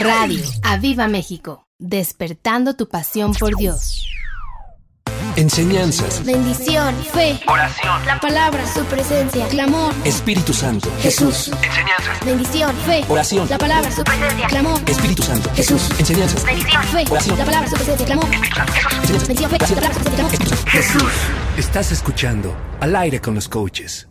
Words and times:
Radio 0.00 0.42
Aviva 0.62 1.06
México, 1.08 1.66
despertando 1.78 2.74
tu 2.74 2.88
pasión 2.88 3.32
por 3.34 3.56
Dios. 3.56 4.06
Enseñanzas, 5.36 6.24
Bendición, 6.24 6.94
fe, 7.12 7.40
Oración. 7.46 8.04
la 8.06 8.20
palabra, 8.20 8.66
su 8.66 8.84
presencia, 8.84 9.46
clamor, 9.48 9.94
Espíritu 10.04 10.52
Santo, 10.52 10.90
Jesús. 11.00 11.50
Enseñanzas. 11.62 12.24
Bendición, 12.24 12.76
fe, 12.84 13.04
Oración. 13.08 13.48
la 13.48 13.58
palabra, 13.58 13.90
su 13.90 14.04
presencia, 14.04 14.46
clamor, 14.48 14.80
Espíritu 14.86 15.22
Santo, 15.22 15.50
Jesús. 15.54 15.88
Enseñanzas, 15.98 16.44
Bendición, 16.44 16.82
fe, 16.84 17.04
Oración. 17.10 17.38
la 17.38 17.44
palabra, 17.44 17.68
su 17.68 17.76
presencia, 17.76 18.06
clamor, 18.06 18.24
Enseñanzas, 18.26 19.28
Bendición, 19.28 19.50
fe, 19.50 19.58
la 19.58 19.66
palabra, 19.74 19.94
su 19.94 20.04
presencia, 20.04 20.26
clamor, 20.26 20.66
Jesús. 20.66 21.12
Estás 21.56 21.92
escuchando 21.92 22.54
Al 22.80 22.96
aire 22.96 23.20
con 23.20 23.34
los 23.34 23.48
coaches. 23.48 24.08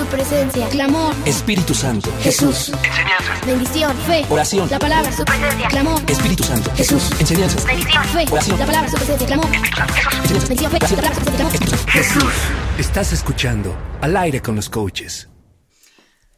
Su 0.00 0.06
presencia, 0.06 0.66
clamor, 0.70 1.14
Espíritu 1.26 1.74
Santo, 1.74 2.10
Jesús. 2.22 2.70
Enseñanzas. 2.70 3.46
Bendición, 3.46 3.96
fe, 4.06 4.24
Oración. 4.30 4.70
la 4.70 4.78
palabra, 4.78 5.12
su 5.12 5.24
presencia, 5.26 5.68
clamor, 5.68 6.00
Espíritu 6.08 6.42
Santo, 6.42 6.72
Jesús. 6.74 7.10
Enseñanzas, 7.20 7.66
Bendición, 7.66 8.04
fe, 8.04 8.24
Oración. 8.30 8.58
la 8.58 8.66
palabra, 8.66 8.88
su 8.90 8.96
presencia, 8.96 9.26
clamor, 9.26 9.50
Bendición, 9.50 10.70
fe, 10.72 10.78
la 10.80 10.88
palabra, 10.88 11.14
su 11.14 11.24
presencia, 11.24 11.36
clamor, 11.36 11.90
Jesús. 11.90 12.32
Estás 12.78 13.12
escuchando 13.12 13.76
Al 14.00 14.16
aire 14.16 14.40
con 14.40 14.56
los 14.56 14.70
coaches. 14.70 15.28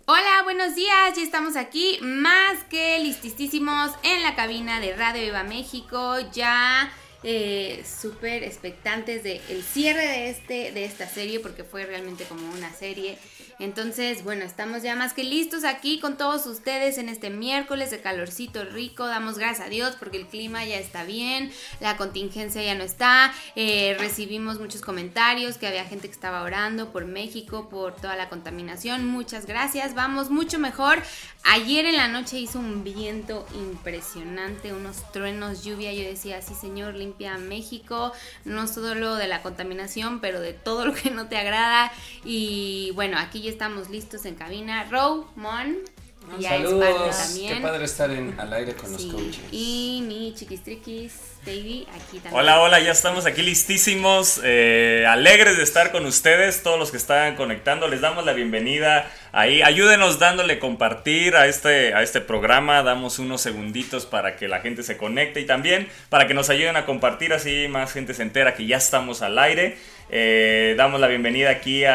Hola, 0.06 0.42
buenos 0.42 0.74
días. 0.74 1.16
Ya 1.16 1.22
estamos 1.22 1.54
aquí 1.54 1.98
más 2.02 2.64
que 2.68 2.98
listísimos 2.98 3.92
en 4.02 4.24
la 4.24 4.34
cabina 4.34 4.80
de 4.80 4.96
Radio 4.96 5.22
Viva 5.22 5.44
México. 5.44 6.16
Ya 6.32 6.92
eh, 7.22 7.84
súper 7.86 8.42
expectantes 8.42 9.22
de 9.22 9.40
el 9.48 9.62
cierre 9.62 10.04
de 10.04 10.30
este 10.30 10.72
de 10.72 10.84
esta 10.84 11.06
serie 11.06 11.38
porque 11.38 11.62
fue 11.62 11.86
realmente 11.86 12.24
como 12.24 12.50
una 12.50 12.72
serie. 12.72 13.16
Entonces, 13.58 14.24
bueno, 14.24 14.44
estamos 14.44 14.82
ya 14.82 14.96
más 14.96 15.12
que 15.12 15.24
listos 15.24 15.64
aquí 15.64 16.00
con 16.00 16.16
todos 16.16 16.46
ustedes 16.46 16.98
en 16.98 17.08
este 17.08 17.30
miércoles 17.30 17.90
de 17.90 18.00
calorcito 18.00 18.64
rico. 18.64 19.06
Damos 19.06 19.38
gracias 19.38 19.66
a 19.66 19.70
Dios 19.70 19.96
porque 19.98 20.16
el 20.16 20.26
clima 20.26 20.64
ya 20.64 20.78
está 20.78 21.04
bien, 21.04 21.52
la 21.80 21.96
contingencia 21.96 22.62
ya 22.62 22.74
no 22.74 22.84
está. 22.84 23.32
Eh, 23.56 23.96
recibimos 23.98 24.58
muchos 24.58 24.80
comentarios 24.80 25.58
que 25.58 25.66
había 25.66 25.84
gente 25.84 26.08
que 26.08 26.14
estaba 26.14 26.42
orando 26.42 26.92
por 26.92 27.06
México, 27.06 27.68
por 27.68 27.96
toda 27.96 28.16
la 28.16 28.28
contaminación. 28.28 29.06
Muchas 29.06 29.46
gracias, 29.46 29.94
vamos 29.94 30.30
mucho 30.30 30.58
mejor. 30.58 31.02
Ayer 31.44 31.84
en 31.86 31.96
la 31.96 32.08
noche 32.08 32.38
hizo 32.38 32.58
un 32.60 32.84
viento 32.84 33.46
impresionante, 33.54 34.72
unos 34.72 35.10
truenos, 35.12 35.64
lluvia. 35.64 35.92
Yo 35.92 36.02
decía, 36.02 36.40
sí, 36.40 36.54
Señor, 36.54 36.94
limpia 36.94 37.36
México, 37.36 38.12
no 38.44 38.68
solo 38.68 39.16
de 39.16 39.26
la 39.26 39.42
contaminación, 39.42 40.20
pero 40.20 40.40
de 40.40 40.52
todo 40.52 40.86
lo 40.86 40.94
que 40.94 41.10
no 41.10 41.26
te 41.28 41.36
agrada. 41.36 41.92
Y 42.24 42.92
bueno, 42.94 43.18
aquí 43.18 43.42
ya 43.42 43.50
estamos 43.50 43.90
listos 43.90 44.24
en 44.24 44.36
cabina. 44.36 44.84
Row, 44.84 45.26
Mon. 45.34 45.78
Ya 46.38 46.56
es 46.56 46.62
parte 46.62 46.68
Saludos, 46.68 47.16
también. 47.16 47.54
qué 47.56 47.60
padre 47.60 47.84
estar 47.84 48.10
en, 48.10 48.34
al 48.38 48.52
aire 48.52 48.74
con 48.74 48.96
Sí, 48.96 49.06
los 49.06 49.14
coaches. 49.14 49.40
Y 49.50 50.04
mi 50.06 50.34
chiquistriquis, 50.34 51.12
Baby, 51.44 51.88
aquí 51.90 52.18
también. 52.18 52.34
Hola, 52.34 52.60
hola, 52.60 52.78
ya 52.78 52.92
estamos 52.92 53.26
aquí 53.26 53.42
listísimos, 53.42 54.40
eh, 54.44 55.04
alegres 55.08 55.56
de 55.56 55.64
estar 55.64 55.90
con 55.90 56.06
ustedes, 56.06 56.62
todos 56.62 56.78
los 56.78 56.92
que 56.92 56.96
están 56.96 57.34
conectando, 57.34 57.88
les 57.88 58.00
damos 58.00 58.24
la 58.24 58.32
bienvenida 58.32 59.10
ahí, 59.32 59.60
ayúdenos 59.60 60.20
dándole 60.20 60.60
compartir 60.60 61.34
a 61.34 61.48
este, 61.48 61.94
a 61.94 62.02
este 62.02 62.20
programa, 62.20 62.84
damos 62.84 63.18
unos 63.18 63.40
segunditos 63.40 64.06
para 64.06 64.36
que 64.36 64.46
la 64.46 64.60
gente 64.60 64.84
se 64.84 64.96
conecte 64.96 65.40
y 65.40 65.46
también 65.46 65.88
para 66.10 66.28
que 66.28 66.34
nos 66.34 66.48
ayuden 66.48 66.76
a 66.76 66.86
compartir, 66.86 67.32
así 67.32 67.66
más 67.68 67.92
gente 67.92 68.14
se 68.14 68.22
entera 68.22 68.54
que 68.54 68.66
ya 68.66 68.76
estamos 68.76 69.22
al 69.22 69.38
aire, 69.38 69.76
Eh, 70.14 70.74
damos 70.76 71.00
la 71.00 71.06
bienvenida 71.08 71.48
aquí 71.50 71.84
a, 71.86 71.94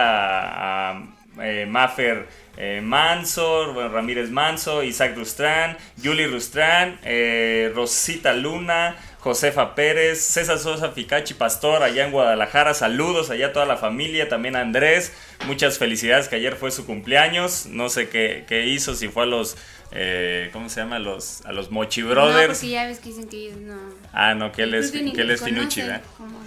a, 0.89 1.03
eh, 1.41 1.65
Mafer 1.67 2.27
eh, 2.57 2.81
Manso, 2.83 3.73
bueno, 3.73 3.89
Ramírez 3.89 4.29
Manso, 4.29 4.83
Isaac 4.83 5.15
Rustrán, 5.15 5.77
Yuli 6.01 6.25
Rustrán, 6.25 6.99
eh, 7.03 7.71
Rosita 7.75 8.33
Luna, 8.33 8.95
Josefa 9.19 9.75
Pérez, 9.75 10.19
César 10.21 10.57
Sosa 10.57 10.91
Ficachi 10.91 11.33
Pastor 11.33 11.83
allá 11.83 12.05
en 12.05 12.11
Guadalajara, 12.11 12.73
saludos 12.73 13.29
allá 13.29 13.47
a 13.47 13.53
toda 13.53 13.65
la 13.65 13.77
familia, 13.77 14.29
también 14.29 14.55
a 14.55 14.61
Andrés, 14.61 15.13
muchas 15.47 15.77
felicidades 15.77 16.27
que 16.29 16.37
ayer 16.37 16.55
fue 16.55 16.71
su 16.71 16.85
cumpleaños, 16.85 17.67
no 17.67 17.89
sé 17.89 18.09
qué, 18.09 18.45
qué 18.47 18.65
hizo, 18.67 18.95
si 18.95 19.07
fue 19.09 19.23
a 19.23 19.25
los, 19.27 19.57
eh, 19.91 20.49
¿cómo 20.53 20.69
se 20.69 20.79
llama? 20.81 20.95
A 20.95 20.99
los, 20.99 21.45
a 21.45 21.51
los 21.51 21.71
Mochi 21.71 22.01
No, 22.01 22.09
Brothers. 22.09 22.59
porque 22.59 22.69
ya 22.69 22.85
ves 22.87 22.99
que 22.99 23.09
dicen 23.09 23.27
que 23.27 23.37
ellos 23.37 23.57
no. 23.57 23.77
Ah, 24.13 24.33
no, 24.33 24.51
que 24.51 24.63
él 24.63 24.73
es, 24.73 24.91
que 24.91 24.99
él 24.99 25.27
nos 25.27 25.29
es 25.29 25.43
Finucci, 25.43 25.81
¿verdad? 25.81 26.01
¿cómo? 26.17 26.39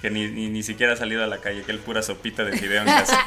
Que 0.00 0.10
ni, 0.10 0.28
ni, 0.28 0.48
ni 0.48 0.62
siquiera 0.62 0.94
ha 0.94 0.96
salido 0.96 1.22
a 1.22 1.26
la 1.26 1.38
calle, 1.38 1.62
que 1.62 1.72
él 1.72 1.78
pura 1.78 2.00
sopita 2.02 2.42
de 2.44 2.56
fideo 2.56 2.80
en 2.82 2.86
casa. 2.86 3.18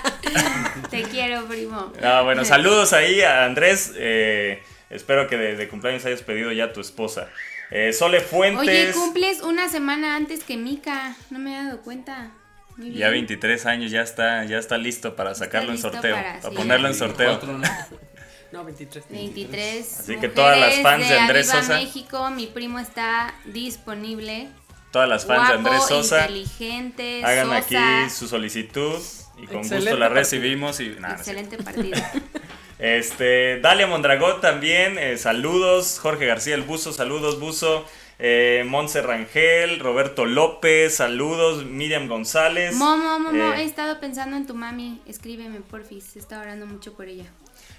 Te 0.90 1.04
quiero, 1.04 1.46
primo. 1.46 1.94
Ah, 2.02 2.22
bueno, 2.24 2.44
saludos 2.46 2.94
ahí 2.94 3.22
a 3.22 3.46
Andrés. 3.46 3.94
eh, 3.96 4.62
espero 4.90 5.28
que 5.28 5.38
de, 5.38 5.56
de 5.56 5.68
cumpleaños 5.68 6.04
hayas 6.06 6.24
pedido 6.24 6.52
ya 6.52 6.66
a 6.66 6.74
tu 6.74 6.82
esposa. 6.82 7.30
Eh, 7.70 7.94
Sole 7.94 8.18
Oye, 8.18 8.26
Fuentes. 8.28 8.96
cumples 8.96 9.42
una 9.42 9.70
semana 9.70 10.16
antes 10.16 10.44
que 10.44 10.58
Mika. 10.58 11.16
No 11.30 11.40
me 11.40 11.52
he 11.54 11.64
dado 11.64 11.82
cuenta. 11.82 12.32
Muy 12.78 12.92
ya 12.94 13.10
bien. 13.10 13.28
23 13.28 13.66
años, 13.68 13.92
ya 13.92 14.02
está, 14.02 14.44
ya 14.46 14.58
está 14.58 14.78
listo 14.80 15.16
para 15.16 15.36
sacarlo 15.36 15.70
en 15.70 15.76
listo 15.76 15.92
sorteo. 15.92 16.16
para- 16.16 16.40
Para, 16.40 16.50
sí. 16.50 16.56
ponerlo 16.58 16.88
en 16.88 16.96
sorteo. 16.96 17.40
¿no? 17.44 17.62
No, 18.52 18.64
23. 18.66 19.06
23. 19.10 20.00
Así 20.00 20.18
que 20.18 20.28
todas 20.30 20.60
las 20.60 20.80
fans 20.82 21.08
de 21.08 21.18
Andrés 21.20 21.50
Aviva 21.52 21.64
Sosa. 21.68 21.80
México, 21.80 22.30
mi 22.32 22.48
primo 22.48 22.80
está 22.80 23.34
disponible. 23.46 24.50
Todas 24.94 25.10
las 25.10 25.26
fans 25.26 25.50
de 25.50 25.54
Andrés 25.56 25.86
Sosa. 25.88 26.22
inteligente, 26.22 27.22
Hagan 27.26 27.48
Sosa. 27.48 27.58
aquí 27.58 28.10
su 28.12 28.28
solicitud 28.28 29.02
y 29.38 29.48
con 29.48 29.58
Excelente 29.58 29.76
gusto 29.76 29.98
la 29.98 30.06
partido. 30.06 30.10
recibimos. 30.10 30.80
Y, 30.80 30.90
nah, 31.00 31.10
no 31.10 31.16
es 31.16 31.24
cierto. 31.26 31.42
Excelente 31.42 31.58
partido. 31.64 32.00
Este, 32.80 33.60
Dalia 33.62 33.88
Mondragón 33.88 34.42
también, 34.42 34.98
eh, 34.98 35.18
saludos. 35.18 36.00
Jorge 36.00 36.26
García 36.26 36.54
el 36.56 36.64
Buzo, 36.64 36.92
saludos 36.92 37.40
Buzo. 37.40 37.86
Eh, 38.20 38.64
Monse 38.68 39.02
Rangel, 39.02 39.80
Roberto 39.80 40.26
López, 40.26 40.96
saludos. 40.96 41.66
Miriam 41.66 42.08
González. 42.10 42.76
Momo, 42.76 43.20
Momo, 43.20 43.54
eh, 43.54 43.62
he 43.62 43.64
estado 43.64 44.00
pensando 44.02 44.36
en 44.36 44.46
tu 44.46 44.54
mami. 44.54 45.02
Escríbeme, 45.08 45.62
porfis. 45.62 46.16
He 46.16 46.20
estado 46.20 46.42
orando 46.42 46.66
mucho 46.66 46.94
por 46.94 47.08
ella. 47.08 47.26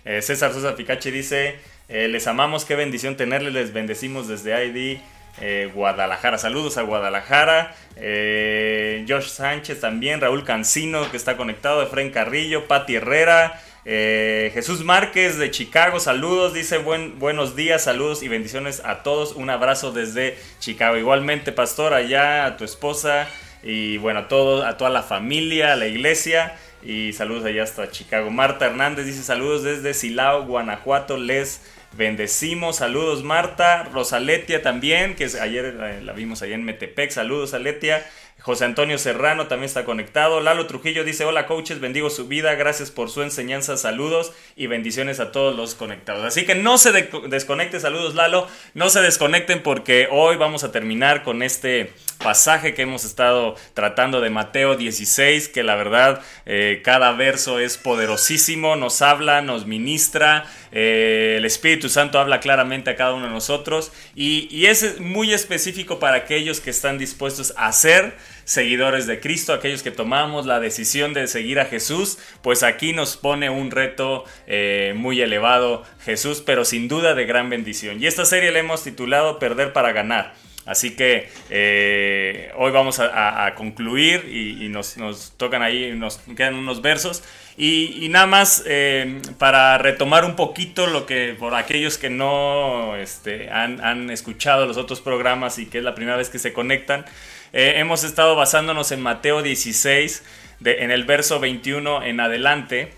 Eh, 0.06 0.22
César 0.22 0.52
Sosa 0.54 0.74
Picache 0.74 1.10
dice, 1.10 1.56
eh, 1.88 2.08
les 2.08 2.26
amamos, 2.26 2.64
qué 2.64 2.74
bendición 2.74 3.16
tenerles, 3.16 3.52
les 3.52 3.72
bendecimos 3.72 4.26
desde 4.28 4.66
ID 4.66 4.98
eh, 5.40 5.70
Guadalajara. 5.74 6.38
Saludos 6.38 6.76
a 6.78 6.82
Guadalajara. 6.82 7.74
Eh, 7.96 9.04
Josh 9.08 9.28
Sánchez 9.28 9.80
también, 9.80 10.20
Raúl 10.20 10.44
Cancino 10.44 11.10
que 11.10 11.16
está 11.16 11.36
conectado, 11.36 11.82
Efraín 11.82 12.10
Carrillo, 12.10 12.66
Pati 12.66 12.96
Herrera. 12.96 13.60
eh, 13.84 14.50
Jesús 14.54 14.82
Márquez 14.82 15.36
de 15.38 15.50
Chicago, 15.50 16.00
saludos, 16.00 16.54
dice 16.54 16.78
buen, 16.78 17.18
buenos 17.18 17.54
días, 17.54 17.84
saludos 17.84 18.22
y 18.22 18.28
bendiciones 18.28 18.80
a 18.84 19.02
todos, 19.02 19.32
un 19.34 19.50
abrazo 19.50 19.92
desde 19.92 20.38
Chicago. 20.58 20.96
Igualmente, 20.96 21.52
pastor, 21.52 21.92
allá 21.92 22.46
a 22.46 22.56
tu 22.56 22.64
esposa 22.64 23.28
y 23.62 23.98
bueno, 23.98 24.20
a 24.20 24.28
todos, 24.28 24.64
a 24.64 24.76
toda 24.76 24.90
la 24.90 25.02
familia, 25.02 25.72
a 25.72 25.76
la 25.76 25.86
iglesia. 25.86 26.56
Y 26.82 27.14
saludos 27.14 27.46
allá 27.46 27.62
hasta 27.62 27.90
Chicago. 27.90 28.30
Marta 28.30 28.66
Hernández 28.66 29.06
dice 29.06 29.22
saludos 29.22 29.62
desde 29.62 29.94
Silao, 29.94 30.44
Guanajuato. 30.44 31.16
Les 31.16 31.62
bendecimos. 31.96 32.76
Saludos 32.76 33.22
Marta. 33.22 33.84
Rosaletia 33.92 34.62
también, 34.62 35.14
que 35.16 35.24
ayer 35.40 35.74
la 36.02 36.12
vimos 36.12 36.42
allá 36.42 36.54
en 36.54 36.64
Metepec. 36.64 37.10
Saludos 37.10 37.54
Aletia. 37.54 38.04
José 38.40 38.66
Antonio 38.66 38.98
Serrano 38.98 39.46
también 39.46 39.68
está 39.68 39.84
conectado. 39.86 40.40
Lalo 40.42 40.66
Trujillo 40.66 41.02
dice, 41.02 41.24
hola 41.24 41.46
coaches, 41.46 41.80
bendigo 41.80 42.10
su 42.10 42.28
vida, 42.28 42.54
gracias 42.56 42.90
por 42.90 43.08
su 43.08 43.22
enseñanza, 43.22 43.78
saludos 43.78 44.32
y 44.54 44.66
bendiciones 44.66 45.18
a 45.18 45.32
todos 45.32 45.56
los 45.56 45.74
conectados. 45.74 46.24
Así 46.26 46.44
que 46.44 46.54
no 46.54 46.76
se 46.76 46.92
de- 46.92 47.08
desconecten, 47.28 47.80
saludos 47.80 48.14
Lalo, 48.14 48.46
no 48.74 48.90
se 48.90 49.00
desconecten 49.00 49.62
porque 49.62 50.08
hoy 50.10 50.36
vamos 50.36 50.62
a 50.62 50.72
terminar 50.72 51.22
con 51.22 51.42
este 51.42 51.94
pasaje 52.24 52.72
que 52.72 52.82
hemos 52.82 53.04
estado 53.04 53.54
tratando 53.74 54.22
de 54.22 54.30
Mateo 54.30 54.76
16, 54.76 55.48
que 55.48 55.62
la 55.62 55.76
verdad 55.76 56.22
eh, 56.46 56.80
cada 56.82 57.12
verso 57.12 57.58
es 57.60 57.76
poderosísimo, 57.76 58.76
nos 58.76 59.02
habla, 59.02 59.42
nos 59.42 59.66
ministra, 59.66 60.46
eh, 60.72 61.34
el 61.36 61.44
Espíritu 61.44 61.90
Santo 61.90 62.18
habla 62.18 62.40
claramente 62.40 62.90
a 62.90 62.96
cada 62.96 63.12
uno 63.12 63.26
de 63.26 63.32
nosotros 63.32 63.92
y, 64.14 64.64
es 64.64 64.98
muy 64.98 65.34
específico 65.34 65.98
para 65.98 66.16
aquellos 66.16 66.60
que 66.60 66.70
están 66.70 66.96
dispuestos 66.96 67.52
a 67.58 67.70
ser 67.70 68.16
seguidores 68.44 69.06
de 69.06 69.20
Cristo, 69.20 69.52
aquellos 69.52 69.82
que 69.82 69.90
tomamos 69.90 70.46
la 70.46 70.58
decisión 70.58 71.12
de 71.12 71.26
seguir 71.26 71.60
a 71.60 71.66
Jesús, 71.66 72.18
pues 72.40 72.62
aquí 72.62 72.94
nos 72.94 73.18
pone 73.18 73.50
un 73.50 73.70
reto 73.70 74.24
eh, 74.46 74.94
muy 74.96 75.20
elevado 75.20 75.84
Jesús, 76.02 76.42
pero 76.44 76.64
sin 76.64 76.88
duda 76.88 77.14
de 77.14 77.26
gran 77.26 77.50
bendición. 77.50 78.02
Y 78.02 78.06
esta 78.06 78.24
serie 78.24 78.50
la 78.50 78.60
hemos 78.60 78.82
titulado 78.82 79.38
Perder 79.38 79.74
para 79.74 79.92
ganar. 79.92 80.34
Así 80.66 80.96
que 80.96 81.28
eh, 81.50 82.50
hoy 82.56 82.72
vamos 82.72 82.98
a, 83.00 83.52
concluir 83.54 84.28
y, 84.32 84.68
nos, 84.68 84.96
tocan 85.36 85.62
ahí, 85.62 85.92
nos 85.96 86.18
quedan 86.36 86.54
unos 86.54 86.80
versos. 86.80 87.22
Y, 87.56 88.08
nada 88.10 88.26
más 88.26 88.64
eh, 88.66 89.20
para 89.38 89.78
retomar 89.78 90.24
un 90.24 90.36
poquito 90.36 90.86
lo 90.86 91.06
que 91.06 91.36
por 91.38 91.54
aquellos 91.54 91.98
que 91.98 92.10
no 92.10 92.96
este, 92.96 93.50
han, 93.50 93.84
han 93.84 94.10
escuchado 94.10 94.66
los 94.66 94.76
otros 94.76 95.00
programas 95.00 95.58
y 95.58 95.66
que 95.66 95.78
es 95.78 95.84
la 95.84 95.94
primera 95.94 96.16
vez 96.16 96.30
que 96.30 96.38
se 96.38 96.52
conectan, 96.52 97.04
eh, 97.52 97.74
hemos 97.76 98.02
estado 98.02 98.34
basándonos 98.34 98.90
en 98.90 99.00
Mateo 99.00 99.42
16, 99.42 100.24
de- 100.60 100.82
en 100.82 100.90
el 100.90 101.04
verso 101.04 101.38
21 101.40 102.02
en 102.02 102.20
adelante. 102.20 102.92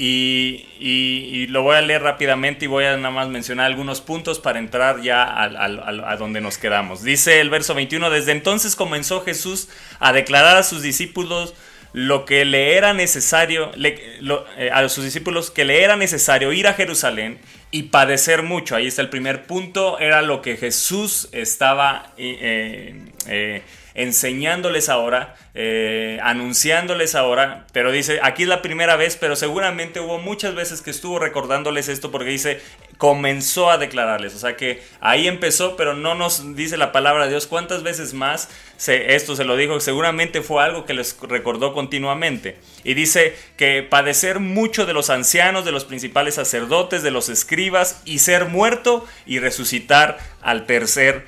Y, 0.00 1.46
lo 1.48 1.62
voy 1.62 1.76
a 1.76 1.80
leer 1.80 2.02
rápidamente 2.02 2.66
y 2.66 2.68
voy 2.68 2.84
a 2.84 2.96
nada 2.96 3.10
más 3.10 3.28
mencionar 3.28 3.66
algunos 3.66 4.00
puntos 4.00 4.38
para 4.38 4.58
entrar 4.58 5.02
ya 5.02 5.24
al- 5.24 5.56
a 6.04 6.16
donde 6.16 6.40
nos 6.40 6.56
quedamos. 6.58 7.02
Dice 7.02 7.40
el 7.40 7.50
verso 7.50 7.74
21, 7.74 8.10
desde 8.10 8.32
entonces 8.32 8.76
comenzó 8.76 9.22
Jesús 9.22 9.68
a 9.98 10.12
declarar 10.12 10.56
a 10.56 10.62
sus 10.62 10.82
discípulos 10.82 11.54
lo 11.92 12.26
que 12.26 12.44
le 12.44 12.76
era 12.76 12.92
necesario, 12.92 13.72
eh, 13.82 14.70
a 14.72 14.88
sus 14.88 15.04
discípulos 15.04 15.50
que 15.50 15.64
le 15.64 15.82
era 15.82 15.96
necesario 15.96 16.52
ir 16.52 16.66
a 16.66 16.74
Jerusalén 16.74 17.38
y 17.70 17.84
padecer 17.84 18.42
mucho. 18.42 18.76
Ahí 18.76 18.86
está 18.86 19.02
el 19.02 19.08
primer 19.08 19.44
punto, 19.46 19.98
era 19.98 20.22
lo 20.22 20.42
que 20.42 20.56
Jesús 20.56 21.28
estaba 21.32 22.12
eh, 22.18 22.36
eh, 22.40 23.12
eh, 23.26 23.62
enseñándoles 23.98 24.88
ahora, 24.88 25.34
eh, 25.54 26.20
anunciándoles 26.22 27.16
ahora, 27.16 27.66
pero 27.72 27.90
dice, 27.90 28.20
aquí 28.22 28.44
es 28.44 28.48
la 28.48 28.62
primera 28.62 28.94
vez, 28.94 29.16
pero 29.16 29.34
seguramente 29.34 29.98
hubo 29.98 30.18
muchas 30.18 30.54
veces 30.54 30.82
que 30.82 30.90
estuvo 30.90 31.18
recordándoles 31.18 31.88
esto 31.88 32.12
porque 32.12 32.30
dice, 32.30 32.60
comenzó 32.96 33.70
a 33.70 33.76
declararles. 33.76 34.36
O 34.36 34.38
sea 34.38 34.56
que 34.56 34.82
ahí 35.00 35.26
empezó, 35.26 35.76
pero 35.76 35.94
no 35.94 36.14
nos 36.14 36.54
dice 36.54 36.76
la 36.76 36.92
palabra 36.92 37.24
de 37.24 37.30
Dios 37.30 37.48
cuántas 37.48 37.82
veces 37.82 38.14
más 38.14 38.48
esto 38.86 39.34
se 39.34 39.44
lo 39.44 39.56
dijo. 39.56 39.80
Seguramente 39.80 40.42
fue 40.42 40.62
algo 40.62 40.84
que 40.84 40.94
les 40.94 41.18
recordó 41.20 41.72
continuamente. 41.72 42.56
Y 42.84 42.94
dice 42.94 43.34
que 43.56 43.82
padecer 43.82 44.38
mucho 44.38 44.86
de 44.86 44.92
los 44.92 45.10
ancianos, 45.10 45.64
de 45.64 45.72
los 45.72 45.84
principales 45.84 46.36
sacerdotes, 46.36 47.02
de 47.02 47.10
los 47.10 47.28
escribas, 47.28 48.00
y 48.04 48.20
ser 48.20 48.44
muerto 48.44 49.04
y 49.26 49.40
resucitar 49.40 50.18
al 50.40 50.66
tercer 50.66 51.26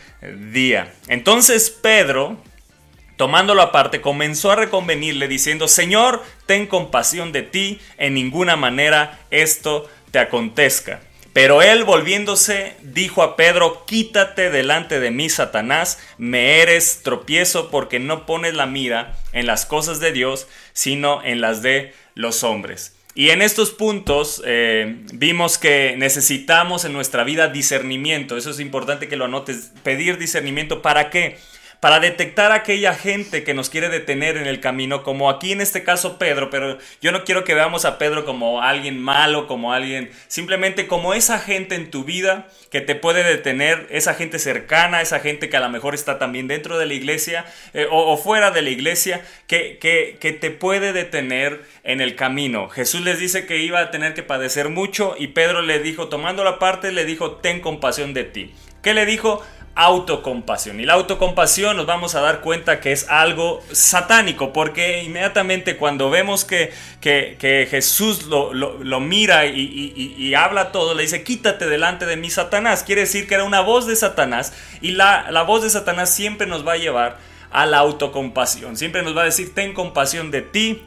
día. 0.53 0.93
Entonces 1.09 1.71
Pedro, 1.71 2.39
tomándolo 3.21 3.61
aparte, 3.61 4.00
comenzó 4.00 4.50
a 4.50 4.57
reconvenirle 4.57 5.29
diciendo, 5.29 5.69
Señor, 5.69 6.23
ten 6.47 6.67
compasión 6.67 7.33
de 7.33 7.43
ti, 7.43 7.79
en 7.99 8.15
ninguna 8.15 8.57
manera 8.57 9.21
esto 9.31 9.91
te 10.11 10.19
acontezca. 10.19 11.03
Pero 11.35 11.61
él 11.61 11.85
volviéndose 11.85 12.77
dijo 12.81 13.23
a 13.23 13.37
Pedro, 13.37 13.85
quítate 13.87 14.49
delante 14.49 15.00
de 15.00 15.11
mí, 15.11 15.29
Satanás, 15.29 15.99
me 16.17 16.61
eres 16.62 17.03
tropiezo 17.03 17.71
porque 17.71 17.99
no 17.99 18.25
pones 18.25 18.55
la 18.55 18.65
mira 18.65 19.19
en 19.35 19.45
las 19.45 19.67
cosas 19.67 20.00
de 20.00 20.12
Dios, 20.12 20.49
sino 20.73 21.23
en 21.23 21.43
las 21.43 21.61
de 21.61 21.93
los 22.15 22.43
hombres. 22.43 22.97
Y 23.15 23.29
en 23.29 23.43
estos 23.43 23.71
puntos 23.71 24.41
eh, 24.47 24.97
vimos 25.12 25.59
que 25.59 25.95
necesitamos 25.99 26.87
en 26.87 26.95
nuestra 26.95 27.25
vida 27.25 27.49
discernimiento, 27.49 28.39
eso 28.39 28.49
es 28.49 28.61
importante 28.61 29.09
que 29.09 29.17
lo 29.17 29.27
anotes, 29.27 29.73
pedir 29.83 30.17
discernimiento, 30.17 30.81
¿para 30.81 31.11
qué? 31.11 31.37
Para 31.81 31.99
detectar 31.99 32.53
a 32.53 32.57
aquella 32.57 32.95
gente 32.95 33.43
que 33.43 33.55
nos 33.55 33.71
quiere 33.71 33.89
detener 33.89 34.37
en 34.37 34.47
el 34.47 34.61
camino, 34.61 35.03
como 35.03 35.31
aquí 35.31 35.53
en 35.53 35.63
este 35.63 35.83
caso 35.83 36.19
Pedro, 36.19 36.51
pero 36.51 36.79
yo 37.01 37.11
no 37.11 37.25
quiero 37.25 37.43
que 37.43 37.55
veamos 37.55 37.87
a 37.87 37.97
Pedro 37.97 38.27
como 38.27 38.63
alguien 38.63 39.01
malo, 39.01 39.47
como 39.47 39.73
alguien, 39.73 40.11
simplemente 40.29 40.87
como 40.87 41.15
esa 41.15 41.39
gente 41.39 41.75
en 41.75 41.91
tu 41.91 42.05
vida 42.05 42.49
que 42.71 42.83
te 42.83 42.95
puede 42.95 43.25
detener, 43.25 43.87
esa 43.91 44.15
gente 44.15 44.39
cercana, 44.39 45.01
esa 45.01 45.21
gente 45.21 45.49
que 45.49 45.57
a 45.57 45.61
lo 45.61 45.71
mejor 45.71 45.95
está 45.95 46.19
también 46.19 46.49
dentro 46.49 46.79
de 46.79 46.85
la 46.85 46.95
iglesia 46.95 47.47
eh, 47.73 47.87
o, 47.91 48.17
fuera 48.19 48.51
de 48.51 48.63
la 48.63 48.71
iglesia, 48.71 49.25
que, 49.47 49.79
que, 49.81 50.19
que 50.21 50.33
te 50.33 50.51
puede 50.51 50.93
detener 50.93 51.63
en 51.83 52.03
el 52.03 52.15
camino. 52.15 52.69
Jesús 52.69 53.01
les 53.01 53.19
dice 53.19 53.47
que 53.47 53.59
iba 53.59 53.81
a 53.81 53.91
tener 53.91 54.13
que 54.13 54.23
padecer 54.23 54.69
mucho 54.69 55.17
y 55.19 55.29
Pedro 55.29 55.63
le 55.63 55.79
dijo, 55.79 56.09
tomando 56.09 56.45
la 56.45 56.59
parte, 56.59 56.93
le 56.93 57.07
dijo, 57.07 57.37
ten 57.37 57.61
compasión 57.61 58.13
de 58.13 58.25
ti. 58.25 58.55
¿Qué 58.83 58.95
le 58.95 59.05
dijo? 59.05 59.43
Autocompasión. 59.75 60.81
Y 60.81 60.85
la 60.85 60.95
autocompasión 60.95 61.77
nos 61.77 61.87
vamos 61.87 62.15
a 62.15 62.21
dar 62.21 62.41
cuenta 62.41 62.81
que 62.81 62.93
es 62.93 63.09
algo 63.09 63.62
satánico, 63.73 64.53
porque 64.53 65.03
inmediatamente 65.03 65.77
cuando 65.77 66.11
vemos 66.11 66.45
que, 66.45 66.73
que, 67.00 67.67
Jesús 67.71 68.25
lo, 68.27 69.00
mira 69.00 69.47
y, 69.47 70.35
habla 70.35 70.73
todo, 70.73 70.95
le 70.95 71.03
dice, 71.03 71.23
quítate 71.23 71.67
delante 71.67 72.07
de 72.07 72.17
mí, 72.17 72.31
Satanás. 72.31 72.83
Quiere 72.83 73.03
decir 73.03 73.27
que 73.27 73.35
era 73.35 73.45
una 73.45 73.61
voz 73.61 73.87
de 73.87 73.97
Satanás 73.97 74.53
y 74.81 74.93
la, 74.93 75.31
la 75.31 75.43
voz 75.43 75.62
de 75.62 75.71
Satanás 75.71 76.15
siempre 76.15 76.47
nos 76.47 76.67
va 76.67 76.73
a 76.73 76.77
llevar 76.77 77.19
a 77.50 77.67
la 77.67 77.79
autocompasión. 77.79 78.77
Siempre 78.77 79.03
nos 79.03 79.17
va 79.17 79.23
a 79.23 79.27
decir, 79.27 79.55
ten 79.55 79.73
compasión 79.73 80.31
de 80.31 80.43
ti, 80.43 80.83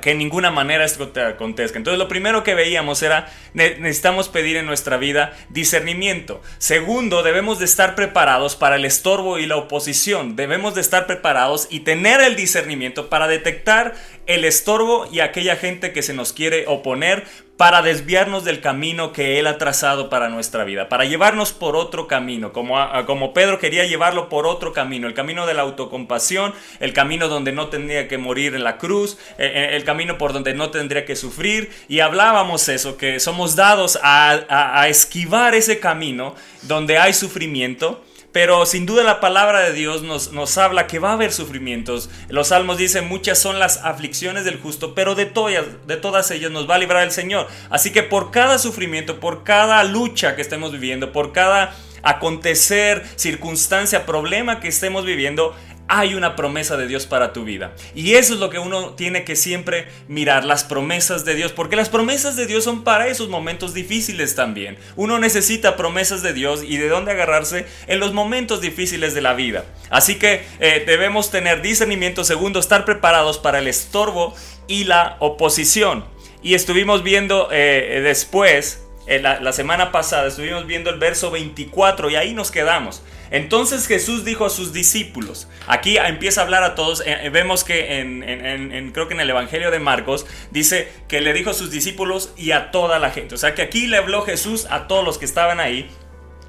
que 0.00 0.10
en 0.10 0.18
ninguna 0.18 0.50
manera 0.50 0.84
esto 0.84 1.08
te 1.08 1.20
acontezca. 1.20 1.78
Entonces 1.78 1.98
lo 1.98 2.08
primero 2.08 2.42
que 2.42 2.54
veíamos 2.54 3.02
era 3.02 3.28
necesitamos 3.54 4.28
pedir 4.28 4.56
en 4.56 4.66
nuestra 4.66 4.96
vida 4.96 5.32
discernimiento. 5.48 6.42
Segundo, 6.58 7.22
debemos 7.22 7.58
de 7.58 7.64
estar 7.64 7.94
preparados 7.94 8.56
para 8.56 8.76
el 8.76 8.84
estorbo 8.84 9.38
y 9.38 9.46
la 9.46 9.56
oposición. 9.56 10.36
Debemos 10.36 10.74
de 10.74 10.80
estar 10.80 11.06
preparados 11.06 11.68
y 11.70 11.80
tener 11.80 12.20
el 12.20 12.36
discernimiento 12.36 13.08
para 13.08 13.28
detectar 13.28 13.94
el 14.26 14.44
estorbo 14.44 15.06
y 15.10 15.20
aquella 15.20 15.56
gente 15.56 15.92
que 15.92 16.02
se 16.02 16.14
nos 16.14 16.32
quiere 16.32 16.66
oponer 16.66 17.24
para 17.56 17.80
desviarnos 17.80 18.44
del 18.44 18.60
camino 18.60 19.12
que 19.12 19.38
Él 19.38 19.46
ha 19.46 19.56
trazado 19.56 20.10
para 20.10 20.28
nuestra 20.28 20.64
vida, 20.64 20.88
para 20.88 21.06
llevarnos 21.06 21.52
por 21.52 21.74
otro 21.74 22.06
camino, 22.06 22.52
como, 22.52 22.76
como 23.06 23.32
Pedro 23.32 23.58
quería 23.58 23.86
llevarlo 23.86 24.28
por 24.28 24.46
otro 24.46 24.72
camino, 24.74 25.06
el 25.08 25.14
camino 25.14 25.46
de 25.46 25.54
la 25.54 25.62
autocompasión, 25.62 26.52
el 26.80 26.92
camino 26.92 27.28
donde 27.28 27.52
no 27.52 27.68
tendría 27.68 28.08
que 28.08 28.18
morir 28.18 28.54
en 28.54 28.64
la 28.64 28.76
cruz, 28.76 29.16
eh, 29.38 29.50
eh, 29.54 29.76
el 29.76 29.84
camino 29.84 30.18
por 30.18 30.34
donde 30.34 30.52
no 30.52 30.70
tendría 30.70 31.06
que 31.06 31.16
sufrir, 31.16 31.70
y 31.88 32.00
hablábamos 32.00 32.68
eso, 32.68 32.98
que 32.98 33.20
somos 33.20 33.56
dados 33.56 33.98
a, 34.02 34.80
a 34.80 34.88
esquivar 34.88 35.54
ese 35.54 35.80
camino 35.80 36.34
donde 36.62 36.98
hay 36.98 37.14
sufrimiento, 37.14 38.04
pero 38.36 38.66
sin 38.66 38.84
duda 38.84 39.02
la 39.02 39.18
palabra 39.18 39.60
de 39.60 39.72
Dios 39.72 40.02
nos, 40.02 40.30
nos 40.30 40.58
habla 40.58 40.86
que 40.86 40.98
va 40.98 41.08
a 41.08 41.12
haber 41.14 41.32
sufrimientos. 41.32 42.10
Los 42.28 42.48
salmos 42.48 42.76
dicen, 42.76 43.08
muchas 43.08 43.38
son 43.38 43.58
las 43.58 43.78
aflicciones 43.78 44.44
del 44.44 44.60
justo, 44.60 44.94
pero 44.94 45.14
de 45.14 45.24
todas, 45.24 45.64
de 45.86 45.96
todas 45.96 46.30
ellas 46.30 46.50
nos 46.50 46.68
va 46.68 46.74
a 46.74 46.78
librar 46.78 47.02
el 47.04 47.12
Señor. 47.12 47.48
Así 47.70 47.92
que 47.92 48.02
por 48.02 48.30
cada 48.30 48.58
sufrimiento, 48.58 49.20
por 49.20 49.42
cada 49.42 49.82
lucha 49.84 50.36
que 50.36 50.42
estemos 50.42 50.70
viviendo, 50.70 51.12
por 51.12 51.32
cada 51.32 51.74
acontecer, 52.02 53.06
circunstancia, 53.16 54.04
problema 54.04 54.60
que 54.60 54.68
estemos 54.68 55.06
viviendo, 55.06 55.56
hay 55.88 56.14
una 56.14 56.36
promesa 56.36 56.76
de 56.76 56.86
Dios 56.86 57.06
para 57.06 57.32
tu 57.32 57.44
vida. 57.44 57.72
Y 57.94 58.14
eso 58.14 58.34
es 58.34 58.40
lo 58.40 58.50
que 58.50 58.58
uno 58.58 58.94
tiene 58.94 59.24
que 59.24 59.36
siempre 59.36 59.88
mirar, 60.08 60.44
las 60.44 60.64
promesas 60.64 61.24
de 61.24 61.34
Dios, 61.34 61.52
porque 61.52 61.76
las 61.76 61.88
promesas 61.88 62.36
de 62.36 62.46
Dios 62.46 62.64
son 62.64 62.84
para 62.84 63.08
esos 63.08 63.28
momentos 63.28 63.74
difíciles 63.74 64.34
también. 64.34 64.78
Uno 64.96 65.18
necesita 65.18 65.76
promesas 65.76 66.22
de 66.22 66.32
Dios 66.32 66.62
y 66.62 66.76
de 66.76 66.88
dónde 66.88 67.12
agarrarse 67.12 67.66
en 67.86 68.00
los 68.00 68.12
momentos 68.12 68.60
difíciles 68.60 69.14
de 69.14 69.22
la 69.22 69.34
vida. 69.34 69.64
Así 69.90 70.16
que 70.16 70.44
eh, 70.60 70.84
debemos 70.86 71.30
tener 71.30 71.62
discernimiento, 71.62 72.24
segundo, 72.24 72.58
estar 72.58 72.84
preparados 72.84 73.38
para 73.38 73.58
el 73.58 73.68
estorbo 73.68 74.34
y 74.66 74.84
la 74.84 75.16
oposición. 75.20 76.04
Y 76.42 76.54
estuvimos 76.54 77.02
viendo 77.02 77.48
eh, 77.50 78.00
después, 78.02 78.84
eh, 79.06 79.20
la, 79.20 79.40
la 79.40 79.52
semana 79.52 79.92
pasada, 79.92 80.28
estuvimos 80.28 80.66
viendo 80.66 80.90
el 80.90 80.98
verso 80.98 81.30
24 81.30 82.10
y 82.10 82.16
ahí 82.16 82.34
nos 82.34 82.50
quedamos. 82.50 83.02
Entonces 83.30 83.86
Jesús 83.86 84.24
dijo 84.24 84.44
a 84.44 84.50
sus 84.50 84.72
discípulos, 84.72 85.48
aquí 85.66 85.96
empieza 85.98 86.40
a 86.40 86.44
hablar 86.44 86.62
a 86.62 86.74
todos, 86.74 87.00
eh, 87.00 87.18
eh, 87.22 87.30
vemos 87.30 87.64
que 87.64 88.00
en, 88.00 88.92
creo 88.92 89.08
que 89.08 89.14
en 89.14 89.20
el 89.20 89.30
Evangelio 89.30 89.70
de 89.70 89.78
Marcos 89.78 90.26
dice 90.50 90.92
que 91.08 91.20
le 91.20 91.32
dijo 91.32 91.50
a 91.50 91.54
sus 91.54 91.70
discípulos 91.70 92.32
y 92.36 92.52
a 92.52 92.70
toda 92.70 92.98
la 92.98 93.10
gente. 93.10 93.34
O 93.34 93.38
sea 93.38 93.54
que 93.54 93.62
aquí 93.62 93.86
le 93.86 93.96
habló 93.96 94.22
Jesús 94.22 94.66
a 94.70 94.86
todos 94.86 95.04
los 95.04 95.18
que 95.18 95.24
estaban 95.24 95.60
ahí 95.60 95.88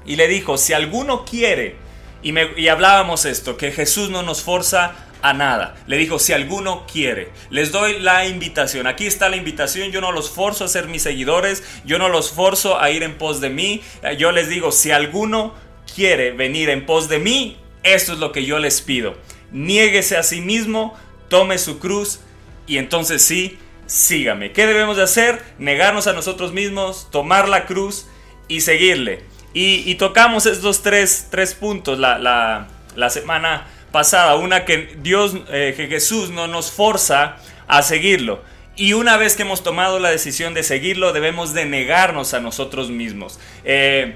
y 0.04 0.16
le 0.16 0.28
dijo, 0.28 0.56
si 0.56 0.72
alguno 0.72 1.24
quiere, 1.24 1.76
y, 2.22 2.68
hablábamos 2.68 3.24
esto, 3.24 3.56
que 3.56 3.70
Jesús 3.70 4.10
no 4.10 4.22
nos 4.22 4.42
forza 4.42 4.94
a 5.22 5.32
nada. 5.32 5.76
Le 5.86 5.96
dijo, 5.98 6.18
si 6.18 6.32
alguno 6.32 6.86
quiere, 6.90 7.30
les 7.50 7.72
doy 7.72 8.00
la 8.00 8.26
invitación. 8.26 8.86
Aquí 8.86 9.06
está 9.06 9.28
la 9.28 9.36
invitación. 9.36 9.90
Yo 9.90 10.00
no 10.00 10.12
los 10.12 10.30
forzo 10.30 10.64
a 10.64 10.68
ser 10.68 10.86
mis 10.86 11.02
seguidores. 11.02 11.62
Yo 11.84 11.98
no 11.98 12.08
los 12.08 12.32
forzo 12.32 12.80
a 12.80 12.90
ir 12.90 13.02
en 13.02 13.18
pos 13.18 13.40
de 13.40 13.50
mí. 13.50 13.82
Eh, 14.02 14.16
yo 14.16 14.32
les 14.32 14.48
digo, 14.48 14.72
si 14.72 14.90
alguno 14.90 15.54
quiere 15.94 16.32
venir 16.32 16.70
en 16.70 16.86
pos 16.86 17.08
de 17.08 17.18
mí, 17.18 17.56
esto 17.82 18.12
es 18.12 18.18
lo 18.18 18.32
que 18.32 18.44
yo 18.44 18.58
les 18.58 18.80
pido. 18.80 19.16
Niéguese 19.52 20.16
a 20.16 20.22
sí 20.22 20.40
mismo, 20.40 20.96
tome 21.28 21.58
su 21.58 21.78
cruz 21.78 22.20
y 22.66 22.78
entonces 22.78 23.22
sí, 23.22 23.58
sígame. 23.86 24.52
¿Qué 24.52 24.66
debemos 24.66 24.96
de 24.96 25.02
hacer? 25.02 25.42
Negarnos 25.58 26.06
a 26.06 26.12
nosotros 26.12 26.52
mismos, 26.52 27.08
tomar 27.10 27.48
la 27.48 27.66
cruz 27.66 28.06
y 28.46 28.60
seguirle. 28.60 29.22
Y, 29.54 29.94
tocamos 29.96 30.46
estos 30.46 30.82
tres, 30.82 31.28
tres 31.30 31.54
puntos 31.54 31.98
la, 31.98 32.68
semana 33.08 33.66
pasada. 33.90 34.36
Una 34.36 34.64
que 34.64 34.96
Dios, 35.02 35.34
eh, 35.50 35.74
que 35.76 35.88
Jesús 35.88 36.30
no 36.30 36.46
nos 36.46 36.70
forza 36.70 37.38
a 37.66 37.82
seguirlo. 37.82 38.42
Y 38.76 38.92
una 38.92 39.16
vez 39.16 39.34
que 39.34 39.42
hemos 39.42 39.64
tomado 39.64 39.98
la 39.98 40.10
decisión 40.10 40.54
de 40.54 40.62
seguirlo, 40.62 41.12
debemos 41.12 41.54
de 41.54 41.64
negarnos 41.64 42.34
a 42.34 42.40
nosotros 42.40 42.90
mismos. 42.90 43.40
Eh, 43.64 44.14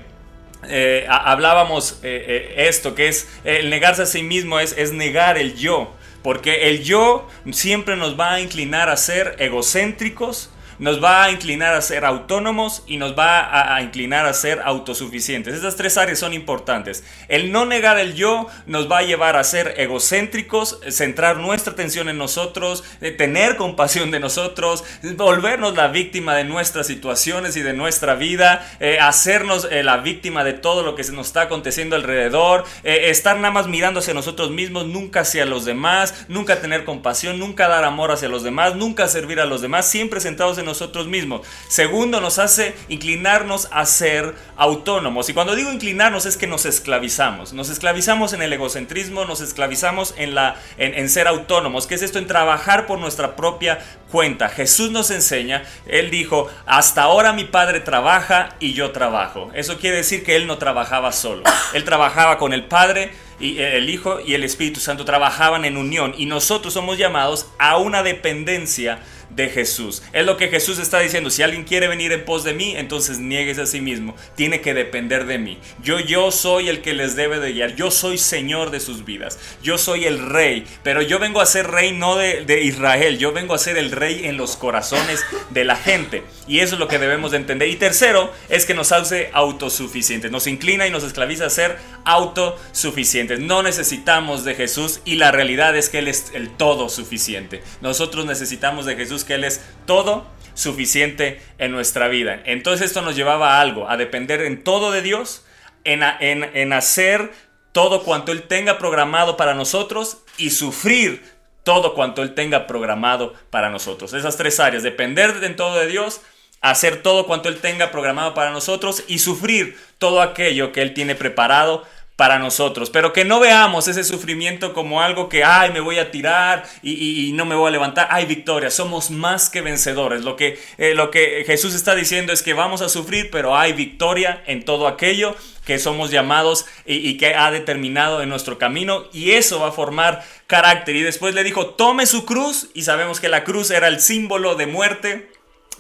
eh, 0.68 1.06
hablábamos 1.08 1.98
eh, 2.02 2.24
eh, 2.56 2.68
esto, 2.68 2.94
que 2.94 3.08
es 3.08 3.28
el 3.44 3.70
negarse 3.70 4.02
a 4.02 4.06
sí 4.06 4.22
mismo, 4.22 4.60
es, 4.60 4.74
es 4.76 4.92
negar 4.92 5.38
el 5.38 5.56
yo. 5.56 5.92
Porque 6.22 6.68
el 6.68 6.84
yo 6.84 7.28
siempre 7.50 7.96
nos 7.96 8.18
va 8.18 8.34
a 8.34 8.40
inclinar 8.40 8.88
a 8.88 8.96
ser 8.96 9.34
egocéntricos, 9.38 10.50
nos 10.82 11.00
va 11.00 11.22
a 11.22 11.30
inclinar 11.30 11.74
a 11.74 11.80
ser 11.80 12.04
autónomos 12.04 12.82
y 12.88 12.96
nos 12.96 13.16
va 13.16 13.76
a, 13.76 13.80
inclinar 13.82 14.26
a 14.26 14.34
ser 14.34 14.60
autosuficientes. 14.64 15.54
Estas 15.54 15.76
tres 15.76 15.96
áreas 15.96 16.18
son 16.18 16.34
importantes. 16.34 17.04
El 17.28 17.52
no 17.52 17.64
negar 17.66 18.00
el 18.00 18.14
yo 18.14 18.48
nos 18.66 18.90
va 18.90 18.98
a 18.98 19.02
llevar 19.02 19.36
a 19.36 19.44
ser 19.44 19.74
egocéntricos, 19.76 20.80
centrar 20.88 21.36
nuestra 21.36 21.72
atención 21.74 22.08
en 22.08 22.18
nosotros, 22.18 22.82
tener 23.16 23.54
compasión 23.54 24.10
de 24.10 24.18
nosotros, 24.18 24.82
volvernos 25.16 25.76
la 25.76 25.86
víctima 25.86 26.34
de 26.34 26.42
nuestras 26.42 26.88
situaciones 26.88 27.56
y 27.56 27.62
de 27.62 27.74
nuestra 27.74 28.16
vida, 28.16 28.68
eh, 28.80 28.98
hacernos 29.00 29.68
eh, 29.70 29.84
la 29.84 29.98
víctima 29.98 30.42
de 30.42 30.52
todo 30.52 30.82
lo 30.82 30.96
que 30.96 31.04
se 31.04 31.12
nos 31.12 31.28
está 31.28 31.42
aconteciendo 31.42 31.94
alrededor, 31.94 32.64
eh, 32.82 33.10
estar 33.10 33.36
nada 33.36 33.52
más 33.52 33.68
mirando 33.68 34.00
hacia 34.00 34.14
nosotros 34.14 34.50
mismos, 34.50 34.88
nunca 34.88 35.20
hacia 35.20 35.46
los 35.46 35.64
demás, 35.64 36.26
nunca 36.26 36.60
tener 36.60 36.84
compasión, 36.84 37.38
nunca 37.38 37.68
dar 37.68 37.84
amor 37.84 38.10
hacia 38.10 38.28
los 38.28 38.42
demás, 38.42 38.74
nunca 38.74 39.06
servir 39.06 39.38
a 39.38 39.44
los 39.44 39.62
demás, 39.62 39.88
siempre 39.88 40.20
centrados 40.20 40.58
en 40.58 40.64
nosotros 40.64 40.71
mismos. 41.06 41.42
Segundo, 41.68 42.20
nos 42.20 42.38
hace 42.38 42.74
inclinarnos 42.88 43.68
a 43.70 43.84
ser 43.86 44.34
autónomos. 44.56 45.28
Y 45.28 45.34
cuando 45.34 45.54
digo 45.54 45.72
inclinarnos 45.72 46.26
es 46.26 46.36
que 46.36 46.46
nos 46.46 46.66
esclavizamos. 46.66 47.52
Nos 47.52 47.68
esclavizamos 47.68 48.32
en 48.32 48.42
el 48.42 48.52
egocentrismo, 48.52 49.24
nos 49.24 49.40
esclavizamos 49.40 50.14
en, 50.16 50.34
la, 50.34 50.56
en, 50.78 50.94
en 50.94 51.08
ser 51.08 51.26
autónomos. 51.28 51.86
¿Qué 51.86 51.94
es 51.94 52.02
esto? 52.02 52.18
En 52.18 52.26
trabajar 52.26 52.86
por 52.86 52.98
nuestra 52.98 53.36
propia 53.36 53.78
cuenta. 54.12 54.48
Jesús 54.48 54.90
nos 54.90 55.10
enseña, 55.10 55.64
Él 55.86 56.10
dijo, 56.10 56.48
hasta 56.66 57.02
ahora 57.02 57.32
mi 57.32 57.44
Padre 57.44 57.80
trabaja 57.80 58.50
y 58.60 58.74
yo 58.74 58.92
trabajo. 58.92 59.50
Eso 59.54 59.78
quiere 59.78 59.96
decir 59.96 60.22
que 60.22 60.36
Él 60.36 60.46
no 60.46 60.58
trabajaba 60.58 61.12
solo. 61.12 61.42
Él 61.72 61.84
trabajaba 61.84 62.38
con 62.38 62.52
el 62.52 62.66
Padre 62.66 63.10
y 63.40 63.58
el 63.58 63.90
Hijo 63.90 64.20
y 64.20 64.34
el 64.34 64.44
Espíritu 64.44 64.78
Santo 64.80 65.04
trabajaban 65.04 65.64
en 65.64 65.76
unión 65.76 66.14
y 66.16 66.26
nosotros 66.26 66.74
somos 66.74 66.98
llamados 66.98 67.48
a 67.58 67.78
una 67.78 68.02
dependencia 68.02 69.00
de 69.34 69.48
Jesús. 69.48 70.02
Es 70.12 70.24
lo 70.26 70.36
que 70.36 70.48
Jesús 70.48 70.78
está 70.78 71.00
diciendo. 71.00 71.30
Si 71.30 71.42
alguien 71.42 71.64
quiere 71.64 71.88
venir 71.88 72.12
en 72.12 72.24
pos 72.24 72.44
de 72.44 72.54
mí, 72.54 72.74
entonces 72.76 73.18
niegues 73.18 73.58
a 73.58 73.66
sí 73.66 73.80
mismo. 73.80 74.14
Tiene 74.36 74.60
que 74.60 74.74
depender 74.74 75.26
de 75.26 75.38
mí. 75.38 75.58
Yo, 75.82 76.00
yo 76.00 76.30
soy 76.30 76.68
el 76.68 76.82
que 76.82 76.94
les 76.94 77.16
debe 77.16 77.40
de 77.40 77.52
guiar. 77.52 77.74
Yo 77.74 77.90
soy 77.90 78.18
Señor 78.18 78.70
de 78.70 78.80
sus 78.80 79.04
vidas. 79.04 79.38
Yo 79.62 79.78
soy 79.78 80.04
el 80.04 80.18
rey. 80.18 80.64
Pero 80.82 81.02
yo 81.02 81.18
vengo 81.18 81.40
a 81.40 81.46
ser 81.46 81.70
rey 81.70 81.92
no 81.92 82.16
de, 82.16 82.44
de 82.44 82.62
Israel. 82.62 83.18
Yo 83.18 83.32
vengo 83.32 83.54
a 83.54 83.58
ser 83.58 83.76
el 83.76 83.90
rey 83.90 84.26
en 84.26 84.36
los 84.36 84.56
corazones 84.56 85.24
de 85.50 85.64
la 85.64 85.76
gente. 85.76 86.22
Y 86.46 86.60
eso 86.60 86.74
es 86.74 86.80
lo 86.80 86.88
que 86.88 86.98
debemos 86.98 87.30
de 87.30 87.38
entender. 87.38 87.68
Y 87.68 87.76
tercero, 87.76 88.32
es 88.48 88.66
que 88.66 88.74
nos 88.74 88.92
hace 88.92 89.30
autosuficientes. 89.32 90.30
Nos 90.30 90.46
inclina 90.46 90.86
y 90.86 90.90
nos 90.90 91.04
esclaviza 91.04 91.46
a 91.46 91.50
ser 91.50 91.78
autosuficientes. 92.04 93.40
No 93.40 93.62
necesitamos 93.62 94.44
de 94.44 94.54
Jesús 94.54 95.00
y 95.04 95.16
la 95.16 95.32
realidad 95.32 95.76
es 95.76 95.88
que 95.88 95.98
Él 95.98 96.08
es 96.08 96.32
el 96.34 96.50
todo 96.50 96.88
suficiente. 96.88 97.62
Nosotros 97.80 98.26
necesitamos 98.26 98.86
de 98.86 98.96
Jesús 98.96 99.21
que 99.24 99.34
Él 99.34 99.44
es 99.44 99.64
todo 99.86 100.26
suficiente 100.54 101.40
en 101.58 101.72
nuestra 101.72 102.08
vida. 102.08 102.42
Entonces 102.44 102.86
esto 102.86 103.02
nos 103.02 103.16
llevaba 103.16 103.56
a 103.56 103.60
algo, 103.60 103.88
a 103.88 103.96
depender 103.96 104.42
en 104.42 104.62
todo 104.62 104.92
de 104.92 105.02
Dios, 105.02 105.44
en, 105.84 106.02
en, 106.20 106.44
en 106.54 106.72
hacer 106.72 107.32
todo 107.72 108.02
cuanto 108.02 108.32
Él 108.32 108.42
tenga 108.42 108.78
programado 108.78 109.36
para 109.36 109.54
nosotros 109.54 110.18
y 110.36 110.50
sufrir 110.50 111.22
todo 111.64 111.94
cuanto 111.94 112.22
Él 112.22 112.34
tenga 112.34 112.66
programado 112.66 113.34
para 113.50 113.70
nosotros. 113.70 114.12
Esas 114.12 114.36
tres 114.36 114.60
áreas, 114.60 114.82
depender 114.82 115.42
en 115.42 115.56
todo 115.56 115.78
de 115.78 115.86
Dios, 115.86 116.20
hacer 116.60 117.02
todo 117.02 117.26
cuanto 117.26 117.48
Él 117.48 117.58
tenga 117.58 117.90
programado 117.90 118.34
para 118.34 118.50
nosotros 118.50 119.04
y 119.08 119.18
sufrir 119.18 119.78
todo 119.98 120.20
aquello 120.20 120.72
que 120.72 120.82
Él 120.82 120.94
tiene 120.94 121.14
preparado 121.14 121.84
para 122.16 122.38
nosotros, 122.38 122.90
pero 122.90 123.12
que 123.12 123.24
no 123.24 123.40
veamos 123.40 123.88
ese 123.88 124.04
sufrimiento 124.04 124.74
como 124.74 125.00
algo 125.00 125.28
que, 125.28 125.44
ay, 125.44 125.72
me 125.72 125.80
voy 125.80 125.98
a 125.98 126.10
tirar 126.10 126.64
y, 126.82 127.32
no 127.32 127.46
me 127.46 127.54
voy 127.54 127.68
a 127.68 127.70
levantar, 127.70 128.08
ay, 128.10 128.26
victoria, 128.26 128.70
somos 128.70 129.10
más 129.10 129.48
que 129.48 129.62
vencedores. 129.62 130.22
Lo 130.22 130.36
que, 130.36 130.60
eh, 130.78 130.94
lo 130.94 131.10
que 131.10 131.42
Jesús 131.46 131.74
está 131.74 131.94
diciendo 131.94 132.32
es 132.32 132.42
que 132.42 132.52
vamos 132.52 132.82
a 132.82 132.88
sufrir, 132.88 133.30
pero 133.30 133.56
hay 133.56 133.72
victoria 133.72 134.42
en 134.46 134.64
todo 134.64 134.86
aquello 134.86 135.34
que 135.64 135.78
somos 135.78 136.10
llamados 136.10 136.66
y, 136.84 137.16
que 137.16 137.34
ha 137.34 137.50
determinado 137.50 138.22
en 138.22 138.28
nuestro 138.28 138.58
camino 138.58 139.04
y 139.12 139.32
eso 139.32 139.60
va 139.60 139.68
a 139.68 139.72
formar 139.72 140.24
carácter. 140.46 140.96
Y 140.96 141.02
después 141.02 141.34
le 141.34 141.44
dijo, 141.44 141.70
tome 141.70 142.06
su 142.06 142.24
cruz 142.24 142.70
y 142.74 142.82
sabemos 142.82 143.20
que 143.20 143.28
la 143.28 143.44
cruz 143.44 143.70
era 143.70 143.88
el 143.88 144.00
símbolo 144.00 144.54
de 144.54 144.66
muerte. 144.66 145.30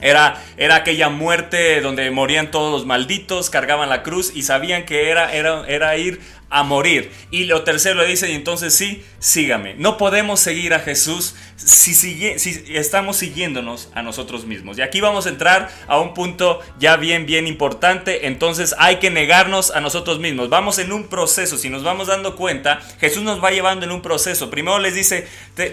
Era, 0.02 0.42
era, 0.56 0.76
aquella 0.76 1.08
muerte 1.08 1.80
donde 1.80 2.10
morían 2.10 2.50
todos 2.50 2.72
los 2.72 2.86
malditos, 2.86 3.50
cargaban 3.50 3.88
la 3.88 4.02
cruz 4.02 4.32
y 4.34 4.42
sabían 4.42 4.84
que 4.84 5.10
era, 5.10 5.32
era, 5.32 5.64
era 5.66 5.96
ir 5.96 6.20
a 6.52 6.62
morir. 6.64 7.10
Y 7.30 7.44
lo 7.44 7.64
tercero 7.64 8.02
le 8.02 8.06
dice, 8.06 8.30
y 8.30 8.34
entonces 8.34 8.74
sí, 8.74 9.02
sígame. 9.18 9.74
No 9.78 9.96
podemos 9.96 10.38
seguir 10.38 10.74
a 10.74 10.80
Jesús 10.80 11.34
si, 11.56 11.94
sigue, 11.94 12.38
si 12.38 12.62
estamos 12.76 13.16
siguiéndonos 13.16 13.88
a 13.94 14.02
nosotros 14.02 14.44
mismos. 14.44 14.76
Y 14.76 14.82
aquí 14.82 15.00
vamos 15.00 15.24
a 15.24 15.30
entrar 15.30 15.70
a 15.88 15.98
un 15.98 16.12
punto 16.12 16.60
ya 16.78 16.98
bien, 16.98 17.24
bien 17.24 17.46
importante. 17.46 18.26
Entonces 18.26 18.74
hay 18.78 18.96
que 18.96 19.10
negarnos 19.10 19.70
a 19.70 19.80
nosotros 19.80 20.18
mismos. 20.18 20.50
Vamos 20.50 20.78
en 20.78 20.92
un 20.92 21.08
proceso. 21.08 21.56
Si 21.56 21.70
nos 21.70 21.84
vamos 21.84 22.08
dando 22.08 22.36
cuenta, 22.36 22.82
Jesús 23.00 23.22
nos 23.22 23.42
va 23.42 23.50
llevando 23.50 23.86
en 23.86 23.92
un 23.92 24.02
proceso. 24.02 24.50
Primero 24.50 24.78
les 24.78 24.94
dice, 24.94 25.26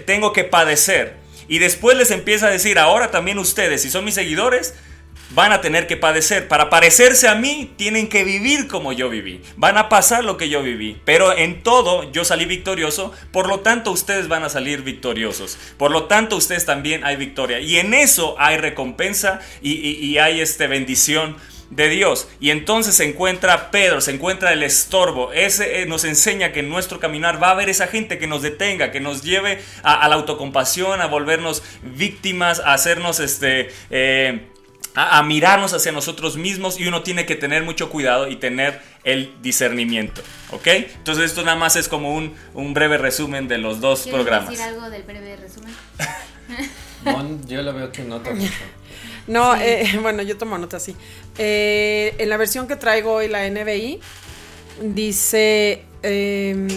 tengo 0.06 0.32
que 0.32 0.46
padecer. 0.46 1.29
Y 1.50 1.60
después 1.60 1.98
les 1.98 2.12
empieza 2.12 2.48
a 2.48 2.52
decir, 2.52 2.80
ahora 2.80 3.12
también 3.12 3.40
ustedes, 3.40 3.82
si 3.82 3.90
son 3.90 4.06
mis 4.06 4.14
seguidores, 4.14 4.76
van 5.32 5.52
a 5.52 5.62
tener 5.62 5.88
que 5.88 5.98
padecer. 5.98 6.48
Para 6.48 6.70
parecerse 6.70 7.28
a 7.28 7.36
mí, 7.36 7.74
tienen 7.76 8.08
que 8.08 8.24
vivir 8.24 8.68
como 8.68 8.94
yo 8.94 9.10
viví. 9.10 9.42
Van 9.58 9.78
a 9.78 9.90
pasar 9.90 10.24
lo 10.24 10.38
que 10.38 10.50
yo 10.50 10.62
viví. 10.64 11.02
Pero 11.06 11.36
en 11.38 11.64
todo 11.64 12.12
yo 12.12 12.26
salí 12.26 12.46
victorioso, 12.46 13.12
por 13.32 13.48
lo 13.48 13.60
tanto 13.62 13.92
ustedes 13.92 14.28
van 14.28 14.44
a 14.44 14.50
salir 14.50 14.82
victoriosos. 14.82 15.58
Por 15.78 15.92
lo 15.92 16.06
tanto 16.06 16.36
ustedes 16.36 16.66
también 16.66 17.04
hay 17.04 17.16
victoria. 17.16 17.60
Y 17.60 17.78
en 17.78 17.94
eso 17.94 18.36
hay 18.40 18.58
recompensa 18.58 19.40
y, 19.62 20.18
hay 20.18 20.42
este, 20.42 20.68
bendición 20.68 21.36
de 21.70 21.90
Dios. 21.90 22.28
Y 22.40 22.50
entonces 22.50 22.96
se 22.96 23.06
encuentra 23.06 23.72
Pedro, 23.72 24.02
se 24.02 24.12
encuentra 24.12 24.54
el 24.54 24.64
estorbo. 24.64 25.32
Ese 25.32 25.82
eh, 25.82 25.86
nos 25.86 26.04
enseña 26.04 26.52
que 26.52 26.62
en 26.62 26.70
nuestro 26.70 27.00
caminar 27.00 27.42
va 27.42 27.50
a 27.50 27.52
haber 27.52 27.70
esa 27.70 27.88
gente 27.88 28.18
que 28.18 28.28
nos 28.28 28.42
detenga, 28.42 28.92
que 28.92 29.00
nos 29.00 29.24
lleve 29.24 29.62
a, 29.84 30.02
a 30.02 30.10
la 30.10 30.16
autocompasión, 30.16 31.02
a 31.02 31.08
volvernos 31.08 31.64
víctimas, 31.84 32.60
a 32.60 32.74
hacernos 32.74 33.20
este... 33.20 33.70
Eh, 33.90 34.48
a, 34.96 35.20
a, 35.20 35.24
mirarnos 35.24 35.74
hacia 35.74 35.92
nosotros 35.92 36.36
mismos 36.36 36.80
y 36.80 36.88
uno 36.88 37.04
tiene 37.04 37.28
que 37.28 37.36
tener 37.36 37.62
mucho 37.62 37.92
cuidado 37.92 38.28
y 38.28 38.38
tener 38.38 38.82
el 39.04 39.32
discernimiento, 39.40 40.24
¿ok? 40.52 40.68
Entonces 40.68 41.26
esto 41.26 41.44
nada 41.44 41.56
más 41.56 41.76
es 41.76 41.88
como 41.88 42.16
un, 42.16 42.34
un 42.56 42.74
breve 42.74 42.98
resumen 42.98 43.48
de 43.48 43.60
los 43.60 43.82
dos 43.82 44.08
programas. 44.08 44.50
decir 44.50 44.66
algo 44.66 44.90
del 44.90 45.04
breve 45.04 45.36
resumen? 45.36 45.74
Mon, 47.06 47.46
yo 47.48 47.62
lo 47.62 47.74
veo 47.74 47.92
que 47.92 48.04
no 48.04 48.20
te 48.20 48.34
No, 49.30 49.56
sí. 49.56 49.62
eh, 49.64 50.00
bueno, 50.02 50.22
yo 50.24 50.38
tomo 50.38 50.58
nota 50.58 50.78
así. 50.78 50.96
Eh, 51.38 52.16
en 52.18 52.30
la 52.30 52.38
versión 52.38 52.68
que 52.68 52.76
traigo 52.76 53.14
hoy, 53.14 53.28
la 53.28 53.48
NBI, 53.50 54.00
dice, 54.82 55.86
eh, 56.04 56.68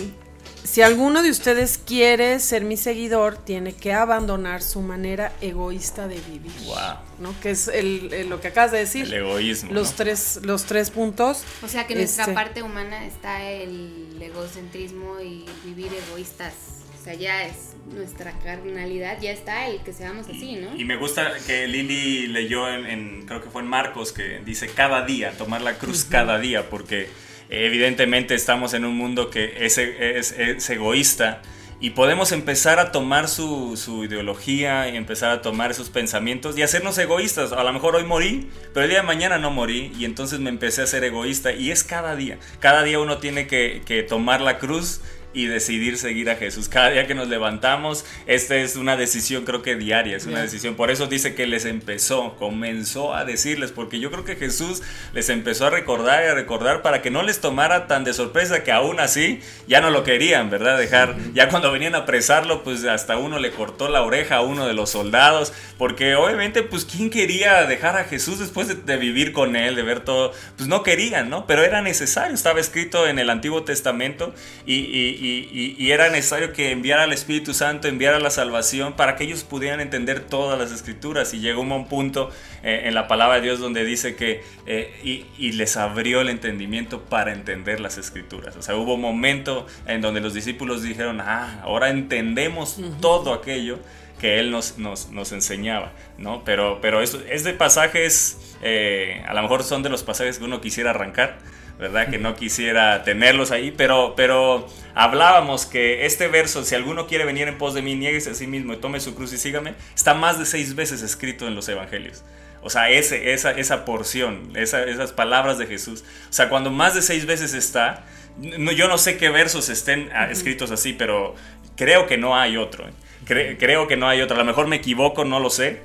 si 0.63 0.83
alguno 0.83 1.23
de 1.23 1.31
ustedes 1.31 1.79
quiere 1.79 2.39
ser 2.39 2.65
mi 2.65 2.77
seguidor, 2.77 3.37
tiene 3.37 3.75
que 3.75 3.93
abandonar 3.93 4.63
su 4.63 4.81
manera 4.81 5.33
egoísta 5.41 6.07
de 6.07 6.21
vivir. 6.21 6.53
Wow. 6.67 6.77
¿no? 7.19 7.41
Que 7.41 7.51
es 7.51 7.69
el, 7.69 8.13
el, 8.13 8.29
lo 8.29 8.41
que 8.41 8.49
acabas 8.49 8.73
de 8.73 8.79
decir. 8.79 9.07
El 9.07 9.15
egoísmo. 9.15 9.73
Los, 9.73 9.91
¿no? 9.91 9.97
tres, 9.97 10.41
los 10.43 10.65
tres 10.65 10.91
puntos. 10.91 11.43
O 11.63 11.69
sea 11.69 11.87
que 11.87 11.95
en 11.95 12.01
nuestra 12.01 12.25
este, 12.25 12.35
parte 12.35 12.63
humana 12.63 13.07
está 13.07 13.43
el 13.43 14.17
egocentrismo 14.21 15.21
y 15.21 15.47
vivir 15.65 15.91
egoístas. 16.09 16.55
O 17.01 17.05
sea, 17.05 17.15
ya 17.15 17.43
es 17.45 17.72
nuestra 17.87 18.33
carnalidad, 18.39 19.21
ya 19.21 19.33
está 19.33 19.67
el 19.69 19.83
que 19.83 19.93
seamos 19.93 20.29
así, 20.29 20.57
¿no? 20.57 20.75
Y, 20.77 20.85
me 20.85 20.97
gusta 20.97 21.33
que 21.47 21.67
Lili 21.67 22.27
leyó 22.29 22.69
en, 22.73 22.87
en, 22.87 23.27
creo 23.27 23.43
que 23.43 23.51
fue 23.51 23.63
en 23.63 23.69
Marcos, 23.69 24.13
que 24.13 24.41
dice 24.45 24.69
cada 24.69 25.05
día, 25.05 25.33
tomar 25.33 25.63
la 25.63 25.75
cruz 25.75 26.05
uh 26.05 26.07
-huh. 26.07 26.11
cada 26.11 26.39
día, 26.39 26.71
porque 26.71 27.09
evidentemente 27.49 28.35
estamos 28.35 28.73
en 28.75 28.85
un 28.85 28.97
mundo 28.97 29.31
que 29.31 29.65
es, 29.65 29.79
es, 29.79 30.33
es 30.33 30.71
egoísta 30.71 31.43
y 31.83 31.91
podemos 31.91 32.31
empezar 32.31 32.79
a 32.79 32.93
tomar 32.93 33.27
su, 33.27 33.77
su, 33.77 34.05
ideología 34.05 34.89
y 34.89 34.97
empezar 34.97 35.33
a 35.33 35.43
tomar 35.43 35.73
esos 35.73 35.91
pensamientos 35.91 36.57
y 36.57 36.63
hacernos 36.63 36.97
egoístas. 36.97 37.51
A 37.51 37.65
lo 37.65 37.73
mejor 37.73 37.97
hoy 37.97 38.05
morí, 38.05 38.49
pero 38.73 38.85
el 38.85 38.91
día 38.91 39.01
de 39.01 39.07
mañana 39.07 39.37
no 39.39 39.51
morí 39.51 39.91
y 39.99 40.05
entonces 40.05 40.39
me 40.39 40.49
empecé 40.49 40.83
a 40.83 40.87
ser 40.87 41.03
egoísta 41.03 41.51
y 41.51 41.73
es 41.73 41.83
cada 41.83 42.15
día. 42.15 42.39
Cada 42.61 42.85
día 42.85 43.01
uno 43.01 43.19
tiene 43.19 43.49
que, 43.49 43.83
que 43.85 44.05
tomar 44.05 44.41
la 44.41 44.59
cruz 44.59 45.01
y 45.35 45.47
decidir 45.47 45.99
seguir 45.99 46.31
a 46.31 46.37
Jesús. 46.37 46.69
Cada 46.69 46.91
día 46.91 47.07
que 47.07 47.15
nos 47.15 47.29
levantamos, 47.29 48.05
esta 48.27 48.57
es 48.57 48.77
una 48.77 48.97
decisión 48.97 49.45
creo 49.45 49.63
que 49.63 49.77
diaria, 49.77 50.17
es 50.17 50.25
una 50.25 50.35
yeah. 50.35 50.43
decisión. 50.43 50.75
Por 50.75 50.91
eso 50.91 51.07
dice 51.07 51.35
que 51.35 51.47
les 51.47 51.65
empezó, 51.65 52.37
comenzó 52.37 53.15
a 53.15 53.25
decirles, 53.25 53.73
porque 53.73 54.01
yo 54.01 54.11
creo 54.11 54.25
que 54.25 54.37
Jesús 54.37 54.83
les 55.13 55.29
empezó 55.29 55.67
a 55.67 55.71
recordar 55.71 56.25
y 56.25 56.29
a 56.29 56.35
recordar 56.35 56.83
para 56.83 57.03
que 57.03 57.11
no 57.11 57.23
les 57.23 57.41
tomara 57.41 57.87
tan 57.87 58.05
de 58.05 58.13
sorpresa 58.13 58.63
que 58.63 58.73
aún 58.73 59.01
así 59.01 59.41
ya 59.67 59.81
no 59.81 59.91
lo 59.91 60.05
querían, 60.05 60.51
¿verdad? 60.51 60.79
Dejar, 60.79 61.17
ya 61.35 61.49
cuando 61.49 61.73
venían 61.73 61.95
a 61.95 61.99
apresarlo, 61.99 62.63
pues 62.63 62.85
hasta 62.85 63.17
uno 63.17 63.39
le 63.39 63.51
cortó 63.51 63.89
la 63.89 64.03
oreja 64.03 64.37
a 64.37 64.41
uno 64.43 64.67
de 64.67 64.75
los 64.75 64.91
soldados, 64.91 65.53
porque 65.79 66.15
obviamente, 66.15 66.63
pues 66.63 66.85
¿quién 66.85 67.11
quería 67.11 67.65
dejar 67.65 67.97
a 67.97 68.05
Jesús 68.05 68.39
después 68.39 68.69
de, 68.69 68.75
de 68.75 68.97
vivir 68.97 69.33
con 69.33 69.57
él, 69.57 69.75
de 69.75 69.83
ver 69.83 70.01
todo? 70.01 70.33
Pues 70.57 70.69
no 70.69 70.83
querían, 70.83 71.31
¿no? 71.31 71.47
Pero 71.47 71.63
era 71.65 71.83
necesario, 71.83 72.35
estaba 72.35 72.61
escrito 72.61 73.07
en 73.07 73.19
el 73.19 73.31
Antiguo 73.31 73.63
Testamento 73.65 74.35
y, 74.67 74.75
y 74.75 75.22
y, 75.25 75.91
era 75.93 76.09
necesario 76.09 76.53
que 76.53 76.71
enviara 76.71 77.05
al 77.05 77.13
Espíritu 77.13 77.55
Santo, 77.55 77.89
enviara 77.89 78.19
la 78.19 78.31
salvación 78.31 78.95
para 78.95 79.17
que 79.17 79.25
ellos 79.25 79.45
pudieran 79.45 79.81
entender 79.81 80.21
todas 80.21 80.59
las 80.59 80.73
escrituras. 80.73 81.33
Y 81.35 81.41
llegó 81.41 81.61
un 81.61 81.89
punto 81.89 82.31
eh, 82.63 82.83
en 82.85 82.95
la 82.95 83.09
palabra 83.09 83.37
de 83.37 83.43
Dios 83.43 83.61
donde 83.61 83.85
dice 83.85 84.17
que 84.17 84.43
eh, 84.67 84.95
y, 85.05 85.27
y, 85.39 85.53
les 85.53 85.77
abrió 85.77 86.21
el 86.21 86.29
entendimiento 86.29 87.03
para 87.03 87.33
entender 87.33 87.81
las 87.81 87.99
escrituras. 87.99 88.57
O 88.57 88.63
sea, 88.63 88.77
hubo 88.77 88.95
un 88.95 89.01
momento 89.01 89.67
en 89.87 90.01
donde 90.01 90.21
los 90.21 90.35
discípulos 90.35 90.83
dijeron, 90.83 91.21
ah, 91.21 91.61
ahora 91.63 91.91
entendemos 91.91 92.79
uh 92.79 92.83
-huh. 92.83 93.01
todo 93.01 93.33
aquello 93.33 93.79
que 94.23 94.39
él 94.39 94.53
nos, 94.53 94.79
nos, 94.79 95.11
nos 95.11 95.33
enseñaba, 95.33 95.93
¿no? 96.17 96.45
Pero, 96.45 96.79
pero 96.81 97.03
esto, 97.03 97.21
este 97.29 97.53
pasaje 97.55 98.07
es, 98.07 98.57
eh, 98.63 99.21
a 99.27 99.35
lo 99.35 99.43
mejor 99.43 99.65
son 99.65 99.83
de 99.83 99.89
los 99.89 100.05
pasajes 100.05 100.39
que 100.39 100.45
uno 100.45 100.61
quisiera 100.61 100.91
arrancar, 100.91 101.39
¿verdad? 101.79 102.09
Que 102.11 102.19
no 102.19 102.35
quisiera 102.37 103.03
tenerlos 103.05 103.51
ahí, 103.51 103.73
pero, 103.77 104.15
pero 104.17 104.67
hablábamos 104.95 105.67
que 105.67 106.07
este 106.07 106.29
verso, 106.29 106.65
si 106.65 106.75
alguno 106.75 107.07
quiere 107.07 107.25
venir 107.25 107.49
en 107.49 107.59
pos 107.59 107.75
de 107.75 107.83
mí, 107.83 107.95
nieguese 107.95 108.31
a 108.31 108.35
sí 108.35 108.47
mismo 108.47 108.73
y 108.73 108.77
tome 108.77 109.01
su 109.01 109.15
cruz 109.15 109.33
y 109.33 109.39
sígame, 109.39 109.75
está 109.95 110.15
más 110.15 110.39
de 110.39 110.47
seis 110.47 110.75
veces 110.75 111.03
escrito 111.03 111.47
en 111.49 111.55
los 111.55 111.69
evangelios. 111.69 112.23
O 112.65 112.71
sea, 112.71 112.91
ese, 112.91 113.33
esa, 113.33 113.51
esa 113.51 113.85
porción, 113.85 114.53
esa- 114.55 114.85
esas 114.85 115.11
palabras 115.13 115.59
de 115.59 115.67
Jesús. 115.67 116.05
O 116.31 116.33
sea, 116.33 116.49
cuando 116.49 116.71
más 116.71 116.95
de 116.95 117.03
seis 117.03 117.27
veces 117.27 117.55
está, 117.55 118.05
no, 118.39 118.71
yo 118.71 118.87
no 118.87 118.99
sé 118.99 119.17
qué 119.17 119.31
versos 119.31 119.69
estén 119.69 120.11
ah, 120.15 120.31
escritos 120.31 120.71
así, 120.71 120.93
pero 120.93 121.35
creo 121.77 122.07
que 122.07 122.19
no 122.19 122.37
hay 122.39 122.57
otro. 122.57 122.87
¿eh? 122.87 122.93
Cre- 123.27 123.57
creo 123.59 123.89
que 123.89 123.97
no 123.97 124.09
hay 124.09 124.21
otro. 124.21 124.37
A 124.37 124.39
lo 124.39 124.45
mejor 124.45 124.69
me 124.69 124.77
equivoco, 124.77 125.25
no 125.25 125.41
lo 125.41 125.51
sé. 125.51 125.81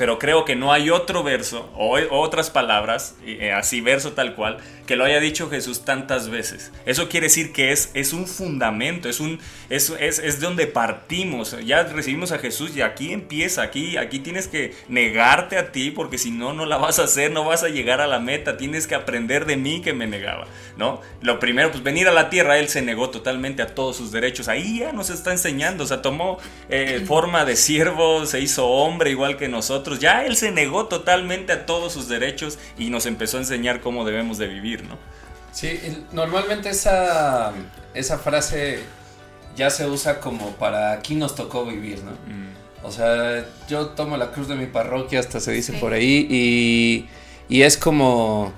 Pero 0.00 0.18
creo 0.18 0.46
que 0.46 0.56
no 0.56 0.72
hay 0.72 0.88
otro 0.88 1.22
verso 1.22 1.70
o 1.76 1.98
otras 2.22 2.48
palabras, 2.48 3.16
eh, 3.22 3.52
así 3.52 3.82
verso 3.82 4.12
tal 4.12 4.34
cual, 4.34 4.56
que 4.86 4.96
lo 4.96 5.04
haya 5.04 5.20
dicho 5.20 5.50
Jesús 5.50 5.84
tantas 5.84 6.30
veces. 6.30 6.72
Eso 6.86 7.10
quiere 7.10 7.26
decir 7.26 7.52
que 7.52 7.70
es, 7.70 7.90
es 7.92 8.14
un 8.14 8.26
fundamento, 8.26 9.10
es, 9.10 9.20
un, 9.20 9.40
es, 9.70 9.88
es, 10.00 10.18
es 10.18 10.40
de 10.40 10.46
donde 10.46 10.66
partimos. 10.66 11.56
Ya 11.64 11.84
recibimos 11.84 12.32
a 12.32 12.38
Jesús 12.38 12.76
y 12.76 12.82
aquí 12.82 13.12
empieza, 13.12 13.62
aquí, 13.62 13.96
aquí 13.96 14.18
tienes 14.18 14.48
que 14.48 14.74
negarte 14.88 15.56
a 15.56 15.70
ti 15.70 15.92
porque 15.92 16.18
si 16.18 16.32
no, 16.32 16.52
no 16.52 16.66
la 16.66 16.76
vas 16.76 16.98
a 16.98 17.04
hacer, 17.04 17.30
no 17.30 17.44
vas 17.44 17.62
a 17.62 17.68
llegar 17.68 18.00
a 18.00 18.08
la 18.08 18.18
meta. 18.18 18.56
Tienes 18.56 18.88
que 18.88 18.96
aprender 18.96 19.46
de 19.46 19.56
mí 19.56 19.80
que 19.80 19.92
me 19.92 20.08
negaba, 20.08 20.48
¿no? 20.76 21.00
Lo 21.22 21.38
primero, 21.38 21.70
pues 21.70 21.84
venir 21.84 22.08
a 22.08 22.12
la 22.12 22.30
tierra, 22.30 22.58
Él 22.58 22.68
se 22.68 22.82
negó 22.82 23.10
totalmente 23.10 23.62
a 23.62 23.68
todos 23.68 23.96
sus 23.96 24.10
derechos. 24.10 24.48
Ahí 24.48 24.80
ya 24.80 24.92
nos 24.92 25.08
está 25.08 25.30
enseñando, 25.30 25.84
o 25.84 25.86
sea, 25.86 26.02
tomó 26.02 26.38
eh, 26.68 27.04
forma 27.06 27.44
de 27.44 27.54
siervo, 27.54 28.26
se 28.26 28.40
hizo 28.40 28.66
hombre 28.66 29.10
igual 29.10 29.36
que 29.36 29.46
nosotros. 29.46 30.00
Ya 30.00 30.26
Él 30.26 30.36
se 30.36 30.50
negó 30.50 30.86
totalmente 30.86 31.52
a 31.52 31.64
todos 31.64 31.92
sus 31.92 32.08
derechos 32.08 32.58
y 32.76 32.90
nos 32.90 33.06
empezó 33.06 33.36
a 33.36 33.40
enseñar 33.40 33.80
cómo 33.80 34.04
debemos 34.04 34.36
de 34.36 34.48
vivir, 34.48 34.82
¿no? 34.82 34.98
Sí, 35.52 35.80
normalmente 36.12 36.70
esa, 36.70 37.52
esa 37.94 38.18
frase 38.18 38.80
ya 39.56 39.70
se 39.70 39.86
usa 39.86 40.20
como 40.20 40.52
para 40.56 40.92
aquí 40.92 41.14
nos 41.14 41.34
tocó 41.34 41.64
vivir, 41.66 42.02
¿no? 42.04 42.12
O 42.82 42.90
sea, 42.90 43.44
yo 43.68 43.88
tomo 43.88 44.16
la 44.16 44.30
cruz 44.32 44.48
de 44.48 44.54
mi 44.54 44.66
parroquia, 44.66 45.20
hasta 45.20 45.38
se 45.40 45.52
dice 45.52 45.72
Sí. 45.72 45.78
por 45.78 45.92
ahí, 45.92 46.26
y, 46.30 47.08
y 47.54 47.62
es 47.62 47.76
como, 47.76 48.52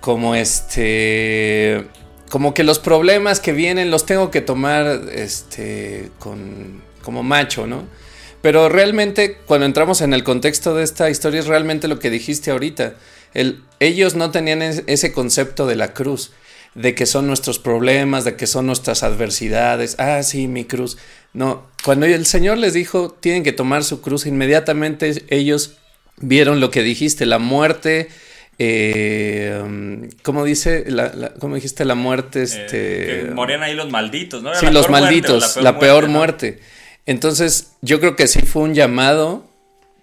como 0.00 0.34
este, 0.34 1.86
como 2.30 2.54
que 2.54 2.64
los 2.64 2.78
problemas 2.78 3.40
que 3.40 3.52
vienen 3.52 3.90
los 3.90 4.06
tengo 4.06 4.30
que 4.30 4.40
tomar, 4.40 5.02
este, 5.12 6.10
con, 6.18 6.82
como 7.02 7.22
macho, 7.22 7.66
¿no? 7.66 7.84
Pero 8.42 8.68
realmente 8.68 9.36
cuando 9.46 9.66
entramos 9.66 10.00
en 10.00 10.14
el 10.14 10.24
contexto 10.24 10.74
de 10.74 10.82
esta 10.82 11.10
historia 11.10 11.40
es 11.40 11.46
realmente 11.46 11.88
lo 11.88 11.98
que 11.98 12.08
dijiste 12.10 12.50
ahorita. 12.50 12.94
El, 13.34 13.62
ellos 13.80 14.14
no 14.16 14.30
tenían 14.30 14.62
es- 14.62 14.82
ese 14.86 15.12
concepto 15.12 15.66
de 15.66 15.76
la 15.76 15.92
cruz, 15.92 16.32
de 16.74 16.94
que 16.94 17.06
son 17.06 17.26
nuestros 17.26 17.58
problemas, 17.58 18.24
de 18.24 18.36
que 18.36 18.46
son 18.46 18.66
nuestras 18.66 19.02
adversidades. 19.02 19.96
Ah, 19.98 20.22
sí, 20.22 20.46
mi 20.48 20.64
cruz. 20.64 20.98
No, 21.32 21.66
cuando 21.84 22.06
el 22.06 22.26
Señor 22.26 22.58
les 22.58 22.74
dijo, 22.74 23.10
tienen 23.20 23.42
que 23.42 23.52
tomar 23.52 23.84
su 23.84 24.00
cruz, 24.00 24.26
inmediatamente 24.26 25.24
ellos 25.28 25.76
vieron 26.18 26.60
lo 26.60 26.70
que 26.70 26.82
dijiste, 26.82 27.26
la 27.26 27.38
muerte. 27.38 28.08
Eh, 28.58 30.08
¿Cómo 30.22 30.44
dice? 30.44 30.84
La, 30.86 31.12
la- 31.14 31.32
¿Cómo 31.34 31.54
dijiste 31.54 31.84
la 31.84 31.94
muerte? 31.94 32.42
Este, 32.42 32.66
Eh, 33.22 33.24
que 33.26 33.30
morían 33.34 33.62
ahí 33.62 33.74
los 33.74 33.90
malditos, 33.90 34.42
¿no? 34.42 34.50
Era 34.50 34.58
Sí, 34.60 34.66
los 34.66 34.88
muerte, 34.88 35.06
malditos, 35.06 35.56
la 35.56 35.78
peor, 35.78 36.04
¿no? 36.08 36.18
muerte. 36.18 36.60
Entonces, 37.06 37.72
yo 37.80 38.00
creo 38.00 38.16
que 38.16 38.26
sí 38.28 38.40
fue 38.42 38.62
un 38.62 38.74
llamado, 38.74 39.49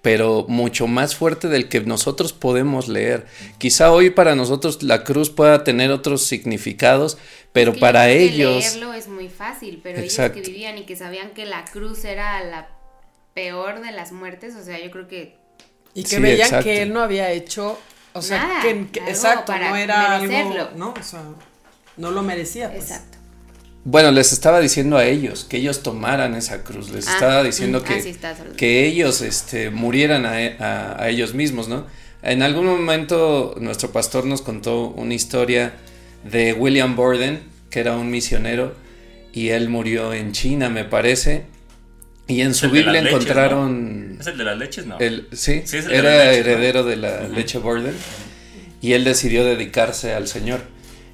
pero 0.01 0.45
mucho 0.47 0.88
más 0.88 1.15
fuerte 1.15 1.47
del 1.49 1.67
que 1.69 1.81
nosotros 1.81 2.31
podemos 2.33 2.88
leer. 2.88 3.25
Quizá 3.57 3.91
hoy 3.91 4.10
para 4.10 4.36
nosotros 4.36 4.83
la 4.83 5.03
cruz 5.03 5.29
pueda 5.29 5.63
tener 5.63 5.91
otros 5.91 6.23
significados, 6.25 7.17
pero 7.51 7.73
para 7.75 8.10
ellos... 8.10 8.63
Leerlo 8.63 8.93
es 8.93 9.07
muy 9.07 9.27
fácil, 9.29 9.79
pero 9.83 9.99
Exacto. 9.99 10.38
ellos 10.38 10.47
que 10.47 10.51
vivían 10.53 10.77
y 10.77 10.86
que 10.86 10.95
sabían 10.95 11.31
que 11.31 11.45
la 11.45 11.65
cruz 11.65 12.05
era 12.05 12.43
la 12.43 12.69
peor 13.33 13.81
de 13.81 13.91
las 13.91 14.12
muertes, 14.12 14.55
o 14.55 14.63
sea, 14.63 14.79
yo 14.83 14.89
creo 14.91 15.07
que 15.07 15.38
Y 15.93 16.03
que 16.03 16.10
Sí, 16.17 16.21
veían 16.21 16.41
exacto. 16.47 16.63
que 16.65 16.81
él 16.83 16.93
no 16.93 17.01
había 17.01 17.31
hecho, 17.31 17.77
o 18.13 18.21
sea, 18.21 18.47
Nada, 18.47 18.62
que, 18.62 18.88
que- 18.91 18.99
algo 18.99 19.12
exacto, 19.12 19.45
para 19.51 19.69
no 19.69 19.75
era 19.75 20.19
merecerlo. 20.19 20.62
algo, 20.62 20.77
¿no? 20.77 20.93
O 20.99 21.03
sea, 21.03 21.21
no 21.97 22.12
lo 22.12 22.21
merecía, 22.23 22.69
pues. 22.71 22.83
exacto. 22.83 23.16
Bueno, 23.83 24.11
les 24.11 24.33
estaba 24.33 24.59
diciendo 24.59 24.97
a 24.97 25.05
ellos 25.05 25.45
que 25.45 25.57
ellos 25.57 25.81
tomaran 25.81 26.35
esa 26.35 26.63
cruz, 26.63 26.89
les 26.89 27.07
Ah, 27.07 27.13
estaba 27.13 27.43
diciendo 27.43 27.79
mm, 27.79 27.83
que, 27.83 27.93
así 27.93 28.09
está, 28.09 28.35
Salvador. 28.35 28.57
que 28.57 28.85
ellos 28.85 29.21
este, 29.21 29.69
murieran 29.69 30.25
a, 30.25 30.31
a- 30.59 31.01
a 31.03 31.09
ellos 31.09 31.33
mismos, 31.33 31.67
¿no? 31.69 31.85
En 32.21 32.41
algún 32.41 32.65
momento 32.65 33.55
nuestro 33.61 33.91
pastor 33.91 34.25
nos 34.25 34.41
contó 34.41 34.87
una 34.89 35.13
historia 35.13 35.73
de 36.29 36.51
William 36.51 36.95
Borden, 36.97 37.39
que 37.69 37.79
era 37.79 37.95
un 37.95 38.09
misionero, 38.11 38.75
y 39.31 39.49
él 39.49 39.69
murió 39.69 40.13
en 40.13 40.33
China, 40.33 40.69
me 40.69 40.83
parece, 40.83 41.45
y 42.27 42.41
en 42.41 42.53
su 42.55 42.69
Biblia 42.69 42.91
leches, 43.03 43.11
encontraron... 43.13 44.17
¿Es 44.19 44.27
el 44.27 44.37
de 44.37 44.43
las 44.43 44.57
leches? 44.57 44.85
No. 44.85 44.99
El, 44.99 45.29
sí, 45.31 45.61
Sí, 45.63 45.77
es 45.77 45.85
el 45.85 45.91
de 45.91 45.97
era 45.97 46.33
heredero 46.33 46.83
de 46.83 46.97
la 46.97 47.21
leche 47.29 47.57
Borden 47.59 47.93
y 48.81 48.91
él 48.93 49.05
decidió 49.05 49.45
dedicarse 49.45 50.13
al 50.13 50.27
Señor. 50.27 50.61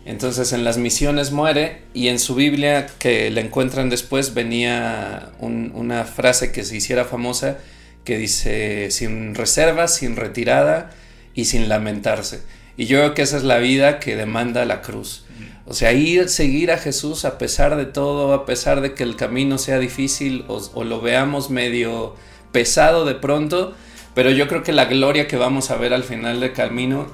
Entonces 0.06 0.52
en 0.52 0.64
las 0.66 0.78
misiones 0.78 1.32
muere 1.32 1.84
y 1.94 2.10
en 2.10 2.20
su 2.20 2.36
Biblia 2.36 2.88
que 3.00 3.30
la 3.32 3.40
encuentran 3.42 3.90
después 3.90 4.34
venía 4.34 5.30
un- 5.40 5.72
una 5.76 6.04
frase 6.04 6.52
que 6.52 6.64
se 6.66 6.76
hiciera 6.76 7.06
famosa 7.06 7.58
que 8.04 8.18
dice 8.18 8.92
sin 8.92 9.34
reservas, 9.34 9.96
sin 9.96 10.18
retirada 10.18 10.92
y 11.34 11.46
sin 11.46 11.70
lamentarse. 11.70 12.42
Y 12.76 12.86
yo 12.86 12.98
creo 13.00 13.14
que 13.14 13.22
esa 13.22 13.38
es 13.38 13.44
la 13.44 13.60
vida 13.60 14.00
que 14.00 14.16
demanda 14.18 14.66
la 14.66 14.82
cruz. 14.82 15.24
O 15.66 15.74
sea, 15.74 15.94
ir, 15.94 16.28
seguir 16.28 16.72
a 16.72 16.78
Jesús 16.78 17.24
a 17.24 17.38
pesar 17.38 17.78
de 17.78 17.86
todo, 17.86 18.34
a 18.34 18.46
pesar 18.46 18.82
de 18.82 18.94
que 18.94 19.04
el 19.04 19.16
camino 19.16 19.58
sea 19.58 19.80
difícil 19.80 20.44
o 20.48 20.84
lo 20.84 21.00
veamos 21.00 21.50
medio 21.50 22.16
pesado 22.52 23.06
de 23.06 23.16
pronto, 23.16 23.74
pero 24.14 24.30
yo 24.32 24.50
creo 24.50 24.64
que 24.64 24.74
la 24.74 24.86
gloria 24.86 25.28
que 25.28 25.38
vamos 25.38 25.72
a 25.72 25.78
ver 25.78 25.94
al 25.94 26.04
final 26.04 26.42
del 26.42 26.52
camino, 26.52 27.08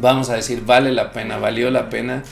vamos 0.00 0.30
a 0.30 0.34
decir, 0.34 0.62
vale 0.64 0.92
la 0.92 1.12
pena, 1.12 1.38
valió 1.38 1.70
la 1.70 1.88
pena. 1.90 2.22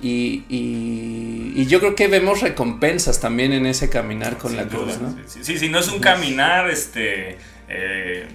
Y, 0.00 0.44
y- 0.48 1.52
y 1.54 1.66
yo 1.66 1.78
creo 1.78 1.94
que 1.94 2.08
vemos 2.08 2.40
recompensas 2.40 3.20
también 3.20 3.52
en 3.52 3.66
ese 3.66 3.88
caminar 3.88 4.36
con 4.36 4.56
la 4.56 4.64
cruz, 4.66 4.98
¿no? 5.00 5.16
Sí, 5.28 5.40
sí, 5.44 5.58
sí, 5.58 5.68
no 5.68 5.78
es 5.78 5.88
un 5.88 6.00
caminar, 6.00 6.68
este... 6.70 7.38
eh, 7.68 8.26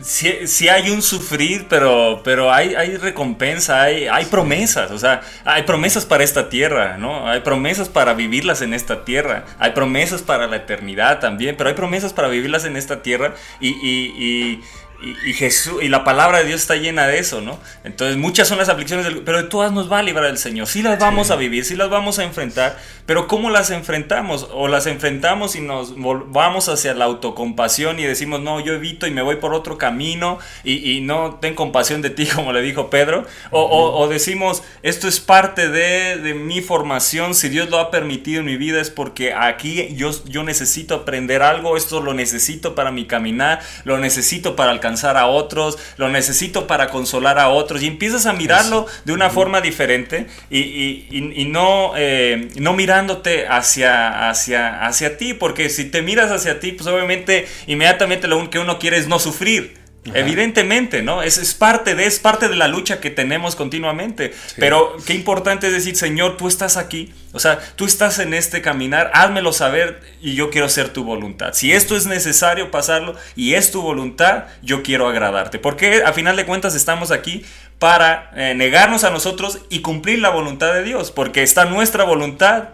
sí, 0.00 0.46
sí 0.46 0.68
hay 0.68 0.90
un 0.90 1.02
sufrir, 1.02 1.66
pero, 1.68 2.22
pero 2.24 2.52
hay, 2.52 2.74
hay 2.76 2.96
recompensa, 2.96 3.82
hay, 3.82 4.06
hay 4.06 4.24
promesas, 4.26 4.90
o 4.90 4.98
sea, 4.98 5.22
hay 5.44 5.62
promesas 5.64 6.06
para 6.06 6.22
esta 6.24 6.48
tierra, 6.48 6.98
¿no? 6.98 7.28
Hay 7.28 7.40
promesas 7.40 7.88
para 7.88 8.14
vivirlas 8.14 8.62
en 8.62 8.74
esta 8.74 9.04
tierra, 9.04 9.44
hay 9.58 9.72
promesas 9.72 10.22
para 10.22 10.46
la 10.46 10.56
eternidad 10.56 11.18
también, 11.18 11.56
pero 11.56 11.68
hay 11.68 11.74
promesas 11.74 12.12
para 12.12 12.28
vivirlas 12.28 12.64
en 12.64 12.76
esta 12.76 13.02
tierra 13.02 13.34
y, 13.60 13.68
y- 13.70 14.60
y- 15.02 15.32
Jesús 15.34 15.82
y 15.82 15.88
la 15.88 16.04
palabra 16.04 16.38
de 16.38 16.44
Dios 16.44 16.60
está 16.60 16.76
llena 16.76 17.06
de 17.06 17.18
eso, 17.18 17.40
¿no? 17.40 17.58
Entonces 17.84 18.16
muchas 18.16 18.46
son 18.48 18.58
las 18.58 18.68
aflicciones, 18.68 19.04
del- 19.06 19.22
pero 19.22 19.38
de 19.42 19.48
todas 19.48 19.72
nos 19.72 19.90
va 19.90 19.98
a 19.98 20.02
librar 20.02 20.26
el 20.26 20.38
Señor. 20.38 20.66
Sí 20.66 20.82
las 20.82 20.98
vamos 20.98 21.30
a 21.30 21.36
vivir, 21.36 21.64
sí 21.64 21.74
las 21.76 21.90
vamos 21.90 22.18
a 22.18 22.24
enfrentar, 22.24 22.78
pero 23.06 23.26
¿cómo 23.26 23.50
las 23.50 23.70
enfrentamos? 23.70 24.48
O 24.52 24.68
las 24.68 24.86
enfrentamos 24.86 25.56
y 25.56 25.60
nos 25.60 25.94
vamos 26.30 26.68
hacia 26.68 26.94
la 26.94 27.06
autocompasión 27.06 27.98
y 27.98 28.04
decimos, 28.04 28.40
no, 28.40 28.60
yo 28.60 28.74
evito 28.74 29.06
y 29.06 29.10
me 29.10 29.22
voy 29.22 29.36
por 29.36 29.54
otro 29.54 29.76
camino 29.78 30.38
y, 30.64 30.92
y 30.96 31.00
no 31.00 31.38
ten 31.40 31.54
compasión 31.54 32.02
de 32.02 32.10
ti, 32.10 32.26
como 32.34 32.52
le 32.52 32.62
dijo 32.62 32.88
Pedro. 32.90 33.26
O, 33.50 33.60
o- 33.62 33.98
o 34.00 34.08
decimos, 34.08 34.62
esto 34.82 35.08
es 35.08 35.18
parte 35.20 35.68
de, 35.68 36.16
de 36.18 36.34
mi 36.34 36.60
formación, 36.60 37.34
si 37.34 37.48
Dios 37.48 37.68
lo 37.70 37.78
ha 37.78 37.90
permitido 37.90 38.40
en 38.40 38.46
mi 38.46 38.56
vida 38.56 38.80
es 38.80 38.90
porque 38.90 39.32
aquí 39.34 39.88
yo, 39.96 40.10
yo 40.26 40.42
necesito 40.44 40.94
aprender 40.94 41.42
algo, 41.42 41.76
esto 41.76 42.00
lo 42.00 42.14
necesito 42.14 42.74
para 42.74 42.90
mi 42.92 43.06
caminar, 43.06 43.60
lo 43.84 43.98
necesito 43.98 44.54
para 44.56 44.70
alcanzar 44.70 44.91
a 45.16 45.26
otros, 45.26 45.78
lo 45.96 46.08
necesito 46.08 46.66
para 46.66 46.88
consolar 46.90 47.38
a 47.38 47.48
otros 47.48 47.82
y 47.82 47.86
empiezas 47.86 48.26
a 48.26 48.32
mirarlo 48.32 48.86
de 49.04 49.12
una 49.12 49.30
forma 49.30 49.60
diferente 49.60 50.26
y, 50.50 50.58
y- 50.58 51.06
y- 51.10 51.42
y 51.42 51.44
no, 51.46 51.92
eh, 51.96 52.48
no 52.56 52.72
mirándote 52.74 53.46
hacia, 53.48 54.28
hacia, 54.30 54.84
hacia 54.86 55.16
ti, 55.16 55.34
porque 55.34 55.68
si 55.70 55.86
te 55.86 56.02
miras 56.02 56.30
hacia 56.30 56.60
ti, 56.60 56.72
pues 56.72 56.86
obviamente 56.86 57.46
inmediatamente 57.66 58.28
lo 58.28 58.48
que 58.50 58.58
uno 58.58 58.78
quiere 58.78 58.98
es 58.98 59.08
no 59.08 59.18
sufrir. 59.18 59.81
Evidentemente, 60.04 61.02
¿no? 61.02 61.22
Es, 61.22 61.38
es 61.38 61.54
parte 61.54 61.94
de, 61.94 62.06
es 62.06 62.18
parte 62.18 62.48
de 62.48 62.56
la 62.56 62.66
lucha 62.66 63.00
que 63.00 63.10
tenemos 63.10 63.54
continuamente. 63.54 64.32
Pero 64.56 64.96
qué 65.06 65.14
importante 65.14 65.68
es 65.68 65.72
decir, 65.72 65.94
Señor, 65.94 66.36
tú 66.36 66.48
estás 66.48 66.76
aquí. 66.76 67.12
O 67.32 67.38
sea, 67.38 67.60
tú 67.76 67.84
estás 67.84 68.18
en 68.18 68.34
este 68.34 68.62
caminar, 68.62 69.10
házmelo 69.14 69.52
saber 69.52 70.00
y 70.20 70.34
yo 70.34 70.50
quiero 70.50 70.68
ser 70.68 70.88
tu 70.88 71.04
voluntad. 71.04 71.52
Si 71.54 71.72
esto 71.72 71.96
es 71.96 72.06
necesario 72.06 72.70
pasarlo 72.70 73.14
y 73.36 73.54
es 73.54 73.70
tu 73.70 73.80
voluntad, 73.80 74.44
yo 74.62 74.82
quiero 74.82 75.08
agradarte. 75.08 75.60
Porque 75.60 76.02
a 76.04 76.12
final 76.12 76.36
de 76.36 76.46
cuentas 76.46 76.74
estamos 76.74 77.12
aquí 77.12 77.44
para 77.78 78.32
eh, 78.34 78.54
negarnos 78.54 79.04
a 79.04 79.10
nosotros 79.10 79.60
y 79.70 79.80
cumplir 79.80 80.18
la 80.18 80.30
voluntad 80.30 80.74
de 80.74 80.82
Dios. 80.82 81.12
Porque 81.12 81.44
está 81.44 81.64
nuestra 81.64 82.02
voluntad 82.02 82.70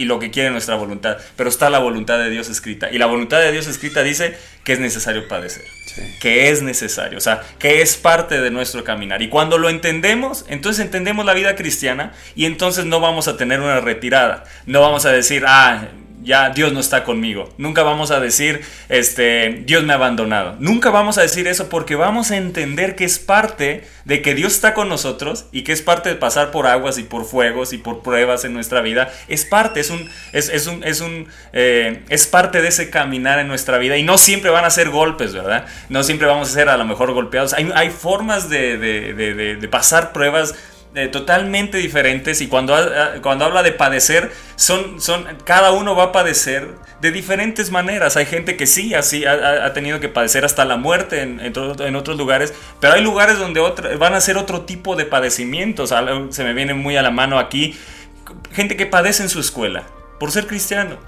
y 0.00 0.06
lo 0.06 0.18
que 0.18 0.30
quiere 0.30 0.50
nuestra 0.50 0.76
voluntad, 0.76 1.18
pero 1.36 1.50
está 1.50 1.68
la 1.68 1.78
voluntad 1.78 2.18
de 2.18 2.30
Dios 2.30 2.48
escrita. 2.48 2.88
Y 2.90 2.96
la 2.96 3.04
voluntad 3.04 3.38
de 3.38 3.52
Dios 3.52 3.66
escrita 3.66 4.02
dice 4.02 4.34
que 4.64 4.72
es 4.72 4.80
necesario 4.80 5.28
padecer, 5.28 5.62
Que 6.20 6.50
es 6.50 6.62
necesario, 6.62 7.18
o 7.18 7.20
sea, 7.20 7.42
que 7.58 7.82
es 7.82 7.96
parte 7.96 8.40
de 8.40 8.50
nuestro 8.50 8.84
caminar. 8.84 9.22
Y 9.22 9.28
cuando 9.28 9.58
lo 9.58 9.68
entendemos, 9.68 10.44
entonces 10.48 10.84
entendemos 10.84 11.24
la 11.24 11.34
vida 11.34 11.56
cristiana 11.56 12.12
y 12.34 12.44
entonces 12.44 12.84
no 12.84 13.00
vamos 13.00 13.28
a 13.28 13.36
tener 13.36 13.60
una 13.60 13.80
retirada, 13.80 14.44
no 14.66 14.80
vamos 14.80 15.06
a 15.06 15.12
decir, 15.12 15.44
ah, 15.46 15.88
ya 16.22 16.50
Dios 16.50 16.72
no 16.72 16.80
está 16.80 17.04
conmigo. 17.04 17.52
Nunca 17.58 17.82
vamos 17.82 18.10
a 18.10 18.20
decir, 18.20 18.60
este, 18.88 19.62
Dios 19.64 19.84
me 19.84 19.92
ha 19.92 19.96
abandonado. 19.96 20.56
Nunca 20.58 20.90
vamos 20.90 21.18
a 21.18 21.22
decir 21.22 21.46
eso 21.46 21.68
porque 21.68 21.94
vamos 21.94 22.30
a 22.30 22.36
entender 22.36 22.96
que 22.96 23.04
es 23.04 23.18
parte 23.18 23.84
de 24.04 24.22
que 24.22 24.34
Dios 24.34 24.54
está 24.54 24.74
con 24.74 24.88
nosotros 24.88 25.46
y 25.52 25.62
que 25.62 25.72
es 25.72 25.82
parte 25.82 26.08
de 26.08 26.14
pasar 26.14 26.50
por 26.50 26.66
aguas 26.66 26.98
y 26.98 27.02
por 27.02 27.24
fuegos 27.24 27.72
y 27.72 27.78
por 27.78 28.02
pruebas 28.02 28.44
en 28.44 28.52
nuestra 28.52 28.80
vida. 28.80 29.12
Es 29.28 29.44
parte, 29.44 29.80
es 29.80 29.90
un, 29.90 30.08
es, 30.32 30.48
es 30.48 30.66
un, 30.66 30.84
es 30.84 31.00
un, 31.00 31.28
eh, 31.52 32.02
es 32.08 32.26
parte 32.26 32.62
de 32.62 32.68
ese 32.68 32.90
caminar 32.90 33.38
en 33.38 33.48
nuestra 33.48 33.78
vida 33.78 33.96
y 33.96 34.02
no 34.02 34.18
siempre 34.18 34.50
van 34.50 34.64
a 34.64 34.70
ser 34.70 34.90
golpes, 34.90 35.32
¿verdad? 35.32 35.66
No 35.88 36.02
siempre 36.02 36.26
vamos 36.26 36.50
a 36.50 36.52
ser 36.52 36.68
a 36.68 36.76
lo 36.76 36.84
mejor 36.84 37.12
golpeados. 37.12 37.52
Hay, 37.52 37.70
hay 37.74 37.90
formas 37.90 38.48
de, 38.48 38.78
de, 38.78 39.14
de, 39.14 39.34
de, 39.34 39.56
de 39.56 39.68
pasar 39.68 40.12
pruebas 40.12 40.54
totalmente 41.12 41.78
diferentes 41.78 42.40
y 42.40 42.48
cuando, 42.48 42.76
cuando 43.22 43.44
habla 43.44 43.62
de 43.62 43.72
padecer, 43.72 44.32
son, 44.56 45.00
son, 45.00 45.24
cada 45.44 45.70
uno 45.70 45.94
va 45.94 46.04
a 46.04 46.12
padecer 46.12 46.68
de 47.00 47.12
diferentes 47.12 47.70
maneras. 47.70 48.16
Hay 48.16 48.26
gente 48.26 48.56
que 48.56 48.66
sí, 48.66 48.94
así 48.94 49.24
ha, 49.24 49.72
tenido 49.72 50.00
que 50.00 50.08
padecer 50.08 50.44
hasta 50.44 50.64
la 50.64 50.76
muerte 50.76 51.22
en, 51.22 51.40
en 51.40 51.52
en 51.56 51.96
otros 51.96 52.18
lugares, 52.18 52.52
pero 52.80 52.94
hay 52.94 53.02
lugares 53.02 53.38
donde 53.38 53.60
van 53.98 54.14
a 54.14 54.20
ser 54.20 54.36
otro 54.36 54.62
tipo 54.62 54.96
de 54.96 55.04
padecimientos. 55.04 55.94
Se 56.30 56.44
me 56.44 56.54
viene 56.54 56.74
muy 56.74 56.96
a 56.96 57.02
la 57.02 57.10
mano 57.10 57.38
aquí, 57.38 57.78
gente 58.52 58.76
que 58.76 58.86
padece 58.86 59.22
en 59.22 59.28
su 59.28 59.40
escuela 59.40 59.84
por 60.18 60.32
ser 60.32 60.46
cristiano. 60.46 60.98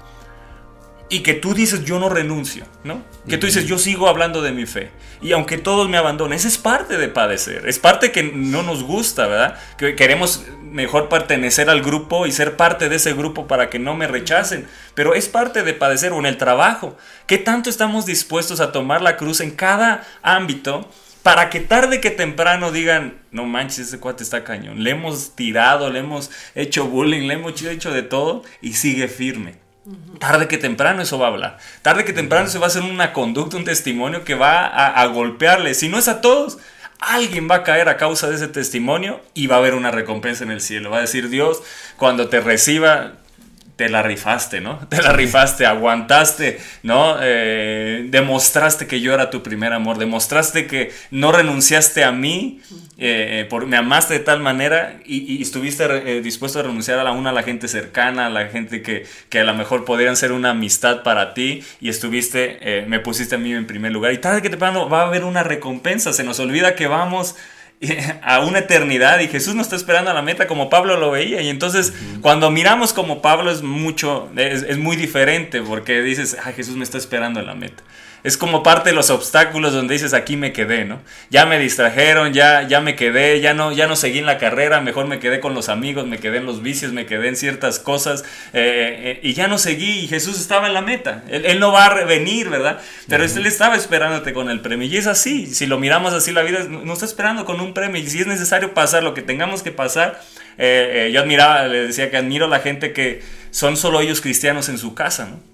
Y 1.09 1.19
que 1.19 1.33
tú 1.33 1.53
dices, 1.53 1.85
yo 1.85 1.99
no 1.99 2.09
renuncio, 2.09 2.65
¿no? 2.83 3.03
Que 3.27 3.37
tú 3.37 3.45
dices, 3.45 3.67
yo 3.67 3.77
sigo 3.77 4.07
hablando 4.07 4.41
de 4.41 4.51
mi 4.51 4.65
fe. 4.65 4.89
Y 5.21 5.31
aunque 5.31 5.57
todos 5.57 5.87
me 5.87 5.97
abandonen, 5.97 6.35
esa 6.35 6.47
es 6.47 6.57
parte 6.57 6.97
de 6.97 7.07
padecer. 7.07 7.67
Es 7.67 7.79
parte 7.79 8.11
que 8.11 8.23
no 8.23 8.63
nos 8.63 8.83
gusta, 8.83 9.27
¿verdad? 9.27 9.59
Que 9.77 9.95
queremos 9.95 10.43
mejor 10.61 11.07
pertenecer 11.07 11.69
al 11.69 11.81
grupo 11.81 12.25
y 12.25 12.31
ser 12.31 12.57
parte 12.57 12.89
de 12.89 12.95
ese 12.95 13.13
grupo 13.13 13.47
para 13.47 13.69
que 13.69 13.79
no 13.79 13.95
me 13.95 14.07
rechacen. 14.07 14.67
Pero 14.95 15.13
es 15.13 15.29
parte 15.29 15.63
de 15.63 15.73
padecer 15.73 16.11
o 16.11 16.19
en 16.19 16.25
el 16.25 16.37
trabajo. 16.37 16.97
¿Qué 17.27 17.37
tanto 17.37 17.69
estamos 17.69 18.05
dispuestos 18.05 18.59
a 18.59 18.71
tomar 18.71 19.01
la 19.01 19.15
cruz 19.15 19.39
en 19.39 19.51
cada 19.51 20.05
ámbito? 20.23 20.89
Para 21.21 21.49
que 21.49 21.61
tarde 21.61 22.01
que 22.01 22.11
temprano 22.11 22.71
digan, 22.71 23.21
no 23.31 23.45
manches, 23.45 23.87
ese 23.87 23.99
cuate 23.99 24.23
está 24.23 24.43
cañón. 24.43 24.83
Le 24.83 24.91
hemos 24.91 25.35
tirado, 25.35 25.89
le 25.89 25.99
hemos 25.99 26.31
hecho 26.53 26.87
bullying, 26.87 27.27
le 27.27 27.35
hemos 27.35 27.61
hecho 27.61 27.91
de 27.91 28.03
todo 28.03 28.43
y 28.61 28.73
sigue 28.73 29.07
firme. 29.07 29.62
Tarde 30.19 30.47
que 30.47 30.57
temprano 30.57 31.01
eso 31.01 31.19
va 31.19 31.27
a 31.27 31.29
hablar. 31.29 31.57
Tarde 31.81 32.05
que 32.05 32.13
temprano 32.13 32.47
se 32.47 32.57
va 32.57 32.65
a 32.65 32.67
hacer 32.67 32.83
una 32.83 33.11
conducta, 33.11 33.57
un 33.57 33.65
testimonio 33.65 34.23
que 34.23 34.35
va 34.35 34.65
a, 34.65 35.01
a 35.01 35.05
golpearle. 35.07 35.73
Si 35.73 35.89
no 35.89 35.97
es 35.97 36.07
a 36.07 36.21
todos, 36.21 36.57
alguien 36.99 37.49
va 37.49 37.55
a 37.55 37.63
caer 37.63 37.89
a 37.89 37.97
causa 37.97 38.29
de 38.29 38.35
ese 38.35 38.47
testimonio 38.47 39.21
y 39.33 39.47
va 39.47 39.55
a 39.55 39.59
haber 39.59 39.73
una 39.73 39.91
recompensa 39.91 40.43
en 40.43 40.51
el 40.51 40.61
cielo. 40.61 40.89
Va 40.89 40.99
a 40.99 41.01
decir 41.01 41.29
Dios, 41.29 41.61
cuando 41.97 42.29
te 42.29 42.39
reciba, 42.39 43.13
te 43.75 43.89
la 43.89 44.03
rifaste, 44.03 44.61
¿no? 44.61 44.87
Te 44.89 45.01
la 45.01 45.13
rifaste, 45.13 45.65
aguantaste, 45.65 46.59
¿no? 46.83 47.17
Eh, 47.21 48.05
demostraste 48.09 48.87
que 48.87 49.01
yo 49.01 49.13
era 49.13 49.29
tu 49.29 49.41
primer 49.41 49.73
amor, 49.73 49.97
demostraste 49.97 50.67
que 50.67 50.91
no 51.11 51.31
renunciaste 51.31 52.03
a 52.03 52.11
mí, 52.11 52.61
eh, 52.97 53.47
por, 53.49 53.65
me 53.65 53.77
amaste 53.77 54.13
de 54.13 54.19
tal 54.19 54.39
manera 54.39 54.99
y, 55.05 55.37
y 55.37 55.41
estuviste 55.41 55.83
eh, 55.85 56.21
dispuesto 56.21 56.59
a 56.59 56.63
renunciar 56.63 56.99
a 56.99 57.03
la 57.03 57.11
una 57.11 57.31
a 57.31 57.33
la 57.33 57.43
gente 57.43 57.67
cercana, 57.67 58.27
a 58.27 58.29
la 58.29 58.47
gente 58.47 58.81
que, 58.81 59.05
que 59.29 59.39
a 59.39 59.43
lo 59.43 59.53
mejor 59.55 59.85
podrían 59.85 60.15
ser 60.15 60.31
una 60.31 60.51
amistad 60.51 61.03
para 61.03 61.33
ti 61.33 61.63
y 61.81 61.89
estuviste, 61.89 62.59
eh, 62.61 62.85
me 62.87 62.99
pusiste 62.99 63.35
a 63.35 63.37
mí 63.37 63.53
en 63.53 63.65
primer 63.65 63.91
lugar. 63.91 64.13
Y 64.13 64.19
tarde 64.19 64.41
que 64.41 64.49
temprano 64.49 64.87
va 64.89 65.01
a 65.01 65.07
haber 65.07 65.23
una 65.23 65.43
recompensa, 65.43 66.13
se 66.13 66.23
nos 66.23 66.39
olvida 66.39 66.75
que 66.75 66.87
vamos 66.87 67.35
a 68.21 68.39
una 68.41 68.59
eternidad 68.59 69.19
y 69.19 69.27
Jesús 69.27 69.55
nos 69.55 69.67
está 69.67 69.75
esperando 69.75 70.11
a 70.11 70.13
la 70.13 70.21
meta 70.21 70.47
como 70.47 70.69
Pablo 70.69 70.97
lo 70.97 71.11
veía. 71.11 71.41
Y 71.41 71.49
entonces 71.49 71.93
cuando 72.21 72.51
miramos 72.51 72.93
como 72.93 73.21
Pablo 73.21 73.51
es 73.51 73.61
mucho 73.61 74.29
es, 74.35 74.63
es 74.63 74.77
muy 74.77 74.95
diferente 74.95 75.61
porque 75.61 76.01
dices 76.01 76.37
ah 76.43 76.51
Jesús 76.51 76.75
me 76.75 76.83
está 76.83 76.97
esperando 76.97 77.39
a 77.39 77.43
la 77.43 77.55
meta 77.55 77.83
es 78.23 78.37
como 78.37 78.63
parte 78.63 78.89
de 78.89 78.95
los 78.95 79.09
obstáculos 79.09 79.73
donde 79.73 79.93
dices 79.93 80.13
aquí 80.13 80.37
me 80.37 80.53
quedé 80.53 80.85
no 80.85 81.01
ya 81.29 81.45
me 81.45 81.59
distrajeron 81.59 82.33
ya 82.33 82.67
ya 82.67 82.79
me 82.79 82.95
quedé 82.95 83.41
ya 83.41 83.53
no 83.53 83.71
ya 83.71 83.87
no 83.87 83.95
seguí 83.95 84.19
en 84.19 84.25
la 84.25 84.37
carrera 84.37 84.79
mejor 84.81 85.07
me 85.07 85.19
quedé 85.19 85.39
con 85.39 85.53
los 85.53 85.69
amigos 85.69 86.07
me 86.07 86.19
quedé 86.19 86.37
en 86.37 86.45
los 86.45 86.61
vicios 86.61 86.93
me 86.93 87.05
quedé 87.05 87.27
en 87.27 87.35
ciertas 87.35 87.79
cosas 87.79 88.23
eh, 88.53 89.19
eh, 89.19 89.19
y 89.23 89.33
ya 89.33 89.47
no 89.47 89.57
seguí 89.57 89.99
y 89.99 90.07
Jesús 90.07 90.39
estaba 90.39 90.67
en 90.67 90.73
la 90.73 90.81
meta. 90.81 91.23
Él, 91.29 91.45
él 91.45 91.59
no 91.59 91.71
va 91.71 91.85
a 91.85 92.05
venir 92.05 92.49
verdad 92.49 92.79
pero 93.07 93.23
él 93.23 93.45
estaba 93.45 93.75
esperándote 93.75 94.33
con 94.33 94.49
el 94.49 94.61
premio 94.61 94.87
y 94.87 94.97
es 94.97 95.07
así. 95.07 95.47
Si 95.47 95.65
lo 95.65 95.79
miramos 95.79 96.13
así 96.13 96.31
la 96.31 96.43
vida 96.43 96.63
nos 96.63 96.93
está 96.93 97.05
esperando 97.05 97.45
con 97.45 97.59
un 97.59 97.73
premio 97.73 98.01
y 98.01 98.07
si 98.07 98.21
es 98.21 98.27
necesario 98.27 98.73
pasar 98.73 99.03
lo 99.03 99.13
que 99.13 99.21
tengamos 99.21 99.63
que 99.63 99.71
pasar 99.71 100.21
eh, 100.57 101.11
yo 101.13 101.19
admiraba 101.19 101.67
le 101.67 101.87
decía 101.87 102.09
que 102.09 102.17
admiro 102.17 102.45
a 102.45 102.49
la 102.49 102.59
gente 102.59 102.93
que 102.93 103.21
son 103.51 103.75
solo 103.75 104.01
ellos 104.01 104.21
cristianos 104.21 104.69
en 104.69 104.77
su 104.77 104.93
casa 104.93 105.25
¿no? 105.25 105.52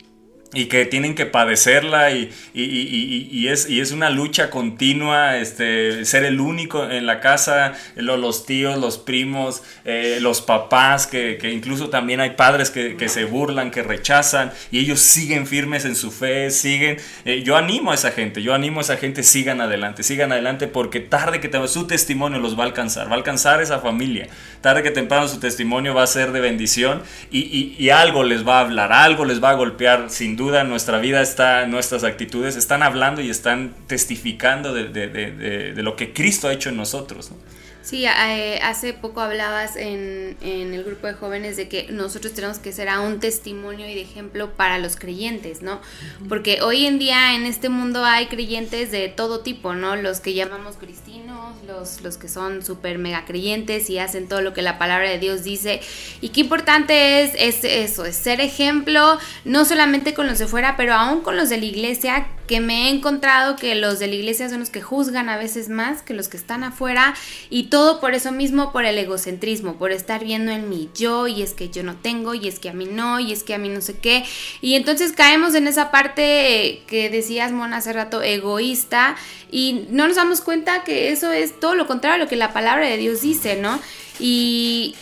Y 0.52 0.66
que 0.66 0.86
tienen 0.86 1.14
que 1.14 1.28
padecerla 1.28 2.10
y, 2.10 2.32
y, 2.56 2.64
y, 2.64 3.30
y, 3.32 3.48
es, 3.50 3.70
y 3.70 3.82
es 3.82 3.92
una 3.92 4.10
lucha 4.10 4.50
continua, 4.50 5.38
este, 5.38 6.06
ser 6.06 6.24
el 6.24 6.40
único 6.40 6.90
en 6.90 7.06
la 7.06 7.20
casa, 7.20 7.74
lo, 7.96 8.18
los 8.18 8.48
tíos, 8.48 8.80
los 8.80 8.98
primos, 8.98 9.62
eh, 9.86 10.18
los 10.22 10.42
papás, 10.42 11.06
que, 11.06 11.38
que, 11.40 11.52
incluso 11.52 11.90
también 11.90 12.20
hay 12.20 12.32
padres 12.32 12.72
que, 12.72 12.98
que, 12.98 13.10
se 13.10 13.26
burlan, 13.26 13.70
que 13.70 13.84
rechazan 13.84 14.52
y 14.72 14.80
ellos 14.80 15.02
siguen 15.02 15.46
firmes 15.46 15.86
en 15.86 15.96
su 15.96 16.12
fe, 16.12 16.50
siguen. 16.50 16.98
Eh, 17.26 17.44
yo 17.44 17.56
animo 17.56 17.92
a 17.92 17.96
esa 17.96 18.10
gente, 18.10 18.42
yo 18.42 18.56
animo 18.56 18.80
a 18.80 18.82
esa 18.82 18.98
gente, 18.98 19.22
sigan 19.22 19.62
adelante, 19.62 20.02
sigan 20.02 20.32
adelante 20.32 20.68
porque 20.68 21.00
tarde 21.00 21.40
que 21.40 21.48
temprano 21.48 21.68
su 21.68 21.86
testimonio 21.86 22.40
los 22.40 22.58
va 22.58 22.64
a 22.64 22.68
alcanzar, 22.68 23.08
va 23.08 23.12
a 23.12 23.18
alcanzar 23.18 23.62
esa 23.62 23.80
familia, 23.80 24.28
tarde 24.62 24.82
que 24.82 24.90
temprano 24.90 25.28
su 25.28 25.40
testimonio 25.40 25.94
va 25.94 26.04
a 26.04 26.08
ser 26.08 26.32
de 26.32 26.40
bendición 26.40 27.04
y, 27.30 27.76
y 27.78 27.90
algo 27.92 28.24
les 28.24 28.48
va 28.48 28.58
a 28.58 28.62
hablar, 28.62 28.92
algo 28.92 29.26
les 29.26 29.44
va 29.44 29.52
a 29.52 29.54
golpear 29.54 30.10
sin 30.10 30.39
duda 30.40 30.64
nuestra 30.64 31.00
vida 31.00 31.22
está, 31.22 31.68
nuestras 31.68 32.06
actitudes 32.06 32.56
están 32.56 32.82
hablando 32.82 33.22
y 33.22 33.30
están 33.30 33.76
testificando 33.88 34.74
de, 34.74 34.88
de, 34.88 35.10
de, 35.10 35.84
lo 35.84 35.98
que 35.98 36.14
Cristo 36.14 36.48
ha 36.48 36.54
hecho 36.54 36.70
en 36.70 36.78
nosotros. 36.78 37.30
¿no? 37.30 37.38
Sí, 37.82 38.06
hace 38.06 38.94
poco 38.94 39.22
hablabas 39.22 39.78
en, 39.78 40.36
en, 40.42 40.74
el 40.74 40.84
grupo 40.84 41.08
de 41.08 41.14
jóvenes 41.14 41.56
de 41.56 41.70
que 41.70 41.88
nosotros 41.90 42.34
tenemos 42.34 42.60
que 42.60 42.74
ser 42.74 42.90
a 42.90 43.00
un 43.00 43.22
testimonio 43.22 43.88
y 43.88 43.96
de 43.96 44.02
ejemplo 44.02 44.52
para 44.52 44.78
los 44.80 44.98
creyentes, 44.98 45.62
¿no? 45.62 45.80
Porque 46.28 46.62
hoy 46.62 46.86
en 46.86 47.00
día 47.00 47.36
en 47.36 47.46
este 47.46 47.70
mundo 47.70 48.04
hay 48.04 48.28
creyentes 48.28 48.92
de 48.92 49.08
todo 49.08 49.40
tipo, 49.40 49.76
¿no? 49.76 49.96
Los 49.96 50.20
que 50.20 50.34
llamamos 50.34 50.76
cristinos, 50.76 51.56
los, 51.66 52.02
los 52.02 52.18
que 52.18 52.28
son 52.28 52.64
súper 52.66 52.98
mega 52.98 53.24
creyentes 53.26 53.90
y 53.90 53.98
hacen 53.98 54.28
todo 54.28 54.42
lo 54.42 54.54
que 54.54 54.62
la 54.62 54.78
palabra 54.78 55.10
de 55.10 55.18
Dios 55.18 55.44
dice. 55.44 55.80
Y 56.20 56.30
qué 56.30 56.42
importante 56.42 57.24
es, 57.24 57.34
es 57.40 57.64
eso, 57.64 58.04
es 58.04 58.18
ser 58.18 58.42
ejemplo, 58.42 59.18
no 59.46 59.64
solamente 59.64 60.14
con 60.14 60.28
los 60.28 60.38
de 60.38 60.48
fuera, 60.48 60.76
pero 60.76 60.94
aún 60.94 61.22
con 61.22 61.38
los 61.38 61.48
de 61.50 61.58
la 61.58 61.66
iglesia, 61.66 62.28
que 62.50 62.62
me 62.62 62.88
he 62.88 62.90
encontrado 62.90 63.56
que 63.58 63.76
los 63.76 64.00
de 64.00 64.08
la 64.08 64.16
iglesia 64.16 64.50
son 64.50 64.62
los 64.62 64.72
que 64.72 64.82
juzgan 64.82 65.30
a 65.30 65.38
veces 65.38 65.70
más 65.70 66.02
que 66.02 66.16
los 66.16 66.30
que 66.30 66.38
están 66.38 66.64
afuera 66.64 67.14
y 67.52 67.66
todo 67.66 68.00
por 68.00 68.16
eso 68.16 68.32
mismo, 68.32 68.72
por 68.72 68.86
el 68.86 68.98
egocentrismo, 68.98 69.76
por 69.76 69.92
estar 69.92 70.24
viendo 70.24 70.52
en 70.52 70.68
mi 70.68 70.90
yo 70.96 71.28
y 71.28 71.44
es 71.44 71.54
que 71.54 71.70
yo 71.70 71.84
no 71.84 71.96
tengo 71.98 72.34
y 72.34 72.48
es 72.48 72.58
que 72.58 72.70
a 72.70 72.74
mí 72.74 72.86
no 72.86 73.20
y 73.20 73.34
es 73.34 73.44
que 73.44 73.54
a 73.54 73.60
mí 73.60 73.70
no 73.70 73.82
sé 73.82 74.00
qué. 74.00 74.26
Y 74.62 74.74
entonces 74.74 75.12
caemos 75.12 75.54
en 75.54 75.68
esa 75.68 75.92
parte 75.92 76.82
que 76.88 77.12
decías, 77.12 77.52
Mona, 77.52 77.78
hace 77.78 77.94
rato, 77.94 78.24
egoísta 78.24 79.16
y 79.52 79.86
no 79.92 80.08
nos 80.08 80.16
damos 80.16 80.42
cuenta 80.42 80.84
que 80.84 81.12
eso 81.12 81.32
es 81.32 81.60
todo 81.60 81.76
lo 81.76 81.86
contrario 81.86 82.16
a 82.16 82.26
lo 82.26 82.28
que 82.28 82.36
la 82.36 82.52
palabra 82.52 82.88
de 82.88 82.98
Dios 82.98 83.22
dice, 83.22 83.58
¿no? 83.58 83.80
Y, 84.20 84.96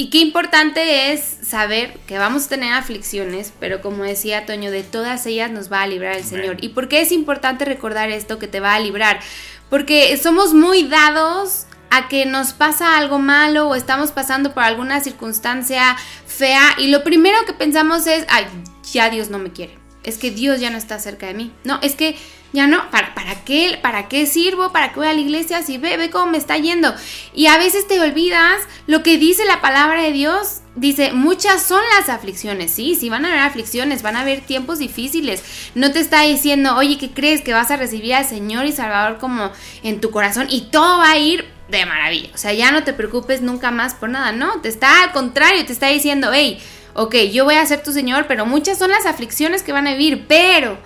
y 0.00 0.10
qué 0.10 0.18
importante 0.18 1.12
es 1.12 1.38
saber 1.42 1.92
que 2.06 2.18
vamos 2.18 2.46
a 2.46 2.50
tener 2.50 2.72
aflicciones, 2.72 3.52
pero 3.58 3.82
como 3.82 4.04
decía 4.04 4.46
Toño, 4.46 4.70
de 4.70 4.84
todas 4.84 5.26
ellas 5.26 5.50
nos 5.50 5.72
va 5.72 5.82
a 5.82 5.88
librar 5.88 6.14
el 6.14 6.22
Señor. 6.22 6.58
¿Y 6.60 6.68
por 6.68 6.86
qué 6.86 7.00
es 7.00 7.10
importante 7.10 7.64
recordar 7.64 8.08
esto 8.08 8.38
que 8.38 8.46
te 8.46 8.60
va 8.60 8.76
a 8.76 8.78
librar? 8.78 9.18
Porque 9.68 10.16
somos 10.16 10.54
muy 10.54 10.84
dados 10.84 11.66
a 11.90 12.06
que 12.06 12.26
nos 12.26 12.52
pasa 12.52 12.96
algo 12.96 13.18
malo 13.18 13.68
o 13.68 13.74
estamos 13.74 14.12
pasando 14.12 14.54
por 14.54 14.62
alguna 14.62 15.00
circunstancia 15.00 15.96
fea 16.28 16.76
y 16.78 16.92
lo 16.92 17.02
primero 17.02 17.36
que 17.44 17.52
pensamos 17.52 18.06
es, 18.06 18.24
ay, 18.28 18.44
ya 18.92 19.10
Dios 19.10 19.30
no 19.30 19.40
me 19.40 19.50
quiere. 19.50 19.76
Es 20.04 20.16
que 20.16 20.30
Dios 20.30 20.60
ya 20.60 20.70
no 20.70 20.78
está 20.78 21.00
cerca 21.00 21.26
de 21.26 21.34
mí. 21.34 21.52
No, 21.64 21.80
es 21.82 21.96
que 21.96 22.16
ya 22.52 22.66
no, 22.66 22.90
¿para, 22.90 23.12
qué? 23.44 23.78
¿Para 23.82 24.08
qué 24.08 24.26
sirvo? 24.26 24.72
¿Para 24.72 24.90
qué 24.90 25.00
voy 25.00 25.08
a 25.08 25.12
la 25.12 25.20
iglesia? 25.20 25.62
Si 25.62 25.76
ve, 25.76 25.96
ve 25.96 26.10
cómo 26.10 26.32
me 26.32 26.38
está 26.38 26.56
yendo. 26.56 26.94
Y 27.34 27.46
a 27.46 27.58
veces 27.58 27.86
te 27.86 28.00
olvidas 28.00 28.62
lo 28.86 29.02
que 29.02 29.18
dice 29.18 29.44
la 29.44 29.60
palabra 29.60 30.02
de 30.02 30.12
Dios. 30.12 30.60
Dice, 30.74 31.12
muchas 31.12 31.62
son 31.62 31.82
las 31.96 32.08
aflicciones, 32.08 32.70
sí, 32.70 32.94
sí 32.94 33.08
van 33.08 33.24
a 33.24 33.28
haber 33.28 33.40
aflicciones, 33.40 34.02
van 34.02 34.14
a 34.14 34.20
haber 34.20 34.42
tiempos 34.42 34.78
difíciles. 34.78 35.42
No 35.74 35.90
te 35.90 35.98
está 35.98 36.22
diciendo, 36.22 36.76
oye, 36.76 36.98
¿qué 36.98 37.10
crees? 37.10 37.42
Que 37.42 37.52
vas 37.52 37.70
a 37.72 37.76
recibir 37.76 38.14
al 38.14 38.24
Señor 38.24 38.64
y 38.64 38.72
Salvador 38.72 39.18
como 39.18 39.50
en 39.82 40.00
tu 40.00 40.10
corazón 40.10 40.46
y 40.48 40.68
todo 40.70 40.98
va 40.98 41.10
a 41.10 41.18
ir 41.18 41.46
de 41.68 41.84
maravilla. 41.84 42.30
O 42.32 42.38
sea, 42.38 42.52
ya 42.52 42.70
no 42.70 42.84
te 42.84 42.92
preocupes 42.92 43.42
nunca 43.42 43.70
más 43.70 43.94
por 43.94 44.08
nada, 44.08 44.32
no, 44.32 44.60
te 44.60 44.68
está 44.68 45.02
al 45.02 45.12
contrario, 45.12 45.66
te 45.66 45.72
está 45.72 45.88
diciendo, 45.88 46.30
hey, 46.32 46.60
ok, 46.94 47.14
yo 47.32 47.44
voy 47.44 47.56
a 47.56 47.66
ser 47.66 47.82
tu 47.82 47.92
Señor, 47.92 48.26
pero 48.26 48.46
muchas 48.46 48.78
son 48.78 48.90
las 48.90 49.04
aflicciones 49.04 49.62
que 49.62 49.72
van 49.72 49.86
a 49.86 49.92
vivir, 49.92 50.26
pero 50.28 50.78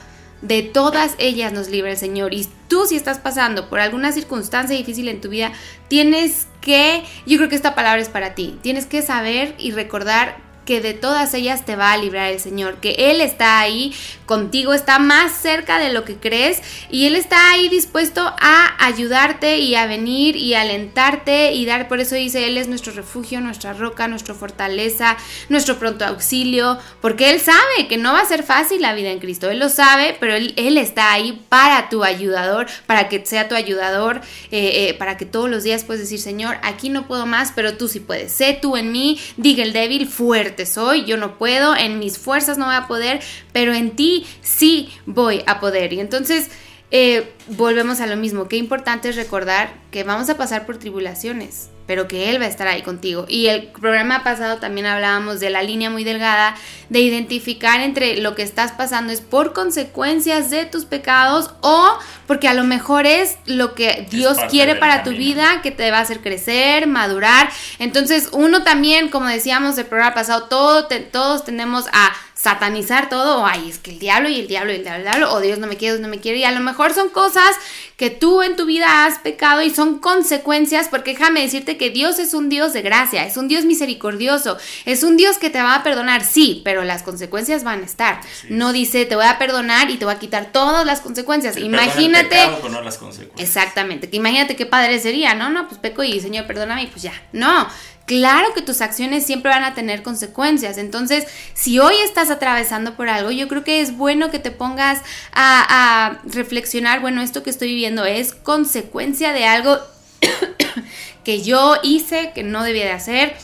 de 0.42 0.62
todas 0.62 1.14
ellas 1.18 1.52
nos 1.52 1.68
libra 1.68 1.92
el 1.92 1.96
Señor. 1.96 2.34
Y 2.34 2.46
tú 2.68 2.84
si 2.86 2.96
estás 2.96 3.18
pasando 3.18 3.68
por 3.68 3.80
alguna 3.80 4.12
circunstancia 4.12 4.76
difícil 4.76 5.08
en 5.08 5.20
tu 5.20 5.28
vida, 5.28 5.52
tienes 5.88 6.46
que, 6.60 7.04
yo 7.26 7.38
creo 7.38 7.48
que 7.48 7.56
esta 7.56 7.74
palabra 7.74 8.02
es 8.02 8.08
para 8.08 8.34
ti, 8.34 8.58
tienes 8.62 8.86
que 8.86 9.02
saber 9.02 9.54
y 9.58 9.70
recordar 9.70 10.51
que 10.64 10.80
de 10.80 10.94
todas 10.94 11.34
ellas 11.34 11.64
te 11.64 11.76
va 11.76 11.92
a 11.92 11.96
librar 11.96 12.30
el 12.30 12.40
Señor, 12.40 12.76
que 12.76 12.94
Él 13.10 13.20
está 13.20 13.60
ahí 13.60 13.94
contigo, 14.26 14.74
está 14.74 14.98
más 14.98 15.32
cerca 15.32 15.78
de 15.78 15.92
lo 15.92 16.04
que 16.04 16.16
crees 16.16 16.62
y 16.90 17.06
Él 17.06 17.16
está 17.16 17.50
ahí 17.50 17.68
dispuesto 17.68 18.22
a 18.40 18.84
ayudarte 18.84 19.58
y 19.58 19.74
a 19.74 19.86
venir 19.86 20.36
y 20.36 20.54
alentarte 20.54 21.52
y 21.52 21.66
dar, 21.66 21.88
por 21.88 22.00
eso 22.00 22.14
dice, 22.14 22.46
Él 22.46 22.56
es 22.58 22.68
nuestro 22.68 22.92
refugio, 22.92 23.40
nuestra 23.40 23.72
roca, 23.72 24.08
nuestra 24.08 24.34
fortaleza, 24.34 25.16
nuestro 25.48 25.78
pronto 25.78 26.04
auxilio, 26.04 26.78
porque 27.00 27.30
Él 27.30 27.40
sabe 27.40 27.88
que 27.88 27.96
no 27.96 28.12
va 28.12 28.20
a 28.20 28.26
ser 28.26 28.42
fácil 28.42 28.80
la 28.82 28.94
vida 28.94 29.10
en 29.10 29.18
Cristo, 29.18 29.50
Él 29.50 29.58
lo 29.58 29.68
sabe, 29.68 30.16
pero 30.20 30.34
Él, 30.34 30.54
él 30.56 30.78
está 30.78 31.12
ahí 31.12 31.42
para 31.48 31.88
tu 31.88 32.04
ayudador, 32.04 32.66
para 32.86 33.08
que 33.08 33.24
sea 33.26 33.48
tu 33.48 33.54
ayudador, 33.54 34.20
eh, 34.50 34.88
eh, 34.88 34.94
para 34.94 35.16
que 35.16 35.26
todos 35.26 35.50
los 35.50 35.64
días 35.64 35.84
puedes 35.84 36.02
decir, 36.02 36.20
Señor, 36.20 36.56
aquí 36.62 36.88
no 36.88 37.06
puedo 37.08 37.26
más, 37.26 37.52
pero 37.54 37.76
tú 37.76 37.88
sí 37.88 38.00
puedes, 38.00 38.32
sé 38.32 38.58
tú 38.60 38.76
en 38.76 38.92
mí, 38.92 39.20
diga 39.36 39.62
el 39.62 39.72
débil, 39.72 40.06
fuerte 40.06 40.51
soy, 40.66 41.04
yo 41.04 41.16
no 41.16 41.38
puedo, 41.38 41.76
en 41.76 41.98
mis 41.98 42.18
fuerzas 42.18 42.58
no 42.58 42.66
voy 42.66 42.74
a 42.74 42.86
poder, 42.86 43.20
pero 43.52 43.72
en 43.74 43.90
ti 43.96 44.26
sí 44.40 44.90
voy 45.06 45.42
a 45.46 45.60
poder. 45.60 45.92
Y 45.92 46.00
entonces 46.00 46.50
eh, 46.94 47.32
volvemos 47.48 48.00
a 48.00 48.06
lo 48.06 48.16
mismo, 48.16 48.48
qué 48.48 48.58
importante 48.58 49.08
es 49.08 49.16
recordar 49.16 49.72
que 49.90 50.04
vamos 50.04 50.28
a 50.28 50.36
pasar 50.36 50.66
por 50.66 50.76
tribulaciones, 50.76 51.70
pero 51.86 52.06
que 52.06 52.28
Él 52.28 52.38
va 52.38 52.44
a 52.44 52.50
estar 52.50 52.68
ahí 52.68 52.82
contigo. 52.82 53.24
Y 53.28 53.46
el 53.46 53.68
programa 53.68 54.22
pasado 54.22 54.58
también 54.58 54.86
hablábamos 54.86 55.40
de 55.40 55.48
la 55.48 55.62
línea 55.62 55.88
muy 55.88 56.04
delgada, 56.04 56.54
de 56.90 57.00
identificar 57.00 57.80
entre 57.80 58.18
lo 58.18 58.34
que 58.34 58.42
estás 58.42 58.72
pasando 58.72 59.10
es 59.10 59.22
por 59.22 59.54
consecuencias 59.54 60.50
de 60.50 60.66
tus 60.66 60.84
pecados 60.84 61.54
o 61.62 61.98
porque 62.26 62.48
a 62.48 62.54
lo 62.54 62.64
mejor 62.64 63.06
es 63.06 63.36
lo 63.46 63.74
que 63.74 64.06
Dios 64.10 64.36
quiere 64.50 64.74
para 64.76 65.02
tu 65.02 65.10
vida, 65.10 65.60
que 65.62 65.70
te 65.70 65.90
va 65.90 65.98
a 65.98 66.02
hacer 66.02 66.20
crecer, 66.20 66.86
madurar. 66.86 67.50
Entonces 67.78 68.28
uno 68.32 68.62
también, 68.62 69.08
como 69.08 69.26
decíamos 69.26 69.78
el 69.78 69.86
programa 69.86 70.14
pasado, 70.14 70.44
todo 70.44 70.88
todos 71.10 71.44
tenemos 71.44 71.86
a 71.92 72.12
satanizar 72.42 73.08
todo, 73.08 73.42
o 73.42 73.46
ay, 73.46 73.68
es 73.70 73.78
que 73.78 73.92
el 73.92 74.00
diablo 74.00 74.28
y 74.28 74.40
el 74.40 74.48
diablo 74.48 74.72
y 74.72 74.76
el 74.76 74.82
diablo, 74.82 75.04
el 75.04 75.08
diablo, 75.08 75.32
o 75.32 75.40
Dios 75.40 75.60
no 75.60 75.68
me 75.68 75.76
quiere, 75.76 75.94
Dios 75.94 76.02
no 76.02 76.08
me 76.08 76.18
quiere, 76.18 76.38
y 76.38 76.44
a 76.44 76.50
lo 76.50 76.58
mejor 76.58 76.92
son 76.92 77.08
cosas 77.08 77.52
que 77.96 78.10
tú 78.10 78.42
en 78.42 78.56
tu 78.56 78.66
vida 78.66 79.06
has 79.06 79.20
pecado 79.20 79.62
y 79.62 79.70
son 79.70 80.00
consecuencias, 80.00 80.88
porque 80.88 81.12
déjame 81.12 81.40
decirte 81.40 81.76
que 81.76 81.90
Dios 81.90 82.18
es 82.18 82.34
un 82.34 82.48
Dios 82.48 82.72
de 82.72 82.82
gracia, 82.82 83.24
es 83.24 83.36
un 83.36 83.46
Dios 83.46 83.64
misericordioso, 83.64 84.58
es 84.86 85.04
un 85.04 85.16
Dios 85.16 85.38
que 85.38 85.50
te 85.50 85.62
va 85.62 85.76
a 85.76 85.82
perdonar, 85.84 86.24
sí, 86.24 86.62
pero 86.64 86.82
las 86.82 87.04
consecuencias 87.04 87.62
van 87.62 87.82
a 87.82 87.84
estar. 87.84 88.20
No 88.48 88.72
dice 88.72 89.06
te 89.06 89.14
voy 89.14 89.26
a 89.26 89.38
perdonar 89.38 89.90
y 89.90 89.96
te 89.96 90.04
voy 90.04 90.14
a 90.14 90.18
quitar 90.18 90.50
todas 90.50 90.84
las 90.84 91.00
consecuencias. 91.00 91.56
imagínate. 91.56 92.11
Las 92.12 92.98
consecuencias. 92.98 93.48
Exactamente, 93.48 94.08
que 94.10 94.16
imagínate 94.16 94.56
qué 94.56 94.66
padre 94.66 94.98
sería, 95.00 95.34
¿no? 95.34 95.50
No, 95.50 95.68
pues 95.68 95.80
peco 95.80 96.02
y 96.02 96.20
Señor, 96.20 96.46
perdóname 96.46 96.88
pues 96.88 97.02
ya. 97.02 97.12
No, 97.32 97.68
claro 98.06 98.52
que 98.54 98.62
tus 98.62 98.80
acciones 98.80 99.24
siempre 99.24 99.50
van 99.50 99.64
a 99.64 99.74
tener 99.74 100.02
consecuencias. 100.02 100.78
Entonces, 100.78 101.26
si 101.54 101.78
hoy 101.78 101.94
estás 102.04 102.30
atravesando 102.30 102.94
por 102.94 103.08
algo, 103.08 103.30
yo 103.30 103.48
creo 103.48 103.64
que 103.64 103.80
es 103.80 103.96
bueno 103.96 104.30
que 104.30 104.38
te 104.38 104.50
pongas 104.50 105.00
a, 105.32 106.18
reflexionar, 106.24 107.00
bueno, 107.00 107.22
esto 107.22 107.42
que 107.42 107.50
estoy 107.50 107.68
viviendo 107.68 108.04
es 108.04 108.32
consecuencia 108.32 109.32
de 109.32 109.44
algo 109.44 109.78
que 111.24 111.42
yo 111.42 111.76
hice, 111.82 112.32
que 112.34 112.42
no 112.42 112.62
debía 112.62 112.84
de 112.84 112.92
hacer. 112.92 113.36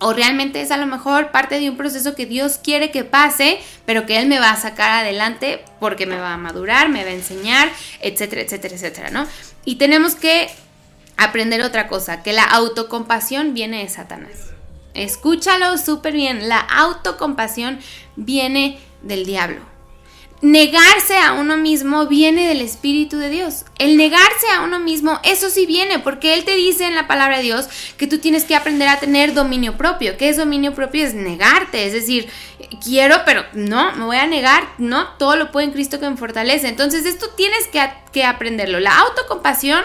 O 0.00 0.12
realmente 0.12 0.62
es 0.62 0.70
a 0.70 0.78
lo 0.78 0.86
mejor 0.86 1.30
parte 1.30 1.60
de 1.60 1.68
un 1.68 1.76
proceso 1.76 2.14
que 2.14 2.26
Dios 2.26 2.58
quiere 2.62 2.90
que 2.90 3.04
pase, 3.04 3.58
pero 3.84 4.06
que 4.06 4.18
Él 4.18 4.26
me 4.26 4.40
va 4.40 4.50
a 4.50 4.56
sacar 4.56 4.90
adelante 4.90 5.62
porque 5.78 6.06
me 6.06 6.18
va 6.18 6.32
a 6.32 6.38
madurar, 6.38 6.88
me 6.88 7.04
va 7.04 7.10
a 7.10 7.14
enseñar, 7.14 7.68
etcétera, 8.00 8.42
etcétera, 8.42 8.74
etcétera, 8.74 9.10
¿no? 9.10 9.26
Y 9.64 9.76
tenemos 9.76 10.14
que 10.14 10.48
aprender 11.18 11.62
otra 11.62 11.86
cosa, 11.86 12.22
que 12.22 12.32
la 12.32 12.44
autocompasión 12.44 13.52
viene 13.52 13.82
de 13.82 13.88
Satanás. 13.90 14.52
Escúchalo 14.94 15.76
súper 15.76 16.14
bien, 16.14 16.48
la 16.48 16.60
autocompasión 16.60 17.78
viene 18.16 18.80
del 19.02 19.26
diablo. 19.26 19.60
Negarse 20.42 21.18
a 21.18 21.34
uno 21.34 21.58
mismo 21.58 22.06
viene 22.06 22.48
del 22.48 22.62
Espíritu 22.62 23.18
de 23.18 23.28
Dios. 23.28 23.66
El 23.78 23.98
negarse 23.98 24.46
a 24.54 24.62
uno 24.62 24.78
mismo, 24.78 25.20
eso 25.22 25.50
sí 25.50 25.66
viene, 25.66 25.98
porque 25.98 26.32
Él 26.32 26.44
te 26.44 26.56
dice 26.56 26.86
en 26.86 26.94
la 26.94 27.06
palabra 27.06 27.36
de 27.36 27.42
Dios 27.42 27.68
que 27.98 28.06
tú 28.06 28.18
tienes 28.18 28.44
que 28.44 28.56
aprender 28.56 28.88
a 28.88 28.98
tener 28.98 29.34
dominio 29.34 29.76
propio. 29.76 30.16
¿Qué 30.16 30.30
es 30.30 30.38
dominio 30.38 30.74
propio? 30.74 31.04
Es 31.04 31.12
negarte, 31.12 31.84
es 31.84 31.92
decir, 31.92 32.28
quiero, 32.82 33.16
pero 33.24 33.44
no, 33.52 33.92
me 33.96 34.04
voy 34.04 34.16
a 34.16 34.26
negar, 34.26 34.64
no, 34.78 35.08
todo 35.18 35.36
lo 35.36 35.50
puedo 35.50 35.66
en 35.66 35.72
Cristo 35.72 36.00
que 36.00 36.08
me 36.08 36.16
fortalece. 36.16 36.68
Entonces 36.68 37.06
esto 37.06 37.28
tienes 37.36 37.66
que, 37.68 37.80
que 38.12 38.24
aprenderlo. 38.24 38.80
La 38.80 38.98
autocompasión, 38.98 39.82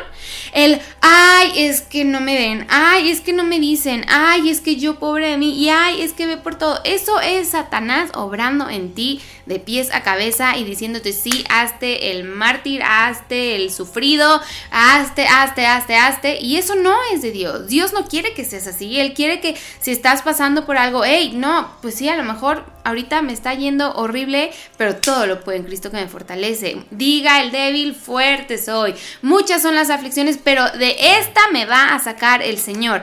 el, 0.53 0.81
ay, 1.01 1.51
es 1.55 1.81
que 1.81 2.05
no 2.05 2.21
me 2.21 2.35
ven, 2.35 2.67
ay, 2.69 3.09
es 3.09 3.21
que 3.21 3.33
no 3.33 3.43
me 3.43 3.59
dicen, 3.59 4.05
ay, 4.07 4.49
es 4.49 4.61
que 4.61 4.75
yo 4.75 4.99
pobre 4.99 5.29
de 5.29 5.37
mí, 5.37 5.57
y 5.57 5.69
ay, 5.69 6.01
es 6.01 6.13
que 6.13 6.25
ve 6.25 6.37
por 6.37 6.55
todo. 6.55 6.79
Eso 6.83 7.19
es 7.19 7.49
Satanás 7.49 8.11
obrando 8.13 8.69
en 8.69 8.93
ti 8.93 9.21
de 9.45 9.59
pies 9.59 9.93
a 9.93 10.01
cabeza 10.01 10.57
y 10.57 10.63
diciéndote, 10.63 11.13
sí, 11.13 11.43
hazte 11.49 12.11
el 12.11 12.23
mártir, 12.23 12.81
hazte 12.83 13.55
el 13.55 13.71
sufrido, 13.71 14.41
hazte, 14.71 15.27
hazte, 15.27 15.65
hazte, 15.65 15.95
hazte. 15.95 16.37
Y 16.41 16.57
eso 16.57 16.75
no 16.75 16.95
es 17.13 17.21
de 17.21 17.31
Dios. 17.31 17.67
Dios 17.67 17.93
no 17.93 18.05
quiere 18.07 18.33
que 18.33 18.45
seas 18.45 18.67
así. 18.67 18.99
Él 18.99 19.13
quiere 19.13 19.39
que 19.39 19.55
si 19.79 19.91
estás 19.91 20.21
pasando 20.21 20.65
por 20.65 20.77
algo, 20.77 21.03
hey, 21.05 21.33
no, 21.35 21.71
pues 21.81 21.95
sí, 21.95 22.09
a 22.09 22.15
lo 22.15 22.23
mejor 22.23 22.64
ahorita 22.83 23.21
me 23.21 23.33
está 23.33 23.53
yendo 23.53 23.93
horrible, 23.95 24.51
pero 24.77 24.95
todo 24.95 25.25
lo 25.25 25.43
puedo 25.43 25.57
en 25.57 25.65
Cristo 25.65 25.91
que 25.91 25.97
me 25.97 26.07
fortalece. 26.07 26.77
Diga 26.91 27.41
el 27.41 27.51
débil, 27.51 27.95
fuerte 27.95 28.57
soy. 28.57 28.95
Muchas 29.21 29.61
son 29.61 29.75
las 29.75 29.89
aflicciones, 29.89 30.39
pero 30.41 30.69
de 30.71 30.95
esta 31.19 31.41
me 31.51 31.65
va 31.65 31.93
a 31.93 31.99
sacar 31.99 32.41
el 32.41 32.57
Señor. 32.57 33.01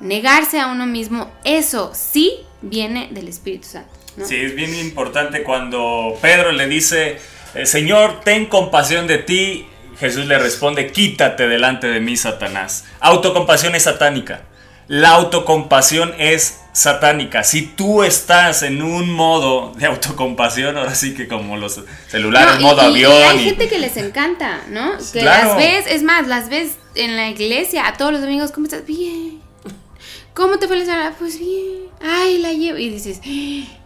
Negarse 0.00 0.60
a 0.60 0.68
uno 0.68 0.86
mismo, 0.86 1.30
eso 1.44 1.92
sí 1.94 2.32
viene 2.62 3.08
del 3.10 3.28
Espíritu 3.28 3.66
Santo. 3.68 3.90
Sí, 4.24 4.36
es 4.36 4.54
bien 4.54 4.74
importante 4.74 5.42
cuando 5.42 6.16
Pedro 6.22 6.52
le 6.52 6.66
dice, 6.68 7.18
eh, 7.54 7.66
Señor, 7.66 8.20
ten 8.20 8.46
compasión 8.46 9.06
de 9.06 9.18
ti. 9.18 9.66
Jesús 9.98 10.26
le 10.26 10.38
responde, 10.38 10.90
quítate 10.92 11.48
delante 11.48 11.86
de 11.86 12.00
mí, 12.00 12.16
Satanás. 12.16 12.84
Autocompasión 13.00 13.74
es 13.74 13.84
satánica. 13.84 14.42
La 14.88 15.10
autocompasión 15.10 16.14
es 16.18 16.60
satánica. 16.72 17.42
Si 17.42 17.62
tú 17.62 18.04
estás 18.04 18.62
en 18.62 18.82
un 18.82 19.10
modo 19.10 19.72
de 19.76 19.86
autocompasión, 19.86 20.76
ahora 20.76 20.94
sí 20.94 21.14
que 21.14 21.26
como 21.26 21.56
los 21.56 21.80
celulares, 22.08 22.60
modo 22.60 22.82
avión. 22.82 23.12
Y 23.12 23.38
hay 23.38 23.44
gente 23.44 23.68
que 23.68 23.78
les 23.78 23.96
encanta, 23.96 24.60
¿no? 24.68 24.92
Que 25.12 25.22
las 25.22 25.56
ves, 25.56 25.86
es 25.88 26.02
más, 26.02 26.26
las 26.26 26.48
ves 26.48 26.76
en 26.94 27.16
la 27.16 27.30
iglesia, 27.30 27.86
a 27.86 27.96
todos 27.96 28.12
los 28.12 28.22
amigos, 28.22 28.52
¿cómo 28.52 28.66
estás? 28.66 28.84
Bien. 28.84 29.45
¿Cómo 30.36 30.58
te 30.58 30.66
fue 30.66 30.76
la 30.76 30.84
semana? 30.84 31.14
Pues 31.18 31.38
bien. 31.38 31.86
Ay, 31.98 32.36
la 32.36 32.52
llevo. 32.52 32.76
Y 32.76 32.90
dices, 32.90 33.22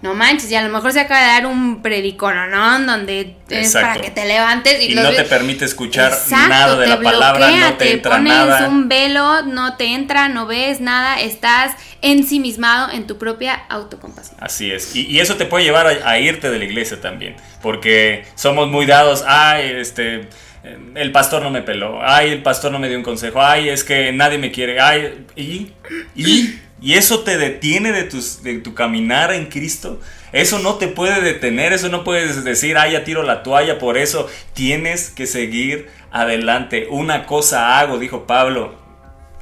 no 0.02 0.14
manches, 0.14 0.50
y 0.50 0.56
a 0.56 0.62
lo 0.62 0.68
mejor 0.68 0.92
se 0.92 0.98
acaba 0.98 1.20
de 1.20 1.26
dar 1.28 1.46
un 1.46 1.80
predicononón 1.80 2.88
donde 2.88 3.36
es 3.48 3.72
para 3.72 4.00
que 4.00 4.10
te 4.10 4.24
levantes 4.24 4.82
y, 4.82 4.92
no 4.96 5.12
te 5.12 5.22
permite 5.22 5.64
escuchar 5.64 6.12
nada 6.28 6.76
de 6.76 6.88
la 6.88 7.00
palabra, 7.00 7.50
no 7.52 7.74
te, 7.74 7.92
entra 7.92 8.16
pones 8.16 8.32
nada. 8.32 8.68
un 8.68 8.88
velo, 8.88 9.42
no 9.42 9.76
te 9.76 9.94
entra, 9.94 10.28
no 10.28 10.46
ves 10.46 10.80
nada, 10.80 11.20
estás 11.20 11.76
ensimismado 12.02 12.90
en 12.90 13.06
tu 13.06 13.16
propia 13.16 13.54
autocompasión. 13.68 14.36
Así 14.40 14.72
es. 14.72 14.96
Y, 14.96 15.20
eso 15.20 15.36
te 15.36 15.44
puede 15.44 15.64
llevar 15.64 15.86
a, 15.86 16.10
a 16.10 16.18
irte 16.18 16.50
de 16.50 16.58
la 16.58 16.64
iglesia 16.64 17.00
también, 17.00 17.36
porque 17.62 18.24
somos 18.34 18.66
muy 18.66 18.86
dados, 18.86 19.22
ay, 19.24 19.70
este 19.76 20.28
el 20.62 21.12
pastor 21.12 21.42
no 21.42 21.50
me 21.50 21.62
peló, 21.62 22.00
ay, 22.02 22.30
el 22.30 22.42
pastor 22.42 22.72
no 22.72 22.78
me 22.78 22.88
dio 22.88 22.98
un 22.98 23.04
consejo, 23.04 23.40
ay, 23.42 23.68
es 23.68 23.82
que 23.82 24.12
nadie 24.12 24.38
me 24.38 24.50
quiere, 24.50 24.80
ay, 24.80 25.26
y, 25.34 25.72
y, 26.14 26.58
y 26.82 26.94
eso 26.94 27.20
te 27.20 27.38
detiene 27.38 27.92
de, 27.92 28.04
tus, 28.04 28.42
de 28.42 28.58
tu 28.58 28.74
caminar 28.74 29.32
en 29.32 29.46
Cristo. 29.46 30.00
Eso 30.32 30.58
no 30.60 30.76
te 30.76 30.88
puede 30.88 31.20
detener, 31.22 31.72
eso 31.72 31.88
no 31.88 32.04
puedes 32.04 32.44
decir, 32.44 32.78
ay, 32.78 32.92
ya 32.92 33.04
tiro 33.04 33.22
la 33.22 33.42
toalla, 33.42 33.78
por 33.78 33.98
eso 33.98 34.28
tienes 34.52 35.10
que 35.10 35.26
seguir 35.26 35.88
adelante. 36.10 36.86
Una 36.90 37.26
cosa 37.26 37.78
hago, 37.78 37.98
dijo 37.98 38.26
Pablo, 38.26 38.74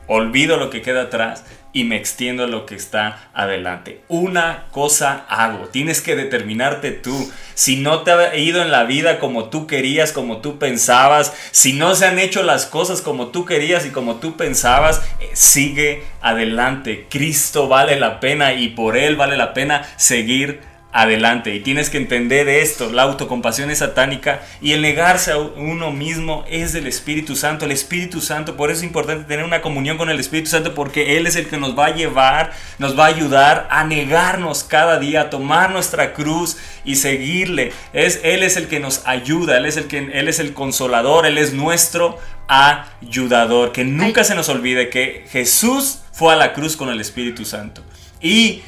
olvido 0.06 0.56
lo 0.56 0.70
que 0.70 0.82
queda 0.82 1.02
atrás 1.02 1.44
y 1.72 1.84
me 1.84 1.96
extiendo 1.96 2.44
a 2.44 2.46
lo 2.46 2.66
que 2.66 2.74
está 2.74 3.28
adelante. 3.34 4.02
Una 4.08 4.66
cosa 4.70 5.26
hago, 5.28 5.68
tienes 5.68 6.00
que 6.00 6.16
determinarte 6.16 6.92
tú. 6.92 7.30
Si 7.54 7.76
no 7.76 8.02
te 8.02 8.12
ha 8.12 8.36
ido 8.36 8.62
en 8.62 8.70
la 8.70 8.84
vida 8.84 9.18
como 9.18 9.50
tú 9.50 9.66
querías, 9.66 10.12
como 10.12 10.38
tú 10.38 10.58
pensabas, 10.58 11.34
si 11.50 11.74
no 11.74 11.94
se 11.94 12.06
han 12.06 12.18
hecho 12.18 12.42
las 12.42 12.66
cosas 12.66 13.02
como 13.02 13.28
tú 13.28 13.44
querías 13.44 13.84
y 13.86 13.90
como 13.90 14.16
tú 14.16 14.36
pensabas, 14.36 15.02
eh, 15.20 15.30
sigue 15.34 16.04
adelante. 16.20 17.06
Cristo 17.10 17.68
vale 17.68 17.98
la 17.98 18.20
pena 18.20 18.54
y 18.54 18.68
por 18.68 18.96
Él 18.96 19.16
vale 19.16 19.36
la 19.36 19.54
pena 19.54 19.86
seguir 19.96 20.67
adelante. 20.92 21.54
Y 21.54 21.60
tienes 21.60 21.90
que 21.90 21.98
entender 21.98 22.48
esto, 22.48 22.90
la 22.90 23.02
autocompasión 23.02 23.70
es 23.70 23.78
satánica 23.78 24.40
y 24.62 24.72
el 24.72 24.82
negarse 24.82 25.32
a 25.32 25.38
uno 25.38 25.92
mismo 25.92 26.44
es 26.48 26.72
del 26.72 26.86
Espíritu 26.86 27.36
Santo. 27.36 27.66
El 27.66 27.72
Espíritu 27.72 28.20
Santo, 28.20 28.56
por 28.56 28.70
eso 28.70 28.78
es 28.78 28.84
importante 28.84 29.24
tener 29.24 29.44
una 29.44 29.60
comunión 29.60 29.98
con 29.98 30.08
el 30.08 30.18
Espíritu 30.18 30.48
Santo 30.48 30.74
porque 30.74 31.16
Él 31.16 31.26
es 31.26 31.36
el 31.36 31.48
que 31.48 31.58
nos 31.58 31.78
va 31.78 31.86
a 31.86 31.94
llevar, 31.94 32.52
nos 32.78 32.98
va 32.98 33.04
a 33.04 33.08
ayudar 33.08 33.68
a 33.70 33.84
negarnos 33.84 34.64
cada 34.64 34.98
día, 34.98 35.22
a 35.22 35.30
tomar 35.30 35.70
nuestra 35.70 36.14
cruz 36.14 36.56
y 36.84 36.96
seguirle. 36.96 37.72
Es, 37.92 38.20
él 38.22 38.42
es 38.42 38.56
el 38.56 38.68
que 38.68 38.80
nos 38.80 39.06
ayuda, 39.06 39.58
Él 39.58 39.66
es 39.66 39.76
el, 39.76 39.86
que, 39.86 39.98
él 39.98 40.28
es 40.28 40.38
el 40.38 40.54
consolador, 40.54 41.26
Él 41.26 41.36
es 41.36 41.52
nuestro 41.52 42.18
ayudador. 42.48 43.72
Que 43.72 43.84
nunca 43.84 44.24
se 44.24 44.34
nos 44.34 44.48
olvide 44.48 44.88
que 44.88 45.26
Jesús 45.30 46.00
fue 46.12 46.32
a 46.32 46.36
la 46.36 46.54
cruz 46.54 46.76
con 46.76 46.88
el 46.88 47.00
Espíritu 47.00 47.44
Santo. 47.44 47.82
Y 48.20 48.62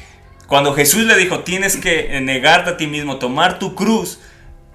cuando 0.51 0.73
Jesús 0.73 1.05
le 1.05 1.15
dijo, 1.15 1.45
tienes 1.45 1.77
que 1.77 2.19
negarte 2.19 2.71
a 2.71 2.75
ti 2.75 2.85
mismo, 2.85 3.19
tomar 3.19 3.57
tu 3.57 3.73
cruz, 3.73 4.19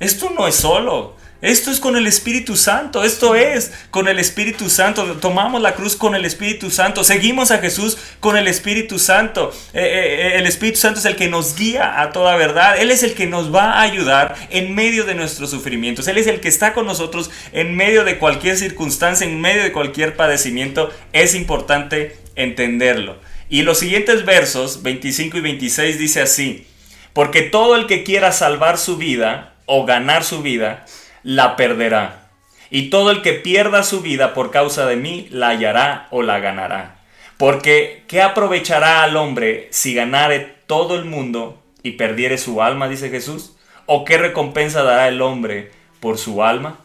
esto 0.00 0.30
no 0.30 0.48
es 0.48 0.54
solo. 0.54 1.14
Esto 1.42 1.70
es 1.70 1.80
con 1.80 1.98
el 1.98 2.06
Espíritu 2.06 2.56
Santo, 2.56 3.04
esto 3.04 3.34
es 3.34 3.70
con 3.90 4.08
el 4.08 4.18
Espíritu 4.18 4.70
Santo. 4.70 5.04
Tomamos 5.20 5.60
la 5.60 5.74
cruz 5.74 5.94
con 5.94 6.14
el 6.14 6.24
Espíritu 6.24 6.70
Santo, 6.70 7.04
seguimos 7.04 7.50
a 7.50 7.58
Jesús 7.58 7.98
con 8.20 8.38
el 8.38 8.48
Espíritu 8.48 8.98
Santo. 8.98 9.52
Eh, 9.74 9.80
eh, 9.82 10.28
eh, 10.28 10.38
el 10.38 10.46
Espíritu 10.46 10.78
Santo 10.78 10.98
es 10.98 11.04
el 11.04 11.14
que 11.14 11.28
nos 11.28 11.54
guía 11.54 12.00
a 12.00 12.10
toda 12.10 12.36
verdad. 12.36 12.78
Él 12.78 12.90
es 12.90 13.02
el 13.02 13.12
que 13.12 13.26
nos 13.26 13.54
va 13.54 13.72
a 13.72 13.82
ayudar 13.82 14.34
en 14.48 14.74
medio 14.74 15.04
de 15.04 15.14
nuestros 15.14 15.50
sufrimientos. 15.50 16.08
Él 16.08 16.16
es 16.16 16.26
el 16.26 16.40
que 16.40 16.48
está 16.48 16.72
con 16.72 16.86
nosotros 16.86 17.30
en 17.52 17.76
medio 17.76 18.04
de 18.04 18.16
cualquier 18.16 18.56
circunstancia, 18.56 19.26
en 19.26 19.42
medio 19.42 19.62
de 19.62 19.72
cualquier 19.72 20.16
padecimiento. 20.16 20.88
Es 21.12 21.34
importante 21.34 22.16
entenderlo. 22.34 23.18
Y 23.48 23.62
los 23.62 23.78
siguientes 23.78 24.24
versos, 24.24 24.82
25 24.82 25.38
y 25.38 25.40
26, 25.40 25.98
dice 25.98 26.22
así, 26.22 26.66
porque 27.12 27.42
todo 27.42 27.76
el 27.76 27.86
que 27.86 28.02
quiera 28.02 28.32
salvar 28.32 28.78
su 28.78 28.96
vida 28.96 29.54
o 29.66 29.86
ganar 29.86 30.24
su 30.24 30.42
vida, 30.42 30.84
la 31.22 31.56
perderá. 31.56 32.28
Y 32.70 32.90
todo 32.90 33.10
el 33.10 33.22
que 33.22 33.32
pierda 33.32 33.82
su 33.82 34.00
vida 34.00 34.34
por 34.34 34.50
causa 34.50 34.86
de 34.86 34.96
mí, 34.96 35.28
la 35.30 35.48
hallará 35.48 36.08
o 36.10 36.22
la 36.22 36.40
ganará. 36.40 36.96
Porque, 37.36 38.04
¿qué 38.08 38.22
aprovechará 38.22 39.02
al 39.02 39.16
hombre 39.16 39.68
si 39.70 39.94
ganare 39.94 40.56
todo 40.66 40.96
el 40.96 41.04
mundo 41.04 41.62
y 41.82 41.92
perdiere 41.92 42.38
su 42.38 42.62
alma, 42.62 42.88
dice 42.88 43.10
Jesús? 43.10 43.56
¿O 43.86 44.04
qué 44.04 44.18
recompensa 44.18 44.82
dará 44.82 45.06
el 45.08 45.22
hombre 45.22 45.70
por 46.00 46.18
su 46.18 46.42
alma? 46.42 46.78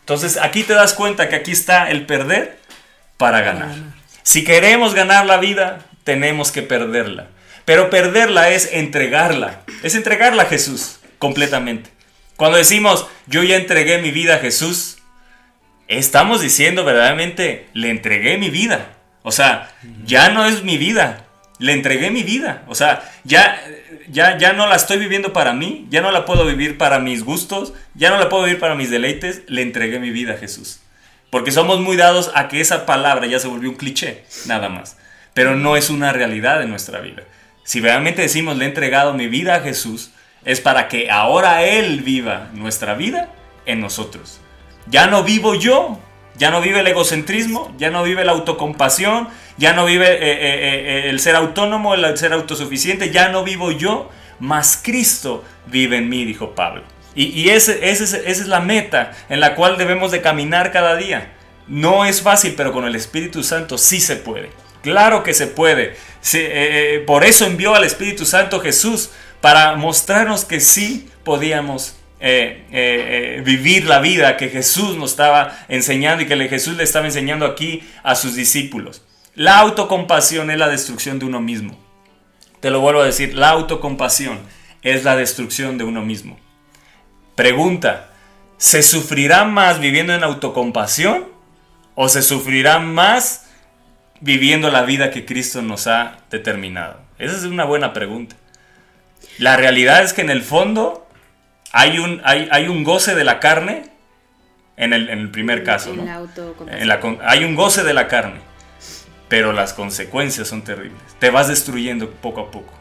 Entonces 0.00 0.38
aquí 0.40 0.62
te 0.62 0.74
das 0.74 0.94
cuenta 0.94 1.28
que 1.28 1.36
aquí 1.36 1.50
está 1.50 1.90
el 1.90 2.06
perder 2.06 2.58
para 3.16 3.40
ganar. 3.40 3.74
Si 4.22 4.44
queremos 4.44 4.94
ganar 4.94 5.26
la 5.26 5.36
vida, 5.38 5.84
tenemos 6.06 6.52
que 6.52 6.62
perderla. 6.62 7.26
Pero 7.66 7.90
perderla 7.90 8.50
es 8.50 8.72
entregarla, 8.72 9.62
es 9.82 9.96
entregarla 9.96 10.44
a 10.44 10.46
Jesús 10.46 11.00
completamente. 11.18 11.90
Cuando 12.36 12.58
decimos, 12.58 13.08
yo 13.26 13.42
ya 13.42 13.56
entregué 13.56 13.98
mi 13.98 14.12
vida 14.12 14.36
a 14.36 14.38
Jesús, 14.38 14.98
estamos 15.88 16.40
diciendo 16.40 16.84
verdaderamente, 16.84 17.66
le 17.74 17.90
entregué 17.90 18.38
mi 18.38 18.50
vida. 18.50 18.92
O 19.24 19.32
sea, 19.32 19.72
ya 20.04 20.28
no 20.28 20.46
es 20.46 20.62
mi 20.62 20.78
vida, 20.78 21.24
le 21.58 21.72
entregué 21.72 22.12
mi 22.12 22.22
vida. 22.22 22.62
O 22.68 22.76
sea, 22.76 23.02
ya, 23.24 23.60
ya, 24.08 24.38
ya 24.38 24.52
no 24.52 24.68
la 24.68 24.76
estoy 24.76 24.98
viviendo 24.98 25.32
para 25.32 25.52
mí, 25.54 25.88
ya 25.90 26.02
no 26.02 26.12
la 26.12 26.24
puedo 26.24 26.46
vivir 26.46 26.78
para 26.78 27.00
mis 27.00 27.24
gustos, 27.24 27.72
ya 27.94 28.10
no 28.10 28.18
la 28.18 28.28
puedo 28.28 28.44
vivir 28.44 28.60
para 28.60 28.76
mis 28.76 28.90
deleites, 28.90 29.42
le 29.48 29.62
entregué 29.62 29.98
mi 29.98 30.10
vida 30.10 30.34
a 30.34 30.38
Jesús. 30.38 30.78
Porque 31.30 31.50
somos 31.50 31.80
muy 31.80 31.96
dados 31.96 32.30
a 32.36 32.46
que 32.46 32.60
esa 32.60 32.86
palabra 32.86 33.26
ya 33.26 33.40
se 33.40 33.48
volvió 33.48 33.70
un 33.70 33.76
cliché, 33.76 34.22
nada 34.46 34.68
más 34.68 34.98
pero 35.36 35.54
no 35.54 35.76
es 35.76 35.90
una 35.90 36.14
realidad 36.14 36.62
en 36.62 36.70
nuestra 36.70 37.00
vida. 37.00 37.24
Si 37.62 37.82
realmente 37.82 38.22
decimos 38.22 38.56
le 38.56 38.64
he 38.64 38.68
entregado 38.68 39.12
mi 39.12 39.28
vida 39.28 39.56
a 39.56 39.60
Jesús, 39.60 40.12
es 40.46 40.62
para 40.62 40.88
que 40.88 41.10
ahora 41.10 41.62
Él 41.62 42.00
viva 42.00 42.48
nuestra 42.54 42.94
vida 42.94 43.28
en 43.66 43.82
nosotros. 43.82 44.40
Ya 44.86 45.08
no 45.08 45.24
vivo 45.24 45.54
yo, 45.54 46.00
ya 46.38 46.50
no 46.50 46.62
vive 46.62 46.80
el 46.80 46.86
egocentrismo, 46.86 47.74
ya 47.76 47.90
no 47.90 48.02
vive 48.02 48.24
la 48.24 48.32
autocompasión, 48.32 49.28
ya 49.58 49.74
no 49.74 49.84
vive 49.84 50.06
eh, 50.06 50.18
eh, 50.20 51.04
eh, 51.04 51.10
el 51.10 51.20
ser 51.20 51.36
autónomo, 51.36 51.92
el 51.92 52.16
ser 52.16 52.32
autosuficiente, 52.32 53.10
ya 53.10 53.28
no 53.28 53.44
vivo 53.44 53.72
yo, 53.72 54.08
mas 54.40 54.80
Cristo 54.82 55.44
vive 55.66 55.98
en 55.98 56.08
mí, 56.08 56.24
dijo 56.24 56.54
Pablo. 56.54 56.82
Y, 57.14 57.50
ese, 57.50 57.90
esa 57.90 58.16
es 58.16 58.46
la 58.46 58.60
meta 58.60 59.12
en 59.28 59.40
la 59.40 59.54
cual 59.54 59.76
debemos 59.76 60.12
de 60.12 60.22
caminar 60.22 60.72
cada 60.72 60.96
día. 60.96 61.34
No 61.66 62.06
es 62.06 62.22
fácil, 62.22 62.54
pero 62.56 62.72
con 62.72 62.86
el 62.86 62.94
Espíritu 62.94 63.42
Santo 63.42 63.76
sí 63.76 64.00
se 64.00 64.16
puede. 64.16 64.50
Claro 64.86 65.24
que 65.24 65.34
se 65.34 65.48
puede. 65.48 65.86
Eh, 65.86 65.94
eh, 66.34 67.02
por 67.04 67.24
eso 67.24 67.44
envió 67.44 67.74
al 67.74 67.82
Espíritu 67.82 68.24
Santo 68.24 68.60
Jesús, 68.60 69.10
para 69.40 69.74
mostrarnos 69.74 70.44
que 70.44 70.60
sí 70.60 71.08
podíamos 71.24 71.96
eh, 72.20 73.42
vivir 73.44 73.86
la 73.86 73.98
vida 73.98 74.36
que 74.36 74.48
Jesús 74.48 74.96
nos 74.96 75.10
estaba 75.10 75.58
enseñando 75.66 76.22
y 76.22 76.26
que 76.28 76.36
Jesús 76.48 76.76
le 76.76 76.84
estaba 76.84 77.06
enseñando 77.06 77.46
aquí 77.46 77.82
a 78.04 78.14
sus 78.14 78.36
discípulos. 78.36 79.02
La 79.34 79.58
autocompasión 79.58 80.52
es 80.52 80.58
la 80.58 80.68
destrucción 80.68 81.18
de 81.18 81.26
uno 81.26 81.40
mismo. 81.40 81.76
Te 82.60 82.70
lo 82.70 82.78
vuelvo 82.78 83.00
a 83.00 83.06
decir, 83.06 83.34
la 83.34 83.48
autocompasión 83.48 84.38
es 84.82 85.02
la 85.02 85.16
destrucción 85.16 85.78
de 85.78 85.84
uno 85.84 86.02
mismo. 86.02 86.38
Pregunta, 87.34 88.12
¿se 88.56 88.84
sufrirá 88.84 89.42
más 89.42 89.80
viviendo 89.80 90.14
en 90.14 90.22
autocompasión 90.22 91.24
o 91.96 92.08
se 92.08 92.22
sufrirá 92.22 92.78
más 92.78 93.45
viviendo 94.20 94.70
la 94.70 94.82
vida 94.82 95.10
que 95.10 95.24
Cristo 95.24 95.62
nos 95.62 95.86
ha 95.86 96.18
determinado? 96.30 97.00
Esa 97.18 97.36
es 97.36 97.44
una 97.44 97.64
buena 97.64 97.92
pregunta. 97.92 98.36
La 99.38 99.56
realidad 99.56 100.02
es 100.02 100.12
que 100.12 100.22
en 100.22 100.30
el 100.30 100.42
fondo 100.42 101.06
hay 101.72 101.98
un, 101.98 102.20
hay, 102.24 102.48
hay 102.50 102.68
un 102.68 102.84
goce 102.84 103.14
de 103.14 103.24
la 103.24 103.40
carne 103.40 103.90
en 104.76 104.92
el, 104.92 105.30
primer 105.30 105.64
caso. 105.64 105.94
¿no? 105.94 106.04
hay 107.22 107.44
un 107.44 107.54
goce 107.54 107.82
de 107.82 107.94
la 107.94 108.08
carne, 108.08 108.40
pero 109.28 109.52
las 109.52 109.72
consecuencias 109.72 110.48
son 110.48 110.62
terribles. 110.62 111.00
Te 111.18 111.30
vas 111.30 111.48
destruyendo 111.48 112.10
poco 112.10 112.40
a 112.40 112.50
poco. 112.50 112.74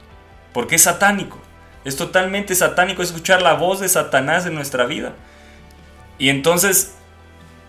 Porque 0.53 0.75
es 0.75 0.83
satánico. 0.83 1.41
Es 1.85 1.95
totalmente 1.95 2.55
satánico 2.55 3.01
escuchar 3.01 3.41
la 3.41 3.53
voz 3.53 3.79
de 3.79 3.87
Satanás 3.87 4.45
en 4.45 4.55
nuestra 4.55 4.85
vida. 4.85 5.13
Y 6.17 6.29
entonces 6.29 6.94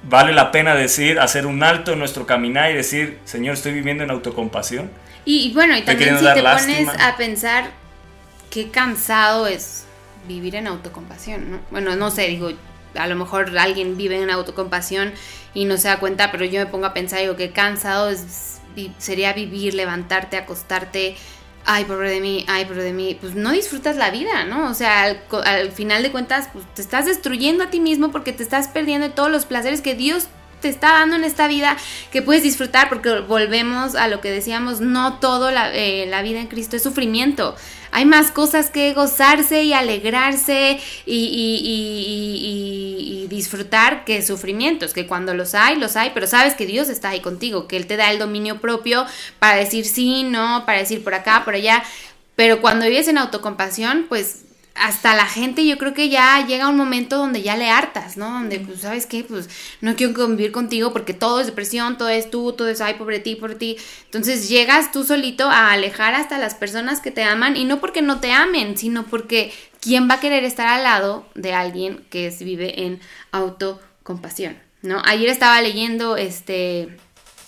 vale 0.08 0.32
la 0.32 0.50
pena 0.52 0.74
decir, 0.74 1.18
hacer 1.18 1.46
un 1.46 1.62
alto 1.62 1.92
en 1.92 1.98
nuestro 1.98 2.26
caminar 2.26 2.70
y 2.70 2.74
decir, 2.74 3.18
Señor, 3.24 3.54
estoy 3.54 3.72
viviendo 3.72 4.04
en 4.04 4.10
autocompasión. 4.10 4.90
Y, 5.24 5.52
bueno, 5.52 5.76
y 5.76 5.82
también 5.82 6.18
si 6.18 6.24
te 6.24 6.42
pones 6.42 6.88
a 7.00 7.16
pensar 7.16 7.70
qué 8.50 8.70
cansado 8.70 9.46
es 9.46 9.84
vivir 10.28 10.54
en 10.54 10.66
autocompasión, 10.66 11.50
¿no? 11.50 11.60
Bueno, 11.70 11.96
no 11.96 12.10
sé, 12.10 12.28
digo, 12.28 12.50
a 12.94 13.06
lo 13.06 13.16
mejor 13.16 13.56
alguien 13.58 13.96
vive 13.96 14.22
en 14.22 14.30
autocompasión 14.30 15.12
y 15.54 15.64
no 15.64 15.76
se 15.76 15.88
da 15.88 15.98
cuenta, 15.98 16.30
pero 16.30 16.44
yo 16.44 16.60
me 16.60 16.66
pongo 16.66 16.86
a 16.86 16.94
pensar, 16.94 17.20
digo, 17.20 17.36
qué 17.36 17.50
cansado 17.50 18.10
es, 18.10 18.60
sería 18.98 19.32
vivir, 19.32 19.74
levantarte, 19.74 20.36
acostarte, 20.36 21.16
ay, 21.66 21.84
pobre 21.84 22.10
de 22.10 22.20
mí, 22.20 22.44
ay, 22.48 22.64
pobre 22.64 22.84
de 22.84 22.92
mí, 22.92 23.16
pues 23.20 23.34
no 23.34 23.50
disfrutas 23.50 23.96
la 23.96 24.10
vida, 24.10 24.44
¿no? 24.44 24.70
O 24.70 24.74
sea, 24.74 25.16
al, 25.44 25.72
final 25.72 26.02
de 26.02 26.12
cuentas, 26.12 26.48
pues 26.52 26.64
te 26.74 26.80
estás 26.80 27.06
destruyendo 27.06 27.64
a 27.64 27.70
ti 27.70 27.80
mismo 27.80 28.10
porque 28.10 28.32
te 28.32 28.42
estás 28.42 28.68
perdiendo 28.68 29.10
todos 29.10 29.30
los 29.30 29.44
placeres 29.44 29.82
que 29.82 29.94
Dios 29.94 30.28
te 30.60 30.68
está 30.68 30.92
dando 30.92 31.16
en 31.16 31.24
esta 31.24 31.48
vida 31.48 31.76
que 32.10 32.22
puedes 32.22 32.42
disfrutar 32.42 32.88
porque 32.88 33.20
volvemos 33.20 33.94
a 33.94 34.08
lo 34.08 34.20
que 34.20 34.30
decíamos, 34.30 34.80
no 34.80 35.18
todo 35.18 35.50
la, 35.50 35.74
eh, 35.74 36.06
la 36.06 36.22
vida 36.22 36.40
en 36.40 36.46
Cristo 36.46 36.76
es 36.76 36.82
sufrimiento 36.82 37.54
hay 37.90 38.04
más 38.04 38.30
cosas 38.30 38.70
que 38.70 38.92
gozarse 38.94 39.62
y 39.62 39.72
alegrarse 39.72 40.78
y, 41.04 42.46
disfrutar 43.28 44.04
que 44.04 44.22
sufrimientos, 44.22 44.94
que 44.94 45.06
cuando 45.06 45.34
los 45.34 45.54
hay, 45.54 45.76
los 45.76 45.96
hay, 45.96 46.12
pero 46.14 46.26
sabes 46.26 46.54
que 46.54 46.64
Dios 46.64 46.88
está 46.88 47.10
ahí 47.10 47.20
contigo, 47.20 47.66
que 47.66 47.76
Él 47.76 47.86
te 47.86 47.96
da 47.96 48.10
el 48.10 48.18
dominio 48.18 48.60
propio 48.60 49.04
para 49.38 49.56
decir 49.56 49.84
sí, 49.84 50.22
no, 50.22 50.64
para 50.64 50.78
decir 50.78 51.04
por 51.04 51.12
acá, 51.12 51.44
por 51.44 51.54
allá. 51.54 51.82
Pero 52.34 52.60
cuando 52.60 52.86
vives 52.86 53.08
en 53.08 53.18
autocompasión, 53.18 54.06
pues 54.08 54.45
hasta 54.78 55.14
la 55.14 55.26
gente 55.26 55.64
yo 55.66 55.78
creo 55.78 55.94
que 55.94 56.08
ya 56.08 56.44
llega 56.46 56.68
un 56.68 56.76
momento 56.76 57.16
donde 57.16 57.42
ya 57.42 57.56
le 57.56 57.70
hartas, 57.70 58.16
¿no? 58.16 58.30
Donde, 58.30 58.60
pues, 58.60 58.80
¿sabes 58.80 59.06
qué? 59.06 59.24
Pues 59.24 59.48
no 59.80 59.96
quiero 59.96 60.14
convivir 60.14 60.52
contigo 60.52 60.92
porque 60.92 61.14
todo 61.14 61.40
es 61.40 61.46
depresión, 61.46 61.98
todo 61.98 62.08
es 62.08 62.30
tú, 62.30 62.52
todo 62.52 62.68
es, 62.68 62.80
ay, 62.80 62.94
pobre 62.94 63.18
ti, 63.18 63.36
por 63.36 63.54
ti. 63.54 63.76
Entonces 64.04 64.48
llegas 64.48 64.92
tú 64.92 65.04
solito 65.04 65.48
a 65.48 65.72
alejar 65.72 66.14
hasta 66.14 66.38
las 66.38 66.54
personas 66.54 67.00
que 67.00 67.10
te 67.10 67.22
aman 67.22 67.56
y 67.56 67.64
no 67.64 67.80
porque 67.80 68.02
no 68.02 68.20
te 68.20 68.32
amen, 68.32 68.76
sino 68.76 69.04
porque 69.04 69.52
¿quién 69.80 70.08
va 70.08 70.14
a 70.14 70.20
querer 70.20 70.44
estar 70.44 70.66
al 70.66 70.82
lado 70.82 71.26
de 71.34 71.52
alguien 71.52 72.04
que 72.10 72.34
vive 72.40 72.84
en 72.84 73.00
autocompasión, 73.32 74.58
¿no? 74.82 75.02
Ayer 75.04 75.28
estaba 75.28 75.60
leyendo, 75.62 76.16
este, 76.16 76.96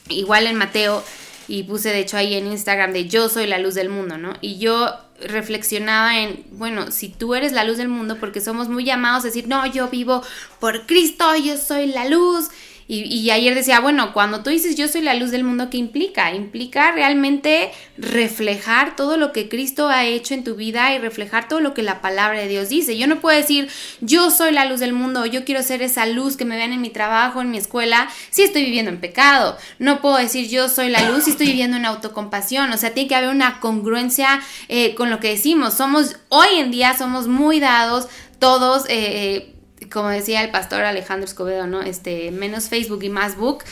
igual 0.08 0.46
en 0.46 0.56
Mateo, 0.56 1.04
y 1.48 1.62
puse 1.62 1.88
de 1.88 2.00
hecho 2.00 2.16
ahí 2.18 2.34
en 2.34 2.46
Instagram 2.46 2.92
de 2.92 3.08
yo 3.08 3.28
soy 3.28 3.46
la 3.46 3.58
luz 3.58 3.74
del 3.74 3.88
mundo, 3.88 4.18
¿no? 4.18 4.34
Y 4.42 4.58
yo 4.58 4.94
reflexionaba 5.20 6.18
en, 6.18 6.44
bueno, 6.52 6.90
si 6.90 7.08
tú 7.08 7.34
eres 7.34 7.52
la 7.52 7.64
luz 7.64 7.76
del 7.76 7.88
mundo, 7.88 8.18
porque 8.20 8.40
somos 8.40 8.68
muy 8.68 8.84
llamados 8.84 9.24
a 9.24 9.28
decir, 9.28 9.48
no, 9.48 9.66
yo 9.66 9.88
vivo 9.88 10.22
por 10.60 10.86
Cristo, 10.86 11.34
yo 11.36 11.56
soy 11.56 11.86
la 11.86 12.06
luz. 12.08 12.48
Y, 12.88 13.02
y 13.02 13.30
ayer 13.30 13.54
decía, 13.54 13.80
bueno, 13.80 14.12
cuando 14.12 14.42
tú 14.42 14.50
dices 14.50 14.74
yo 14.74 14.88
soy 14.88 15.02
la 15.02 15.14
luz 15.14 15.30
del 15.30 15.44
mundo, 15.44 15.68
¿qué 15.70 15.76
implica? 15.76 16.34
Implica 16.34 16.90
realmente 16.92 17.70
reflejar 17.98 18.96
todo 18.96 19.16
lo 19.16 19.32
que 19.32 19.48
Cristo 19.48 19.88
ha 19.88 20.04
hecho 20.06 20.34
en 20.34 20.42
tu 20.42 20.54
vida 20.54 20.94
y 20.94 20.98
reflejar 20.98 21.48
todo 21.48 21.60
lo 21.60 21.74
que 21.74 21.82
la 21.82 22.00
palabra 22.00 22.40
de 22.40 22.48
Dios 22.48 22.68
dice. 22.68 22.96
Yo 22.96 23.06
no 23.06 23.20
puedo 23.20 23.36
decir 23.36 23.68
yo 24.00 24.30
soy 24.30 24.52
la 24.52 24.64
luz 24.64 24.80
del 24.80 24.92
mundo, 24.92 25.26
yo 25.26 25.44
quiero 25.44 25.62
ser 25.62 25.82
esa 25.82 26.06
luz 26.06 26.36
que 26.36 26.44
me 26.44 26.56
vean 26.56 26.72
en 26.72 26.80
mi 26.80 26.90
trabajo, 26.90 27.40
en 27.40 27.50
mi 27.50 27.58
escuela, 27.58 28.08
si 28.30 28.42
estoy 28.42 28.64
viviendo 28.64 28.90
en 28.90 29.00
pecado. 29.00 29.56
No 29.78 30.00
puedo 30.00 30.16
decir 30.16 30.48
yo 30.48 30.68
soy 30.68 30.88
la 30.88 31.10
luz 31.10 31.24
si 31.24 31.30
estoy 31.30 31.48
viviendo 31.48 31.76
en 31.76 31.84
autocompasión. 31.84 32.72
O 32.72 32.76
sea, 32.78 32.94
tiene 32.94 33.08
que 33.08 33.14
haber 33.14 33.30
una 33.30 33.60
congruencia 33.60 34.40
eh, 34.68 34.94
con 34.94 35.10
lo 35.10 35.20
que 35.20 35.28
decimos. 35.28 35.74
Somos, 35.74 36.16
hoy 36.28 36.48
en 36.58 36.70
día 36.70 36.96
somos 36.96 37.28
muy 37.28 37.60
dados 37.60 38.08
todos. 38.38 38.84
Eh, 38.88 39.54
como 39.92 40.08
decía 40.08 40.42
el 40.42 40.50
pastor 40.50 40.82
Alejandro 40.82 41.26
Escobedo, 41.26 41.66
¿no? 41.66 41.82
Este, 41.82 42.30
menos 42.30 42.68
Facebook 42.68 43.02
y 43.02 43.08
más 43.08 43.36
book. 43.36 43.64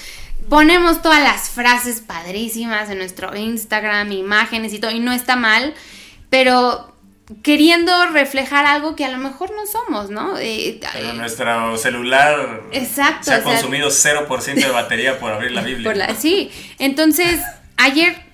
Ponemos 0.49 1.03
todas 1.03 1.23
las 1.23 1.49
frases 1.49 2.01
padrísimas 2.01 2.91
en 2.91 2.99
nuestro 2.99 3.35
Instagram, 3.35 4.12
imágenes 4.12 4.73
y 4.73 4.79
todo, 4.79 4.91
y 4.91 5.01
no 5.01 5.12
está 5.12 5.37
mal, 5.37 5.75
pero 6.31 6.93
queriendo 7.43 8.07
reflejar 8.07 8.67
algo 8.67 8.95
que 8.95 9.05
a 9.05 9.09
lo 9.09 9.19
mejor 9.19 9.51
no 9.51 9.67
somos, 9.67 10.11
¿no? 10.11 10.39
Eh, 10.39 10.79
pero 10.93 11.14
nuestro 11.14 11.77
celular 11.77 12.62
Exacto, 12.71 13.25
se 13.25 13.35
ha 13.35 13.43
consumido 13.43 13.89
0% 13.89 14.55
de 14.55 14.71
batería 14.71 15.19
por 15.19 15.33
abrir 15.33 15.51
la 15.53 15.62
Biblia. 15.62 16.14
sí, 16.14 16.51
entonces 16.79 17.41
ayer 17.77 18.26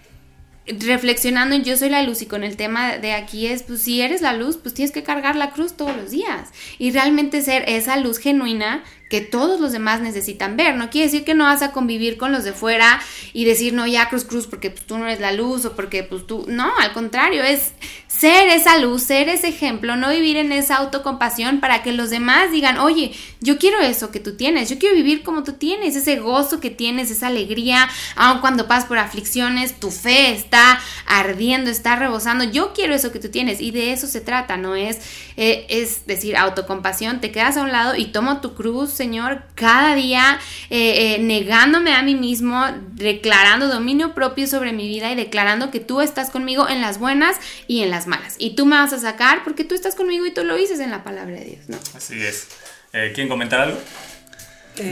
reflexionando 0.66 1.54
en 1.54 1.64
yo 1.64 1.76
soy 1.76 1.88
la 1.88 2.02
luz 2.02 2.22
y 2.22 2.26
con 2.26 2.44
el 2.44 2.56
tema 2.56 2.98
de 2.98 3.12
aquí 3.12 3.46
es, 3.46 3.62
pues 3.62 3.82
si 3.82 4.00
eres 4.00 4.22
la 4.22 4.32
luz, 4.32 4.56
pues 4.56 4.74
tienes 4.74 4.92
que 4.92 5.02
cargar 5.02 5.36
la 5.36 5.50
cruz 5.50 5.74
todos 5.74 5.96
los 5.96 6.10
días. 6.10 6.50
Y 6.78 6.92
realmente 6.92 7.42
ser 7.42 7.64
esa 7.68 7.96
luz 7.96 8.18
genuina 8.18 8.84
que 9.12 9.20
todos 9.20 9.60
los 9.60 9.72
demás 9.72 10.00
necesitan 10.00 10.56
ver. 10.56 10.74
No 10.74 10.88
quiere 10.88 11.08
decir 11.08 11.22
que 11.22 11.34
no 11.34 11.44
vas 11.44 11.60
a 11.60 11.70
convivir 11.70 12.16
con 12.16 12.32
los 12.32 12.44
de 12.44 12.54
fuera 12.54 12.98
y 13.34 13.44
decir, 13.44 13.74
no, 13.74 13.86
ya 13.86 14.08
cruz, 14.08 14.24
cruz, 14.24 14.46
porque 14.46 14.70
pues, 14.70 14.86
tú 14.86 14.96
no 14.96 15.04
eres 15.04 15.20
la 15.20 15.32
luz 15.32 15.66
o 15.66 15.76
porque 15.76 16.02
pues 16.02 16.26
tú, 16.26 16.46
no, 16.48 16.72
al 16.78 16.94
contrario, 16.94 17.42
es 17.42 17.72
ser 18.08 18.48
esa 18.48 18.78
luz, 18.78 19.02
ser 19.02 19.28
ese 19.28 19.48
ejemplo, 19.48 19.96
no 19.96 20.08
vivir 20.10 20.36
en 20.36 20.52
esa 20.52 20.76
autocompasión 20.76 21.60
para 21.60 21.82
que 21.82 21.92
los 21.92 22.08
demás 22.08 22.52
digan, 22.52 22.78
oye, 22.78 23.12
yo 23.40 23.58
quiero 23.58 23.80
eso 23.80 24.10
que 24.10 24.20
tú 24.20 24.36
tienes, 24.36 24.70
yo 24.70 24.78
quiero 24.78 24.94
vivir 24.94 25.22
como 25.22 25.42
tú 25.42 25.54
tienes, 25.54 25.96
ese 25.96 26.16
gozo 26.16 26.60
que 26.60 26.70
tienes, 26.70 27.10
esa 27.10 27.26
alegría, 27.26 27.88
aun 28.16 28.40
cuando 28.40 28.68
pasas 28.68 28.86
por 28.86 28.96
aflicciones, 28.98 29.78
tu 29.78 29.90
fe 29.90 30.32
está 30.32 30.80
ardiendo, 31.06 31.70
está 31.70 31.96
rebosando, 31.96 32.44
yo 32.44 32.72
quiero 32.72 32.94
eso 32.94 33.12
que 33.12 33.18
tú 33.18 33.28
tienes 33.28 33.60
y 33.60 33.72
de 33.72 33.92
eso 33.92 34.06
se 34.06 34.20
trata, 34.20 34.56
no 34.56 34.74
es, 34.74 34.98
eh, 35.36 35.66
es 35.68 36.06
decir, 36.06 36.36
autocompasión, 36.36 37.20
te 37.20 37.30
quedas 37.30 37.56
a 37.56 37.62
un 37.62 37.72
lado 37.72 37.96
y 37.96 38.06
tomo 38.06 38.40
tu 38.40 38.54
cruz, 38.54 38.90
Señor, 39.02 39.42
cada 39.56 39.96
día 39.96 40.38
eh, 40.70 41.16
eh, 41.16 41.18
negándome 41.18 41.92
a 41.92 42.04
mí 42.04 42.14
mismo, 42.14 42.64
declarando 42.92 43.66
dominio 43.66 44.14
propio 44.14 44.46
sobre 44.46 44.72
mi 44.72 44.86
vida 44.86 45.10
y 45.10 45.16
declarando 45.16 45.72
que 45.72 45.80
tú 45.80 46.00
estás 46.00 46.30
conmigo 46.30 46.68
en 46.68 46.80
las 46.80 47.00
buenas 47.00 47.36
y 47.66 47.82
en 47.82 47.90
las 47.90 48.06
malas. 48.06 48.36
Y 48.38 48.54
tú 48.54 48.64
me 48.64 48.76
vas 48.76 48.92
a 48.92 49.00
sacar 49.00 49.42
porque 49.42 49.64
tú 49.64 49.74
estás 49.74 49.96
conmigo 49.96 50.24
y 50.24 50.32
tú 50.32 50.44
lo 50.44 50.54
dices 50.54 50.78
en 50.78 50.92
la 50.92 51.02
palabra 51.02 51.34
de 51.34 51.44
Dios, 51.46 51.68
¿no? 51.68 51.78
Así 51.96 52.22
es. 52.22 52.46
Eh, 52.92 53.10
¿Quieren 53.12 53.28
comentar 53.28 53.62
algo? 53.62 53.80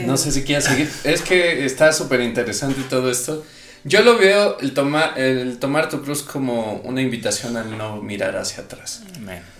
No 0.05 0.17
sé 0.17 0.33
si 0.33 0.43
quieres 0.43 0.65
seguir. 0.65 0.89
Es 1.05 1.21
que 1.21 1.65
está 1.65 1.93
súper 1.93 2.19
interesante 2.19 2.81
todo 2.89 3.09
esto. 3.09 3.45
Yo 3.85 4.01
lo 4.01 4.17
veo 4.17 4.59
el, 4.59 4.73
tomar 4.73 5.17
el 5.17 5.57
tomar 5.57 5.87
tu 5.87 6.01
cruz 6.03 6.21
como 6.21 6.81
una 6.83 7.01
invitación 7.01 7.55
a 7.55 7.63
no 7.63 8.01
mirar 8.01 8.35
hacia 8.35 8.63
atrás. 8.63 9.03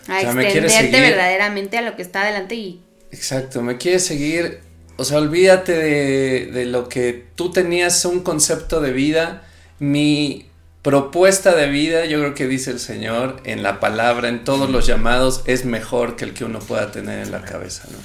A 0.09 0.19
extenderte 0.19 0.99
verdaderamente 0.99 1.77
a 1.77 1.81
lo 1.83 1.95
que 1.95 2.01
está 2.01 2.23
adelante 2.23 2.55
y 2.55 2.81
Exacto, 3.11 3.61
me 3.61 3.77
quieres 3.77 4.05
seguir, 4.05 4.61
o 4.95 5.03
sea, 5.03 5.17
olvídate 5.17 5.73
de, 5.73 6.65
lo 6.65 6.87
que 6.87 7.25
tú 7.35 7.51
tenías 7.51 8.05
un 8.05 8.21
concepto 8.21 8.79
de 8.79 8.93
vida, 8.93 9.43
mi 9.79 10.45
propuesta 10.81 11.53
de 11.53 11.67
vida, 11.69 12.05
yo 12.05 12.19
creo 12.19 12.33
que 12.33 12.47
dice 12.47 12.71
el 12.71 12.79
Señor 12.79 13.41
en 13.43 13.63
la 13.63 13.79
palabra, 13.79 14.29
en 14.29 14.43
todos 14.43 14.69
los 14.69 14.87
llamados, 14.87 15.43
es 15.45 15.65
mejor 15.65 16.15
que 16.15 16.25
el 16.25 16.33
que 16.33 16.45
uno 16.45 16.59
pueda 16.59 16.91
tener 16.91 17.19
en 17.19 17.31
la 17.31 17.41
cabeza, 17.41 17.83
¿no? 17.91 17.97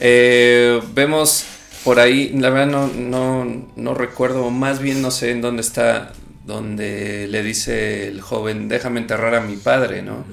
Eh, 0.00 0.80
vemos 0.94 1.44
por 1.84 2.00
ahí, 2.00 2.30
la 2.30 2.48
verdad 2.48 2.66
no, 2.66 2.86
no, 2.88 3.70
no 3.76 3.94
recuerdo, 3.94 4.50
más 4.50 4.80
bien 4.80 5.02
no 5.02 5.10
sé 5.10 5.30
en 5.30 5.42
dónde 5.42 5.60
está, 5.60 6.12
donde 6.46 7.28
le 7.28 7.42
dice 7.42 8.08
el 8.08 8.22
joven, 8.22 8.68
déjame 8.68 9.00
enterrar 9.00 9.34
a 9.34 9.40
mi 9.40 9.56
padre, 9.56 10.02
¿no? 10.02 10.24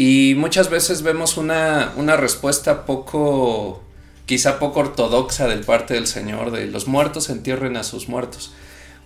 Y 0.00 0.36
muchas 0.36 0.70
veces 0.70 1.02
vemos 1.02 1.36
una, 1.36 1.90
respuesta 2.16 2.86
poco, 2.86 3.82
quizá 4.26 4.60
poco 4.60 4.78
ortodoxa 4.78 5.48
del 5.48 5.64
parte 5.64 5.94
del 5.94 6.06
Señor, 6.06 6.52
de 6.52 6.68
los 6.68 6.86
muertos 6.86 7.30
entierren 7.30 7.76
a 7.76 7.82
sus 7.82 8.08
muertos. 8.08 8.52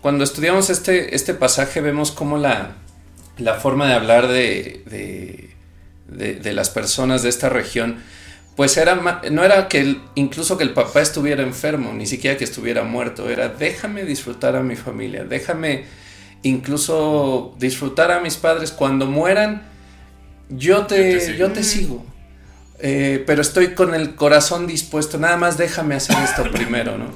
Cuando 0.03 0.23
estudiamos 0.23 0.69
este, 0.69 1.17
este 1.17 1.33
pasaje 1.33 1.81
vemos 1.81 2.13
cómo 2.13 2.37
la, 2.37 2.77
la 3.39 3.55
forma 3.55 3.89
de 3.89 3.95
hablar 3.95 4.29
de, 4.29 5.55
de, 6.09 6.53
las 6.53 6.69
personas 6.69 7.23
de 7.23 7.31
esta 7.31 7.49
región, 7.49 8.03
pues 8.55 8.77
era, 8.77 9.23
no 9.31 9.45
era 9.45 9.69
que 9.69 9.97
incluso 10.15 10.59
que 10.59 10.65
el 10.65 10.75
papá 10.75 11.01
estuviera 11.01 11.43
enfermo, 11.43 11.95
ni 11.95 12.05
siquiera 12.05 12.37
que 12.37 12.45
estuviera 12.45 12.85
muerto, 12.85 13.31
era 13.31 13.49
déjame 13.49 14.05
disfrutar 14.05 14.57
a 14.57 14.63
mi 14.63 14.77
familia, 14.77 15.25
déjame 15.25 15.87
incluso 16.43 17.55
disfrutar 17.59 18.11
a 18.11 18.21
mis 18.21 18.37
padres 18.37 18.73
cuando 18.73 19.07
mueran 19.07 19.72
yo 20.57 20.87
te, 20.87 21.37
yo 21.37 21.53
te 21.53 21.63
sigo. 21.63 22.05
Eh, 22.85 23.23
pero 23.27 23.43
estoy 23.43 23.75
con 23.75 23.95
el 23.95 24.17
corazón 24.17 24.67
dispuesto, 24.67 25.17
nada 25.17 25.37
más 25.37 25.57
déjame 25.57 25.95
hacer 25.95 26.17
esto 26.25 26.43
primero, 26.53 26.99
¿no? 26.99 27.07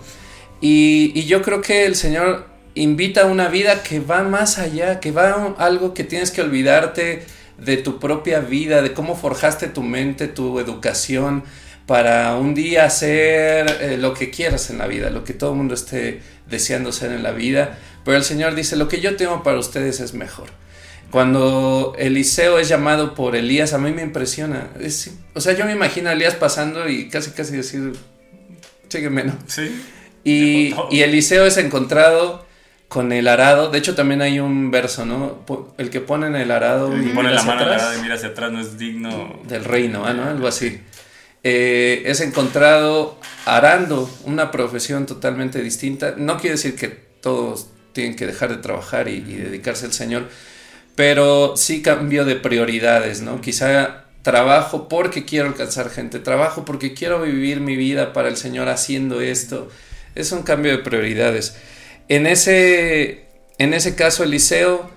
Y, 0.60 1.24
yo 1.24 1.42
creo 1.42 1.60
que 1.60 1.86
el 1.86 1.96
Señor 1.96 2.46
invita 2.74 3.22
a 3.22 3.26
una 3.26 3.48
vida 3.48 3.82
que 3.82 4.00
va 4.00 4.22
más 4.22 4.58
allá, 4.58 5.00
que 5.00 5.10
va 5.10 5.54
a 5.58 5.64
algo 5.64 5.92
que 5.92 6.04
tienes 6.04 6.30
que 6.30 6.40
olvidarte 6.40 7.24
de 7.58 7.76
tu 7.78 7.98
propia 7.98 8.40
vida, 8.40 8.80
de 8.80 8.92
cómo 8.92 9.16
forjaste 9.16 9.66
tu 9.66 9.82
mente, 9.82 10.28
tu 10.28 10.60
educación, 10.60 11.42
para 11.86 12.36
un 12.36 12.54
día 12.54 12.84
hacer 12.84 13.66
eh, 13.80 13.96
lo 13.98 14.14
que 14.14 14.30
quieras 14.30 14.70
en 14.70 14.78
la 14.78 14.86
vida, 14.86 15.10
lo 15.10 15.24
que 15.24 15.34
todo 15.34 15.50
el 15.50 15.56
mundo 15.56 15.74
esté 15.74 16.20
deseando 16.48 16.90
hacer 16.90 17.12
en 17.12 17.22
la 17.22 17.32
vida. 17.32 17.78
Pero 18.04 18.16
el 18.16 18.24
Señor 18.24 18.54
dice, 18.54 18.76
lo 18.76 18.88
que 18.88 19.00
yo 19.00 19.16
tengo 19.16 19.42
para 19.42 19.58
ustedes 19.58 20.00
es 20.00 20.14
mejor. 20.14 20.48
Cuando 21.16 21.94
Eliseo 21.96 22.58
es 22.58 22.68
llamado 22.68 23.14
por 23.14 23.36
Elías, 23.36 23.72
a 23.72 23.78
mí 23.78 23.90
me 23.90 24.02
impresiona. 24.02 24.68
o 25.32 25.40
sea, 25.40 25.54
yo 25.54 25.64
me 25.64 25.72
imagino 25.72 26.10
a 26.10 26.12
Elías 26.12 26.34
pasando 26.34 26.90
y 26.90 27.08
casi, 27.08 27.30
casi 27.30 27.56
decir, 27.56 27.94
sígueme, 28.90 29.24
¿no? 29.24 29.38
Sí. 29.46 29.82
Y, 30.24 30.74
y, 30.90 31.00
Eliseo 31.00 31.46
es 31.46 31.56
encontrado 31.56 32.44
con 32.88 33.12
el 33.12 33.28
arado. 33.28 33.70
De 33.70 33.78
hecho, 33.78 33.94
también 33.94 34.20
hay 34.20 34.40
un 34.40 34.70
verso, 34.70 35.06
¿no? 35.06 35.42
El 35.78 35.88
que 35.88 36.02
pone 36.02 36.26
en 36.26 36.36
el 36.36 36.50
arado 36.50 36.94
y 36.94 37.08
pone 37.08 37.30
la 37.30 37.42
mano 37.44 37.62
en 37.62 37.68
el 37.68 37.72
arado 37.72 37.98
y 37.98 38.02
mira 38.02 38.16
hacia 38.16 38.28
atrás 38.28 38.52
no 38.52 38.60
es 38.60 38.76
digno 38.76 39.40
del 39.48 39.64
reino, 39.64 40.00
¿no? 40.12 40.24
Algo 40.24 40.46
así. 40.46 40.82
Eh, 41.42 42.02
es 42.04 42.20
encontrado 42.20 43.18
arando 43.46 44.10
una 44.26 44.50
profesión 44.50 45.06
totalmente 45.06 45.62
distinta. 45.62 46.14
No 46.18 46.36
quiere 46.36 46.56
decir 46.56 46.76
que 46.76 46.88
todos 46.88 47.70
tienen 47.94 48.16
que 48.16 48.26
dejar 48.26 48.50
de 48.50 48.58
trabajar 48.58 49.08
y, 49.08 49.14
y 49.14 49.36
dedicarse 49.36 49.86
al 49.86 49.94
Señor, 49.94 50.28
pero 50.96 51.56
sí 51.56 51.82
cambio 51.82 52.24
de 52.24 52.34
prioridades, 52.34 53.20
¿no? 53.20 53.40
Quizá 53.40 54.06
trabajo 54.22 54.88
porque 54.88 55.24
quiero 55.24 55.46
alcanzar 55.46 55.90
gente, 55.90 56.18
trabajo 56.18 56.64
porque 56.64 56.94
quiero 56.94 57.22
vivir 57.22 57.60
mi 57.60 57.76
vida 57.76 58.12
para 58.12 58.28
el 58.28 58.36
Señor 58.36 58.68
haciendo 58.68 59.20
esto. 59.20 59.68
Es 60.16 60.32
un 60.32 60.42
cambio 60.42 60.72
de 60.72 60.78
prioridades. 60.78 61.56
En 62.08 62.26
ese, 62.26 63.26
en 63.58 63.74
ese 63.74 63.94
caso, 63.94 64.24
Eliseo 64.24 64.90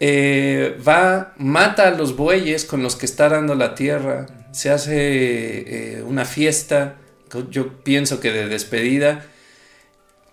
eh, 0.00 0.76
va, 0.86 1.32
mata 1.38 1.88
a 1.88 1.90
los 1.92 2.16
bueyes 2.16 2.64
con 2.64 2.82
los 2.82 2.96
que 2.96 3.06
está 3.06 3.28
dando 3.28 3.54
la 3.54 3.74
tierra, 3.74 4.26
se 4.50 4.70
hace 4.70 4.94
eh, 4.96 6.02
una 6.02 6.24
fiesta, 6.24 6.96
yo 7.50 7.84
pienso 7.84 8.18
que 8.18 8.32
de 8.32 8.48
despedida, 8.48 9.24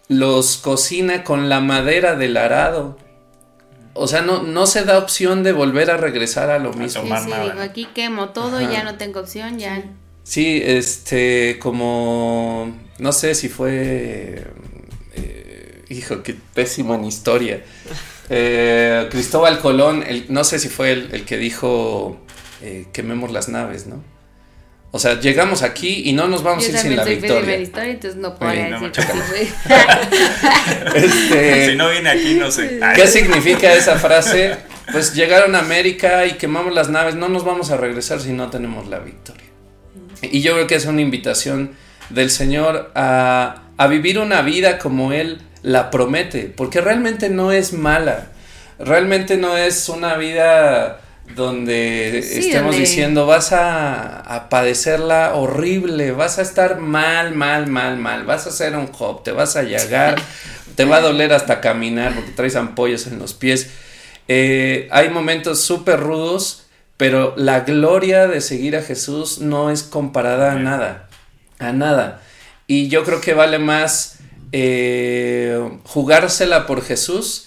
los 0.08 0.58
cocina 0.58 1.24
con 1.24 1.50
la 1.50 1.60
madera 1.60 2.16
del 2.16 2.38
arado 2.38 2.98
o 3.98 4.08
sea, 4.08 4.22
no, 4.22 4.44
no 4.44 4.68
se 4.68 4.84
da 4.84 4.98
opción 4.98 5.44
de 5.44 5.52
volver 5.52 5.92
a 5.92 5.98
regresar 5.98 6.50
a 6.50 6.60
lo 6.60 6.74
mismo. 6.74 7.04
Sí, 7.04 7.24
sí, 7.24 7.32
digo, 7.44 7.62
aquí 7.62 7.88
quemo 7.94 8.30
todo, 8.30 8.62
y 8.62 8.68
ya 8.68 8.84
no 8.84 8.98
tengo 8.98 9.20
opción, 9.20 9.60
ya. 9.60 9.84
Sí, 10.24 10.62
este, 10.64 11.58
como, 11.60 12.76
no 13.00 13.12
sé 13.12 13.34
si 13.34 13.50
fue, 13.50 14.46
eh, 15.16 15.86
hijo, 15.90 16.22
qué 16.24 16.36
pésimo 16.54 16.96
en 16.96 17.06
historia. 17.06 17.64
Eh, 18.30 19.08
Cristóbal 19.10 19.60
Colón, 19.60 20.04
no 20.28 20.44
sé 20.44 20.60
si 20.60 20.68
fue 20.68 20.92
el, 20.92 21.24
que 21.24 21.38
dijo, 21.38 22.20
eh, 22.62 22.88
quememos 22.92 23.32
las 23.32 23.48
naves, 23.48 23.88
¿no? 23.88 24.04
O 24.92 25.00
sea, 25.00 25.20
llegamos 25.20 25.64
aquí 25.64 26.04
y 26.06 26.14
no 26.14 26.28
nos 26.28 26.44
vamos 26.44 26.66
a 26.66 26.70
ir 26.70 26.78
sin 26.78 26.96
la 26.96 27.04
victoria. 27.04 27.58
historia, 27.58 27.92
entonces 27.92 28.20
no 28.20 28.36
puedo 28.36 28.52
decir 28.52 28.92
este, 30.96 31.66
si 31.70 31.76
no 31.76 31.90
viene 31.90 32.10
aquí, 32.10 32.36
no 32.36 32.50
sé. 32.50 32.80
¿Qué 32.96 33.08
significa 33.08 33.74
esa 33.74 34.00
frase? 34.00 34.56
Pues 34.92 35.14
llegaron 35.14 35.56
a 35.56 35.60
América 35.60 36.26
y 36.26 36.34
quemamos 36.34 36.74
las 36.74 36.90
naves, 36.90 37.16
no 37.16 37.28
nos 37.28 37.44
vamos 37.44 37.72
a 37.72 37.78
regresar 37.78 38.22
si 38.22 38.32
no 38.32 38.50
tenemos 38.50 38.88
la 38.88 39.00
victoria. 39.00 39.44
Y 40.22 40.42
yo 40.42 40.54
creo 40.54 40.68
que 40.68 40.76
es 40.76 40.86
una 40.86 41.02
invitación 41.02 41.76
del 42.10 42.32
Señor 42.32 42.92
a 42.96 43.64
a 43.78 43.88
vivir 43.88 44.20
una 44.20 44.42
vida 44.42 44.80
como 44.80 45.14
Él 45.14 45.40
la 45.62 45.92
promete, 45.92 46.52
porque 46.56 46.82
realmente 46.82 47.30
no 47.30 47.52
es 47.52 47.74
mala, 47.74 48.28
realmente 48.80 49.38
no 49.38 49.56
es 49.56 49.88
una 49.90 50.18
vida 50.18 51.02
donde 51.36 52.22
Sí, 52.24 52.40
estemos 52.40 52.72
donde- 52.72 52.80
diciendo 52.80 53.26
vas 53.26 53.52
a, 53.54 54.20
a 54.22 54.50
padecerla 54.50 55.36
horrible, 55.36 56.12
vas 56.12 56.40
a 56.40 56.42
estar 56.42 56.80
mal, 56.80 57.36
mal, 57.36 57.68
mal, 57.68 57.98
mal, 57.98 58.24
vas 58.26 58.46
a 58.46 58.50
hacer 58.50 58.76
un 58.76 58.90
hop, 58.98 59.24
te 59.24 59.32
vas 59.32 59.56
a 59.56 59.64
llagar, 59.64 60.16
te 60.76 60.86
va 60.86 60.98
a 60.98 61.02
doler 61.02 61.34
hasta 61.34 61.62
caminar 61.62 62.14
porque 62.16 62.32
traes 62.32 62.56
ampollas 62.56 63.08
en 63.08 63.20
los 63.20 63.34
pies. 63.34 63.70
Eh, 64.28 64.88
hay 64.92 65.10
momentos 65.10 65.62
súper 65.62 66.00
rudos, 66.00 66.64
pero 66.98 67.34
la 67.38 67.62
gloria 67.62 68.28
de 68.28 68.42
seguir 68.42 68.76
a 68.76 68.82
Jesús 68.82 69.40
no 69.40 69.70
es 69.70 69.84
comparada 69.84 70.52
a 70.54 70.56
nada, 70.56 71.08
a 71.60 71.72
nada. 71.72 72.22
Y 72.66 72.88
yo 72.90 73.04
creo 73.04 73.22
que 73.22 73.34
vale 73.34 73.60
más 73.60 74.16
eh, 74.52 75.60
jugársela 75.84 76.66
por 76.66 76.84
Jesús 76.84 77.47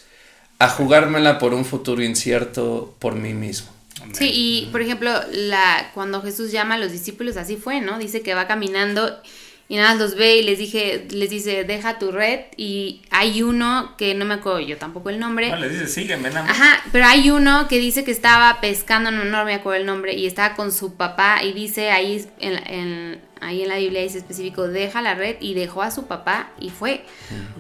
a 0.61 0.69
jugármela 0.69 1.39
por 1.39 1.53
un 1.55 1.65
futuro 1.65 2.03
incierto 2.03 2.95
por 3.01 3.15
mí 3.17 3.35
mismo. 3.35 3.69
Sí, 4.13 4.31
y 4.33 4.69
por 4.71 4.81
ejemplo, 4.83 5.11
la, 5.33 5.91
cuando 5.95 6.23
Jesús 6.23 6.53
llama 6.53 6.75
a 6.75 6.79
los 6.79 6.93
discípulos, 6.93 7.37
así 7.37 7.57
fue, 7.57 7.81
¿no? 7.81 7.99
Dice 7.99 8.23
que 8.23 8.35
va 8.35 8.47
caminando 8.47 9.21
y 9.69 9.77
nada 9.77 9.91
más 9.91 9.99
los 9.99 10.15
ve 10.17 10.37
y 10.39 10.43
les 10.43 10.59
dije, 10.59 11.07
les 11.11 11.31
dice, 11.31 11.65
deja 11.65 11.99
tu 11.99 12.11
red. 12.11 12.41
Y 12.57 13.03
hay 13.11 13.43
uno 13.43 13.95
que 13.97 14.15
no 14.15 14.25
me 14.25 14.35
acuerdo 14.35 14.61
yo 14.61 14.77
tampoco 14.79 15.11
el 15.11 15.19
nombre. 15.19 15.49
No, 15.51 15.57
le 15.57 15.69
dice, 15.69 15.87
sígueme 15.87 16.29
nada 16.31 16.43
más. 16.47 16.61
Ajá, 16.61 16.83
pero 16.93 17.07
hay 17.07 17.31
uno 17.31 17.69
que 17.69 17.79
dice 17.79 18.03
que 18.05 18.11
estaba 18.11 18.61
pescando, 18.61 19.11
no, 19.11 19.25
no 19.25 19.45
me 19.45 19.55
acuerdo 19.55 19.81
el 19.81 19.87
nombre, 19.87 20.15
y 20.15 20.27
estaba 20.27 20.57
con 20.57 20.73
su 20.73 20.95
papá 20.95 21.43
y 21.43 21.53
dice 21.53 21.91
ahí 21.91 22.27
en, 22.41 22.55
en- 22.67 23.30
ahí 23.41 23.63
en 23.63 23.69
la 23.69 23.77
Biblia 23.77 24.03
dice 24.03 24.19
específico, 24.19 24.69
deja 24.69 25.03
la 25.03 25.15
red 25.15 25.37
y 25.41 25.55
dejó 25.55 25.83
a 25.83 25.91
su 25.91 26.07
papá 26.07 26.51
y 26.59 26.71
fue. 26.71 27.05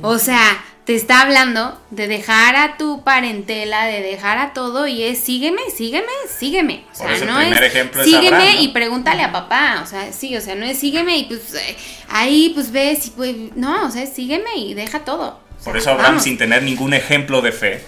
O 0.02 0.18
sea, 0.18 0.62
te 0.84 0.94
está 0.94 1.22
hablando 1.22 1.80
de 1.90 2.06
dejar 2.06 2.56
a 2.56 2.76
tu 2.76 3.02
parentela, 3.04 3.86
de 3.86 4.02
dejar 4.02 4.38
a 4.38 4.52
todo 4.52 4.86
y 4.86 5.02
es 5.02 5.18
sígueme, 5.20 5.62
sígueme, 5.74 6.08
sígueme. 6.28 6.84
O 6.92 6.96
sea, 6.96 7.10
no 7.24 7.38
primer 7.38 7.64
es 7.64 7.74
ejemplo 7.74 8.02
es 8.02 8.06
sígueme 8.06 8.36
Abraham, 8.36 8.54
¿no? 8.56 8.62
y 8.62 8.68
pregúntale 8.68 9.22
a 9.22 9.32
papá, 9.32 9.80
o 9.82 9.86
sea, 9.86 10.12
sí, 10.12 10.36
o 10.36 10.40
sea, 10.40 10.54
no 10.54 10.64
es 10.64 10.78
sígueme 10.78 11.16
y 11.18 11.24
pues 11.24 11.54
eh, 11.54 11.76
ahí 12.08 12.52
pues 12.54 12.72
ves 12.72 13.06
y 13.06 13.10
pues 13.10 13.36
no, 13.56 13.86
o 13.86 13.90
sea, 13.90 14.06
sígueme 14.06 14.56
y 14.56 14.74
deja 14.74 15.00
todo. 15.00 15.40
O 15.60 15.64
Por 15.64 15.76
eso 15.76 15.90
Abraham, 15.90 16.12
vamos. 16.12 16.24
sin 16.24 16.38
tener 16.38 16.62
ningún 16.62 16.94
ejemplo 16.94 17.42
de 17.42 17.52
fe, 17.52 17.82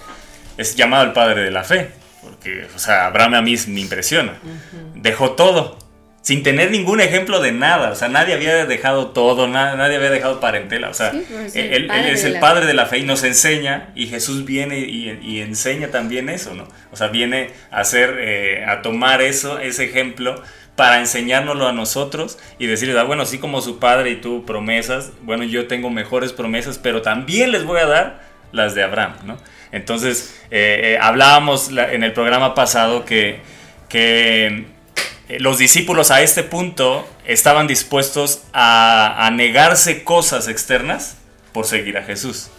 es 0.57 0.75
llamado 0.75 1.05
el 1.05 1.13
padre 1.13 1.41
de 1.41 1.51
la 1.51 1.63
fe. 1.63 2.03
Porque, 2.23 2.67
o 2.73 2.79
sea, 2.79 3.07
Abraham 3.07 3.33
a 3.35 3.41
mí 3.41 3.55
me 3.67 3.81
impresiona. 3.81 4.37
Dejó 4.95 5.31
todo, 5.31 5.77
sin 6.23 6.41
tener 6.41 6.71
ningún 6.71 6.99
ejemplo 7.01 7.39
de 7.41 7.51
nada. 7.51 7.91
O 7.91 7.95
sea, 7.95 8.07
nadie 8.07 8.33
había 8.33 8.65
dejado 8.65 9.11
todo, 9.11 9.47
na- 9.47 9.75
nadie 9.75 9.97
había 9.97 10.09
dejado 10.09 10.39
parentela. 10.39 10.89
O 10.89 10.93
sea, 10.95 11.11
Sí, 11.11 11.23
pues, 11.31 11.55
él, 11.55 11.85
padre 11.87 12.11
es 12.13 12.23
el 12.23 12.39
padre 12.39 12.65
de 12.65 12.73
la 12.73 12.85
fe 12.87 12.97
y 12.99 13.03
nos 13.03 13.23
enseña, 13.23 13.89
y 13.93 14.07
Jesús 14.07 14.45
viene 14.45 14.79
y, 14.79 15.19
y 15.21 15.41
enseña 15.41 15.89
también 15.89 16.29
eso, 16.29 16.55
¿no? 16.55 16.67
O 16.91 16.95
sea, 16.95 17.09
viene 17.09 17.51
a 17.71 17.81
hacer, 17.81 18.17
eh, 18.19 18.65
a 18.67 18.81
tomar 18.81 19.21
eso, 19.21 19.59
ese 19.59 19.83
ejemplo 19.85 20.41
para 20.75 20.99
enseñárnoslo 20.99 21.67
a 21.67 21.71
nosotros 21.73 22.39
y 22.57 22.65
decirles, 22.65 22.97
ah, 22.97 23.03
bueno, 23.03 23.21
así 23.23 23.37
como 23.37 23.61
su 23.61 23.77
padre 23.77 24.09
y 24.09 24.15
tú 24.15 24.43
promesas, 24.45 25.11
bueno, 25.21 25.43
yo 25.43 25.67
tengo 25.67 25.91
mejores 25.91 26.33
promesas, 26.33 26.79
pero 26.79 27.03
también 27.03 27.51
les 27.51 27.63
voy 27.63 27.79
a 27.79 27.85
dar 27.85 28.21
las 28.51 28.73
de 28.73 28.81
Abraham, 28.81 29.13
¿no? 29.25 29.37
Entonces, 29.71 30.39
eh, 30.51 30.93
eh, 30.93 30.97
hablábamos 31.01 31.69
en 31.91 32.03
el 32.03 32.13
programa 32.13 32.55
pasado 32.55 33.03
que, 33.05 33.41
que 33.89 34.65
los 35.29 35.57
discípulos 35.57 36.11
a 36.11 36.21
este 36.21 36.43
punto 36.43 37.07
estaban 37.25 37.67
dispuestos 37.67 38.43
a, 38.53 39.25
a 39.25 39.31
negarse 39.31 40.03
cosas 40.03 40.47
externas 40.47 41.17
por 41.53 41.65
seguir 41.65 41.97
a 41.97 42.03
Jesús. 42.03 42.49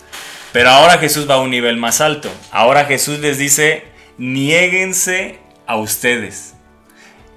Pero 0.52 0.70
ahora 0.70 0.98
Jesús 0.98 1.28
va 1.28 1.34
a 1.34 1.40
un 1.40 1.50
nivel 1.50 1.76
más 1.76 2.00
alto. 2.00 2.30
Ahora 2.52 2.84
Jesús 2.84 3.18
les 3.18 3.38
dice, 3.38 3.84
niéguense 4.18 5.40
a 5.66 5.76
ustedes. 5.76 6.54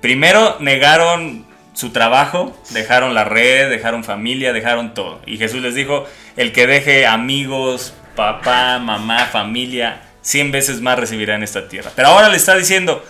Primero 0.01 0.57
negaron 0.59 1.45
su 1.73 1.91
trabajo, 1.91 2.55
dejaron 2.71 3.13
la 3.13 3.23
red, 3.23 3.69
dejaron 3.69 4.03
familia, 4.03 4.53
dejaron 4.53 4.93
todo. 4.93 5.21
Y 5.25 5.37
Jesús 5.37 5.61
les 5.61 5.75
dijo, 5.75 6.05
el 6.35 6.51
que 6.51 6.67
deje 6.67 7.05
amigos, 7.05 7.93
papá, 8.15 8.79
mamá, 8.79 9.25
familia, 9.25 10.01
100 10.21 10.51
veces 10.51 10.81
más 10.81 10.99
recibirá 10.99 11.35
en 11.35 11.43
esta 11.43 11.67
tierra. 11.67 11.91
Pero 11.95 12.09
ahora 12.09 12.29
le 12.29 12.37
está 12.37 12.55
diciendo, 12.55 13.03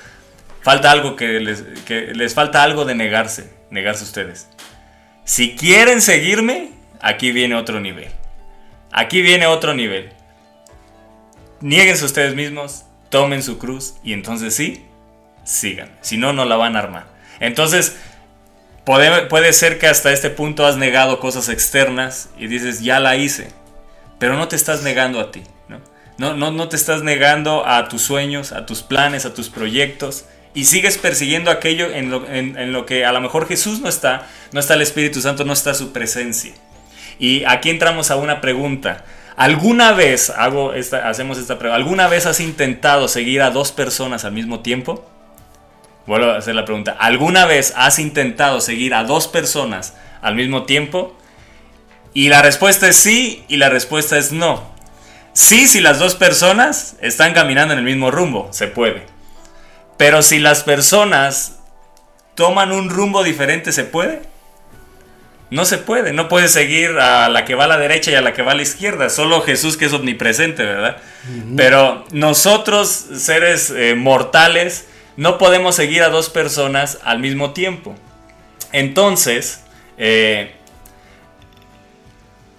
falta 0.67 0.91
algo 0.91 1.15
que 1.15 1.39
les, 1.39 2.33
falta 2.33 2.61
algo 2.61 2.83
de 2.83 2.93
negarse, 2.93 3.49
negarse 3.69 4.03
ustedes. 4.03 4.49
Si 5.23 5.55
quieren 5.55 6.01
seguirme, 6.01 6.71
aquí 6.99 7.31
viene 7.31 7.55
otro 7.55 7.79
nivel. 7.79 8.09
Aquí 8.91 9.21
viene 9.21 9.47
otro 9.47 9.73
nivel. 9.73 10.09
Niéguense 11.61 12.03
ustedes 12.03 12.35
mismos, 12.35 12.83
tomen 13.07 13.43
su 13.43 13.59
cruz 13.59 13.93
y 14.03 14.11
entonces 14.11 14.55
sí, 14.55 14.85
sigan. 15.45 15.89
Si 16.01 16.17
no, 16.17 16.33
no 16.33 16.43
la 16.43 16.57
van 16.57 16.75
a 16.75 16.79
armar. 16.79 17.05
Entonces, 17.39 17.95
puede, 18.83 19.21
puede 19.27 19.53
ser 19.53 19.79
que 19.79 19.87
hasta 19.87 20.11
este 20.11 20.29
punto 20.29 20.65
has 20.65 20.75
negado 20.75 21.21
cosas 21.21 21.47
externas 21.47 22.29
y 22.37 22.47
dices, 22.47 22.81
ya 22.81 22.99
la 22.99 23.15
hice. 23.15 23.47
Pero 24.19 24.35
no 24.35 24.49
te 24.49 24.57
estás 24.57 24.83
negando 24.83 25.21
a 25.21 25.31
ti. 25.31 25.43
No, 26.17 26.33
no, 26.33 26.51
no 26.51 26.67
te 26.67 26.75
estás 26.75 27.03
negando 27.03 27.65
a 27.65 27.87
tus 27.87 28.01
sueños, 28.01 28.51
a 28.51 28.65
tus 28.65 28.81
planes, 28.81 29.25
a 29.25 29.33
tus 29.33 29.49
proyectos. 29.49 30.25
Y 30.53 30.65
sigues 30.65 30.97
persiguiendo 30.97 31.51
aquello 31.51 31.91
en 31.93 32.09
lo, 32.09 32.27
en- 32.27 32.73
lo 32.73 32.85
que 32.85 33.05
a 33.05 33.11
lo 33.11 33.21
mejor 33.21 33.47
Jesús 33.47 33.79
no 33.81 33.89
está, 33.89 34.27
no 34.51 34.59
está 34.59 34.73
el 34.73 34.81
Espíritu 34.81 35.21
Santo, 35.21 35.45
no 35.45 35.53
está 35.53 35.73
su 35.73 35.93
presencia. 35.93 36.53
Y 37.19 37.43
aquí 37.45 37.69
entramos 37.69 38.09
a 38.11 38.15
una 38.15 38.41
pregunta. 38.41 39.05
¿Alguna 39.35 39.91
vez, 39.91 40.31
hago 40.31 40.73
esta, 40.73 41.07
hacemos 41.09 41.37
esta 41.37 41.59
pregunta, 41.59 41.75
¿alguna 41.75 42.07
vez 42.07 42.25
has 42.25 42.39
intentado 42.39 43.07
seguir 43.07 43.43
a 43.43 43.51
dos 43.51 43.71
personas 43.71 44.25
al 44.25 44.31
mismo 44.31 44.61
tiempo? 44.61 45.07
Vuelvo 46.07 46.31
a 46.31 46.37
hacer 46.37 46.55
la 46.55 46.65
pregunta. 46.65 46.95
¿Alguna 46.99 47.45
vez 47.45 47.73
has 47.75 47.99
intentado 47.99 48.61
seguir 48.61 48.93
a 48.95 49.03
dos 49.03 49.27
personas 49.27 49.93
al 50.21 50.33
mismo 50.35 50.63
tiempo? 50.63 51.15
Y 52.13 52.29
la 52.29 52.41
respuesta 52.41 52.87
es 52.87 52.95
sí 52.95 53.43
y 53.47 53.57
la 53.57 53.69
respuesta 53.69 54.17
es 54.17 54.31
no. 54.31 54.71
Sí, 55.33 55.67
si 55.67 55.81
las 55.81 55.99
dos 55.99 56.15
personas 56.15 56.95
están 57.01 57.33
caminando 57.33 57.73
en 57.73 57.79
el 57.79 57.85
mismo 57.85 58.09
rumbo, 58.09 58.47
se 58.51 58.65
puede. 58.67 59.05
Pero 59.97 60.21
si 60.21 60.39
las 60.39 60.63
personas 60.63 61.59
toman 62.35 62.71
un 62.71 62.89
rumbo 62.89 63.23
diferente, 63.23 63.71
¿se 63.71 63.83
puede? 63.83 64.21
No 65.49 65.65
se 65.65 65.77
puede, 65.77 66.11
no 66.11 66.27
puedes 66.27 66.51
seguir 66.51 66.91
a 66.99 67.29
la 67.29 67.45
que 67.45 67.55
va 67.55 67.63
a 67.63 67.67
la 67.67 67.77
derecha 67.77 68.11
y 68.11 68.15
a 68.15 68.21
la 68.21 68.33
que 68.33 68.41
va 68.41 68.51
a 68.51 68.55
la 68.55 68.61
izquierda, 68.63 69.09
solo 69.09 69.41
Jesús 69.41 69.77
que 69.77 69.85
es 69.85 69.93
omnipresente, 69.93 70.63
¿verdad? 70.63 70.97
Pero 71.55 72.05
nosotros, 72.11 72.89
seres 72.89 73.69
eh, 73.69 73.95
mortales, 73.95 74.87
no 75.15 75.37
podemos 75.37 75.75
seguir 75.75 76.03
a 76.03 76.09
dos 76.09 76.29
personas 76.29 76.99
al 77.03 77.19
mismo 77.19 77.51
tiempo. 77.51 77.95
Entonces, 78.73 79.63
eh, 79.97 80.51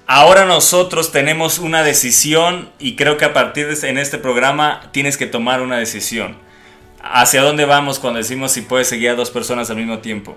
ahora 0.07 0.47
nosotros 0.47 1.13
tenemos 1.13 1.59
una 1.59 1.85
decisión 1.85 2.71
y 2.79 2.97
creo 2.97 3.19
que 3.19 3.27
a 3.27 3.35
partir 3.35 3.67
de 3.67 3.75
este, 3.75 3.91
en 3.91 3.99
este 3.99 4.17
programa 4.17 4.89
tienes 4.93 5.19
que 5.19 5.27
tomar 5.27 5.61
una 5.61 5.77
decisión. 5.77 6.48
¿Hacia 7.11 7.43
dónde 7.43 7.65
vamos 7.65 7.99
cuando 7.99 8.19
decimos 8.19 8.53
si 8.53 8.63
puedes 8.63 8.89
seguir 8.89 9.11
a 9.11 9.15
dos 9.15 9.31
personas 9.31 9.71
al 9.71 9.77
mismo 9.77 9.99
tiempo? 9.99 10.37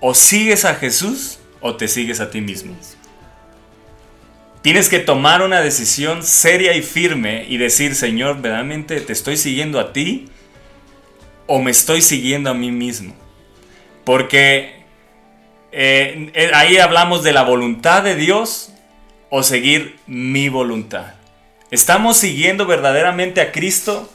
O 0.00 0.14
sigues 0.14 0.64
a 0.64 0.74
Jesús 0.74 1.38
o 1.60 1.76
te 1.76 1.88
sigues 1.88 2.20
a 2.20 2.30
ti 2.30 2.40
mismo. 2.40 2.76
Tienes 4.62 4.88
que 4.88 4.98
tomar 4.98 5.42
una 5.42 5.60
decisión 5.60 6.22
seria 6.22 6.74
y 6.74 6.82
firme 6.82 7.44
y 7.48 7.56
decir, 7.56 7.94
Señor, 7.94 8.40
verdaderamente 8.40 9.00
te 9.00 9.12
estoy 9.12 9.36
siguiendo 9.36 9.78
a 9.78 9.92
ti 9.92 10.28
o 11.46 11.60
me 11.60 11.70
estoy 11.70 12.02
siguiendo 12.02 12.50
a 12.50 12.54
mí 12.54 12.72
mismo. 12.72 13.14
Porque 14.04 14.84
eh, 15.70 16.30
eh, 16.34 16.50
ahí 16.54 16.78
hablamos 16.78 17.22
de 17.22 17.32
la 17.32 17.42
voluntad 17.42 18.02
de 18.02 18.16
Dios 18.16 18.72
o 19.30 19.42
seguir 19.42 19.98
mi 20.06 20.48
voluntad. 20.48 21.14
¿Estamos 21.70 22.16
siguiendo 22.16 22.66
verdaderamente 22.66 23.40
a 23.40 23.52
Cristo 23.52 24.10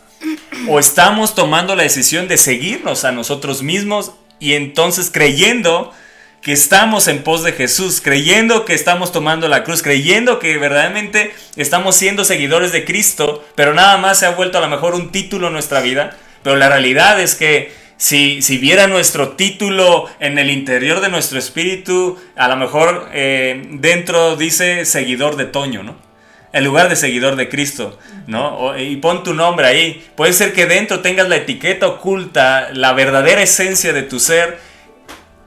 o 0.68 0.80
estamos 0.80 1.36
tomando 1.36 1.76
la 1.76 1.84
decisión 1.84 2.28
de 2.28 2.38
seguirnos 2.38 3.06
a 3.06 3.12
nosotros 3.12 3.64
mismos 3.64 4.12
y 4.40 4.54
entonces 4.54 5.10
creyendo 5.12 5.92
que 6.42 6.54
estamos 6.54 7.08
en 7.08 7.24
pos 7.24 7.44
de 7.44 7.54
Jesús, 7.54 8.02
creyendo 8.02 8.66
que 8.66 8.74
estamos 8.74 9.12
tomando 9.12 9.48
la 9.48 9.64
cruz, 9.64 9.84
creyendo 9.84 10.40
que 10.40 10.58
verdaderamente 10.58 11.34
estamos 11.56 11.96
siendo 11.96 12.26
seguidores 12.26 12.72
de 12.72 12.84
Cristo, 12.84 13.46
pero 13.56 13.74
nada 13.74 13.98
más 13.98 14.20
se 14.20 14.26
ha 14.26 14.32
vuelto 14.32 14.58
a 14.58 14.62
lo 14.62 14.68
mejor 14.68 14.96
un 14.96 15.12
título 15.12 15.48
en 15.48 15.54
nuestra 15.54 15.82
vida, 15.82 16.18
pero 16.42 16.56
la 16.56 16.70
realidad 16.70 17.20
es 17.20 17.36
que 17.36 17.72
si, 17.98 18.42
si 18.42 18.58
viera 18.58 18.88
nuestro 18.88 19.34
título 19.34 20.10
en 20.20 20.40
el 20.40 20.50
interior 20.50 21.02
de 21.02 21.10
nuestro 21.10 21.38
espíritu, 21.38 22.18
a 22.36 22.48
lo 22.48 22.56
mejor 22.56 23.10
eh, 23.14 23.62
dentro 23.74 24.36
dice 24.36 24.86
seguidor 24.86 25.36
de 25.36 25.46
Toño, 25.46 25.84
¿no? 25.84 26.11
En 26.54 26.66
lugar 26.66 26.90
de 26.90 26.98
seguidor 26.98 27.38
de 27.38 27.48
Cristo, 27.48 27.98
¿no? 28.28 28.78
Y 28.78 28.98
pon 28.98 29.24
tu 29.24 29.34
nombre 29.34 29.68
ahí. 29.68 30.06
Puede 30.16 30.34
ser 30.34 30.52
que 30.52 30.66
dentro 30.66 31.00
tengas 31.00 31.30
la 31.30 31.38
etiqueta 31.38 31.88
oculta, 31.88 32.70
la 32.74 32.92
verdadera 32.92 33.42
esencia 33.42 33.94
de 33.94 34.04
tu 34.04 34.20
ser, 34.20 34.60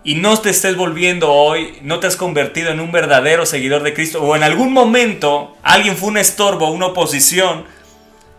y 0.02 0.14
no 0.16 0.38
te 0.38 0.50
estés 0.50 0.76
volviendo 0.76 1.32
hoy, 1.32 1.78
no 1.82 1.98
te 1.98 2.06
has 2.06 2.16
convertido 2.16 2.70
en 2.70 2.80
un 2.80 2.92
verdadero 2.92 3.46
seguidor 3.46 3.82
de 3.82 3.94
Cristo, 3.94 4.22
o 4.22 4.36
en 4.36 4.42
algún 4.42 4.72
momento 4.72 5.56
alguien 5.62 5.96
fue 5.96 6.08
un 6.08 6.18
estorbo, 6.18 6.70
una 6.70 6.86
oposición, 6.86 7.64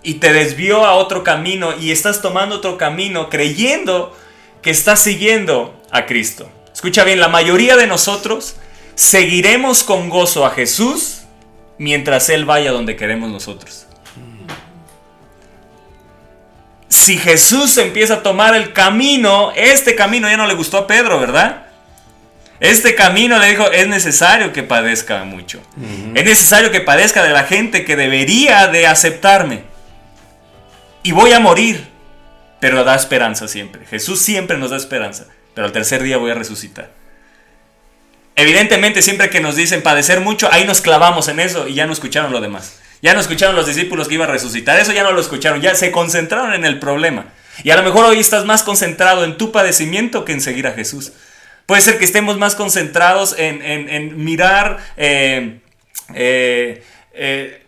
y 0.01 0.15
te 0.15 0.31
desvió 0.31 0.85
a 0.85 0.93
otro 0.93 1.23
camino 1.23 1.73
y 1.79 1.91
estás 1.91 2.21
tomando 2.21 2.57
otro 2.57 2.77
camino 2.77 3.29
creyendo 3.29 4.15
que 4.61 4.69
estás 4.69 5.01
siguiendo 5.01 5.81
a 5.91 6.05
Cristo. 6.05 6.49
Escucha 6.71 7.03
bien, 7.03 7.19
la 7.19 7.27
mayoría 7.27 7.75
de 7.75 7.87
nosotros 7.87 8.55
seguiremos 8.93 9.83
con 9.83 10.09
gozo 10.09 10.45
a 10.45 10.51
Jesús 10.51 11.24
mientras 11.77 12.29
Él 12.29 12.45
vaya 12.45 12.71
donde 12.71 12.95
queremos 12.95 13.29
nosotros. 13.29 13.87
Si 16.87 17.17
Jesús 17.17 17.77
empieza 17.77 18.15
a 18.15 18.23
tomar 18.23 18.55
el 18.55 18.73
camino, 18.73 19.51
este 19.55 19.95
camino 19.95 20.29
ya 20.29 20.37
no 20.37 20.47
le 20.47 20.53
gustó 20.53 20.77
a 20.77 20.87
Pedro, 20.87 21.19
¿verdad? 21.19 21.65
Este 22.59 22.95
camino 22.95 23.37
le 23.37 23.49
dijo, 23.49 23.69
es 23.69 23.87
necesario 23.87 24.53
que 24.53 24.63
padezca 24.63 25.23
mucho. 25.23 25.61
Es 26.13 26.23
necesario 26.23 26.71
que 26.71 26.79
padezca 26.79 27.23
de 27.23 27.31
la 27.31 27.43
gente 27.43 27.83
que 27.83 27.95
debería 27.95 28.67
de 28.67 28.87
aceptarme. 28.87 29.63
Y 31.03 31.11
voy 31.11 31.33
a 31.33 31.39
morir. 31.39 31.87
Pero 32.59 32.83
da 32.83 32.95
esperanza 32.95 33.47
siempre. 33.47 33.85
Jesús 33.85 34.21
siempre 34.21 34.57
nos 34.57 34.71
da 34.71 34.77
esperanza. 34.77 35.25
Pero 35.53 35.67
al 35.67 35.73
tercer 35.73 36.01
día 36.01 36.17
voy 36.17 36.31
a 36.31 36.35
resucitar. 36.35 36.89
Evidentemente, 38.35 39.01
siempre 39.01 39.29
que 39.29 39.39
nos 39.39 39.55
dicen 39.55 39.81
padecer 39.81 40.19
mucho, 40.19 40.49
ahí 40.51 40.65
nos 40.65 40.81
clavamos 40.81 41.27
en 41.29 41.39
eso 41.39 41.67
y 41.67 41.73
ya 41.75 41.85
no 41.87 41.93
escucharon 41.93 42.31
lo 42.31 42.41
demás. 42.41 42.79
Ya 43.01 43.13
no 43.13 43.19
escucharon 43.19 43.55
los 43.55 43.67
discípulos 43.67 44.07
que 44.07 44.15
iba 44.15 44.25
a 44.25 44.29
resucitar. 44.29 44.79
Eso 44.79 44.91
ya 44.91 45.03
no 45.03 45.11
lo 45.11 45.21
escucharon. 45.21 45.61
Ya 45.61 45.75
se 45.75 45.91
concentraron 45.91 46.53
en 46.53 46.65
el 46.65 46.79
problema. 46.79 47.27
Y 47.63 47.69
a 47.69 47.75
lo 47.77 47.83
mejor 47.83 48.05
hoy 48.05 48.19
estás 48.19 48.43
más 48.45 48.63
concentrado 48.63 49.23
en 49.23 49.37
tu 49.37 49.51
padecimiento 49.51 50.25
que 50.25 50.33
en 50.33 50.41
seguir 50.41 50.67
a 50.67 50.73
Jesús. 50.73 51.13
Puede 51.65 51.81
ser 51.81 51.97
que 51.97 52.05
estemos 52.05 52.37
más 52.37 52.55
concentrados 52.55 53.35
en, 53.37 53.61
en- 53.61 54.23
mirar 54.23 54.79
eh, 54.97 55.59
eh, 56.13 56.83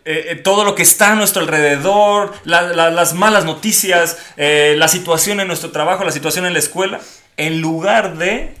eh, 0.04 0.40
todo 0.44 0.64
lo 0.64 0.74
que 0.74 0.82
está 0.82 1.12
a 1.12 1.14
nuestro 1.14 1.40
alrededor, 1.42 2.34
la- 2.44 2.62
la- 2.62 2.90
las 2.90 3.14
malas 3.14 3.44
noticias, 3.44 4.18
la 4.36 4.88
situación 4.88 5.40
en 5.40 5.46
nuestro 5.48 5.70
trabajo, 5.70 6.04
la 6.04 6.12
situación 6.12 6.46
en 6.46 6.52
la 6.52 6.58
escuela, 6.58 7.00
en 7.36 7.60
lugar 7.60 8.18
de 8.18 8.54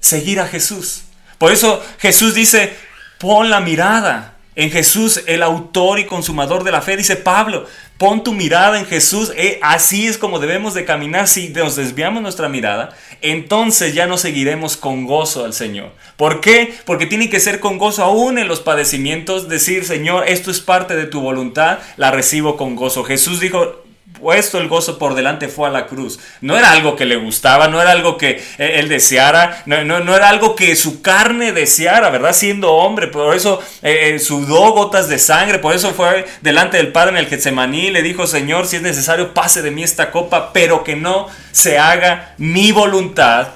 seguir 0.00 0.38
a 0.40 0.46
Jesús. 0.46 1.02
Por 1.40 1.52
eso 1.52 1.82
Jesús 2.00 2.34
dice, 2.34 2.74
pon 3.16 3.48
la 3.48 3.60
mirada 3.60 4.36
en 4.56 4.70
Jesús, 4.70 5.22
el 5.26 5.42
autor 5.42 5.98
y 5.98 6.04
consumador 6.04 6.64
de 6.64 6.70
la 6.70 6.82
fe, 6.82 6.98
dice 6.98 7.16
Pablo, 7.16 7.64
pon 7.96 8.22
tu 8.22 8.34
mirada 8.34 8.78
en 8.78 8.84
Jesús, 8.84 9.32
Eh, 9.34 9.58
así 9.62 10.06
es 10.06 10.18
como 10.18 10.38
debemos 10.38 10.74
de 10.74 10.84
caminar, 10.84 11.28
si 11.28 11.48
nos 11.48 11.76
desviamos 11.76 12.20
nuestra 12.20 12.50
mirada, 12.50 12.94
entonces 13.22 13.94
ya 13.94 14.06
no 14.06 14.18
seguiremos 14.18 14.76
con 14.76 15.06
gozo 15.06 15.46
al 15.46 15.54
Señor. 15.54 15.94
¿Por 16.18 16.42
qué? 16.42 16.74
Porque 16.84 17.06
tiene 17.06 17.30
que 17.30 17.40
ser 17.40 17.58
con 17.58 17.78
gozo 17.78 18.04
aún 18.04 18.36
en 18.36 18.46
los 18.46 18.60
padecimientos, 18.60 19.48
decir, 19.48 19.86
Señor, 19.86 20.28
esto 20.28 20.50
es 20.50 20.60
parte 20.60 20.94
de 20.94 21.06
tu 21.06 21.22
voluntad, 21.22 21.78
la 21.96 22.10
recibo 22.10 22.58
con 22.58 22.76
gozo. 22.76 23.02
Jesús 23.02 23.40
dijo, 23.40 23.82
puesto 24.20 24.58
el 24.58 24.68
gozo 24.68 24.98
por 24.98 25.14
delante 25.14 25.48
fue 25.48 25.68
a 25.68 25.72
la 25.72 25.86
cruz. 25.86 26.18
No 26.40 26.56
era 26.56 26.70
algo 26.72 26.94
que 26.96 27.04
le 27.06 27.16
gustaba, 27.16 27.68
no 27.68 27.80
era 27.80 27.90
algo 27.92 28.16
que 28.16 28.42
eh, 28.58 28.72
él 28.76 28.88
deseara, 28.88 29.62
no, 29.66 29.82
no- 29.84 30.00
no 30.00 30.14
era 30.14 30.28
algo 30.28 30.54
que 30.54 30.76
su 30.76 31.02
carne 31.02 31.52
deseara, 31.52 32.10
¿verdad? 32.10 32.32
Siendo 32.32 32.72
hombre, 32.72 33.08
por 33.08 33.34
eso 33.34 33.60
eh, 33.82 34.12
eh, 34.14 34.18
sudó 34.18 34.72
gotas 34.72 35.08
de 35.08 35.18
sangre, 35.18 35.58
por 35.58 35.74
eso 35.74 35.92
fue 35.92 36.26
delante 36.42 36.76
del 36.76 36.92
Padre 36.92 37.10
en 37.12 37.16
el 37.16 37.26
Getsemaní, 37.26 37.90
le 37.90 38.02
dijo, 38.02 38.26
Señor, 38.26 38.66
si 38.66 38.76
es 38.76 38.82
necesario, 38.82 39.34
pase 39.34 39.62
de 39.62 39.70
mí 39.70 39.82
esta 39.82 40.10
copa, 40.10 40.52
pero 40.52 40.84
que 40.84 40.94
no 40.96 41.28
se 41.52 41.78
haga 41.78 42.34
mi 42.38 42.72
voluntad, 42.72 43.48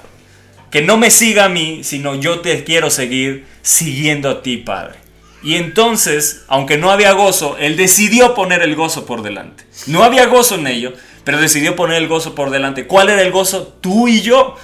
que 0.71 0.83
no 0.83 0.97
me 0.97 1.11
siga 1.11 1.45
a 1.45 1.49
mí, 1.49 1.85
sino 1.85 2.15
yo 2.17 2.41
te 2.41 2.65
quiero 2.65 2.91
seguir 2.91 3.47
siguiendo 3.63 4.29
a 4.31 4.43
ti, 4.43 4.57
Padre. 4.57 5.04
Y 5.45 5.57
entonces, 5.57 6.43
aunque 6.49 6.79
no 6.79 6.91
había 6.91 7.13
gozo, 7.13 7.57
él 7.59 7.77
decidió 7.77 8.35
poner 8.35 8.63
el 8.63 8.75
gozo 8.75 9.05
por 9.05 9.23
delante. 9.23 9.67
No 9.87 10.03
había 10.03 10.25
gozo 10.25 10.55
en 10.55 10.67
ello, 10.67 10.95
pero 11.23 11.39
decidió 11.39 11.77
poner 11.77 11.99
el 11.99 12.09
gozo 12.09 12.35
por 12.35 12.49
delante. 12.49 12.87
¿Cuál 12.87 13.11
era 13.11 13.21
el 13.21 13.31
gozo? 13.31 13.77
Tú 13.83 14.09
y 14.09 14.23
yo. 14.23 14.57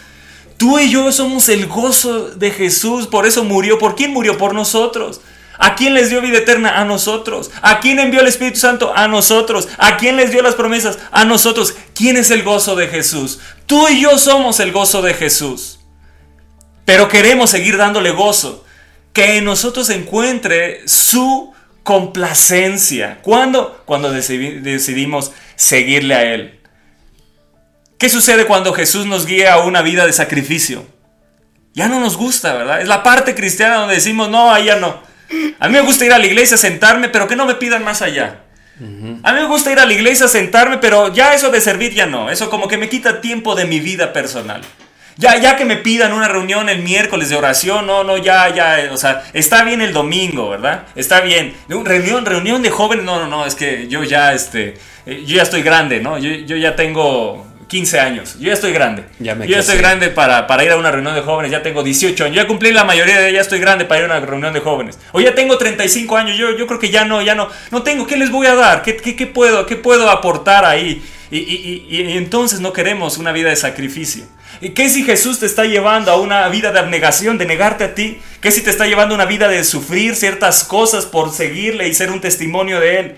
Tú 0.57 0.79
y 0.79 0.91
yo 0.91 1.13
somos 1.13 1.51
el 1.51 1.67
gozo 1.67 2.31
de 2.31 2.51
Jesús, 2.51 3.07
por 3.07 3.27
eso 3.27 3.45
murió. 3.45 3.79
¿Por 3.79 3.95
quién 3.95 4.13
murió? 4.13 4.39
Por 4.39 4.55
nosotros. 4.55 5.21
¿A 5.59 5.75
quién 5.75 5.93
les 5.93 6.09
dio 6.09 6.23
vida 6.23 6.39
eterna? 6.39 6.81
A 6.81 6.87
nosotros. 6.87 7.51
¿A 7.61 7.81
quién 7.81 7.99
envió 7.99 8.23
el 8.23 8.27
Espíritu 8.29 8.59
Santo? 8.59 8.91
A 8.97 9.07
nosotros. 9.07 9.69
¿A 9.77 9.99
quién 9.99 10.17
les 10.17 10.33
dio 10.33 10.41
las 10.41 10.55
promesas? 10.55 10.99
A 11.13 11.27
nosotros. 11.27 11.75
¿Quién 11.95 12.17
es 12.17 12.31
el 12.31 12.43
gozo 12.43 12.75
de 12.75 12.89
Jesús? 12.89 13.39
Tú 13.67 13.87
y 13.89 14.01
yo 14.01 14.17
somos 14.17 14.61
el 14.61 14.73
gozo 14.73 15.03
de 15.03 15.13
Jesús. 15.13 15.81
Pero 16.87 17.09
queremos 17.09 17.51
seguir 17.51 17.77
dándole 17.77 18.13
gozo. 18.13 18.65
Que 19.13 19.39
en 19.39 19.45
nosotros 19.45 19.91
encuentre 19.91 20.87
su 20.87 21.53
complacencia. 21.83 23.19
¿Cuándo? 23.23 23.83
Cuando 23.87 24.13
decidi- 24.15 24.61
decidimos 24.61 25.33
seguirle 25.57 26.15
a 26.15 26.23
Él. 26.35 26.61
¿Qué 27.99 28.09
sucede 28.09 28.47
cuando 28.47 28.73
Jesús 28.73 29.07
nos 29.07 29.27
guía 29.27 29.55
a 29.55 29.61
una 29.65 29.83
vida 29.83 30.07
de 30.07 30.13
sacrificio? 30.13 30.87
Ya 31.75 31.89
no 31.89 32.01
nos 32.01 32.17
gusta, 32.17 32.55
¿verdad? 32.55 32.81
Es 32.81 32.89
la 32.89 33.03
parte 33.03 33.35
cristiana 33.35 33.77
donde 33.77 33.95
decimos, 33.95 34.31
no, 34.31 34.53
allá 34.53 34.77
no. 34.77 35.03
A 35.59 35.69
mí 35.69 35.75
me 35.75 35.83
gusta 35.83 36.05
ir 36.05 36.13
a 36.13 36.19
la 36.19 36.27
iglesia, 36.27 36.57
sentarme, 36.57 37.09
pero 37.09 37.29
que 37.29 37.37
no 37.37 37.47
me 37.47 37.55
pidan 37.55 37.85
más 37.85 38.03
allá. 38.03 38.45
A 39.23 39.33
mí 39.33 39.41
me 39.41 39.47
gusta 39.47 39.71
ir 39.71 39.79
a 39.79 39.85
la 39.87 39.93
iglesia, 39.93 40.27
sentarme, 40.27 40.79
pero 40.79 41.13
ya 41.13 41.35
eso 41.35 41.51
de 41.51 41.61
servir 41.61 41.93
ya 41.93 42.07
no. 42.07 42.31
Eso 42.31 42.49
como 42.49 42.67
que 42.67 42.79
me 42.79 42.89
quita 42.89 43.21
tiempo 43.21 43.55
de 43.55 43.67
mi 43.67 43.79
vida 43.79 44.13
personal. 44.15 44.63
Ya, 45.21 45.37
ya 45.37 45.57
que 45.57 45.65
me 45.67 45.77
pidan 45.77 46.13
una 46.15 46.29
reunión 46.29 46.69
el 46.71 46.81
miércoles 46.83 47.29
de 47.29 47.37
oración, 47.37 47.87
no, 47.87 48.05
no, 48.05 48.17
ya, 48.17 48.49
ya, 48.55 48.89
o 48.91 48.97
sea, 48.97 49.23
está 49.35 49.63
bien 49.65 49.83
el 49.83 49.93
domingo, 49.93 50.49
¿verdad? 50.49 50.87
Está 50.97 51.21
bien. 51.21 51.55
Un 51.69 51.85
Reunión, 51.85 52.25
reunión 52.25 52.63
de 52.63 52.71
jóvenes, 52.71 53.05
no, 53.05 53.21
no, 53.21 53.27
no, 53.27 53.45
es 53.45 53.55
que 53.55 53.87
yo 53.89 54.03
ya, 54.03 54.33
este, 54.33 54.79
eh, 55.05 55.23
yo 55.27 55.37
ya 55.37 55.43
estoy 55.43 55.63
grande, 55.63 56.01
¿no? 56.01 56.17
Yo, 56.19 56.31
yo 56.31 56.57
ya 56.57 56.75
tengo 56.75 57.47
15 57.69 58.01
años, 58.01 58.37
yo 58.41 58.47
ya 58.49 58.55
estoy 58.55 58.73
grande. 58.73 59.05
Ya 59.19 59.35
me 59.35 59.47
yo 59.47 59.53
ya 59.53 59.61
estoy 59.61 59.77
grande 59.79 60.09
para, 60.09 60.47
para 60.47 60.65
ir 60.65 60.71
a 60.73 60.77
una 60.77 60.91
reunión 60.91 61.15
de 61.15 61.21
jóvenes, 61.21 61.53
ya 61.53 61.63
tengo 61.63 61.83
18 61.83 62.25
años, 62.25 62.37
ya 62.37 62.47
cumplí 62.47 62.73
la 62.73 62.85
mayoría 62.85 63.21
de 63.21 63.33
ya 63.33 63.43
estoy 63.43 63.61
grande 63.61 63.85
para 63.85 64.01
ir 64.01 64.11
a 64.11 64.17
una 64.17 64.27
reunión 64.27 64.53
de 64.55 64.61
jóvenes. 64.61 64.99
O 65.13 65.21
ya 65.21 65.35
tengo 65.35 65.59
35 65.59 66.17
años, 66.17 66.39
yo, 66.39 66.57
yo 66.57 66.67
creo 66.67 66.81
que 66.81 66.89
ya 66.91 67.05
no, 67.05 67.21
ya 67.21 67.35
no, 67.35 67.49
no 67.71 67.83
tengo, 67.83 68.07
¿qué 68.07 68.17
les 68.17 68.31
voy 68.31 68.47
a 68.47 68.55
dar? 68.55 68.83
¿Qué, 68.83 68.97
qué, 68.97 69.15
qué 69.17 69.27
puedo, 69.27 69.67
qué 69.67 69.77
puedo 69.77 70.09
aportar 70.11 70.65
ahí? 70.65 71.03
Y, 71.31 71.39
y- 71.39 71.87
y- 71.91 71.97
y 72.15 72.17
entonces 72.17 72.59
no 72.61 72.73
queremos 72.73 73.19
una 73.19 73.31
vida 73.33 73.51
de 73.51 73.57
sacrificio. 73.57 74.25
¿Y 74.61 74.71
qué 74.71 74.89
si 74.91 75.05
Jesús 75.05 75.39
te 75.39 75.47
está 75.47 75.65
llevando 75.65 76.11
a 76.11 76.21
una 76.21 76.47
vida 76.49 76.71
de 76.71 76.79
abnegación, 76.79 77.39
de 77.39 77.47
negarte 77.47 77.85
a 77.85 77.95
ti? 77.95 78.19
¿Qué 78.43 78.51
si 78.51 78.61
te 78.63 78.71
está 78.71 78.87
llevando 78.87 79.15
a 79.15 79.17
una 79.17 79.25
vida 79.25 79.49
de 79.49 79.65
sufrir 79.65 80.15
ciertas 80.15 80.65
cosas 80.65 81.07
por 81.07 81.33
seguirle 81.33 81.89
y 81.89 81.95
ser 81.95 82.11
un 82.11 82.21
testimonio 82.21 82.79
de 82.79 82.99
Él? 82.99 83.17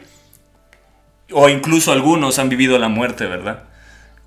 O 1.32 1.48
incluso 1.48 1.90
algunos 1.92 2.38
han 2.38 2.48
vivido 2.48 2.78
la 2.78 2.88
muerte, 2.88 3.26
¿verdad? 3.26 3.64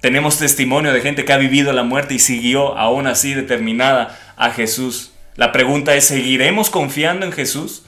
Tenemos 0.01 0.37
testimonio 0.39 0.91
de 0.91 1.01
gente 1.01 1.23
que 1.23 1.31
ha 1.33 1.37
vivido 1.37 1.71
la 1.71 1.83
muerte 1.83 2.15
y 2.15 2.19
siguió 2.19 2.77
aún 2.77 3.07
así 3.07 3.33
determinada 3.33 4.19
a 4.35 4.51
Jesús. 4.51 5.13
La 5.35 5.51
pregunta 5.51 5.95
es, 5.95 6.05
¿seguiremos 6.05 6.69
confiando 6.69 7.25
en 7.25 7.31
Jesús? 7.31 7.83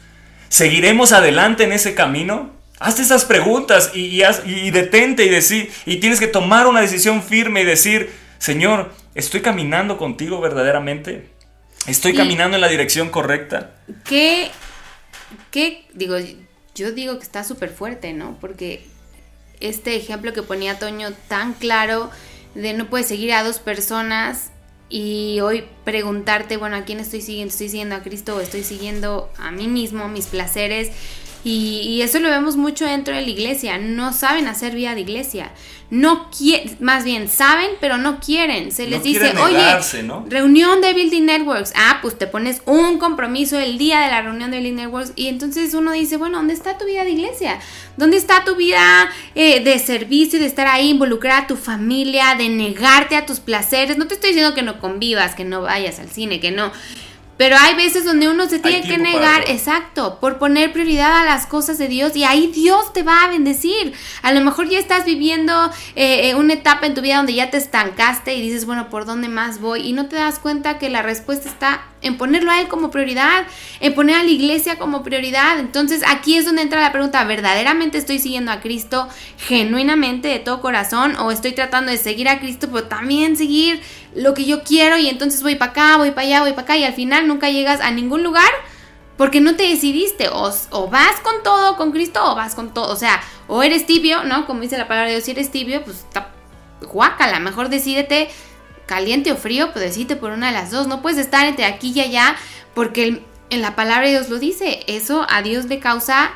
¿Seguiremos 0.49 1.11
adelante 1.11 1.65
en 1.65 1.73
ese 1.73 1.95
camino? 1.95 2.51
Hazte 2.79 3.01
esas 3.01 3.25
preguntas 3.25 3.91
y, 3.93 4.21
haz- 4.21 4.43
y 4.45 4.71
detente 4.71 5.25
y 5.25 5.29
decir, 5.29 5.71
y 5.85 5.97
tienes 5.97 6.19
que 6.19 6.27
tomar 6.27 6.67
una 6.67 6.79
decisión 6.81 7.21
firme 7.23 7.61
y 7.61 7.65
decir, 7.65 8.09
Señor, 8.39 8.93
¿estoy 9.15 9.41
caminando 9.41 9.97
contigo 9.97 10.39
verdaderamente? 10.41 11.29
¿Estoy 11.87 12.13
caminando 12.13 12.55
en 12.57 12.61
la 12.61 12.67
dirección 12.67 13.09
correcta? 13.09 13.71
¿Qué, 14.03 14.51
qué, 15.51 15.87
digo, 15.93 16.17
yo 16.75 16.91
digo 16.91 17.17
que 17.17 17.23
está 17.23 17.43
súper 17.43 17.69
fuerte, 17.69 18.13
¿no? 18.13 18.37
Porque 18.41 18.85
este 19.59 19.95
ejemplo 19.95 20.33
que 20.33 20.43
ponía 20.43 20.79
Toño 20.79 21.13
tan 21.27 21.53
claro 21.53 22.11
de 22.55 22.73
no 22.73 22.89
puedes 22.89 23.07
seguir 23.07 23.31
a 23.33 23.43
dos 23.43 23.59
personas 23.59 24.51
y 24.89 25.39
hoy 25.41 25.65
preguntarte, 25.83 26.57
bueno, 26.57 26.75
¿a 26.75 26.83
quién 26.83 26.99
estoy 26.99 27.21
siguiendo? 27.21 27.51
¿Estoy 27.51 27.69
siguiendo 27.69 27.95
a 27.95 28.03
Cristo 28.03 28.35
o 28.35 28.41
estoy 28.41 28.63
siguiendo 28.63 29.31
a 29.37 29.51
mí 29.51 29.67
mismo, 29.67 30.07
mis 30.07 30.27
placeres? 30.27 30.91
Y, 31.47 31.79
y 31.87 32.01
eso 32.01 32.19
lo 32.19 32.29
vemos 32.29 32.57
mucho 32.57 32.85
dentro 32.85 33.15
de 33.15 33.21
la 33.21 33.29
iglesia. 33.29 33.77
No 33.77 34.11
saben 34.11 34.47
hacer 34.47 34.75
vida 34.75 34.95
de 34.95 35.01
iglesia. 35.01 35.51
No 35.89 36.29
quieren, 36.29 36.75
más 36.81 37.05
bien 37.05 37.29
saben, 37.29 37.69
pero 37.79 37.97
no 37.97 38.19
quieren. 38.19 38.73
Se 38.73 38.85
les 38.85 38.99
No 38.99 39.03
dice, 39.05 39.33
oye, 39.37 40.03
¿no? 40.03 40.25
Reunión 40.27 40.81
de 40.81 40.93
Building 40.93 41.23
Networks. 41.23 41.71
Ah, 41.77 41.99
pues 42.01 42.17
te 42.17 42.27
pones 42.27 42.61
un 42.65 42.99
compromiso 42.99 43.57
el 43.57 43.77
día 43.77 44.01
de 44.01 44.09
la 44.09 44.21
reunión 44.21 44.51
de 44.51 44.57
Building 44.57 44.75
Networks 44.75 45.13
y 45.15 45.27
entonces 45.27 45.73
uno 45.73 45.93
dice, 45.93 46.17
bueno, 46.17 46.39
¿dónde 46.39 46.53
está 46.53 46.77
tu 46.77 46.83
vida 46.83 47.05
de 47.05 47.11
iglesia? 47.11 47.59
¿Dónde 47.95 48.17
está 48.17 48.43
tu 48.43 48.57
vida 48.57 49.09
eh, 49.33 49.63
de 49.63 49.79
servicio, 49.79 50.39
de 50.39 50.47
estar 50.47 50.67
ahí, 50.67 50.89
involucrar 50.89 51.43
a 51.43 51.47
tu 51.47 51.55
familia, 51.55 52.35
de 52.37 52.49
negarte 52.49 53.15
a 53.15 53.25
tus 53.25 53.39
placeres? 53.39 53.97
No 53.97 54.07
te 54.07 54.15
estoy 54.15 54.31
diciendo 54.31 54.53
que 54.53 54.63
no 54.63 54.81
convivas, 54.81 55.35
que 55.35 55.45
no 55.45 55.61
vayas 55.61 55.99
al 55.99 56.09
cine, 56.09 56.41
que 56.41 56.51
no. 56.51 56.73
Pero 57.37 57.55
hay 57.59 57.75
veces 57.75 58.03
donde 58.03 58.27
uno 58.27 58.49
se 58.49 58.59
tiene 58.59 58.81
que 58.81 58.97
negar, 58.97 59.43
exacto, 59.47 60.19
por 60.19 60.39
poner 60.39 60.73
prioridad 60.73 61.21
a 61.21 61.25
las 61.25 61.45
cosas 61.45 61.77
de 61.77 61.87
Dios 61.87 62.15
y 62.15 62.23
ahí 62.23 62.47
Dios 62.47 62.91
te 62.93 63.03
va 63.03 63.23
a 63.23 63.29
bendecir. 63.29 63.93
A 64.23 64.31
lo 64.33 64.41
mejor 64.41 64.67
ya 64.69 64.79
estás 64.79 65.05
viviendo 65.05 65.71
eh, 65.95 66.29
eh, 66.29 66.35
una 66.35 66.53
etapa 66.53 66.87
en 66.87 66.95
tu 66.95 67.01
vida 67.01 67.17
donde 67.17 67.35
ya 67.35 67.51
te 67.51 67.57
estancaste 67.57 68.33
y 68.33 68.41
dices, 68.41 68.65
bueno, 68.65 68.89
¿por 68.89 69.05
dónde 69.05 69.27
más 69.27 69.61
voy? 69.61 69.81
Y 69.87 69.93
no 69.93 70.07
te 70.07 70.15
das 70.15 70.39
cuenta 70.39 70.79
que 70.79 70.89
la 70.89 71.03
respuesta 71.03 71.47
está 71.47 71.85
en 72.01 72.17
ponerlo 72.17 72.51
a 72.51 72.61
Él 72.61 72.67
como 72.67 72.91
prioridad, 72.91 73.45
en 73.79 73.95
poner 73.95 74.17
a 74.17 74.23
la 74.23 74.29
iglesia 74.29 74.77
como 74.77 75.03
prioridad. 75.03 75.59
Entonces 75.59 76.03
aquí 76.07 76.37
es 76.37 76.45
donde 76.45 76.61
entra 76.61 76.81
la 76.81 76.91
pregunta, 76.91 77.23
¿verdaderamente 77.23 77.97
estoy 77.97 78.19
siguiendo 78.19 78.51
a 78.51 78.59
Cristo 78.59 79.07
genuinamente 79.37 80.27
de 80.27 80.39
todo 80.39 80.61
corazón 80.61 81.15
o 81.17 81.31
estoy 81.31 81.53
tratando 81.53 81.91
de 81.91 81.97
seguir 81.97 82.29
a 82.29 82.39
Cristo, 82.39 82.67
pero 82.71 82.87
también 82.87 83.35
seguir 83.35 83.81
lo 84.15 84.33
que 84.33 84.45
yo 84.45 84.63
quiero 84.63 84.97
y 84.97 85.07
entonces 85.07 85.43
voy 85.43 85.55
para 85.55 85.71
acá, 85.71 85.97
voy 85.97 86.11
para 86.11 86.27
allá, 86.27 86.41
voy 86.41 86.51
para 86.51 86.63
acá 86.63 86.77
y 86.77 86.83
al 86.83 86.93
final 86.93 87.27
nunca 87.27 87.49
llegas 87.49 87.81
a 87.81 87.91
ningún 87.91 88.23
lugar 88.23 88.49
porque 89.17 89.41
no 89.41 89.55
te 89.55 89.63
decidiste 89.63 90.29
o, 90.29 90.89
vas 90.89 91.19
con 91.23 91.41
todo 91.43 91.75
con 91.75 91.91
Cristo 91.91 92.19
o 92.23 92.35
vas 92.35 92.53
con 92.53 92.73
todo, 92.73 92.93
o 92.93 92.95
sea, 92.95 93.21
o 93.47 93.63
eres 93.63 93.85
tibio, 93.87 94.23
¿no? 94.23 94.45
Como 94.45 94.61
dice 94.61 94.77
la 94.77 94.87
palabra 94.87 95.09
de 95.09 95.15
Dios, 95.15 95.25
si 95.25 95.31
eres 95.31 95.51
tibio, 95.51 95.83
pues 95.83 96.05
guácala, 96.81 97.39
mejor 97.39 97.69
decídete 97.69 98.29
caliente 98.87 99.31
o 99.31 99.37
frío, 99.37 99.71
pues 99.71 99.85
decídete 99.85 100.15
por 100.15 100.31
una 100.31 100.47
de 100.47 100.53
las 100.53 100.71
dos, 100.71 100.87
no 100.87 101.03
puedes 101.03 101.19
estar 101.19 101.45
entre 101.45 101.65
aquí 101.65 101.91
y 101.93 101.99
allá 101.99 102.35
porque 102.73 103.21
en 103.49 103.61
la 103.61 103.75
palabra 103.75 104.07
de 104.07 104.13
Dios 104.13 104.29
lo 104.29 104.39
dice, 104.39 104.79
eso 104.87 105.27
a 105.29 105.43
Dios 105.43 105.65
le 105.65 105.79
causa 105.79 106.31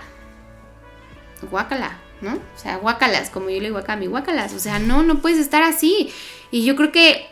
guácala, 1.50 1.98
¿no? 2.22 2.34
O 2.34 2.60
sea, 2.60 2.78
guácalas, 2.78 3.30
como 3.30 3.50
yo 3.50 3.58
le 3.58 3.66
digo 3.66 3.78
acá 3.78 3.94
a 3.94 3.98
mi 3.98 4.08
guácalas. 4.08 4.54
O 4.54 4.60
sea, 4.60 4.80
no, 4.80 5.04
no 5.04 5.20
puedes 5.22 5.40
estar 5.40 5.64
así. 5.64 6.14
Y 6.52 6.64
yo 6.66 6.76
creo 6.76 6.92
que 6.92 7.28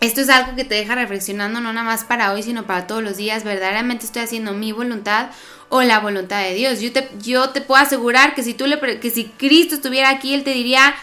esto 0.00 0.20
es 0.20 0.28
algo 0.28 0.56
que 0.56 0.64
te 0.64 0.74
deja 0.74 0.94
reflexionando 0.94 1.60
no 1.60 1.72
nada 1.72 1.86
más 1.86 2.04
para 2.04 2.32
hoy, 2.32 2.42
sino 2.42 2.66
para 2.66 2.86
todos 2.86 3.02
los 3.02 3.16
días. 3.16 3.44
Verdaderamente 3.44 4.04
estoy 4.04 4.22
haciendo 4.22 4.52
mi 4.52 4.72
voluntad 4.72 5.30
o 5.68 5.82
la 5.82 6.00
voluntad 6.00 6.42
de 6.42 6.54
Dios. 6.54 6.80
Yo 6.80 6.92
te, 6.92 7.08
yo 7.20 7.50
te 7.50 7.60
puedo 7.60 7.82
asegurar 7.82 8.34
que 8.34 8.42
si 8.42 8.54
tú 8.54 8.66
le, 8.66 9.00
que 9.00 9.10
si 9.10 9.24
Cristo 9.24 9.76
estuviera 9.76 10.10
aquí, 10.10 10.34
Él 10.34 10.44
te 10.44 10.50
diría, 10.50 10.94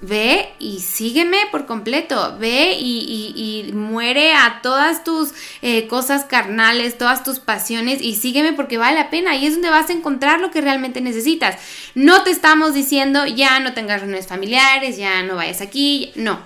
ve 0.00 0.48
y 0.58 0.80
sígueme 0.80 1.38
por 1.50 1.66
completo, 1.66 2.36
ve 2.38 2.76
y, 2.78 3.70
muere 3.74 4.32
a 4.32 4.60
todas 4.62 5.04
tus 5.04 5.32
eh, 5.62 5.86
cosas 5.86 6.24
carnales, 6.24 6.96
todas 6.96 7.22
tus 7.22 7.38
pasiones 7.38 8.00
y 8.00 8.14
sígueme 8.14 8.52
porque 8.52 8.78
vale 8.78 8.96
la 8.96 9.10
pena 9.10 9.36
y 9.36 9.46
es 9.46 9.54
donde 9.54 9.70
vas 9.70 9.90
a 9.90 9.92
encontrar 9.92 10.40
lo 10.40 10.50
que 10.50 10.60
realmente 10.60 11.00
necesitas. 11.00 11.56
No 11.94 12.22
te 12.22 12.30
estamos 12.30 12.74
diciendo 12.74 13.26
ya 13.26 13.60
no 13.60 13.74
tengas 13.74 14.00
reuniones 14.00 14.26
familiares, 14.26 14.96
ya 14.96 15.22
no 15.22 15.36
vayas 15.36 15.60
aquí, 15.60 16.12
no. 16.14 16.40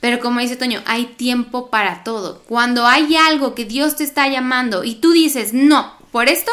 Pero 0.00 0.20
como 0.20 0.40
dice 0.40 0.56
Toño, 0.56 0.82
hay 0.84 1.06
tiempo 1.06 1.70
para 1.70 2.04
todo. 2.04 2.42
Cuando 2.46 2.86
hay 2.86 3.16
algo 3.16 3.54
que 3.54 3.64
Dios 3.64 3.96
te 3.96 4.04
está 4.04 4.28
llamando 4.28 4.84
y 4.84 4.96
tú 4.96 5.12
dices, 5.12 5.54
no, 5.54 5.94
por 6.12 6.28
esto, 6.28 6.52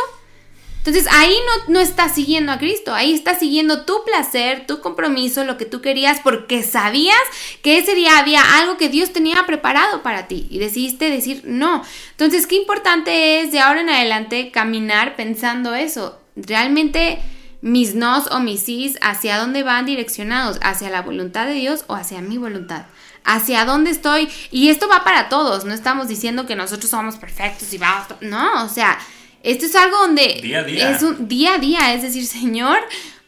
entonces 0.83 1.05
ahí 1.11 1.35
no, 1.67 1.73
no 1.75 1.79
estás 1.79 2.15
siguiendo 2.15 2.51
a 2.51 2.57
Cristo, 2.57 2.91
ahí 2.91 3.13
estás 3.13 3.37
siguiendo 3.37 3.85
tu 3.85 4.03
placer, 4.03 4.65
tu 4.65 4.81
compromiso, 4.81 5.43
lo 5.43 5.55
que 5.55 5.65
tú 5.65 5.79
querías, 5.79 6.19
porque 6.21 6.63
sabías 6.63 7.19
que 7.61 7.77
ese 7.77 7.93
día 7.93 8.17
había 8.17 8.57
algo 8.57 8.77
que 8.77 8.89
Dios 8.89 9.13
tenía 9.13 9.45
preparado 9.45 10.01
para 10.01 10.27
ti 10.27 10.47
y 10.49 10.57
decidiste 10.57 11.11
decir 11.11 11.43
no. 11.45 11.83
Entonces, 12.09 12.47
qué 12.47 12.55
importante 12.55 13.41
es 13.41 13.51
de 13.51 13.59
ahora 13.59 13.81
en 13.81 13.89
adelante 13.89 14.49
caminar 14.49 15.15
pensando 15.15 15.75
eso. 15.75 16.19
Realmente 16.35 17.19
mis 17.61 17.93
nos 17.93 18.25
o 18.31 18.39
mis 18.39 18.63
sís, 18.63 18.97
¿hacia 19.01 19.37
dónde 19.37 19.61
van 19.61 19.85
direccionados? 19.85 20.57
¿Hacia 20.63 20.89
la 20.89 21.03
voluntad 21.03 21.45
de 21.45 21.53
Dios 21.53 21.83
o 21.85 21.93
hacia 21.93 22.21
mi 22.21 22.39
voluntad? 22.39 22.87
¿Hacia 23.23 23.65
dónde 23.65 23.91
estoy? 23.91 24.29
Y 24.49 24.69
esto 24.69 24.87
va 24.87 25.03
para 25.03 25.29
todos, 25.29 25.63
no 25.63 25.75
estamos 25.75 26.07
diciendo 26.07 26.47
que 26.47 26.55
nosotros 26.55 26.89
somos 26.89 27.17
perfectos 27.17 27.71
y 27.71 27.77
vamos, 27.77 28.07
no, 28.21 28.65
o 28.65 28.69
sea, 28.69 28.97
esto 29.43 29.65
es 29.65 29.75
algo 29.75 29.97
donde 29.97 30.39
Día 30.41 30.59
a 30.59 30.63
día. 30.63 30.91
es 30.91 31.03
un 31.03 31.27
día 31.27 31.55
a 31.55 31.57
día, 31.57 31.93
es 31.93 32.01
decir, 32.01 32.25
Señor, 32.25 32.79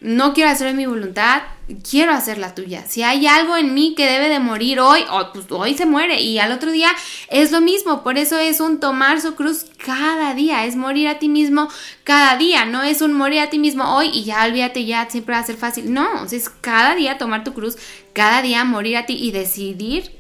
no 0.04 0.34
quiero 0.34 0.50
hacer 0.50 0.74
mi 0.74 0.86
voluntad, 0.86 1.44
quiero 1.90 2.12
hacer 2.12 2.38
la 2.38 2.54
tuya. 2.54 2.84
Si 2.88 3.04
hay 3.04 3.26
algo 3.26 3.56
en 3.56 3.74
mí 3.74 3.96
que 3.96 4.06
debe 4.06 4.28
de 4.28 4.40
morir 4.40 4.82
hoy, 4.82 5.00
oh, 5.10 5.32
pues 5.34 5.46
hoy 5.50 5.76
se 5.76 5.86
muere 5.86 6.20
y 6.20 6.40
al 6.40 6.52
otro 6.52 6.72
día 6.72 6.90
es 7.30 7.52
lo 7.52 7.62
mismo. 7.62 8.04
Por 8.04 8.18
eso 8.18 8.38
es 8.38 8.60
un 8.60 8.82
tomar 8.82 9.22
su 9.22 9.36
cruz 9.36 9.66
cada 9.84 10.34
día, 10.34 10.66
es 10.66 10.76
morir 10.76 11.08
a 11.08 11.20
ti 11.20 11.30
mismo 11.30 11.70
cada 12.04 12.36
día, 12.36 12.66
no 12.66 12.84
es 12.84 13.02
un 13.02 13.14
morir 13.14 13.40
a 13.40 13.50
ti 13.50 13.60
mismo 13.60 13.96
hoy 13.96 14.10
y 14.14 14.26
ya 14.26 14.44
olvídate, 14.44 14.84
ya 14.84 15.10
siempre 15.10 15.36
va 15.36 15.40
a 15.40 15.46
ser 15.46 15.56
fácil. 15.56 15.94
No, 15.94 16.26
es 16.26 16.50
cada 16.50 16.96
día 16.96 17.18
tomar 17.18 17.46
tu 17.46 17.54
cruz, 17.54 17.78
cada 18.12 18.42
día 18.42 18.66
morir 18.66 18.98
a 18.98 19.06
ti 19.06 19.16
y 19.16 19.32
decidir 19.32 20.12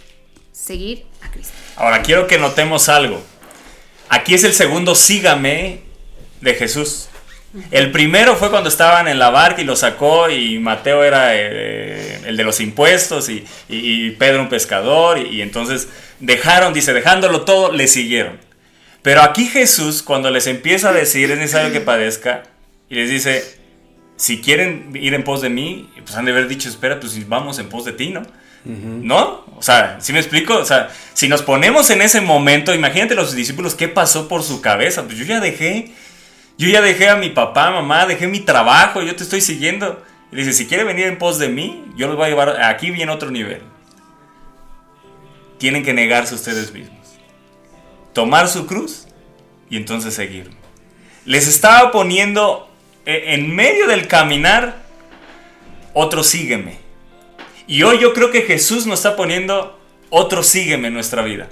seguir 0.53 1.03
a 1.21 1.29
Cristo. 1.29 1.53
Ahora 1.75 2.01
quiero 2.01 2.25
que 2.27 2.37
notemos 2.37 2.87
algo. 2.87 3.21
Aquí 4.09 4.33
es 4.33 4.43
el 4.43 4.53
segundo 4.53 4.95
sígame 4.95 5.81
de 6.41 6.53
Jesús. 6.53 7.09
El 7.69 7.91
primero 7.91 8.35
fue 8.35 8.49
cuando 8.49 8.67
estaban 8.69 9.07
en 9.07 9.19
la 9.19 9.29
barca 9.29 9.61
y 9.61 9.65
lo 9.65 9.75
sacó 9.75 10.29
y 10.29 10.57
Mateo 10.57 11.03
era 11.03 11.35
eh, 11.35 12.19
el 12.25 12.35
de 12.35 12.43
los 12.43 12.59
impuestos 12.59 13.29
y, 13.29 13.45
y- 13.69 14.09
Pedro 14.11 14.41
un 14.41 14.49
pescador 14.49 15.19
y, 15.19 15.27
y 15.37 15.41
entonces 15.43 15.87
dejaron, 16.19 16.73
dice, 16.73 16.93
dejándolo 16.93 17.41
todo, 17.41 17.71
le 17.71 17.87
siguieron. 17.87 18.39
Pero 19.03 19.21
aquí 19.21 19.45
Jesús 19.45 20.01
cuando 20.01 20.31
les 20.31 20.47
empieza 20.47 20.89
a 20.89 20.93
decir 20.93 21.29
es 21.29 21.37
necesario 21.37 21.71
que 21.71 21.79
padezca 21.81 22.43
y 22.89 22.95
les 22.95 23.09
dice, 23.11 23.43
si 24.17 24.41
quieren 24.41 24.91
ir 24.95 25.13
en 25.13 25.23
pos 25.23 25.41
de 25.41 25.49
mí, 25.49 25.89
pues 26.03 26.15
han 26.15 26.25
de 26.25 26.31
haber 26.31 26.47
dicho, 26.47 26.69
espera, 26.69 26.99
pues 26.99 27.27
vamos 27.27 27.59
en 27.59 27.69
pos 27.69 27.85
de 27.85 27.91
ti, 27.91 28.09
¿no? 28.09 28.23
¿No? 28.66 29.43
O 29.57 29.61
sea, 29.61 29.97
¿sí 29.99 30.14
me 30.14 30.20
explico? 30.20 30.55
O 30.55 30.66
sea, 30.66 30.89
si 31.14 31.28
nos 31.28 31.41
ponemos 31.41 31.89
en 31.89 32.01
ese 32.01 32.22
momento, 32.22 32.74
imagínate 32.74 33.16
los 33.16 33.36
discípulos, 33.36 33.76
¿qué 33.76 33.88
pasó 33.88 34.28
por 34.28 34.43
su 34.43 34.61
cabeza? 34.61 35.03
Pues 35.03 35.18
yo 35.18 35.26
ya 35.26 35.39
dejé, 35.39 35.91
yo 36.57 36.70
ya 36.70 36.82
dejé 36.82 37.09
a 37.09 37.16
mi 37.16 37.30
papá, 37.30 37.72
mamá, 37.72 38.05
dejé 38.05 38.28
mi 38.28 38.39
trabajo, 38.39 39.01
yo 39.01 39.16
te 39.16 39.24
estoy 39.24 39.41
siguiendo. 39.41 40.01
Y 40.32 40.38
dice, 40.38 40.53
si 40.53 40.66
quiere 40.66 40.84
venir 40.84 41.07
en 41.07 41.18
pos 41.18 41.39
de 41.39 41.49
mí, 41.49 41.86
yo 41.95 42.07
los 42.07 42.16
voy 42.16 42.26
a 42.26 42.30
llevar, 42.30 42.61
aquí 42.61 42.91
viene 42.91 43.11
otro 43.11 43.32
nivel. 43.32 43.61
Tienen 45.59 45.84
que 45.84 45.93
negarse 45.93 46.36
ustedes 46.36 46.74
mismos. 46.74 46.99
Tomar 48.14 48.47
su 48.47 48.66
cruz 48.66 49.07
y 49.70 49.78
entonces 49.78 50.14
seguir. 50.14 50.49
Les 51.26 51.47
estaba 51.47 51.91
poniendo 51.91 52.70
eh, 53.05 53.34
en 53.34 53.55
medio 53.55 53.88
del 53.88 54.07
caminar 54.07 54.84
otro 55.93 56.24
sígueme. 56.24 56.82
Y 57.68 57.84
hoy 57.84 57.99
yo 57.99 58.14
creo 58.14 58.32
que 58.32 58.41
Jesús 58.41 58.86
nos 58.86 58.99
está 58.99 59.16
poniendo 59.16 59.80
otro 60.09 60.43
sígueme 60.43 60.89
en 60.89 60.93
nuestra 60.93 61.22
vida. 61.22 61.49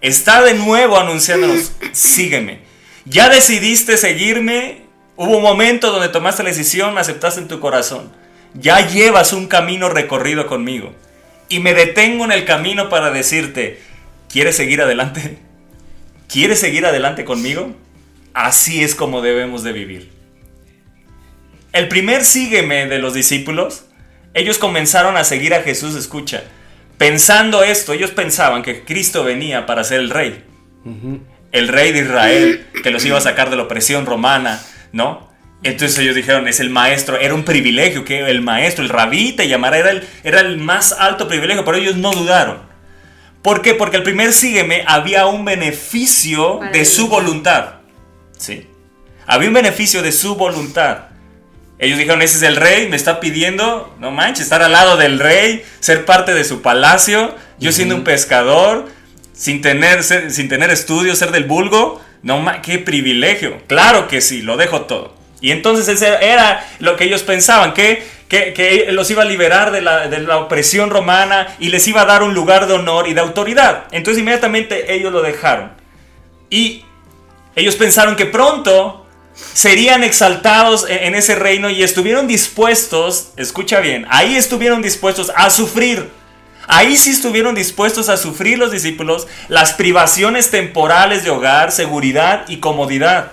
Está 0.00 0.42
de 0.42 0.54
nuevo 0.54 0.98
anunciándonos, 0.98 1.72
sígueme. 1.92 2.60
Ya 3.04 3.28
decidiste 3.28 3.96
seguirme. 3.96 4.82
Hubo 5.16 5.36
un 5.36 5.42
momento 5.42 5.92
donde 5.92 6.08
tomaste 6.08 6.42
la 6.42 6.50
decisión, 6.50 6.98
aceptaste 6.98 7.40
en 7.40 7.48
tu 7.48 7.60
corazón. 7.60 8.12
Ya 8.54 8.86
llevas 8.86 9.32
un 9.32 9.46
camino 9.46 9.88
recorrido 9.88 10.46
conmigo. 10.46 10.94
Y 11.48 11.60
me 11.60 11.74
detengo 11.74 12.24
en 12.24 12.32
el 12.32 12.44
camino 12.44 12.88
para 12.88 13.10
decirte, 13.10 13.80
¿quieres 14.28 14.56
seguir 14.56 14.82
adelante? 14.82 15.38
¿Quieres 16.28 16.60
seguir 16.60 16.86
adelante 16.86 17.24
conmigo? 17.24 17.76
Así 18.34 18.82
es 18.82 18.94
como 18.94 19.20
debemos 19.20 19.62
de 19.62 19.72
vivir. 19.72 20.10
El 21.72 21.88
primer 21.88 22.24
sígueme 22.24 22.86
de 22.86 22.98
los 22.98 23.14
discípulos, 23.14 23.84
ellos 24.34 24.58
comenzaron 24.58 25.16
a 25.16 25.24
seguir 25.24 25.54
a 25.54 25.62
Jesús, 25.62 25.94
escucha, 25.94 26.44
pensando 26.98 27.62
esto, 27.62 27.92
ellos 27.92 28.10
pensaban 28.10 28.62
que 28.62 28.84
Cristo 28.84 29.24
venía 29.24 29.66
para 29.66 29.84
ser 29.84 30.00
el 30.00 30.10
rey, 30.10 30.44
el 31.52 31.68
rey 31.68 31.92
de 31.92 32.00
Israel, 32.00 32.66
que 32.82 32.90
los 32.90 33.04
iba 33.04 33.18
a 33.18 33.20
sacar 33.20 33.50
de 33.50 33.56
la 33.56 33.64
opresión 33.64 34.06
romana, 34.06 34.62
¿no? 34.92 35.30
Entonces 35.64 35.98
ellos 35.98 36.16
dijeron, 36.16 36.48
es 36.48 36.58
el 36.58 36.70
maestro, 36.70 37.18
era 37.18 37.34
un 37.34 37.44
privilegio 37.44 38.04
que 38.04 38.18
el 38.20 38.42
maestro, 38.42 38.82
el 38.82 38.90
rabí 38.90 39.32
te 39.32 39.48
llamara, 39.48 39.78
era 39.78 39.90
el, 39.90 40.08
era 40.24 40.40
el 40.40 40.58
más 40.58 40.92
alto 40.92 41.28
privilegio, 41.28 41.64
pero 41.64 41.76
ellos 41.76 41.96
no 41.96 42.10
dudaron. 42.10 42.58
¿Por 43.42 43.62
qué? 43.62 43.74
Porque 43.74 43.96
el 43.96 44.02
primer 44.02 44.32
sígueme 44.32 44.84
había 44.86 45.26
un 45.26 45.44
beneficio 45.44 46.60
de 46.72 46.84
su 46.84 47.08
voluntad. 47.08 47.74
Sí. 48.38 48.66
Había 49.26 49.48
un 49.48 49.54
beneficio 49.54 50.02
de 50.02 50.12
su 50.12 50.34
voluntad. 50.34 51.11
Ellos 51.82 51.98
dijeron, 51.98 52.22
ese 52.22 52.36
es 52.36 52.42
el 52.44 52.54
rey, 52.54 52.88
me 52.88 52.94
está 52.96 53.18
pidiendo, 53.18 53.92
no 53.98 54.12
manches, 54.12 54.44
estar 54.44 54.62
al 54.62 54.70
lado 54.70 54.96
del 54.96 55.18
rey, 55.18 55.64
ser 55.80 56.04
parte 56.04 56.32
de 56.32 56.44
su 56.44 56.62
palacio, 56.62 57.34
yo 57.58 57.72
siendo 57.72 57.96
un 57.96 58.04
pescador, 58.04 58.88
sin 59.34 59.60
tener, 59.62 60.04
ser- 60.04 60.30
sin 60.30 60.48
tener 60.48 60.70
estudios, 60.70 61.18
ser 61.18 61.32
del 61.32 61.42
vulgo, 61.44 62.00
no 62.22 62.38
ma- 62.38 62.62
qué 62.62 62.78
privilegio. 62.78 63.58
Claro 63.66 64.06
que 64.06 64.20
sí, 64.20 64.42
lo 64.42 64.56
dejo 64.56 64.82
todo. 64.82 65.16
Y 65.40 65.50
entonces 65.50 65.88
ese 65.88 66.06
era 66.24 66.64
lo 66.78 66.94
que 66.94 67.02
ellos 67.02 67.24
pensaban, 67.24 67.74
que, 67.74 68.06
que, 68.28 68.52
que 68.54 68.86
los 68.92 69.10
iba 69.10 69.22
a 69.22 69.26
liberar 69.26 69.72
de 69.72 69.80
la, 69.80 70.06
de 70.06 70.20
la 70.20 70.36
opresión 70.38 70.88
romana 70.88 71.48
y 71.58 71.70
les 71.70 71.88
iba 71.88 72.02
a 72.02 72.06
dar 72.06 72.22
un 72.22 72.32
lugar 72.32 72.68
de 72.68 72.74
honor 72.74 73.08
y 73.08 73.14
de 73.14 73.20
autoridad. 73.22 73.86
Entonces 73.90 74.20
inmediatamente 74.20 74.94
ellos 74.94 75.12
lo 75.12 75.20
dejaron. 75.20 75.72
Y 76.48 76.84
ellos 77.56 77.74
pensaron 77.74 78.14
que 78.14 78.26
pronto 78.26 79.01
serían 79.34 80.04
exaltados 80.04 80.88
e- 80.88 81.06
en 81.06 81.14
ese 81.14 81.34
reino 81.34 81.70
y 81.70 81.82
estuvieron 81.82 82.26
dispuestos, 82.26 83.30
escucha 83.36 83.80
bien, 83.80 84.06
ahí 84.10 84.36
estuvieron 84.36 84.82
dispuestos 84.82 85.32
a 85.34 85.50
sufrir, 85.50 86.10
Ahí 86.68 86.96
sí 86.96 87.10
estuvieron 87.10 87.54
dispuestos 87.54 88.08
a 88.08 88.16
sufrir 88.16 88.58
los 88.58 88.70
discípulos 88.70 89.26
las 89.48 89.72
privaciones 89.72 90.50
temporales 90.50 91.24
de 91.24 91.30
hogar, 91.30 91.72
seguridad 91.72 92.44
y 92.48 92.58
comodidad. 92.58 93.32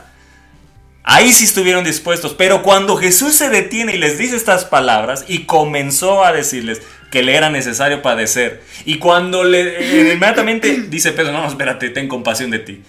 Ahí 1.04 1.32
sí 1.32 1.46
estuvieron 1.46 1.84
dispuestos. 1.84 2.34
Pero 2.34 2.64
cuando 2.64 2.98
Jesús 2.98 3.36
se 3.36 3.50
detiene 3.50 3.96
y 3.96 3.98
les 3.98 4.18
dice 4.18 4.36
estas 4.36 4.66
palabras 4.66 5.26
y 5.28 5.46
comenzó 5.46 6.24
a 6.24 6.34
decirles 6.34 6.82
que 7.12 7.24
le 7.24 7.36
era 7.36 7.50
necesario 7.50 8.02
padecer. 8.02 8.62
Y 8.86 8.98
cuando 8.98 9.44
le 9.44 10.10
eh, 10.10 10.14
inmediatamente 10.14 10.84
dice 10.88 11.12
Pedro, 11.12 11.32
no, 11.32 11.48
espérate, 11.48 11.90
ten 11.90 12.08
compasión 12.08 12.52
de 12.52 12.60
ti. 12.60 12.84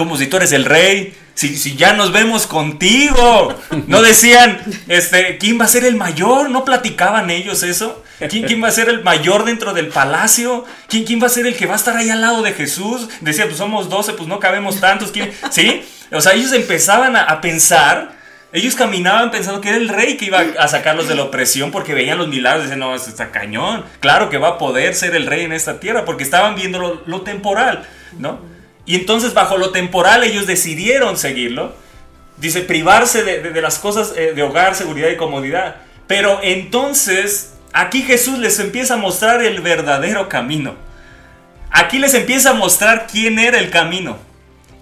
Como 0.00 0.16
si 0.16 0.28
tú 0.28 0.38
eres 0.38 0.52
el 0.52 0.64
rey, 0.64 1.14
si, 1.34 1.58
si 1.58 1.76
ya 1.76 1.92
nos 1.92 2.10
vemos 2.10 2.46
contigo. 2.46 3.54
No 3.86 4.00
decían, 4.00 4.58
este, 4.88 5.36
¿quién 5.36 5.60
va 5.60 5.66
a 5.66 5.68
ser 5.68 5.84
el 5.84 5.94
mayor? 5.94 6.48
¿No 6.48 6.64
platicaban 6.64 7.28
ellos 7.28 7.62
eso? 7.62 8.02
¿Quién, 8.30 8.44
quién 8.44 8.64
va 8.64 8.68
a 8.68 8.70
ser 8.70 8.88
el 8.88 9.02
mayor 9.02 9.44
dentro 9.44 9.74
del 9.74 9.88
palacio? 9.88 10.64
¿Quién, 10.88 11.04
¿Quién 11.04 11.22
va 11.22 11.26
a 11.26 11.28
ser 11.28 11.46
el 11.46 11.54
que 11.54 11.66
va 11.66 11.74
a 11.74 11.76
estar 11.76 11.98
ahí 11.98 12.08
al 12.08 12.22
lado 12.22 12.40
de 12.40 12.54
Jesús? 12.54 13.10
Decía, 13.20 13.44
pues 13.44 13.58
somos 13.58 13.90
12, 13.90 14.14
pues 14.14 14.26
no 14.26 14.40
cabemos 14.40 14.80
tantos. 14.80 15.12
¿Sí? 15.50 15.82
O 16.10 16.22
sea, 16.22 16.32
ellos 16.32 16.54
empezaban 16.54 17.14
a, 17.14 17.42
pensar 17.42 18.18
ellos 18.54 18.74
caminaban 18.74 19.30
pensando 19.30 19.60
que 19.60 19.68
era 19.68 19.76
el 19.76 19.90
rey 19.90 20.16
que 20.16 20.24
iba 20.24 20.42
a 20.58 20.66
sacarlos 20.66 21.08
de 21.08 21.14
la 21.14 21.24
opresión 21.24 21.70
porque 21.70 21.92
veían 21.92 22.16
los 22.16 22.28
milagros 22.28 22.62
decían, 22.62 22.80
no, 22.80 22.94
esto 22.94 23.10
está 23.10 23.32
cañón. 23.32 23.84
Claro 24.00 24.30
que 24.30 24.38
va 24.38 24.48
a 24.48 24.58
poder 24.58 24.94
ser 24.94 25.14
el 25.14 25.26
rey 25.26 25.44
en 25.44 25.52
esta 25.52 25.78
tierra 25.78 26.06
porque 26.06 26.24
estaban 26.24 26.54
viendo 26.54 26.78
lo, 26.78 27.02
lo 27.04 27.20
temporal, 27.20 27.86
¿no? 28.18 28.48
Y 28.86 28.94
entonces 28.96 29.34
bajo 29.34 29.56
lo 29.58 29.70
temporal 29.70 30.24
ellos 30.24 30.46
decidieron 30.46 31.16
seguirlo. 31.16 31.74
Dice, 32.38 32.62
privarse 32.62 33.22
de, 33.22 33.40
de- 33.42 33.60
las 33.60 33.78
cosas 33.78 34.14
eh, 34.16 34.32
de 34.34 34.42
hogar, 34.42 34.74
seguridad 34.74 35.10
y 35.10 35.16
comodidad. 35.16 35.76
Pero 36.06 36.40
entonces 36.42 37.54
aquí 37.72 38.02
Jesús 38.02 38.38
les 38.38 38.58
empieza 38.58 38.94
a 38.94 38.96
mostrar 38.96 39.42
el 39.42 39.60
verdadero 39.60 40.28
camino. 40.28 40.74
Aquí 41.70 41.98
les 41.98 42.14
empieza 42.14 42.50
a 42.50 42.54
mostrar 42.54 43.06
quién 43.10 43.38
era 43.38 43.58
el 43.58 43.70
camino. 43.70 44.18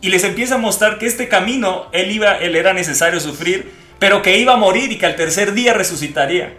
Y 0.00 0.10
les 0.10 0.22
empieza 0.24 0.54
a 0.54 0.58
mostrar 0.58 0.98
que 0.98 1.06
este 1.06 1.28
camino 1.28 1.88
él 1.92 2.12
iba, 2.12 2.38
él 2.38 2.54
era 2.54 2.72
necesario 2.72 3.18
sufrir, 3.18 3.72
pero 3.98 4.22
que 4.22 4.38
iba 4.38 4.52
a 4.52 4.56
morir 4.56 4.92
y 4.92 4.96
que 4.96 5.06
al 5.06 5.16
tercer 5.16 5.52
día 5.54 5.74
resucitaría. 5.74 6.54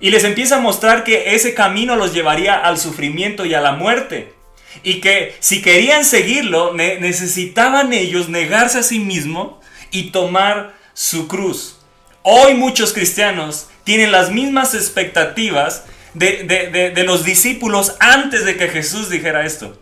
Y 0.00 0.10
les 0.10 0.24
empieza 0.24 0.56
a 0.56 0.60
mostrar 0.60 1.04
que 1.04 1.34
ese 1.36 1.54
camino 1.54 1.94
los 1.94 2.12
llevaría 2.12 2.56
al 2.58 2.78
sufrimiento 2.78 3.44
y 3.46 3.54
a 3.54 3.60
la 3.60 3.72
muerte. 3.72 4.32
Y 4.82 5.00
que 5.00 5.36
si 5.40 5.62
querían 5.62 6.04
seguirlo, 6.04 6.72
ne- 6.74 6.98
necesitaban 7.00 7.92
ellos 7.92 8.28
negarse 8.28 8.78
a 8.78 8.82
sí 8.82 8.98
mismos 8.98 9.54
y 9.90 10.10
tomar 10.10 10.74
su 10.94 11.26
cruz. 11.28 11.78
Hoy 12.22 12.54
muchos 12.54 12.92
cristianos 12.92 13.68
tienen 13.84 14.12
las 14.12 14.30
mismas 14.30 14.74
expectativas 14.74 15.84
de- 16.14 16.44
de 16.94 17.04
los 17.04 17.24
discípulos 17.24 17.94
antes 18.00 18.44
de 18.44 18.56
que 18.56 18.68
Jesús 18.68 19.10
dijera 19.10 19.44
esto. 19.46 19.78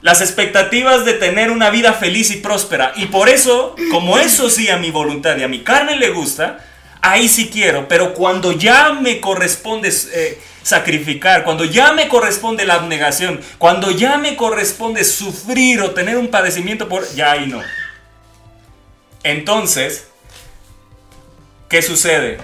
Las 0.00 0.20
expectativas 0.20 1.04
de 1.04 1.12
tener 1.14 1.50
una 1.50 1.70
vida 1.70 1.92
feliz 1.92 2.30
y 2.32 2.36
próspera. 2.38 2.92
Y 2.96 3.06
por 3.06 3.28
eso, 3.28 3.76
como 3.92 4.18
eso 4.18 4.50
sí 4.50 4.68
a 4.68 4.76
mi 4.76 4.90
voluntad 4.90 5.36
y 5.36 5.44
a 5.44 5.48
mi 5.48 5.60
carne 5.62 5.96
le 5.96 6.10
gusta, 6.10 6.64
ahí 7.02 7.28
sí 7.28 7.50
quiero. 7.52 7.86
Pero 7.86 8.12
cuando 8.14 8.50
ya 8.52 8.92
me 8.94 9.20
corresponde 9.20 9.92
eh, 10.12 10.40
sacrificar, 10.62 11.44
cuando 11.44 11.64
ya 11.64 11.92
me 11.92 12.08
corresponde 12.08 12.64
la 12.64 12.74
abnegación, 12.74 13.40
cuando 13.58 13.90
ya 13.90 14.18
me 14.18 14.36
corresponde 14.36 15.04
sufrir 15.04 15.80
o 15.80 15.92
tener 15.92 16.16
un 16.16 16.28
padecimiento 16.28 16.88
por... 16.88 17.06
Ya 17.14 17.32
ahí 17.32 17.46
no. 17.46 17.60
Entonces, 19.22 20.08
¿qué 21.68 21.82
sucede? 21.82 22.38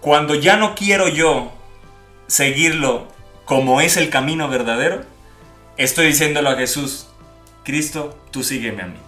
Cuando 0.00 0.34
ya 0.34 0.56
no 0.56 0.74
quiero 0.74 1.08
yo 1.08 1.52
seguirlo 2.26 3.08
como 3.44 3.80
es 3.80 3.96
el 3.96 4.10
camino 4.10 4.48
verdadero, 4.48 5.04
estoy 5.76 6.06
diciéndolo 6.06 6.50
a 6.50 6.56
Jesús, 6.56 7.08
Cristo, 7.64 8.18
tú 8.30 8.42
sígueme 8.42 8.82
a 8.82 8.86
mí. 8.86 8.98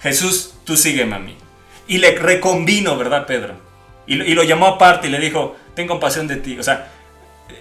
Jesús, 0.00 0.54
tú 0.64 0.76
sígueme 0.76 1.16
a 1.16 1.18
mí. 1.18 1.36
Y 1.88 1.98
le 1.98 2.16
reconvino, 2.16 2.96
¿verdad, 2.96 3.26
Pedro? 3.26 3.65
Y, 4.06 4.14
lo- 4.16 4.24
y 4.24 4.34
lo 4.34 4.42
llamó 4.42 4.66
aparte 4.66 5.08
y 5.08 5.10
le 5.10 5.18
dijo, 5.18 5.56
ten 5.74 5.86
compasión 5.86 6.26
de 6.28 6.36
ti. 6.36 6.58
O 6.58 6.62
sea, 6.62 6.88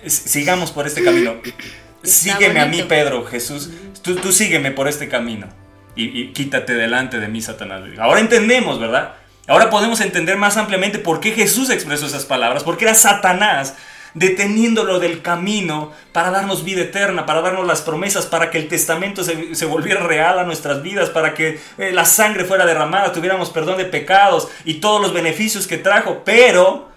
sigamos 0.06 0.72
por 0.72 0.88
este 0.88 1.04
camino. 1.04 1.36
Sígueme 2.04 2.60
a 2.60 2.66
mí. 2.66 2.84
Pedro, 2.84 3.26
Jesús. 3.26 3.70
Tú, 4.02 4.16
tú 4.16 4.32
sígueme 4.32 4.72
por 4.72 4.88
este 4.88 5.08
camino. 5.10 5.48
Y, 5.96 6.06
y 6.22 6.34
quítate 6.34 6.74
delante 6.76 7.20
de 7.20 7.28
mí, 7.28 7.42
Satanás. 7.42 7.82
Ahora 8.00 8.20
entendemos, 8.20 8.80
¿verdad? 8.80 9.14
Ahora 9.48 9.70
podemos 9.70 10.02
entender 10.02 10.38
más 10.38 10.58
ampliamente 10.58 11.00
por 11.00 11.20
qué 11.20 11.32
Jesús 11.32 11.70
expresó 11.70 12.06
esas 12.06 12.26
palabras. 12.26 12.64
Porque 12.64 12.86
era 12.86 12.94
Satanás 12.96 13.76
deteniéndolo 14.16 15.00
del 15.00 15.22
camino 15.22 15.92
para 16.14 16.32
darnos 16.32 16.64
vida 16.64 16.82
eterna, 16.82 17.26
para 17.26 17.42
darnos 17.42 17.68
las 17.68 17.82
promesas, 17.82 18.26
para 18.26 18.50
que 18.50 18.58
el 18.58 18.68
testamento 18.68 19.24
se, 19.24 19.66
volviera 19.66 20.02
real 20.02 20.40
a 20.40 20.46
nuestras 20.46 20.82
vidas, 20.82 21.10
para 21.10 21.34
que 21.36 21.60
eh, 21.78 21.92
la 21.92 22.06
sangre 22.06 22.46
fuera 22.46 22.66
derramada, 22.66 23.12
tuviéramos 23.12 23.50
perdón 23.50 23.78
de 23.78 23.86
pecados 23.86 24.48
y 24.64 24.76
todos 24.76 25.02
los 25.02 25.14
beneficios 25.14 25.68
que 25.68 25.78
trajo. 25.78 26.24
Pero 26.26 26.90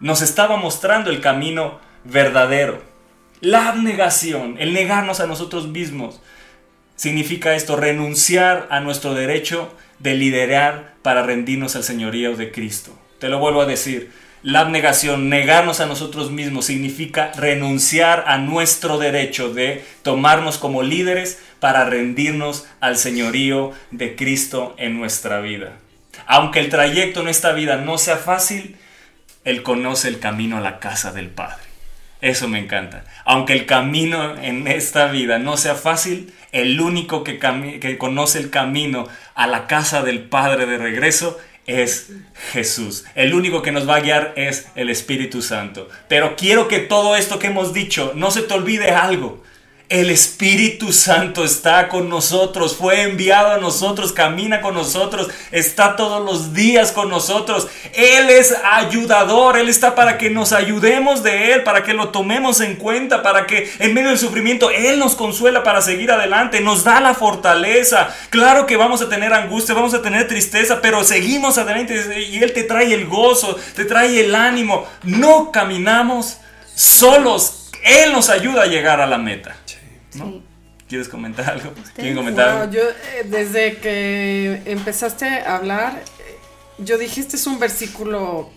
nos 0.00 0.22
estaba 0.22 0.56
mostrando 0.56 1.10
el 1.10 1.20
camino 1.20 1.78
verdadero. 2.04 2.82
La 3.40 3.68
abnegación, 3.68 4.56
el 4.58 4.72
negarnos 4.72 5.20
a 5.20 5.26
nosotros 5.26 5.68
mismos, 5.68 6.20
significa 6.96 7.54
esto, 7.54 7.76
renunciar 7.76 8.66
a 8.70 8.80
nuestro 8.80 9.14
derecho 9.14 9.74
de 9.98 10.14
liderar 10.14 10.94
para 11.02 11.22
rendirnos 11.22 11.76
al 11.76 11.84
señorío 11.84 12.34
de 12.34 12.50
Cristo. 12.50 12.92
Te 13.18 13.28
lo 13.28 13.38
vuelvo 13.38 13.60
a 13.60 13.66
decir, 13.66 14.10
la 14.42 14.60
abnegación, 14.60 15.28
negarnos 15.28 15.80
a 15.80 15.86
nosotros 15.86 16.30
mismos, 16.30 16.66
significa 16.66 17.30
renunciar 17.36 18.24
a 18.26 18.38
nuestro 18.38 18.98
derecho 18.98 19.52
de 19.52 19.84
tomarnos 20.02 20.58
como 20.58 20.82
líderes 20.82 21.40
para 21.60 21.84
rendirnos 21.84 22.66
al 22.80 22.96
señorío 22.96 23.72
de 23.92 24.16
Cristo 24.16 24.74
en 24.78 24.98
nuestra 24.98 25.40
vida. 25.40 25.74
Aunque 26.26 26.58
el 26.58 26.70
trayecto 26.70 27.20
en 27.20 27.28
esta 27.28 27.52
vida 27.52 27.76
no 27.76 27.98
sea 27.98 28.16
fácil, 28.16 28.76
Él 29.44 29.62
conoce 29.62 30.08
el 30.08 30.18
camino 30.18 30.56
a 30.56 30.60
la 30.60 30.80
casa 30.80 31.12
del 31.12 31.28
Padre. 31.28 31.62
Eso 32.20 32.48
me 32.48 32.60
encanta. 32.60 33.04
Aunque 33.24 33.52
el 33.52 33.66
camino 33.66 34.36
en 34.40 34.68
esta 34.68 35.06
vida 35.06 35.38
no 35.38 35.56
sea 35.56 35.74
fácil, 35.74 36.32
el 36.52 36.80
único 36.80 37.24
que, 37.24 37.38
que 37.80 37.98
conoce 37.98 38.38
el 38.38 38.50
camino 38.50 39.08
a 39.34 39.46
la 39.46 39.66
casa 39.66 40.02
del 40.02 40.20
Padre 40.20 40.66
de 40.66 40.78
regreso 40.78 41.38
es 41.66 42.10
Jesús. 42.52 43.04
El 43.14 43.34
único 43.34 43.62
que 43.62 43.72
nos 43.72 43.88
va 43.88 43.96
a 43.96 44.00
guiar 44.00 44.32
es 44.36 44.66
el 44.74 44.90
Espíritu 44.90 45.42
Santo. 45.42 45.88
Pero 46.08 46.36
quiero 46.36 46.68
que 46.68 46.80
todo 46.80 47.16
esto 47.16 47.38
que 47.38 47.48
hemos 47.48 47.72
dicho 47.72 48.12
no 48.14 48.30
se 48.30 48.42
te 48.42 48.54
olvide 48.54 48.90
algo. 48.90 49.42
El 49.92 50.08
Espíritu 50.08 50.90
Santo 50.90 51.44
está 51.44 51.88
con 51.88 52.08
nosotros, 52.08 52.74
fue 52.74 53.02
enviado 53.02 53.50
a 53.52 53.58
nosotros, 53.58 54.14
camina 54.14 54.62
con 54.62 54.72
nosotros, 54.72 55.28
está 55.50 55.96
todos 55.96 56.24
los 56.24 56.54
días 56.54 56.92
con 56.92 57.10
nosotros. 57.10 57.68
Él 57.92 58.30
es 58.30 58.56
ayudador, 58.64 59.58
Él 59.58 59.68
está 59.68 59.94
para 59.94 60.16
que 60.16 60.30
nos 60.30 60.54
ayudemos 60.54 61.22
de 61.22 61.52
Él, 61.52 61.62
para 61.62 61.82
que 61.82 61.92
lo 61.92 62.08
tomemos 62.08 62.62
en 62.62 62.76
cuenta, 62.76 63.22
para 63.22 63.46
que 63.46 63.70
en 63.80 63.92
medio 63.92 64.08
del 64.08 64.18
sufrimiento 64.18 64.70
Él 64.70 64.98
nos 64.98 65.14
consuela 65.14 65.62
para 65.62 65.82
seguir 65.82 66.10
adelante, 66.10 66.62
nos 66.62 66.84
da 66.84 66.98
la 67.02 67.12
fortaleza. 67.12 68.16
Claro 68.30 68.64
que 68.64 68.78
vamos 68.78 69.02
a 69.02 69.10
tener 69.10 69.34
angustia, 69.34 69.74
vamos 69.74 69.92
a 69.92 70.00
tener 70.00 70.26
tristeza, 70.26 70.80
pero 70.80 71.04
seguimos 71.04 71.58
adelante 71.58 72.24
y 72.30 72.42
Él 72.42 72.54
te 72.54 72.62
trae 72.62 72.94
el 72.94 73.04
gozo, 73.04 73.56
te 73.76 73.84
trae 73.84 74.20
el 74.20 74.34
ánimo. 74.34 74.88
No 75.02 75.52
caminamos 75.52 76.38
solos, 76.74 77.68
Él 77.84 78.12
nos 78.12 78.30
ayuda 78.30 78.62
a 78.62 78.66
llegar 78.66 79.02
a 79.02 79.06
la 79.06 79.18
meta. 79.18 79.56
¿No? 80.14 80.26
Sí. 80.26 80.42
¿Quieres 80.88 81.08
comentar 81.08 81.48
algo? 81.48 81.72
¿Quieren 81.94 82.16
comentar 82.16 82.48
algo? 82.48 82.72
yo 82.72 82.82
eh, 82.82 83.24
desde 83.24 83.78
que 83.78 84.62
empezaste 84.66 85.26
a 85.26 85.56
hablar, 85.56 86.02
eh, 86.18 86.36
yo 86.78 86.98
dije, 86.98 87.20
este 87.20 87.36
es 87.36 87.46
un 87.46 87.58
versículo 87.58 88.50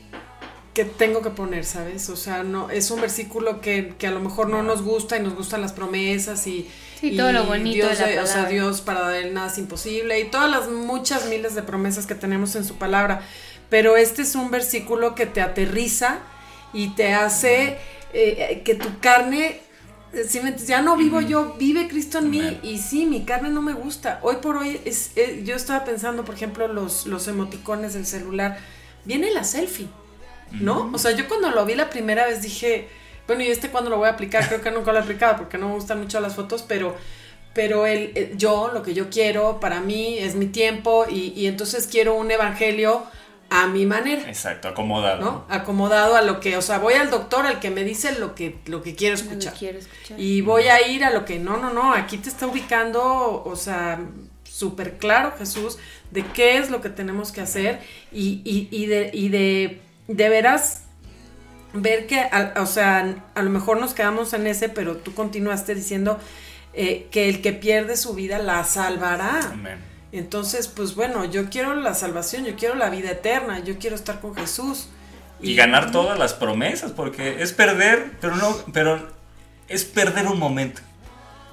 que 0.74 0.84
tengo 0.84 1.22
que 1.22 1.30
poner, 1.30 1.64
¿sabes? 1.64 2.10
O 2.10 2.18
sea, 2.18 2.44
no 2.44 2.70
es 2.70 2.92
un 2.92 3.00
versículo 3.00 3.62
que, 3.62 3.94
que 3.98 4.08
a 4.08 4.12
lo 4.12 4.20
mejor 4.20 4.50
no 4.50 4.62
nos 4.62 4.82
gusta 4.82 5.18
y 5.18 5.22
nos 5.22 5.34
gustan 5.34 5.62
las 5.62 5.72
promesas 5.72 6.46
y, 6.48 6.70
Sí, 7.00 7.14
y 7.14 7.18
todo 7.18 7.32
lo 7.32 7.46
bonito 7.46 7.88
Dios, 7.88 8.00
de 8.00 8.16
la 8.16 8.24
o 8.24 8.28
sea. 8.28 8.46
Dios 8.46 8.82
para 8.82 9.18
él 9.18 9.34
nada 9.34 9.48
es 9.48 9.58
imposible 9.58 10.20
y 10.20 10.26
todas 10.26 10.50
las 10.50 10.70
muchas 10.70 11.28
miles 11.28 11.56
de 11.56 11.64
promesas 11.64 12.06
que 12.06 12.16
tenemos 12.16 12.56
en 12.56 12.66
su 12.66 12.76
palabra. 12.76 13.22
Pero 13.70 13.98
este 13.98 14.22
es 14.22 14.36
un 14.36 14.52
versículo 14.52 15.16
que 15.16 15.26
te 15.26 15.42
aterriza 15.42 16.20
y 16.74 16.90
te 16.90 17.14
hace 17.14 17.78
eh, 18.14 18.62
que 18.64 18.76
tu 18.76 19.00
carne 19.00 19.60
si 20.28 20.40
me 20.40 20.56
ya 20.58 20.82
no 20.82 20.96
vivo 20.98 21.22
yo, 21.22 21.56
vive 21.60 21.88
Cristo 21.88 22.20
en 22.20 22.30
mí 22.30 22.60
y 22.64 22.80
sí, 22.80 23.06
mi 23.06 23.26
carne 23.26 23.50
no 23.50 23.62
me 23.62 23.74
gusta. 23.74 24.20
Hoy 24.24 24.38
por 24.42 24.58
hoy 24.58 24.80
es, 24.86 25.12
eh, 25.16 25.42
yo 25.46 25.56
estaba 25.56 25.84
pensando, 25.86 26.24
por 26.26 26.36
ejemplo, 26.36 26.68
los, 26.68 27.06
los 27.06 27.28
emoticones 27.28 27.94
del 27.94 28.06
celular. 28.06 28.58
Viene 29.04 29.32
la 29.32 29.44
selfie, 29.44 29.88
¿no? 30.60 30.90
O 30.94 30.98
sea, 30.98 31.12
yo 31.12 31.28
cuando 31.28 31.52
lo 31.52 31.66
vi 31.66 31.76
la 31.76 31.90
primera 31.90 32.26
vez 32.28 32.42
dije, 32.42 32.88
bueno, 33.28 33.44
¿y 33.44 33.48
este 33.48 33.70
cuándo 33.70 33.90
lo 33.90 33.98
voy 33.98 34.08
a 34.08 34.12
aplicar? 34.12 34.48
Creo 34.48 34.62
que 34.62 34.72
nunca 34.72 34.92
lo 34.92 35.00
he 35.00 35.02
aplicado 35.04 35.38
porque 35.38 35.58
no 35.58 35.70
me 35.70 35.76
gustan 35.76 36.00
mucho 36.02 36.20
las 36.20 36.36
fotos, 36.36 36.64
pero, 36.64 36.96
pero 37.54 37.86
el, 37.86 38.12
el- 38.16 38.38
yo, 38.38 38.72
lo 38.74 38.84
que 38.84 38.94
yo 38.94 39.10
quiero 39.10 39.60
para 39.60 39.80
mí 39.82 40.18
es 40.20 40.36
mi 40.36 40.48
tiempo 40.48 41.06
y, 41.10 41.34
y 41.36 41.48
entonces 41.48 41.88
quiero 41.88 42.16
un 42.16 42.32
evangelio 42.32 43.04
a 43.50 43.68
mi 43.68 43.86
manera. 43.86 44.28
Exacto, 44.28 44.68
acomodado. 44.68 45.22
¿no? 45.22 45.46
Acomodado 45.50 46.16
a 46.16 46.22
lo 46.22 46.40
que, 46.40 46.58
o 46.58 46.62
sea, 46.62 46.80
voy 46.80 46.96
al 46.96 47.10
doctor 47.10 47.46
al 47.46 47.60
que 47.60 47.70
me 47.72 47.84
dice 47.84 48.18
lo 48.20 48.36
que, 48.36 48.58
lo 48.66 48.82
que 48.82 48.96
quiero 48.96 49.16
lo 49.18 49.22
escuchar. 49.22 49.54
Y 50.18 50.42
voy 50.42 50.64
a 50.64 50.88
ir 50.88 51.04
a 51.06 51.12
lo 51.12 51.26
que, 51.26 51.40
no, 51.40 51.58
no, 51.58 51.72
no, 51.72 51.94
aquí 51.94 52.18
te 52.18 52.30
está 52.30 52.48
ubicando, 52.48 53.44
o 53.46 53.56
sea, 53.56 54.00
súper 54.44 54.98
claro 54.98 55.34
Jesús, 55.38 55.78
de 56.12 56.24
qué 56.26 56.58
es 56.58 56.70
lo 56.70 56.82
que 56.82 56.90
tenemos 56.90 57.32
que 57.32 57.42
hacer 57.42 57.82
y, 58.12 58.42
y, 58.46 58.68
y 58.72 58.86
de, 58.88 59.12
y 59.14 59.30
de, 59.30 59.82
de 60.08 60.30
veras 60.30 60.84
ver 61.74 62.08
que, 62.08 62.20
a- 62.22 62.54
o 62.58 62.66
sea, 62.66 63.16
a 63.36 63.42
lo 63.44 63.50
mejor 63.50 63.80
nos 63.80 63.94
quedamos 63.94 64.34
en 64.34 64.48
ese, 64.48 64.70
pero 64.70 64.98
tú 64.98 65.14
continuaste 65.14 65.76
diciendo 65.76 66.20
eh, 66.74 67.08
que 67.12 67.28
el 67.30 67.42
que 67.42 67.54
pierde 67.54 67.96
su 67.98 68.14
vida 68.16 68.38
la 68.40 68.64
salvará. 68.64 69.40
Amén. 69.52 69.78
Entonces, 70.18 70.68
pues 70.68 70.96
bueno, 70.96 71.26
yo 71.26 71.50
quiero 71.50 71.76
la 71.76 71.94
salvación, 71.94 72.46
yo 72.46 72.56
quiero 72.56 72.76
la 72.76 72.90
vida 72.90 73.12
eterna, 73.12 73.60
yo 73.60 73.78
quiero 73.78 73.96
estar 73.96 74.22
con 74.22 74.34
Jesús. 74.36 74.88
Y 75.42 75.56
ganar 75.56 75.92
todas 75.92 76.18
las 76.18 76.34
promesas, 76.34 76.92
porque 76.94 77.42
es 77.44 77.52
perder, 77.52 78.14
pero 78.22 78.36
no, 78.38 78.56
pero 78.72 79.10
es 79.68 79.84
perder 79.84 80.28
un 80.28 80.40
momento. 80.40 80.82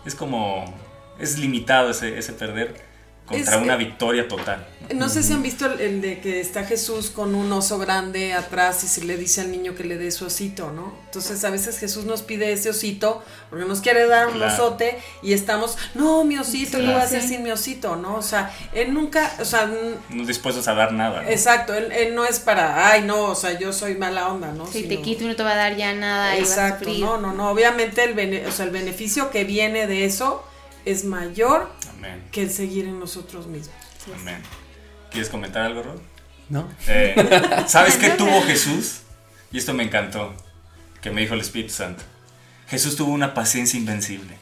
Es 0.06 0.14
como, 0.14 0.72
es 1.18 1.38
limitado 1.38 1.90
ese, 1.90 2.18
ese 2.18 2.32
perder 2.32 2.91
contra 3.26 3.56
Es- 3.56 3.62
una 3.62 3.76
victoria 3.76 4.26
total. 4.28 4.66
No 4.96 5.08
sé 5.08 5.22
si 5.22 5.32
han 5.32 5.42
visto 5.44 5.64
el, 5.66 5.80
el 5.80 6.00
de 6.02 6.20
que 6.20 6.40
está 6.40 6.64
Jesús 6.64 7.08
con 7.10 7.34
un 7.36 7.50
oso 7.52 7.78
grande 7.78 8.34
atrás 8.34 8.82
y 8.84 8.88
se 8.88 9.04
le 9.04 9.16
dice 9.16 9.40
al 9.40 9.50
niño 9.52 9.74
que 9.76 9.84
le 9.84 9.96
dé 9.96 10.10
su 10.10 10.26
osito, 10.26 10.70
¿no? 10.72 10.92
Entonces 11.06 11.42
a 11.44 11.50
veces 11.50 11.78
Jesús 11.78 12.04
nos 12.04 12.20
pide 12.22 12.52
ese 12.52 12.68
osito 12.68 13.22
porque 13.48 13.64
nos 13.64 13.80
quiere 13.80 14.06
dar 14.06 14.26
un 14.26 14.34
Claro. 14.34 14.52
osote 14.52 14.98
y 15.22 15.32
estamos, 15.34 15.78
no, 15.94 16.24
mi 16.24 16.36
osito, 16.36 16.76
¿qué 16.78 16.84
voy 16.84 16.94
a 16.96 17.02
hacer 17.04 17.22
sin 17.22 17.42
mi 17.44 17.52
osito, 17.52 17.94
no? 17.96 18.16
O 18.16 18.22
sea, 18.22 18.52
él 18.74 18.92
nunca, 18.92 19.32
o 19.40 19.44
sea, 19.44 19.70
No 20.10 20.26
dispuestos 20.26 20.66
a 20.68 20.74
dar 20.74 20.92
nada. 20.92 21.22
¿no? 21.22 21.28
exacto, 21.28 21.72
él, 21.74 21.90
él 21.92 22.14
no 22.14 22.24
es 22.26 22.40
para, 22.40 22.88
ay, 22.90 23.02
no, 23.02 23.22
o 23.26 23.34
sea, 23.36 23.56
yo 23.58 23.72
soy 23.72 23.94
mala 23.94 24.28
onda, 24.28 24.50
¿no? 24.52 24.66
Si 24.66 24.82
te 24.82 25.00
quito 25.00 25.24
no 25.24 25.36
te 25.36 25.44
va 25.44 25.52
a 25.52 25.56
dar 25.56 25.76
ya 25.76 25.94
nada 25.94 26.36
y 26.36 26.40
vas 26.40 26.58
a 26.58 26.68
Exacto, 26.68 26.90
no, 26.98 27.18
no, 27.18 27.32
no, 27.32 27.50
obviamente 27.50 28.02
el, 28.04 28.14
bene- 28.14 28.46
o 28.46 28.50
sea, 28.52 28.64
el 28.66 28.72
beneficio 28.72 29.30
que 29.30 29.44
viene 29.44 29.86
de 29.86 30.04
eso 30.04 30.44
es 30.84 31.04
mayor 31.04 31.70
Amén. 32.04 32.24
que 32.32 32.42
el 32.42 32.50
seguir 32.50 32.86
en 32.86 32.98
nosotros 32.98 33.46
mismos. 33.46 33.76
Amén. 34.20 34.42
¿Quieres 35.10 35.28
comentar 35.30 35.62
algo, 35.62 35.82
Rod? 35.82 36.00
¿No? 36.48 36.68
Eh, 36.88 37.64
¿Sabes 37.66 37.96
qué 37.96 38.10
tuvo 38.18 38.42
Jesús? 38.42 39.02
Y 39.52 39.58
esto 39.58 39.72
me 39.74 39.84
encantó, 39.84 40.34
que 41.00 41.10
me 41.10 41.20
dijo 41.20 41.34
el 41.34 41.40
Espíritu 41.40 41.72
Santo. 41.72 42.02
Jesús 42.68 42.96
tuvo 42.96 43.12
una 43.12 43.34
paciencia 43.34 43.78
invencible. 43.78 44.36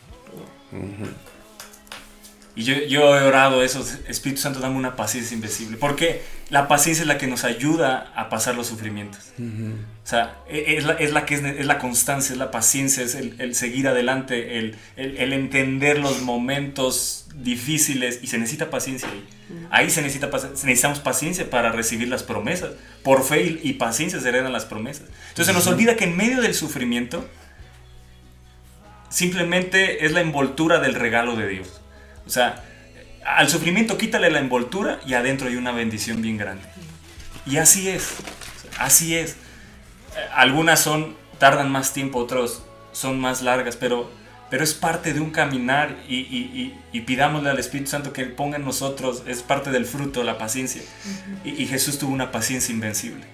Y 2.61 2.65
yo, 2.65 2.75
yo 2.87 3.17
he 3.19 3.23
orado 3.23 3.63
eso, 3.63 3.83
Espíritu 4.07 4.43
Santo, 4.43 4.61
dame 4.61 4.77
una 4.77 4.95
paciencia 4.95 5.35
invencible. 5.35 5.79
Porque 5.79 6.21
la 6.51 6.69
paciencia 6.69 7.01
es 7.03 7.09
la 7.09 7.17
que 7.17 7.27
nos 7.27 7.45
ayuda 7.45 8.13
a 8.15 8.29
pasar 8.29 8.55
los 8.55 8.67
sufrimientos. 8.67 9.33
O 9.39 10.07
sea, 10.07 10.37
e- 10.49 10.77
es 10.77 10.85
la, 10.85 10.93
es 10.95 11.13
la 11.13 11.25
que 11.25 11.37
es, 11.37 11.43
es 11.45 11.65
la 11.65 11.79
constancia, 11.79 12.33
es 12.33 12.39
la 12.39 12.51
paciencia, 12.51 13.03
es 13.03 13.15
el, 13.15 13.35
el 13.41 13.55
seguir 13.55 13.89
adelante, 13.89 14.59
el, 14.59 14.77
el- 14.97 15.17
el 15.17 15.33
entender 15.33 15.99
los 15.99 16.21
momentos 16.21 17.29
difíciles 17.35 18.19
y 18.23 18.27
se 18.27 18.37
necesita 18.39 18.69
paciencia 18.71 19.09
ahí. 19.09 19.27
Ahí 19.71 19.89
se 19.91 20.03
necesita 20.03 20.29
necesitamos 20.51 21.01
paciencia 21.01 21.49
para 21.49 21.73
recibir 21.73 22.09
las 22.09 22.23
promesas. 22.25 22.71
Por 23.03 23.25
fe 23.25 23.43
y, 23.43 23.61
y 23.71 23.73
paciencia 23.75 24.21
se 24.21 24.29
heredan 24.29 24.53
las 24.53 24.67
promesas. 24.67 25.05
Entonces 25.31 25.47
se 25.47 25.53
nos 25.55 25.67
olvida 25.67 25.97
que 25.97 26.05
en 26.05 26.17
medio 26.17 26.43
del 26.43 26.55
sufrimiento 26.55 27.27
simplemente 29.09 30.05
es 30.05 30.13
la 30.13 30.21
envoltura 30.21 30.79
del 30.81 30.95
regalo 30.95 31.37
de 31.37 31.49
Dios. 31.49 31.80
O 32.27 32.31
sea, 32.31 32.65
al 33.25 33.49
sufrimiento 33.49 33.99
quítale 33.99 34.31
la 34.31 34.39
envoltura 34.41 35.01
y 35.07 35.15
adentro 35.15 35.49
hay 35.49 35.57
una 35.57 35.73
bendición 35.73 36.23
bien 36.23 36.37
grande. 36.37 36.63
Y 37.47 37.57
así 37.59 37.89
es, 37.89 38.17
así 38.79 39.17
es. 39.17 39.37
Algunas 40.35 40.81
son, 40.81 41.17
tardan 41.39 41.71
más 41.71 41.93
tiempo, 41.93 42.19
otros 42.19 42.63
son 42.93 43.21
más 43.21 43.43
largas, 43.43 43.77
pero, 43.77 44.11
pero 44.51 44.65
es 44.65 44.75
parte 44.75 45.13
de 45.15 45.21
un 45.21 45.31
caminar 45.31 45.97
y, 46.09 46.17
y- 46.17 46.51
y- 46.93 46.99
y 46.99 47.01
pidámosle 47.03 47.51
al 47.51 47.59
Espíritu 47.59 47.91
Santo 47.91 48.13
que 48.13 48.25
ponga 48.27 48.57
en 48.57 48.65
nosotros, 48.65 49.23
es 49.27 49.43
parte 49.43 49.71
del 49.71 49.87
fruto, 49.87 50.23
la 50.25 50.39
paciencia. 50.39 50.83
y, 51.45 51.51
y 51.63 51.67
Jesús 51.67 51.99
tuvo 51.99 52.13
una 52.13 52.31
paciencia 52.33 52.73
invencible. 52.75 53.25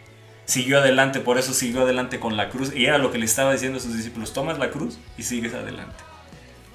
Siguió 0.44 0.78
adelante, 0.78 1.18
por 1.20 1.38
eso 1.38 1.52
siguió 1.52 1.82
adelante 1.82 2.20
con 2.20 2.36
la 2.36 2.50
cruz. 2.50 2.72
Y 2.74 2.84
era 2.86 2.98
lo 2.98 3.10
que 3.10 3.18
le 3.18 3.24
estaba 3.24 3.52
diciendo 3.52 3.78
a 3.78 3.80
sus 3.80 3.96
discípulos, 3.96 4.32
tomas 4.32 4.58
la 4.58 4.70
cruz 4.70 4.96
y 5.18 5.24
sigues 5.24 5.54
adelante. 5.54 5.96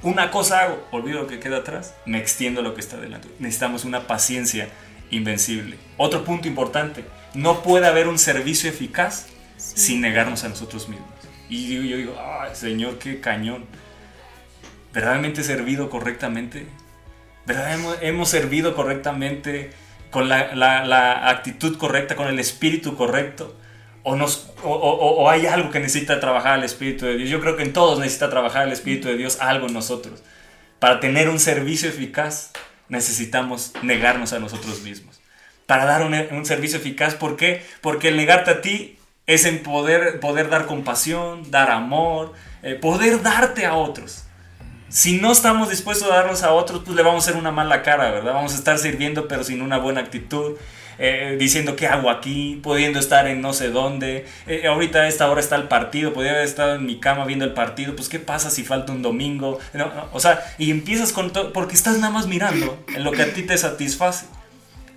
Una 0.04 0.32
cosa 0.32 0.62
hago, 0.62 0.88
olvido 0.92 1.22
lo 1.22 1.28
que 1.28 1.40
queda 1.40 1.58
atrás, 1.58 1.94
me 2.06 2.18
extiendo 2.18 2.62
a 2.62 2.64
lo 2.64 2.74
que 2.74 2.82
está 2.82 2.98
adelante. 2.98 3.28
Necesitamos 3.40 3.86
una 3.86 4.08
paciencia 4.08 4.70
invencible. 5.12 5.78
Otro 5.98 6.24
punto 6.24 6.48
importante, 6.48 7.06
no 7.34 7.62
puede 7.62 7.86
haber 7.88 8.08
un 8.08 8.18
servicio 8.18 8.70
eficaz 8.70 9.28
sin 9.58 10.02
negarnos 10.02 10.44
a 10.44 10.50
nosotros 10.50 10.90
mismos. 10.90 11.08
Y 11.50 11.68
digo- 11.68 11.84
yo 11.84 11.98
digo, 11.98 12.18
ay 12.20 12.52
Señor, 12.56 12.98
qué 12.98 13.20
cañón. 13.20 13.66
¿Verdaderamente 14.94 15.42
he 15.42 15.44
servido 15.44 15.90
correctamente? 15.90 16.66
¿Verdad? 17.46 17.74
Hemos, 17.74 17.98
hemos 18.02 18.30
servido 18.30 18.76
correctamente 18.76 19.72
con 20.10 20.28
la, 20.30 20.56
la- 20.56 20.86
la 20.86 21.30
actitud 21.30 21.78
correcta, 21.78 22.16
con 22.16 22.28
el 22.28 22.40
espíritu 22.40 22.96
correcto? 22.96 23.56
¿O, 24.04 24.16
nos, 24.16 24.50
o, 24.64 25.30
hay 25.30 25.46
algo 25.46 25.70
que 25.70 25.80
necesita 25.80 26.20
trabajar 26.20 26.58
el 26.58 26.66
Espíritu 26.66 27.06
de 27.06 27.18
Dios? 27.18 27.30
Yo 27.30 27.40
creo 27.40 27.56
que 27.56 27.64
en 27.64 27.74
todos 27.74 28.00
necesita 28.00 28.30
trabajar 28.30 28.66
el 28.66 28.74
Espíritu 28.74 29.08
de 29.08 29.18
Dios 29.18 29.40
algo 29.40 29.68
en 29.68 29.74
nosotros. 29.74 30.24
Para 30.80 31.00
tener 31.00 31.30
un 31.30 31.40
servicio 31.40 31.88
eficaz 31.88 32.52
necesitamos 32.90 33.74
negarnos 33.84 34.34
a 34.34 34.40
nosotros 34.40 34.82
mismos. 34.82 35.22
Para 35.68 35.86
dar 35.86 36.04
un, 36.04 36.14
un 36.14 36.46
servicio 36.46 36.80
eficaz, 36.80 37.16
¿por 37.16 37.38
qué? 37.38 37.64
Porque 37.82 38.08
el 38.10 38.18
negarte 38.18 38.52
a 38.52 38.62
ti 38.62 38.98
es 39.28 39.46
en 39.46 39.64
poder, 39.64 40.20
poder 40.20 40.50
dar 40.50 40.66
compasión, 40.66 41.50
dar 41.52 41.72
amor, 41.72 42.34
eh, 42.64 42.76
poder 42.76 43.22
darte 43.22 43.66
a 43.66 43.76
otros. 43.76 44.26
Si 44.90 45.22
no 45.22 45.32
estamos 45.32 45.70
dispuestos 45.70 46.12
a 46.12 46.16
darnos 46.16 46.44
a 46.44 46.52
otros, 46.52 46.82
pues 46.84 46.96
le 46.96 47.04
vamos 47.04 47.26
a 47.26 47.30
hacer 47.30 47.40
una 47.40 47.52
mala 47.52 47.82
cara, 47.82 48.12
¿verdad? 48.12 48.34
Vamos 48.34 48.54
a 48.54 48.58
estar 48.58 48.78
sirviendo 48.78 49.28
pero 49.28 49.44
sin 49.44 49.62
una 49.62 49.78
buena 49.78 50.02
actitud, 50.02 50.58
eh, 51.04 51.36
diciendo 51.40 51.76
qué 51.76 51.88
hago 51.88 52.12
aquí, 52.12 52.60
pudiendo 52.62 53.00
estar 53.00 53.26
en 53.26 53.42
no 53.42 53.54
sé 53.54 53.72
dónde. 53.72 54.28
Eh, 54.46 54.68
ahorita 54.68 55.00
a 55.00 55.08
esta 55.08 55.32
hora 55.32 55.42
está 55.42 55.56
el 55.56 55.68
partido, 55.68 56.14
podría 56.14 56.34
haber 56.34 56.46
estado 56.46 56.76
en 56.76 56.86
mi 56.86 57.00
cama 57.00 57.26
viendo 57.26 57.44
el 57.44 57.54
partido, 57.54 57.96
pues 57.96 58.08
qué 58.08 58.20
pasa 58.20 58.52
si 58.52 58.64
falta 58.64 58.92
un 58.92 59.02
domingo. 59.02 59.58
No, 59.74 59.88
no, 59.88 60.10
o 60.14 60.20
sea, 60.20 60.46
y 60.60 60.70
empiezas 60.70 61.12
con 61.12 61.34
todo, 61.34 61.54
porque 61.54 61.74
estás 61.74 61.98
nada 61.98 62.14
más 62.14 62.28
mirando 62.28 62.86
en 62.96 63.04
lo 63.04 63.12
que 63.12 63.24
a 63.24 63.34
ti 63.34 63.42
te 63.42 63.58
satisface. 63.58 64.28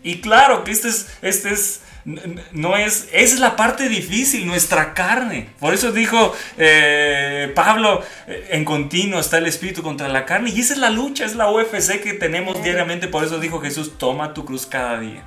Y 0.03 0.21
claro 0.21 0.63
que 0.63 0.73
este 0.73 0.89
es, 0.89 1.09
este 1.23 1.55
es, 1.55 1.81
no 2.05 2.77
es, 2.77 3.09
es 3.13 3.39
la 3.39 3.57
parte 3.57 3.89
difícil, 3.89 4.47
nuestra 4.47 4.93
carne. 4.93 5.49
Por 5.59 5.73
eso 5.73 5.91
dijo 5.91 6.35
eh, 6.59 7.51
Pablo, 7.55 8.03
eh, 8.27 8.49
en 8.51 8.65
continuo 8.65 9.21
está 9.21 9.39
el 9.39 9.47
espíritu 9.47 9.83
contra 9.83 10.09
la 10.09 10.27
carne. 10.27 10.51
Y 10.51 10.61
esa 10.61 10.75
es 10.75 10.79
la 10.79 10.91
lucha, 10.91 11.25
es 11.25 11.35
la 11.35 11.51
UFC 11.51 12.03
que 12.03 12.13
tenemos 12.13 12.63
diariamente. 12.63 13.09
Por 13.09 13.25
eso 13.25 13.39
dijo 13.39 13.61
Jesús, 13.61 13.97
toma 13.97 14.35
tu 14.35 14.45
cruz 14.45 14.67
cada 14.67 15.01
día. 15.01 15.25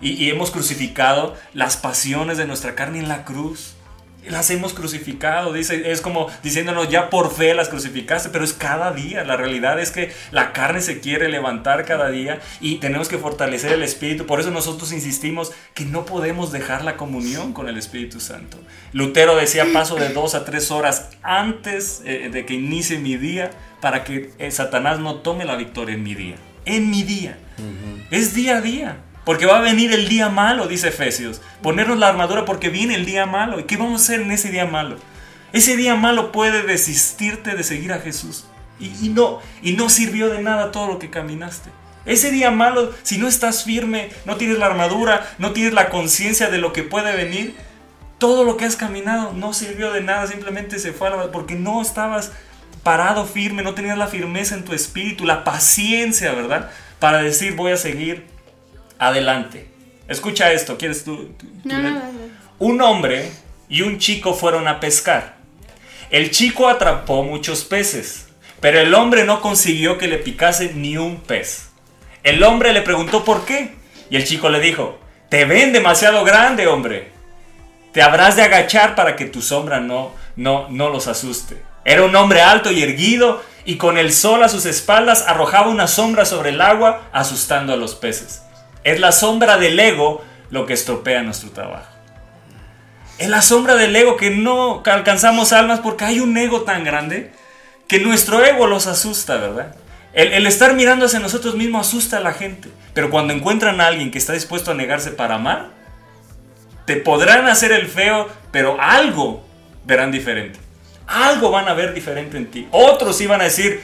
y, 0.00 0.10
y 0.10 0.30
hemos 0.30 0.50
crucificado 0.50 1.36
las 1.52 1.76
pasiones 1.76 2.38
de 2.38 2.46
nuestra 2.46 2.74
carne 2.74 2.98
en 3.00 3.08
la 3.08 3.24
cruz. 3.24 3.74
Las 4.26 4.50
hemos 4.50 4.74
crucificado, 4.74 5.52
dice, 5.52 5.90
es 5.90 6.00
como 6.00 6.28
diciéndonos 6.42 6.90
ya 6.90 7.08
por 7.08 7.32
fe 7.32 7.54
las 7.54 7.68
crucificaste, 7.68 8.28
pero 8.28 8.44
es 8.44 8.52
cada 8.52 8.92
día. 8.92 9.24
La 9.24 9.36
realidad 9.36 9.80
es 9.80 9.90
que 9.90 10.12
la 10.32 10.52
carne 10.52 10.80
se 10.80 11.00
quiere 11.00 11.28
levantar 11.28 11.84
cada 11.84 12.10
día 12.10 12.40
y 12.60 12.76
tenemos 12.76 13.08
que 13.08 13.16
fortalecer 13.16 13.72
el 13.72 13.82
espíritu. 13.82 14.26
Por 14.26 14.40
eso 14.40 14.50
nosotros 14.50 14.92
insistimos 14.92 15.52
que 15.72 15.84
no 15.84 16.04
podemos 16.04 16.52
dejar 16.52 16.84
la 16.84 16.96
comunión 16.96 17.52
con 17.52 17.68
el 17.68 17.78
Espíritu 17.78 18.20
Santo. 18.20 18.58
Lutero 18.92 19.36
decía 19.36 19.66
paso 19.72 19.96
de 19.96 20.10
dos 20.10 20.34
a 20.34 20.44
tres 20.44 20.70
horas 20.70 21.10
antes 21.22 22.02
eh, 22.04 22.28
de 22.30 22.44
que 22.44 22.54
inicie 22.54 22.98
mi 22.98 23.16
día 23.16 23.50
para 23.80 24.04
que 24.04 24.32
eh, 24.38 24.50
Satanás 24.50 24.98
no 24.98 25.16
tome 25.16 25.44
la 25.44 25.56
victoria 25.56 25.94
en 25.94 26.02
mi 26.02 26.14
día. 26.14 26.36
En 26.64 26.90
mi 26.90 27.02
día. 27.02 27.38
Es 28.10 28.34
día 28.34 28.58
a 28.58 28.60
día. 28.60 28.98
Porque 29.28 29.44
va 29.44 29.58
a 29.58 29.60
venir 29.60 29.92
el 29.92 30.08
día 30.08 30.30
malo, 30.30 30.68
dice 30.68 30.88
Efesios. 30.88 31.42
Ponernos 31.60 31.98
la 31.98 32.08
armadura 32.08 32.46
porque 32.46 32.70
viene 32.70 32.94
el 32.94 33.04
día 33.04 33.26
malo. 33.26 33.60
¿Y 33.60 33.64
qué 33.64 33.76
vamos 33.76 34.00
a 34.00 34.04
hacer 34.04 34.22
en 34.22 34.30
ese 34.30 34.50
día 34.50 34.64
malo? 34.64 34.96
Ese 35.52 35.76
día 35.76 35.96
malo 35.96 36.32
puede 36.32 36.62
desistirte 36.62 37.54
de 37.54 37.62
seguir 37.62 37.92
a 37.92 37.98
Jesús. 37.98 38.46
Y, 38.80 39.10
no, 39.10 39.40
y 39.60 39.72
no 39.72 39.90
sirvió 39.90 40.30
de 40.30 40.40
nada 40.40 40.72
todo 40.72 40.86
lo 40.86 40.98
que 40.98 41.10
caminaste. 41.10 41.68
Ese 42.06 42.30
día 42.30 42.50
malo, 42.50 42.90
si 43.02 43.18
no 43.18 43.28
estás 43.28 43.64
firme, 43.64 44.08
no 44.24 44.36
tienes 44.36 44.56
la 44.56 44.64
armadura, 44.64 45.30
no 45.36 45.52
tienes 45.52 45.74
la 45.74 45.90
conciencia 45.90 46.48
de 46.48 46.56
lo 46.56 46.72
que 46.72 46.82
puede 46.84 47.14
venir, 47.14 47.54
todo 48.16 48.44
lo 48.44 48.56
que 48.56 48.64
has 48.64 48.76
caminado 48.76 49.34
no 49.34 49.52
sirvió 49.52 49.92
de 49.92 50.00
nada, 50.00 50.26
simplemente 50.26 50.78
se 50.78 50.94
fue 50.94 51.08
a 51.08 51.10
la... 51.10 51.32
porque 51.32 51.54
no 51.54 51.82
estabas 51.82 52.32
parado 52.82 53.26
firme, 53.26 53.62
no 53.62 53.74
tenías 53.74 53.98
la 53.98 54.06
firmeza 54.06 54.54
en 54.54 54.64
tu 54.64 54.72
espíritu, 54.72 55.26
la 55.26 55.44
paciencia, 55.44 56.32
¿verdad? 56.32 56.70
Para 56.98 57.20
decir 57.20 57.56
voy 57.56 57.72
a 57.72 57.76
seguir 57.76 58.37
adelante. 58.98 59.68
Escucha 60.08 60.52
esto, 60.52 60.76
¿quieres 60.78 61.04
tú? 61.04 61.34
tú- 61.38 61.46
tú 61.46 61.68
No, 61.68 61.78
leer? 61.78 61.92
no, 61.92 61.98
no, 62.00 62.04
no. 62.12 62.18
Un 62.58 62.80
hombre 62.82 63.30
y 63.68 63.82
un 63.82 63.98
chico 63.98 64.34
fueron 64.34 64.66
a 64.68 64.80
pescar. 64.80 65.36
El 66.10 66.30
chico 66.30 66.68
atrapó 66.68 67.22
muchos 67.22 67.64
peces, 67.64 68.28
pero 68.60 68.80
el 68.80 68.94
hombre 68.94 69.24
no 69.24 69.40
consiguió 69.42 69.98
que 69.98 70.08
le 70.08 70.18
picase 70.18 70.72
ni 70.74 70.96
un 70.96 71.18
pez. 71.20 71.68
El 72.24 72.42
hombre 72.42 72.72
le 72.72 72.82
preguntó 72.82 73.24
por 73.24 73.44
qué, 73.44 73.74
y 74.10 74.16
el 74.16 74.24
chico 74.24 74.48
le 74.48 74.60
dijo, 74.60 74.98
Te 75.28 75.44
ven 75.44 75.72
demasiado 75.74 76.24
grande, 76.24 76.66
hombre. 76.66 77.10
Te 77.92 78.00
habrás 78.02 78.36
de 78.36 78.42
agachar 78.42 78.94
para 78.94 79.14
que 79.16 79.26
tu 79.26 79.42
sombra 79.42 79.78
no, 79.80 80.12
no, 80.36 80.68
no 80.70 80.88
los 80.88 81.06
asuste. 81.06 81.62
Era 81.84 82.02
un 82.04 82.16
hombre 82.16 82.40
alto 82.40 82.70
y 82.70 82.82
erguido 82.82 83.42
y 83.64 83.76
con 83.76 83.98
el 83.98 84.12
sol 84.12 84.42
a 84.42 84.48
sus 84.48 84.64
espaldas 84.66 85.24
arrojaba 85.26 85.68
una 85.68 85.86
sombra 85.86 86.24
sobre 86.24 86.50
el 86.50 86.60
agua 86.60 87.08
asustando 87.12 87.72
a 87.72 87.76
los 87.76 87.94
peces. 87.94 88.42
Es 88.84 89.00
la 89.00 89.12
sombra 89.12 89.58
del 89.58 89.78
ego 89.78 90.24
lo 90.50 90.66
que 90.66 90.72
estropea 90.72 91.22
nuestro 91.22 91.50
trabajo. 91.50 91.92
Es 93.18 93.28
la 93.28 93.42
sombra 93.42 93.74
del 93.74 93.94
ego 93.96 94.16
que 94.16 94.30
no 94.30 94.82
alcanzamos 94.84 95.52
almas 95.52 95.80
porque 95.80 96.04
hay 96.04 96.20
un 96.20 96.36
ego 96.36 96.62
tan 96.62 96.84
grande 96.84 97.32
que 97.88 97.98
nuestro 97.98 98.44
ego 98.44 98.66
los 98.66 98.86
asusta, 98.86 99.36
¿verdad? 99.38 99.74
El, 100.12 100.46
estar 100.46 100.74
mirando 100.74 101.06
hacia 101.06 101.20
nosotros 101.20 101.54
mismos 101.54 101.86
asusta 101.86 102.18
a 102.18 102.20
la 102.20 102.32
gente. 102.32 102.68
Pero 102.94 103.10
cuando 103.10 103.32
encuentran 103.32 103.80
a 103.80 103.86
alguien 103.86 104.10
que 104.10 104.18
está 104.18 104.32
dispuesto 104.32 104.70
a 104.70 104.74
negarse 104.74 105.10
para 105.10 105.36
amar, 105.36 105.70
te 106.86 106.96
podrán 106.96 107.46
hacer 107.46 107.72
el 107.72 107.86
feo, 107.86 108.28
pero 108.50 108.80
algo 108.80 109.44
verán 109.84 110.10
diferente. 110.10 110.58
Algo 111.06 111.50
van 111.50 111.68
a 111.68 111.74
ver 111.74 111.94
diferente 111.94 112.36
en 112.36 112.50
ti. 112.50 112.68
Otros 112.70 113.20
iban 113.20 113.40
a 113.40 113.44
decir, 113.44 113.82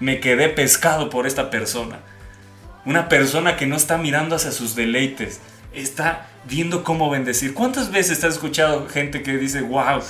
me 0.00 0.20
quedé 0.20 0.48
pescado 0.48 1.10
por 1.10 1.26
esta 1.26 1.50
persona. 1.50 2.00
Una 2.84 3.08
persona 3.08 3.56
que 3.56 3.66
no 3.66 3.76
está 3.76 3.98
mirando 3.98 4.36
hacia 4.36 4.52
sus 4.52 4.74
deleites, 4.74 5.40
está 5.72 6.28
viendo 6.44 6.84
cómo 6.84 7.10
bendecir. 7.10 7.54
¿Cuántas 7.54 7.90
veces 7.90 8.24
has 8.24 8.34
escuchado 8.34 8.88
gente 8.88 9.22
que 9.22 9.36
dice, 9.36 9.60
wow, 9.60 10.00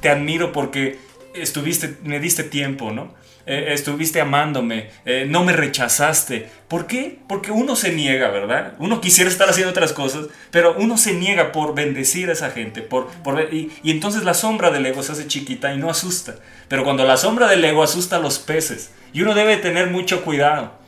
te 0.00 0.08
admiro 0.08 0.52
porque 0.52 0.98
estuviste, 1.34 1.96
me 2.02 2.20
diste 2.20 2.44
tiempo, 2.44 2.92
¿no? 2.92 3.14
Eh, 3.46 3.74
estuviste 3.74 4.22
amándome, 4.22 4.88
eh, 5.04 5.26
no 5.28 5.44
me 5.44 5.52
rechazaste. 5.52 6.48
¿Por 6.66 6.86
qué? 6.86 7.18
Porque 7.28 7.50
uno 7.50 7.76
se 7.76 7.92
niega, 7.92 8.30
¿verdad? 8.30 8.72
Uno 8.78 9.02
quisiera 9.02 9.30
estar 9.30 9.50
haciendo 9.50 9.70
otras 9.70 9.92
cosas, 9.92 10.28
pero 10.50 10.74
uno 10.78 10.96
se 10.96 11.12
niega 11.12 11.52
por 11.52 11.74
bendecir 11.74 12.30
a 12.30 12.32
esa 12.32 12.50
gente. 12.50 12.80
Por, 12.80 13.08
por 13.22 13.52
y, 13.52 13.70
y, 13.82 13.90
entonces 13.90 14.24
la 14.24 14.32
sombra 14.32 14.70
del 14.70 14.86
ego 14.86 15.02
se 15.02 15.12
hace 15.12 15.26
chiquita 15.26 15.74
y 15.74 15.76
no 15.76 15.90
asusta. 15.90 16.36
Pero 16.68 16.84
cuando 16.84 17.04
la 17.04 17.18
sombra 17.18 17.46
del 17.48 17.62
ego 17.62 17.82
asusta 17.82 18.16
a 18.16 18.20
los 18.20 18.38
peces, 18.38 18.92
y 19.12 19.20
uno 19.20 19.34
debe 19.34 19.58
tener 19.58 19.90
mucho 19.90 20.24
cuidado. 20.24 20.83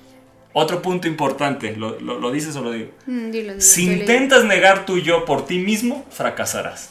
Otro 0.59 0.81
punto 0.81 1.07
importante, 1.07 1.77
¿lo, 1.77 2.01
lo, 2.01 2.19
lo 2.19 2.31
dices 2.31 2.57
o 2.57 2.63
lo 2.63 2.73
digo? 2.73 2.91
Mm, 3.05 3.31
dilo, 3.31 3.53
dilo, 3.53 3.61
si 3.61 3.83
dilo. 3.83 4.01
intentas 4.01 4.43
negar 4.43 4.87
tu 4.87 4.97
yo 4.97 5.27
por 5.27 5.45
ti 5.45 5.59
mismo, 5.59 6.07
fracasarás. 6.11 6.89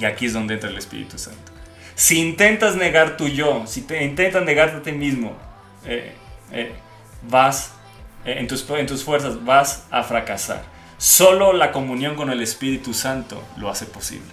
Y 0.00 0.06
aquí 0.06 0.24
es 0.24 0.32
donde 0.32 0.54
entra 0.54 0.70
el 0.70 0.78
Espíritu 0.78 1.18
Santo. 1.18 1.52
Si 1.94 2.18
intentas 2.18 2.74
negar 2.74 3.18
tu 3.18 3.28
yo, 3.28 3.66
si 3.66 3.82
te 3.82 4.02
intentas 4.02 4.42
negarte 4.46 4.78
a 4.78 4.82
ti 4.82 4.92
mismo, 4.92 5.36
eh, 5.84 6.14
eh, 6.52 6.72
vas, 7.28 7.72
eh, 8.24 8.36
en, 8.38 8.48
tus, 8.48 8.66
en 8.70 8.86
tus 8.86 9.04
fuerzas, 9.04 9.44
vas 9.44 9.84
a 9.90 10.02
fracasar. 10.02 10.64
Solo 10.96 11.52
la 11.52 11.70
comunión 11.70 12.16
con 12.16 12.30
el 12.30 12.40
Espíritu 12.40 12.94
Santo 12.94 13.44
lo 13.58 13.68
hace 13.68 13.84
posible. 13.84 14.32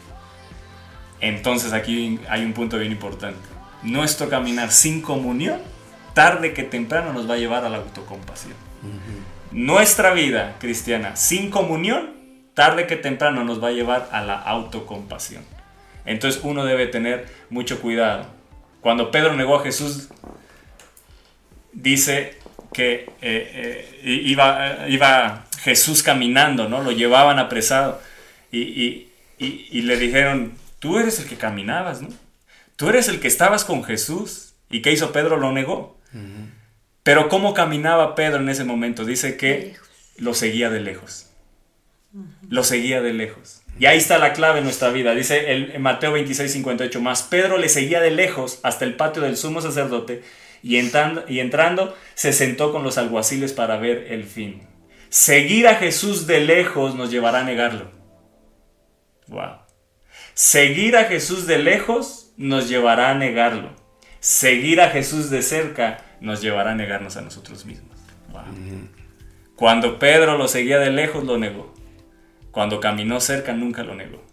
Entonces 1.19 1.73
aquí 1.73 2.17
hay 2.29 2.45
un 2.45 2.53
punto 2.53 2.77
bien 2.77 2.93
importante. 2.93 3.41
Nuestro 3.83 4.29
caminar 4.29 4.71
sin 4.71 5.01
comunión, 5.01 5.59
tarde 6.13 6.53
que 6.53 6.63
temprano 6.63 7.13
nos 7.13 7.29
va 7.29 7.35
a 7.35 7.37
llevar 7.37 7.65
a 7.65 7.69
la 7.69 7.77
autocompasión. 7.77 8.53
Nuestra 9.51 10.13
vida 10.13 10.55
cristiana 10.59 11.15
sin 11.15 11.49
comunión, 11.49 12.13
tarde 12.53 12.87
que 12.87 12.95
temprano 12.95 13.43
nos 13.43 13.63
va 13.63 13.69
a 13.69 13.71
llevar 13.71 14.09
a 14.11 14.21
la 14.21 14.35
autocompasión. 14.35 15.43
Entonces 16.05 16.41
uno 16.43 16.65
debe 16.65 16.87
tener 16.87 17.27
mucho 17.49 17.79
cuidado. 17.79 18.25
Cuando 18.81 19.11
Pedro 19.11 19.35
negó 19.35 19.57
a 19.57 19.63
Jesús, 19.63 20.09
dice 21.73 22.39
que 22.73 23.09
eh, 23.21 23.99
eh, 24.03 24.21
iba, 24.25 24.87
iba, 24.87 25.45
Jesús 25.59 26.01
caminando, 26.01 26.67
¿no? 26.67 26.81
Lo 26.81 26.91
llevaban 26.91 27.37
apresado 27.37 28.01
y, 28.51 28.61
y, 28.61 29.11
y, 29.37 29.67
y, 29.69 29.81
le 29.83 29.97
dijeron, 29.97 30.53
tú 30.79 30.97
eres 30.97 31.19
el 31.19 31.27
que 31.27 31.35
caminabas, 31.35 32.01
¿no? 32.01 32.09
Tú 32.75 32.89
eres 32.89 33.07
el 33.09 33.19
que 33.19 33.27
estabas 33.27 33.63
con 33.63 33.83
Jesús. 33.83 34.55
¿Y 34.71 34.81
qué 34.81 34.91
hizo 34.91 35.11
Pedro? 35.11 35.37
Lo 35.37 35.51
negó. 35.51 36.00
Uh 36.13 36.17
-huh. 36.17 36.49
Pero 37.03 37.29
¿cómo 37.29 37.53
caminaba 37.53 38.15
Pedro 38.15 38.39
en 38.39 38.49
ese 38.49 38.63
momento? 38.63 39.05
Dice 39.05 39.37
que 39.37 39.75
lo 40.17 40.33
seguía 40.33 40.69
de 40.69 40.81
lejos. 40.81 41.27
Uh 42.13 42.19
-huh. 42.19 42.25
Lo 42.49 42.63
seguía 42.63 43.01
de 43.01 43.13
lejos. 43.13 43.61
Y 43.79 43.85
ahí 43.85 43.97
está 43.97 44.17
la 44.17 44.33
clave 44.33 44.59
en 44.59 44.65
nuestra 44.65 44.89
vida. 44.89 45.15
Dice 45.15 45.51
el, 45.51 45.71
en 45.71 45.81
Mateo 45.81 46.11
26, 46.11 46.51
58 46.51 47.01
más. 47.01 47.23
Pedro 47.23 47.57
le 47.57 47.69
seguía 47.69 48.01
de 48.01 48.11
lejos 48.11 48.59
hasta 48.63 48.85
el 48.85 48.95
patio 48.95 49.21
del 49.21 49.37
sumo 49.37 49.61
sacerdote 49.61 50.23
y 50.61 50.77
entrando, 50.77 51.23
y 51.27 51.39
entrando 51.39 51.95
se 52.13 52.33
sentó 52.33 52.71
con 52.71 52.83
los 52.83 52.97
alguaciles 52.97 53.53
para 53.53 53.77
ver 53.77 54.07
el 54.11 54.25
fin. 54.25 54.61
Seguir 55.09 55.67
a 55.67 55.75
Jesús 55.75 56.27
de 56.27 56.41
lejos 56.41 56.95
nos 56.95 57.11
llevará 57.11 57.41
a 57.41 57.43
negarlo. 57.43 57.91
Wow. 59.27 59.57
Seguir 60.33 60.95
a 60.95 61.05
Jesús 61.05 61.47
de 61.47 61.57
lejos 61.57 62.33
nos 62.37 62.69
llevará 62.69 63.09
a 63.09 63.15
negarlo. 63.15 63.75
Seguir 64.21 64.81
a 64.81 64.91
Jesús 64.91 65.31
de 65.31 65.41
cerca 65.41 66.05
nos 66.21 66.41
llevará 66.41 66.71
a 66.71 66.75
negarnos 66.75 67.17
a 67.17 67.21
nosotros 67.21 67.65
mismos. 67.65 67.97
Wow. 68.31 68.41
-huh. 68.43 68.87
Cuando 69.55 69.97
Pedro 69.97 70.37
lo 70.37 70.47
seguía 70.47 70.77
de 70.77 70.91
lejos, 70.91 71.23
lo 71.23 71.39
negó. 71.39 71.73
Cuando 72.51 72.79
caminó 72.79 73.19
cerca, 73.19 73.53
nunca 73.53 73.83
lo 73.83 73.95
negó. 73.95 74.23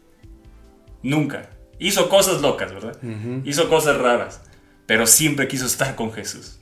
Nunca. 1.03 1.49
Hizo 1.79 2.11
cosas 2.11 2.43
locas, 2.43 2.71
¿verdad? 2.73 2.99
Uh 3.03 3.07
-huh. 3.07 3.43
Hizo 3.47 3.71
cosas 3.71 3.97
raras. 3.97 4.43
Pero 4.85 5.07
siempre 5.07 5.49
quiso 5.49 5.65
estar 5.65 5.95
con 5.95 6.13
Jesús. 6.13 6.61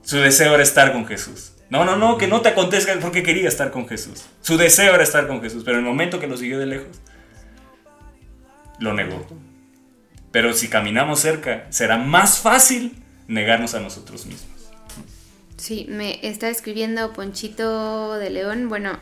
Su 0.00 0.16
deseo 0.16 0.54
era 0.54 0.62
estar 0.62 0.92
con 0.92 1.06
Jesús. 1.06 1.52
No, 1.68 1.84
no, 1.84 1.96
no, 1.96 2.16
que 2.16 2.28
no 2.28 2.40
te 2.40 2.48
acontezca 2.48 2.94
porque 2.98 3.22
quería 3.22 3.48
estar 3.48 3.70
con 3.70 3.86
Jesús. 3.86 4.24
Su 4.40 4.56
deseo 4.56 4.94
era 4.94 5.02
estar 5.02 5.26
con 5.26 5.42
Jesús. 5.42 5.64
Pero 5.64 5.78
en 5.78 5.84
el 5.84 5.90
momento 5.90 6.18
que 6.18 6.26
lo 6.26 6.38
siguió 6.38 6.58
de 6.58 6.66
lejos, 6.66 6.98
lo 8.78 8.94
negó. 8.94 9.26
Pero 10.34 10.52
si 10.52 10.66
caminamos 10.66 11.20
cerca, 11.20 11.68
será 11.70 11.96
más 11.96 12.40
fácil 12.40 12.96
negarnos 13.28 13.76
a 13.76 13.78
nosotros 13.78 14.26
mismos. 14.26 14.50
Sí, 15.56 15.86
me 15.88 16.18
está 16.26 16.48
escribiendo 16.48 17.12
Ponchito 17.12 18.14
de 18.14 18.30
León. 18.30 18.68
Bueno, 18.68 18.98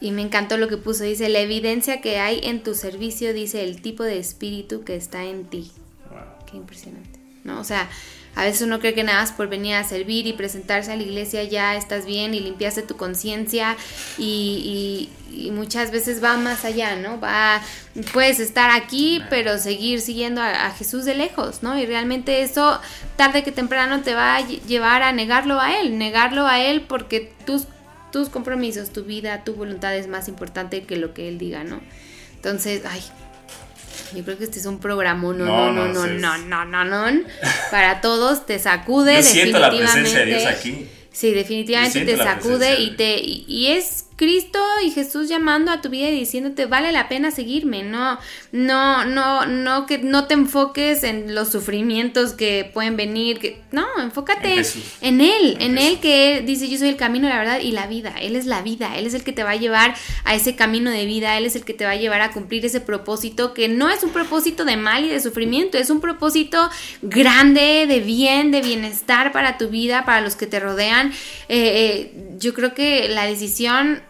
y 0.00 0.10
me 0.10 0.22
encantó 0.22 0.56
lo 0.56 0.66
que 0.66 0.76
puso. 0.76 1.04
Dice, 1.04 1.28
la 1.28 1.38
evidencia 1.38 2.00
que 2.00 2.18
hay 2.18 2.40
en 2.42 2.64
tu 2.64 2.74
servicio, 2.74 3.32
dice 3.32 3.62
el 3.62 3.82
tipo 3.82 4.02
de 4.02 4.18
espíritu 4.18 4.82
que 4.82 4.96
está 4.96 5.22
en 5.22 5.44
ti. 5.44 5.70
Wow. 6.10 6.44
Qué 6.50 6.56
impresionante. 6.56 7.20
¿No? 7.44 7.60
O 7.60 7.64
sea, 7.64 7.88
a 8.36 8.44
veces 8.44 8.62
uno 8.62 8.80
cree 8.80 8.94
que 8.94 9.04
nada 9.04 9.20
más 9.20 9.32
por 9.32 9.48
venir 9.48 9.74
a 9.74 9.84
servir 9.84 10.26
y 10.26 10.32
presentarse 10.32 10.92
a 10.92 10.96
la 10.96 11.02
iglesia 11.02 11.44
ya 11.44 11.76
estás 11.76 12.04
bien 12.06 12.34
y 12.34 12.40
limpiaste 12.40 12.82
tu 12.82 12.96
conciencia 12.96 13.76
y, 14.18 15.08
y, 15.30 15.46
y, 15.46 15.50
muchas 15.50 15.90
veces 15.90 16.22
va 16.22 16.36
más 16.36 16.64
allá, 16.64 16.96
¿no? 16.96 17.20
Va, 17.20 17.62
puedes 18.12 18.40
estar 18.40 18.70
aquí 18.70 19.22
pero 19.30 19.58
seguir 19.58 20.00
siguiendo 20.00 20.40
a, 20.40 20.66
a, 20.66 20.70
Jesús 20.72 21.04
de 21.04 21.14
lejos, 21.14 21.62
¿no? 21.62 21.78
Y 21.78 21.86
realmente 21.86 22.42
eso 22.42 22.80
tarde 23.16 23.44
que 23.44 23.52
temprano 23.52 24.02
te 24.02 24.14
va 24.14 24.36
a 24.36 24.40
llevar 24.46 25.02
a 25.02 25.12
negarlo 25.12 25.60
a 25.60 25.78
Él, 25.78 25.98
negarlo 25.98 26.46
a 26.46 26.60
Él 26.60 26.82
porque 26.82 27.32
tus, 27.46 27.66
tus 28.10 28.28
compromisos, 28.28 28.90
tu 28.90 29.04
vida, 29.04 29.44
tu 29.44 29.54
voluntad 29.54 29.94
es 29.96 30.08
más 30.08 30.28
importante 30.28 30.82
que 30.82 30.96
lo 30.96 31.14
que 31.14 31.28
Él 31.28 31.38
diga, 31.38 31.62
¿no? 31.62 31.80
Entonces, 32.34 32.82
ay, 32.84 33.02
yo 34.14 34.24
creo 34.24 34.38
que 34.38 34.44
este 34.44 34.58
es 34.58 34.66
un 34.66 34.78
programa 34.78 35.22
no, 35.22 35.32
no, 35.32 35.72
no, 35.72 35.88
no, 35.88 36.06
no, 36.06 36.38
no, 36.38 36.84
no, 36.84 36.84
no, 36.84 37.22
para 37.70 38.00
todos, 38.00 38.46
te 38.46 38.58
sacude 38.58 39.16
Yo 39.16 39.22
siento 39.22 39.58
la 39.58 39.70
presencia 39.70 40.20
de 40.20 40.26
Dios 40.26 40.46
aquí. 40.46 40.88
Sí, 41.12 41.32
definitivamente 41.32 42.04
te 42.04 42.16
sacude 42.16 42.80
y 42.80 42.96
te 42.96 43.18
y, 43.18 43.44
y, 43.46 43.68
es 43.68 44.03
Cristo 44.16 44.60
y 44.84 44.90
Jesús 44.90 45.28
llamando 45.28 45.72
a 45.72 45.80
tu 45.80 45.88
vida 45.88 46.08
y 46.08 46.18
diciéndote 46.18 46.66
vale 46.66 46.92
la 46.92 47.08
pena 47.08 47.30
seguirme, 47.30 47.82
no, 47.82 48.18
no, 48.52 49.04
no, 49.04 49.46
no 49.46 49.86
que 49.86 49.98
no 49.98 50.26
te 50.26 50.34
enfoques 50.34 51.02
en 51.02 51.34
los 51.34 51.50
sufrimientos 51.50 52.32
que 52.32 52.70
pueden 52.72 52.96
venir, 52.96 53.38
que 53.38 53.60
no, 53.72 53.86
enfócate 54.00 54.54
en, 54.54 54.64
en 55.00 55.20
él, 55.20 55.56
en, 55.58 55.72
en 55.72 55.78
él 55.78 55.98
que 56.00 56.38
él 56.38 56.46
dice 56.46 56.68
yo 56.68 56.78
soy 56.78 56.88
el 56.88 56.96
camino, 56.96 57.28
la 57.28 57.38
verdad 57.38 57.60
y 57.60 57.72
la 57.72 57.86
vida, 57.86 58.14
él 58.20 58.36
es 58.36 58.46
la 58.46 58.62
vida, 58.62 58.96
él 58.96 59.06
es 59.06 59.14
el 59.14 59.24
que 59.24 59.32
te 59.32 59.42
va 59.42 59.50
a 59.50 59.56
llevar 59.56 59.94
a 60.24 60.34
ese 60.34 60.54
camino 60.54 60.90
de 60.90 61.06
vida, 61.06 61.36
él 61.36 61.46
es 61.46 61.56
el 61.56 61.64
que 61.64 61.74
te 61.74 61.84
va 61.84 61.92
a 61.92 61.96
llevar 61.96 62.20
a 62.20 62.30
cumplir 62.30 62.64
ese 62.64 62.80
propósito 62.80 63.52
que 63.52 63.68
no 63.68 63.90
es 63.90 64.04
un 64.04 64.10
propósito 64.10 64.64
de 64.64 64.76
mal 64.76 65.04
y 65.04 65.08
de 65.08 65.20
sufrimiento, 65.20 65.76
es 65.76 65.90
un 65.90 66.00
propósito 66.00 66.70
grande 67.02 67.86
de 67.88 68.00
bien, 68.00 68.50
de 68.52 68.62
bienestar 68.62 69.32
para 69.32 69.58
tu 69.58 69.68
vida, 69.68 70.04
para 70.04 70.20
los 70.20 70.36
que 70.36 70.46
te 70.46 70.60
rodean. 70.60 71.12
Eh, 71.48 72.12
eh, 72.12 72.12
yo 72.38 72.54
creo 72.54 72.74
que 72.74 73.08
la 73.08 73.26
decisión 73.26 74.02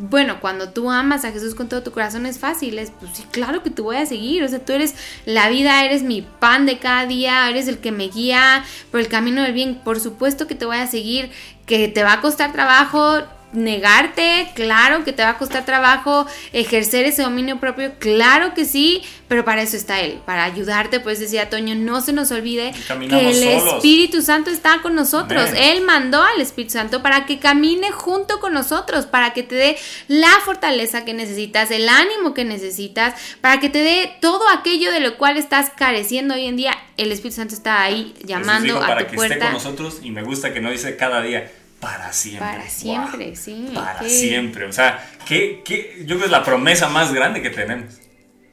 bueno, 0.00 0.40
cuando 0.40 0.70
tú 0.70 0.90
amas 0.90 1.24
a 1.24 1.32
Jesús 1.32 1.54
con 1.54 1.68
todo 1.68 1.82
tu 1.82 1.90
corazón 1.90 2.24
es 2.24 2.38
fácil, 2.38 2.78
es 2.78 2.92
pues 2.98 3.12
sí, 3.14 3.24
claro 3.32 3.62
que 3.62 3.70
te 3.70 3.82
voy 3.82 3.96
a 3.96 4.06
seguir, 4.06 4.44
o 4.44 4.48
sea, 4.48 4.64
tú 4.64 4.72
eres 4.72 4.94
la 5.26 5.48
vida, 5.48 5.84
eres 5.84 6.02
mi 6.02 6.22
pan 6.22 6.66
de 6.66 6.78
cada 6.78 7.06
día, 7.06 7.48
eres 7.50 7.66
el 7.66 7.78
que 7.78 7.90
me 7.90 8.08
guía 8.08 8.64
por 8.90 9.00
el 9.00 9.08
camino 9.08 9.42
del 9.42 9.52
bien, 9.52 9.80
por 9.82 9.98
supuesto 9.98 10.46
que 10.46 10.54
te 10.54 10.66
voy 10.66 10.76
a 10.76 10.86
seguir, 10.86 11.30
que 11.66 11.88
te 11.88 12.04
va 12.04 12.14
a 12.14 12.20
costar 12.20 12.52
trabajo, 12.52 13.22
negarte, 13.52 14.48
claro 14.54 15.04
que 15.04 15.12
te 15.12 15.22
va 15.22 15.30
a 15.30 15.38
costar 15.38 15.64
trabajo 15.64 16.26
ejercer 16.52 17.06
ese 17.06 17.22
dominio 17.22 17.58
propio, 17.58 17.92
claro 17.98 18.52
que 18.54 18.64
sí, 18.64 19.02
pero 19.26 19.44
para 19.44 19.62
eso 19.62 19.76
está 19.76 20.00
Él, 20.00 20.20
para 20.26 20.44
ayudarte, 20.44 21.00
pues 21.00 21.18
decía 21.18 21.48
Toño, 21.48 21.74
no 21.74 22.00
se 22.00 22.12
nos 22.12 22.30
olvide 22.30 22.72
que 23.08 23.30
el 23.30 23.58
solos. 23.58 23.74
Espíritu 23.76 24.22
Santo 24.22 24.50
está 24.50 24.80
con 24.82 24.94
nosotros, 24.94 25.50
Amén. 25.50 25.62
Él 25.62 25.84
mandó 25.84 26.22
al 26.22 26.40
Espíritu 26.40 26.72
Santo 26.74 27.02
para 27.02 27.26
que 27.26 27.38
camine 27.38 27.90
junto 27.90 28.38
con 28.40 28.52
nosotros, 28.52 29.06
para 29.06 29.32
que 29.32 29.42
te 29.42 29.54
dé 29.54 29.76
la 30.08 30.32
fortaleza 30.44 31.04
que 31.04 31.14
necesitas, 31.14 31.70
el 31.70 31.88
ánimo 31.88 32.34
que 32.34 32.44
necesitas, 32.44 33.14
para 33.40 33.60
que 33.60 33.70
te 33.70 33.78
dé 33.78 34.12
todo 34.20 34.48
aquello 34.48 34.92
de 34.92 35.00
lo 35.00 35.16
cual 35.16 35.36
estás 35.36 35.70
careciendo 35.70 36.34
hoy 36.34 36.46
en 36.46 36.56
día, 36.56 36.72
el 36.96 37.12
Espíritu 37.12 37.36
Santo 37.36 37.54
está 37.54 37.82
ahí 37.82 38.14
llamando 38.24 38.76
a 38.76 38.86
para 38.86 39.06
tu 39.06 39.16
que 39.16 39.26
esté 39.26 39.38
con 39.38 39.52
nosotros 39.52 40.00
y 40.02 40.10
me 40.10 40.22
gusta 40.22 40.52
que 40.52 40.60
no 40.60 40.70
dice 40.70 40.96
cada 40.96 41.22
día, 41.22 41.50
para 41.80 42.12
siempre. 42.12 42.46
Para 42.48 42.68
siempre, 42.68 43.26
Wow. 43.26 43.36
sí, 43.36 43.70
Para 43.74 43.98
qué- 44.00 44.08
siempre. 44.10 44.64
O 44.66 44.72
sea, 44.72 45.08
¿qué, 45.26 45.62
qué- 45.64 45.98
yo 46.00 46.06
creo 46.06 46.18
que 46.20 46.24
es 46.26 46.30
la 46.30 46.42
promesa 46.44 46.88
más 46.88 47.12
grande 47.12 47.40
que 47.42 47.50
tenemos. 47.50 47.94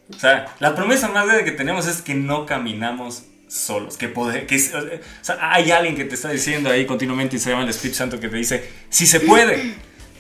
O 0.09 0.19
sea, 0.19 0.45
la 0.59 0.75
promesa 0.75 1.07
más 1.09 1.25
grande 1.25 1.43
que 1.43 1.51
tenemos 1.51 1.87
es 1.87 2.01
que 2.01 2.13
no 2.13 2.45
caminamos 2.45 3.23
solos. 3.47 3.97
Que, 3.97 4.07
poder, 4.07 4.45
que 4.45 4.55
o 4.57 5.23
sea, 5.23 5.37
hay 5.41 5.71
alguien 5.71 5.95
que 5.95 6.05
te 6.05 6.13
está 6.15 6.29
diciendo 6.29 6.69
ahí 6.69 6.85
continuamente 6.85 7.37
y 7.37 7.39
se 7.39 7.49
llama 7.49 7.63
el 7.63 7.69
Espíritu 7.69 7.97
Santo 7.97 8.19
que 8.19 8.29
te 8.29 8.37
dice, 8.37 8.69
sí 8.89 9.07
se 9.07 9.19
puede. 9.19 9.73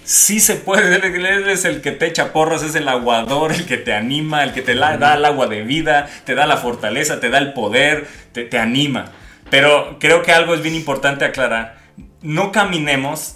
Sí 0.03 0.39
se 0.39 0.53
puede, 0.55 0.95
él 0.95 1.47
es 1.47 1.65
el 1.65 1.81
que 1.81 1.91
te 1.91 2.05
echa 2.05 2.31
porras, 2.31 2.61
es 2.61 2.75
el 2.75 2.87
aguador, 2.87 3.51
el 3.51 3.65
que 3.65 3.77
te 3.77 3.91
anima, 3.91 4.43
el 4.43 4.53
que 4.53 4.61
te 4.61 4.75
la- 4.75 4.97
da 4.97 5.15
el 5.15 5.25
agua 5.25 5.47
de 5.47 5.63
vida, 5.63 6.07
te 6.25 6.35
da 6.35 6.45
la 6.45 6.57
fortaleza, 6.57 7.19
te 7.19 7.31
da 7.31 7.39
el 7.39 7.53
poder, 7.53 8.07
te, 8.31 8.43
te 8.43 8.59
anima. 8.59 9.11
Pero 9.49 9.97
creo 9.99 10.21
que 10.21 10.31
algo 10.31 10.53
es 10.53 10.61
bien 10.61 10.75
importante 10.75 11.25
aclarar. 11.25 11.84
No 12.21 12.51
caminemos 12.51 13.35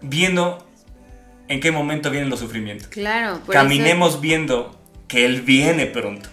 viendo 0.00 0.66
en 1.48 1.60
qué 1.60 1.70
momento 1.70 2.10
vienen 2.10 2.30
los 2.30 2.40
sufrimientos. 2.40 2.88
Claro, 2.88 3.40
por 3.44 3.54
Caminemos 3.54 4.20
viendo 4.20 4.78
que 5.08 5.24
Él 5.24 5.42
viene 5.42 5.86
pronto. 5.86 6.28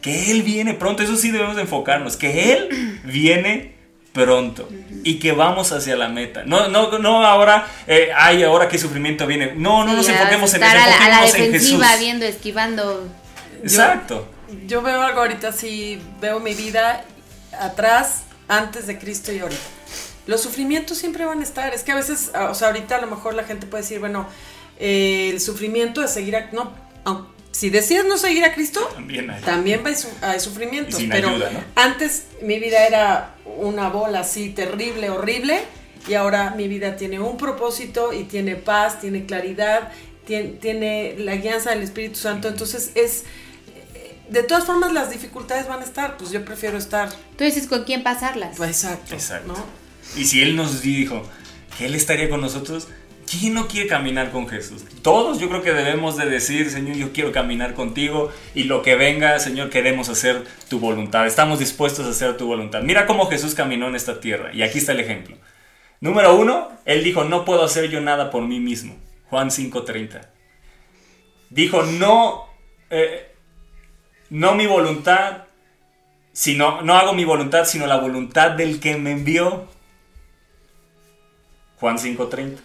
Que 0.00 0.30
Él 0.30 0.42
viene 0.42 0.74
pronto, 0.74 1.02
eso 1.02 1.16
sí 1.16 1.30
debemos 1.30 1.56
de 1.56 1.62
enfocarnos. 1.62 2.16
Que 2.16 2.52
Él 2.52 3.00
viene 3.04 3.72
pronto 4.12 4.68
y 5.04 5.18
que 5.18 5.32
vamos 5.32 5.72
hacia 5.72 5.96
la 5.96 6.08
meta. 6.08 6.42
No, 6.44 6.68
no, 6.68 6.98
no 6.98 7.24
ahora, 7.24 7.66
eh, 7.86 8.10
ay, 8.14 8.42
ahora 8.42 8.68
qué 8.68 8.78
sufrimiento 8.78 9.26
viene. 9.26 9.54
No, 9.56 9.84
no 9.84 9.92
eso- 9.92 9.96
nos 9.96 10.08
enfoquemos 10.08 10.54
en 10.54 10.62
eso, 10.62 10.70
a 10.70 10.74
la, 10.74 10.82
a 10.82 10.86
la 10.86 10.94
enfoquémonos 10.94 11.34
en 11.34 11.52
Jesús. 11.52 11.70
defensiva, 11.70 11.96
viendo, 11.98 12.26
esquivando. 12.26 13.08
Exacto. 13.62 14.28
Yo 14.66 14.82
veo 14.82 15.00
algo 15.00 15.20
ahorita, 15.20 15.52
sí, 15.52 15.98
veo 16.20 16.40
mi 16.40 16.52
vida 16.54 17.04
atrás, 17.58 18.24
antes 18.48 18.86
de 18.86 18.98
Cristo 18.98 19.32
y 19.32 19.38
ahorita. 19.38 19.60
Los 20.26 20.40
sufrimientos 20.42 20.98
siempre 20.98 21.24
van 21.24 21.40
a 21.40 21.42
estar. 21.42 21.74
Es 21.74 21.82
que 21.82 21.92
a 21.92 21.96
veces, 21.96 22.30
ah, 22.34 22.48
o 22.50 22.54
sea, 22.54 22.68
ahorita 22.68 22.96
a 22.96 23.00
lo 23.00 23.06
mejor 23.08 23.34
la 23.34 23.44
gente 23.44 23.66
puede 23.66 23.82
decir, 23.82 23.98
bueno, 24.00 24.26
eh, 24.78 25.30
el 25.32 25.40
sufrimiento 25.40 26.02
es 26.04 26.10
seguir 26.12 26.36
a... 26.36 26.48
No, 26.52 26.72
au- 27.04 27.26
si 27.50 27.68
decides 27.68 28.06
no 28.06 28.16
seguir 28.16 28.44
a 28.44 28.54
Cristo, 28.54 28.80
También 28.94 29.28
hay. 29.30 29.42
también 29.42 29.86
hay, 29.86 29.94
su- 29.94 30.08
hay 30.22 30.40
sufrimientos. 30.40 30.94
Y 30.94 31.02
sin 31.02 31.10
pero 31.10 31.28
ayuda, 31.28 31.50
¿no? 31.50 31.60
antes 31.74 32.24
mi 32.40 32.58
vida 32.58 32.86
era 32.86 33.34
una 33.58 33.90
bola 33.90 34.20
así 34.20 34.48
terrible, 34.50 35.10
horrible, 35.10 35.60
y 36.08 36.14
ahora 36.14 36.54
mi 36.56 36.66
vida 36.66 36.96
tiene 36.96 37.20
un 37.20 37.36
propósito 37.36 38.12
y 38.14 38.24
tiene 38.24 38.56
paz, 38.56 39.00
tiene 39.00 39.26
claridad, 39.26 39.90
tiene, 40.26 40.48
tiene 40.50 41.14
la 41.18 41.36
guianza 41.36 41.70
del 41.70 41.82
Espíritu 41.82 42.16
Santo. 42.16 42.48
Entonces 42.48 42.92
es... 42.94 43.24
eh, 43.94 44.18
De 44.30 44.42
todas 44.44 44.64
formas 44.64 44.92
las 44.94 45.10
dificultades 45.10 45.68
van 45.68 45.80
a 45.80 45.84
estar, 45.84 46.16
pues 46.16 46.30
yo 46.30 46.42
prefiero 46.46 46.78
estar... 46.78 47.10
Tú 47.36 47.44
dices 47.44 47.66
con 47.66 47.84
quién 47.84 48.02
pasarlas. 48.02 48.56
Pues, 48.56 48.70
exacto. 48.70 49.14
Exacto. 49.14 49.48
¿no? 49.52 49.81
Y 50.16 50.24
si 50.24 50.42
Él 50.42 50.56
nos 50.56 50.82
dijo 50.82 51.22
que 51.78 51.86
Él 51.86 51.94
estaría 51.94 52.28
con 52.28 52.40
nosotros, 52.40 52.88
¿quién 53.30 53.54
no 53.54 53.68
quiere 53.68 53.88
caminar 53.88 54.30
con 54.30 54.48
Jesús? 54.48 54.84
Todos 55.02 55.38
yo 55.40 55.48
creo 55.48 55.62
que 55.62 55.72
debemos 55.72 56.16
de 56.16 56.26
decir, 56.26 56.70
Señor, 56.70 56.96
yo 56.96 57.12
quiero 57.12 57.32
caminar 57.32 57.74
contigo 57.74 58.30
y 58.54 58.64
lo 58.64 58.82
que 58.82 58.94
venga, 58.94 59.38
Señor, 59.38 59.70
queremos 59.70 60.08
hacer 60.08 60.44
tu 60.68 60.78
voluntad. 60.78 61.26
Estamos 61.26 61.58
dispuestos 61.58 62.06
a 62.06 62.10
hacer 62.10 62.36
tu 62.36 62.46
voluntad. 62.46 62.82
Mira 62.82 63.06
cómo 63.06 63.26
Jesús 63.26 63.54
caminó 63.54 63.88
en 63.88 63.94
esta 63.94 64.20
tierra. 64.20 64.52
Y 64.52 64.62
aquí 64.62 64.78
está 64.78 64.92
el 64.92 65.00
ejemplo. 65.00 65.36
Número 66.00 66.34
uno, 66.34 66.68
Él 66.84 67.04
dijo, 67.04 67.24
no 67.24 67.44
puedo 67.44 67.64
hacer 67.64 67.88
yo 67.88 68.00
nada 68.00 68.30
por 68.30 68.42
mí 68.42 68.60
mismo. 68.60 68.96
Juan 69.30 69.50
5:30. 69.50 70.20
Dijo, 71.48 71.82
no, 71.84 72.46
eh, 72.90 73.32
no 74.28 74.54
mi 74.54 74.66
voluntad, 74.66 75.44
sino, 76.32 76.82
no 76.82 76.96
hago 76.96 77.14
mi 77.14 77.24
voluntad, 77.24 77.64
sino 77.66 77.86
la 77.86 77.98
voluntad 77.98 78.50
del 78.50 78.80
que 78.80 78.96
me 78.96 79.12
envió. 79.12 79.68
Juan 81.82 81.98
5:30. 81.98 82.60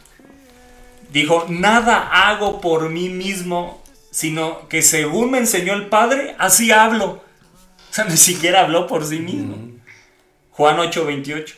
Dijo, 1.12 1.48
nada 1.50 2.08
hago 2.30 2.62
por 2.62 2.92
mí 2.92 3.10
mismo, 3.10 3.82
sino 4.12 4.70
que 4.70 4.84
según 4.84 5.32
me 5.32 5.40
enseñó 5.40 5.74
el 5.74 5.88
Padre, 5.88 6.36
así 6.38 6.72
hablo. 6.72 7.24
O 7.90 7.94
sea, 7.94 8.06
ni 8.10 8.16
siquiera 8.16 8.62
habló 8.62 8.86
por 8.86 9.04
sí 9.04 9.18
mismo. 9.18 9.58
Juan 10.52 10.78
8:28. 10.78 11.56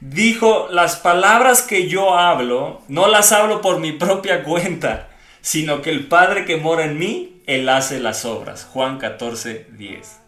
Dijo, 0.00 0.68
las 0.70 0.96
palabras 0.96 1.62
que 1.62 1.88
yo 1.88 2.18
hablo, 2.18 2.82
no 2.88 3.08
las 3.08 3.32
hablo 3.32 3.62
por 3.62 3.80
mi 3.80 3.92
propia 3.92 4.44
cuenta, 4.44 5.08
sino 5.40 5.80
que 5.80 5.88
el 5.88 6.08
Padre 6.08 6.44
que 6.44 6.58
mora 6.58 6.84
en 6.84 6.98
mí, 6.98 7.40
Él 7.46 7.70
hace 7.70 8.00
las 8.00 8.26
obras. 8.26 8.68
Juan 8.70 8.98
14:10. 9.00 10.20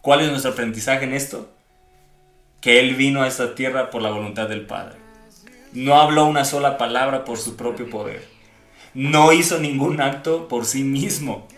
¿Cuál 0.00 0.20
es 0.20 0.30
nuestro 0.30 0.52
aprendizaje 0.52 1.06
en 1.06 1.12
esto? 1.12 1.52
Que 2.60 2.78
Él 2.78 2.94
vino 2.94 3.22
a 3.22 3.26
esta 3.26 3.56
tierra 3.56 3.90
por 3.90 4.00
la 4.00 4.10
voluntad 4.12 4.48
del 4.48 4.64
Padre. 4.64 5.01
No 5.72 6.00
habló 6.00 6.26
una 6.26 6.44
sola 6.44 6.76
palabra 6.78 7.24
por 7.24 7.38
su 7.38 7.56
propio 7.56 7.88
poder. 7.88 8.26
No 8.94 9.32
hizo 9.32 9.58
ningún 9.58 10.00
acto 10.00 10.48
por 10.48 10.66
sí 10.66 10.84
mismo. 10.84 11.48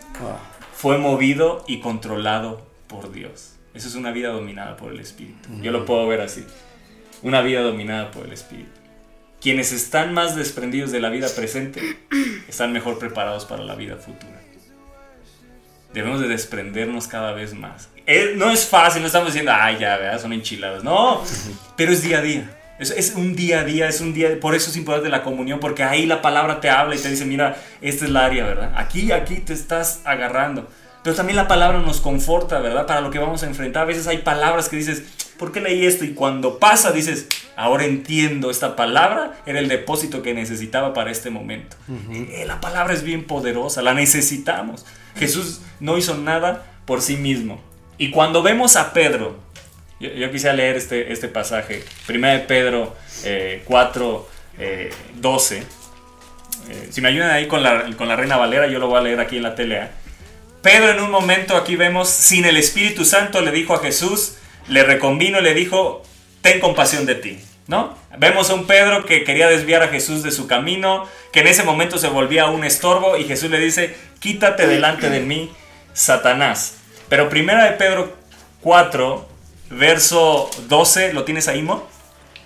Fue 0.74 0.99
movido 0.99 1.65
y 1.66 1.81
controlado 1.81 2.66
por 2.86 3.11
Dios. 3.12 3.57
Eso 3.74 3.89
es 3.89 3.95
una 3.97 4.12
vida 4.12 4.28
dominada 4.28 4.77
por 4.77 4.93
el 4.93 5.01
Espíritu. 5.01 5.49
Yo 5.61 5.73
lo 5.73 5.85
puedo 5.85 6.07
ver 6.07 6.20
así. 6.20 6.45
Una 7.23 7.41
vida 7.41 7.62
dominada 7.62 8.11
por 8.12 8.27
el 8.27 8.32
Espíritu. 8.32 8.70
Quienes 9.41 9.73
están 9.73 10.15
más 10.15 10.36
desprendidos 10.36 10.93
de 10.93 11.01
la 11.01 11.11
vida 11.11 11.27
presente 11.35 11.99
están 12.49 12.73
mejor 12.73 12.99
preparados 12.99 13.45
para 13.45 13.65
la 13.65 13.74
vida 13.74 13.97
futura. 13.97 14.41
Debemos 15.93 16.20
de 16.20 16.28
desprendernos 16.28 17.07
cada 17.07 17.32
vez 17.32 17.55
más. 17.55 17.89
Es- 18.07 18.36
no 18.36 18.51
es 18.51 18.66
fácil, 18.66 19.01
no 19.03 19.07
estamos 19.07 19.28
diciendo, 19.28 19.53
ay, 19.55 19.77
ya, 19.78 19.97
¿verdad? 19.97 20.20
son 20.20 20.32
enchiladas. 20.32 20.82
No, 20.85 21.23
pero 21.77 21.93
es 21.93 22.03
día 22.03 22.19
a 22.19 22.23
día. 22.23 22.61
Es, 22.78 22.90
es 22.90 23.14
un 23.14 23.36
día 23.36 23.60
a 23.60 23.64
día, 23.64 23.88
es 23.88 24.01
un 24.01 24.14
día. 24.14 24.38
Por 24.40 24.55
eso 24.55 24.70
es 24.70 24.76
importante 24.76 25.09
la 25.09 25.22
comunión, 25.22 25.60
porque 25.60 25.82
ahí 25.82 26.06
la 26.06 26.22
palabra 26.22 26.60
te 26.60 26.70
habla 26.70 26.94
y 26.94 26.98
te 26.98 27.09
dice, 27.10 27.24
mira, 27.24 27.56
esta 27.80 28.05
es 28.05 28.10
la 28.10 28.24
área, 28.24 28.44
¿verdad? 28.44 28.72
Aquí, 28.76 29.12
aquí 29.12 29.36
te 29.36 29.52
estás 29.52 30.01
agarrando. 30.05 30.68
Pero 31.02 31.14
también 31.14 31.36
la 31.36 31.46
palabra 31.48 31.80
nos 31.80 32.01
conforta, 32.01 32.59
¿verdad? 32.60 32.86
Para 32.86 33.02
lo 33.02 33.10
que 33.10 33.18
vamos 33.18 33.42
a 33.42 33.46
enfrentar. 33.46 33.82
A 33.82 33.86
veces 33.86 34.06
hay 34.06 34.18
palabras 34.18 34.70
que 34.70 34.76
dices, 34.76 35.02
¿por 35.38 35.52
qué 35.52 35.60
leí 35.60 35.84
esto? 35.84 36.05
Y 36.05 36.14
cuando 36.14 36.59
pasa, 36.59 36.92
dices, 36.92 37.26
ahora 37.56 37.84
entiendo, 37.84 38.51
esta 38.51 38.74
palabra 38.74 39.34
era 39.44 39.59
el 39.59 39.68
depósito 39.68 40.22
que 40.22 40.32
necesitaba 40.32 40.94
para 40.94 41.10
este 41.10 41.28
momento. 41.28 41.76
Eh, 42.10 42.44
La 42.46 42.60
palabra 42.60 42.94
es 42.94 43.02
bien 43.02 43.24
poderosa, 43.24 43.82
la 43.82 43.92
necesitamos. 43.92 44.86
Jesús 45.16 45.60
no 45.78 45.98
hizo 45.98 46.16
nada 46.16 46.64
por 46.86 47.02
sí 47.02 47.16
mismo. 47.16 47.60
Y 47.98 48.10
cuando 48.10 48.42
vemos 48.42 48.76
a 48.76 48.94
Pedro, 48.94 49.36
yo, 50.01 50.11
yo 50.11 50.31
quisiera 50.31 50.55
leer 50.55 50.77
este, 50.77 51.12
este 51.12 51.29
pasaje, 51.29 51.85
1 52.09 52.29
de 52.29 52.39
Pedro 52.41 52.97
eh, 53.25 53.62
4, 53.65 54.29
eh, 54.59 54.91
12. 55.16 55.59
Eh, 55.59 56.89
si 56.91 57.01
me 57.01 57.09
ayudan 57.09 57.31
ahí 57.31 57.47
con 57.47 57.62
la, 57.62 57.91
con 57.97 58.09
la 58.09 58.16
Reina 58.16 58.37
Valera, 58.37 58.66
yo 58.66 58.79
lo 58.79 58.89
voy 58.89 58.99
a 58.99 59.03
leer 59.03 59.21
aquí 59.21 59.37
en 59.37 59.43
la 59.43 59.55
tele. 59.55 59.77
¿eh? 59.77 59.89
Pedro 60.62 60.91
en 60.93 61.01
un 61.01 61.11
momento 61.11 61.57
aquí 61.57 61.77
vemos, 61.77 62.09
sin 62.09 62.45
el 62.47 62.57
Espíritu 62.57 63.05
Santo 63.05 63.41
le 63.41 63.51
dijo 63.51 63.75
a 63.75 63.81
Jesús, 63.81 64.37
le 64.69 64.83
reconvino 64.83 65.41
y 65.41 65.43
le 65.43 65.53
dijo, 65.53 66.03
ten 66.41 66.59
compasión 66.59 67.05
de 67.05 67.16
ti, 67.16 67.39
¿no? 67.66 67.97
Vemos 68.16 68.49
a 68.49 68.55
un 68.55 68.66
Pedro 68.66 69.05
que 69.05 69.25
quería 69.25 69.49
desviar 69.49 69.83
a 69.83 69.89
Jesús 69.89 70.23
de 70.23 70.31
su 70.31 70.47
camino, 70.47 71.07
que 71.33 71.41
en 71.41 71.49
ese 71.49 71.65
momento 71.65 71.99
se 71.99 72.09
volvía 72.09 72.47
un 72.47 72.65
estorbo 72.65 73.19
y 73.19 73.25
Jesús 73.25 73.51
le 73.51 73.59
dice, 73.59 73.95
quítate 74.21 74.66
delante 74.66 75.11
de 75.11 75.21
mí, 75.21 75.53
Satanás. 75.93 76.77
Pero 77.11 77.29
primera 77.29 77.65
de 77.65 77.73
Pedro 77.73 78.16
4, 78.62 79.29
verso 79.70 80.51
12, 80.69 81.12
¿lo 81.12 81.24
tienes 81.24 81.49
ahí, 81.49 81.62
Mo? 81.62 81.86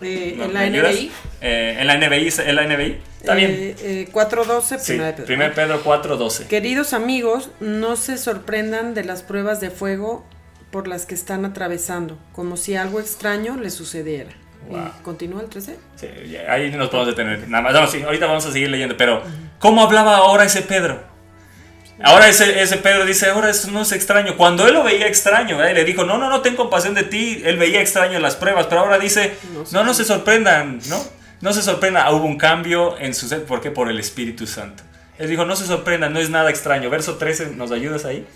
Eh, 0.00 0.34
¿No- 0.36 0.44
en 0.44 0.54
la? 0.54 0.66
NBI. 0.66 1.10
Eh, 1.40 1.76
en 1.80 1.86
la 1.86 1.94
NBI, 1.94 2.32
en 2.46 2.54
la 2.56 2.62
NBI. 2.64 2.98
Está 3.20 3.34
bien. 3.34 3.50
Eh, 3.50 3.76
eh, 3.80 4.08
4.12, 4.12 4.78
Sí, 4.78 4.92
primera 4.92 5.12
de 5.12 5.22
Pedro. 5.24 5.34
1 5.46 5.54
Pedro 5.54 5.80
4, 5.82 6.16
12. 6.16 6.46
Queridos 6.46 6.92
amigos, 6.92 7.50
no 7.60 7.96
se 7.96 8.16
sorprendan 8.16 8.94
de 8.94 9.04
las 9.04 9.22
pruebas 9.22 9.60
de 9.60 9.70
fuego 9.70 10.24
por 10.70 10.86
las 10.86 11.04
que 11.06 11.14
están 11.14 11.44
atravesando, 11.44 12.18
como 12.32 12.56
si 12.56 12.76
algo 12.76 13.00
extraño 13.00 13.56
les 13.56 13.74
sucediera. 13.74 14.30
Wow. 14.68 14.90
Continúa 15.02 15.40
el 15.42 15.48
13. 15.48 15.76
Sí, 15.96 16.06
ahí 16.48 16.70
nos 16.70 16.88
podemos 16.90 17.08
detener. 17.08 17.48
Nada 17.48 17.62
más, 17.62 17.72
no, 17.72 17.86
sí, 17.86 18.02
ahorita 18.02 18.26
vamos 18.26 18.44
a 18.46 18.52
seguir 18.52 18.68
leyendo, 18.68 18.96
pero 18.96 19.22
¿cómo 19.58 19.82
hablaba 19.82 20.16
ahora 20.18 20.44
ese 20.44 20.62
Pedro? 20.62 21.02
Ahora 22.02 22.28
ese, 22.28 22.60
ese 22.62 22.76
Pedro 22.76 23.04
dice, 23.04 23.28
ahora 23.28 23.50
eso 23.50 23.70
no 23.70 23.82
es 23.82 23.92
extraño. 23.92 24.36
Cuando 24.36 24.66
él 24.68 24.74
lo 24.74 24.84
veía 24.84 25.06
extraño, 25.06 25.58
y 25.68 25.74
le 25.74 25.84
dijo, 25.84 26.04
no, 26.04 26.16
no, 26.18 26.28
no, 26.30 26.42
ten 26.42 26.54
compasión 26.54 26.94
de 26.94 27.02
ti. 27.02 27.42
Él 27.44 27.56
veía 27.56 27.80
extraño 27.80 28.18
las 28.20 28.36
pruebas, 28.36 28.66
pero 28.66 28.82
ahora 28.82 28.98
dice, 28.98 29.36
No 29.52 29.64
no, 29.72 29.84
no 29.84 29.94
se 29.94 30.04
sorprendan, 30.04 30.80
¿no? 30.88 31.02
No 31.40 31.52
se 31.52 31.62
sorprenda, 31.62 32.04
ah, 32.04 32.12
hubo 32.12 32.24
un 32.24 32.36
cambio 32.36 32.98
en 32.98 33.14
su 33.14 33.28
ser. 33.28 33.44
¿Por 33.44 33.60
qué? 33.60 33.70
Por 33.70 33.88
el 33.90 33.98
Espíritu 34.00 34.46
Santo. 34.46 34.82
Él 35.18 35.28
dijo, 35.28 35.44
no 35.44 35.56
se 35.56 35.66
sorprenda, 35.66 36.08
no 36.08 36.18
es 36.20 36.30
nada 36.30 36.50
extraño. 36.50 36.90
Verso 36.90 37.16
13, 37.16 37.50
¿nos 37.56 37.72
ayudas 37.72 38.04
ahí? 38.04 38.26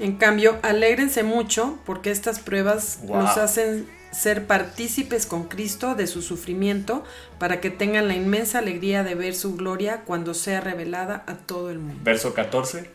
En 0.00 0.16
cambio, 0.16 0.58
alégrense 0.62 1.22
mucho 1.22 1.78
porque 1.84 2.10
estas 2.10 2.38
pruebas 2.38 2.98
Wow. 3.02 3.22
nos 3.22 3.36
hacen 3.36 3.86
ser 4.18 4.46
partícipes 4.46 5.26
con 5.26 5.44
Cristo 5.44 5.94
de 5.94 6.06
su 6.06 6.22
sufrimiento 6.22 7.04
para 7.38 7.60
que 7.60 7.70
tengan 7.70 8.08
la 8.08 8.14
inmensa 8.16 8.58
alegría 8.58 9.04
de 9.04 9.14
ver 9.14 9.34
su 9.34 9.54
gloria 9.56 10.02
cuando 10.04 10.34
sea 10.34 10.60
revelada 10.60 11.24
a 11.26 11.36
todo 11.36 11.70
el 11.70 11.78
mundo. 11.78 12.00
Verso 12.02 12.34
14. 12.34 12.90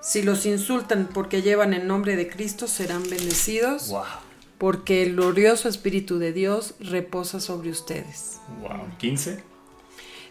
Si 0.00 0.22
los 0.22 0.46
insultan 0.46 1.08
porque 1.12 1.42
llevan 1.42 1.74
el 1.74 1.86
nombre 1.86 2.14
de 2.16 2.28
Cristo, 2.28 2.68
serán 2.68 3.02
bendecidos 3.08 3.88
Wow, 3.88 4.04
porque 4.58 5.02
el 5.02 5.14
glorioso 5.16 5.68
Espíritu 5.68 6.18
de 6.18 6.32
Dios 6.32 6.74
reposa 6.78 7.40
sobre 7.40 7.70
ustedes. 7.70 8.38
wow. 8.60 8.86
15. 8.98 9.42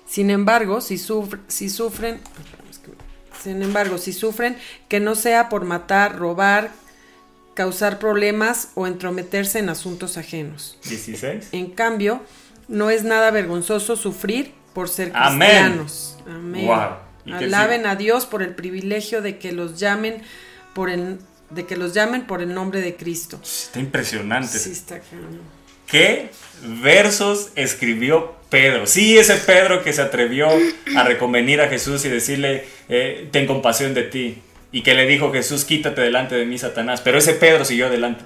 Sin 0.05 0.29
embargo, 0.29 0.79
si, 0.79 0.97
si 1.47 1.69
sufren, 1.69 2.21
sin 3.41 3.63
embargo, 3.63 3.97
si 3.97 4.13
sufren, 4.13 4.57
que 4.87 4.99
no 4.99 5.15
sea 5.15 5.49
por 5.49 5.65
matar, 5.65 6.17
robar, 6.17 6.71
causar 7.53 7.99
problemas 7.99 8.69
o 8.75 8.88
entrometerse 8.88 9.59
en 9.59 9.69
asuntos 9.69 10.17
ajenos. 10.17 10.77
16. 10.88 11.49
En 11.51 11.71
cambio, 11.71 12.21
no 12.67 12.89
es 12.89 13.03
nada 13.03 13.31
vergonzoso 13.31 13.95
sufrir 13.95 14.53
por 14.73 14.89
ser 14.89 15.11
cristianos. 15.11 16.17
Amén. 16.27 16.65
Wow. 16.65 16.97
¿Y 17.25 17.38
qué 17.38 17.45
Alaben 17.45 17.85
a 17.85 17.95
Dios 17.95 18.25
por 18.25 18.43
el 18.43 18.55
privilegio 18.55 19.21
de 19.21 19.38
que 19.38 19.51
los 19.51 19.80
llamen 19.80 20.21
por 20.73 20.89
el 20.89 21.19
de 21.53 21.65
que 21.65 21.77
los 21.77 21.93
llamen 21.93 22.25
por 22.25 22.41
el 22.41 22.53
nombre 22.53 22.81
de 22.81 22.95
Cristo. 22.95 23.39
Está 23.43 23.80
impresionante. 23.80 24.57
Sí, 24.57 24.71
está. 24.71 24.99
¿Qué 25.88 26.31
versos 26.81 27.51
escribió 27.55 28.35
Pedro? 28.49 28.88
Sí, 28.88 29.17
ese 29.17 29.35
Pedro 29.35 29.84
que 29.84 29.93
se 29.93 30.01
atrevió 30.01 30.47
a 30.95 31.03
reconvenir 31.03 31.61
a 31.61 31.67
Jesús 31.67 32.03
y 32.05 32.09
decirle, 32.09 32.65
eh, 32.89 33.30
ten 33.31 33.45
compasión 33.45 33.93
de 33.93 34.03
ti. 34.03 34.41
Y 34.73 34.81
que 34.81 34.95
le 34.95 35.05
dijo 35.05 35.31
Jesús, 35.31 35.63
quítate 35.63 36.01
delante 36.01 36.35
de 36.35 36.45
mí, 36.45 36.57
Satanás. 36.57 36.99
Pero 36.99 37.17
ese 37.19 37.33
Pedro 37.33 37.63
siguió 37.63 37.85
adelante. 37.85 38.25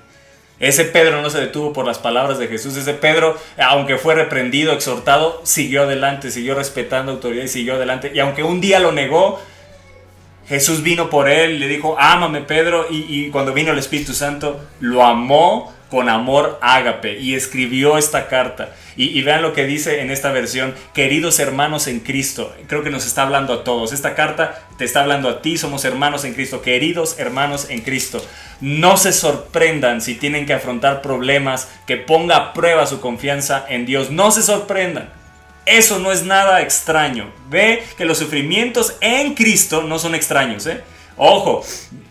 Ese 0.60 0.86
Pedro 0.86 1.22
no 1.22 1.30
se 1.30 1.40
detuvo 1.40 1.72
por 1.74 1.86
las 1.86 2.00
palabras 2.00 2.40
de 2.40 2.48
Jesús. 2.48 2.76
Ese 2.76 2.96
Pedro, 2.96 3.38
aunque 3.60 3.98
fue 3.98 4.16
reprendido, 4.16 4.74
exhortado, 4.74 5.42
siguió 5.44 5.84
adelante, 5.84 6.32
siguió 6.32 6.56
respetando 6.56 7.12
autoridad 7.12 7.44
y 7.44 7.48
siguió 7.50 7.76
adelante. 7.76 8.12
Y 8.16 8.20
aunque 8.20 8.42
un 8.42 8.60
día 8.60 8.80
lo 8.80 8.92
negó, 8.92 9.40
Jesús 10.48 10.82
vino 10.82 11.10
por 11.10 11.30
él 11.30 11.60
le 11.60 11.68
dijo, 11.68 11.96
ámame 12.00 12.42
Pedro, 12.42 12.88
y, 12.90 13.06
y 13.08 13.30
cuando 13.30 13.54
vino 13.54 13.74
el 13.74 13.78
Espíritu 13.78 14.14
Santo, 14.14 14.60
lo 14.80 15.04
amó 15.04 15.76
con 15.90 16.10
amor 16.10 16.60
ágape 16.62 17.20
y 17.20 17.36
escribió 17.36 17.98
esta 17.98 18.28
carta. 18.28 18.74
Y, 18.96 19.18
y 19.18 19.22
vean 19.22 19.42
lo 19.42 19.54
que 19.54 19.66
dice 19.66 20.02
en 20.02 20.12
esta 20.12 20.32
versión, 20.32 20.74
queridos 20.94 21.40
hermanos 21.40 21.88
en 21.88 22.00
Cristo, 22.00 22.54
creo 22.68 22.84
que 22.84 22.90
nos 22.90 23.06
está 23.06 23.24
hablando 23.24 23.54
a 23.54 23.64
todos. 23.64 23.94
Esta 23.94 24.16
carta 24.16 24.68
te 24.78 24.86
está 24.86 25.02
hablando 25.02 25.30
a 25.30 25.42
ti, 25.42 25.58
somos 25.58 25.86
hermanos 25.86 26.24
en 26.26 26.34
Cristo, 26.34 26.62
queridos 26.62 27.20
hermanos 27.20 27.68
en 27.70 27.82
Cristo. 27.82 28.24
No 28.60 28.98
se 28.98 29.14
sorprendan 29.14 30.02
si 30.02 30.16
tienen 30.16 30.46
que 30.46 30.54
afrontar 30.54 31.02
problemas, 31.02 31.70
que 31.86 31.98
ponga 31.98 32.36
a 32.38 32.54
prueba 32.54 32.88
su 32.88 33.00
confianza 33.00 33.66
en 33.70 33.86
Dios. 33.86 34.10
No 34.10 34.32
se 34.32 34.42
sorprendan. 34.42 35.10
Eso 35.68 36.00
no 36.00 36.12
es 36.12 36.24
nada 36.24 36.62
extraño. 36.62 37.30
Ve 37.50 37.84
que 37.98 38.06
los 38.06 38.18
sufrimientos 38.18 38.96
en 39.02 39.36
Cristo 39.36 39.84
no 39.84 40.00
son 40.00 40.16
extraños. 40.16 40.66
¿eh? 40.66 40.82
Ojo, 41.18 41.66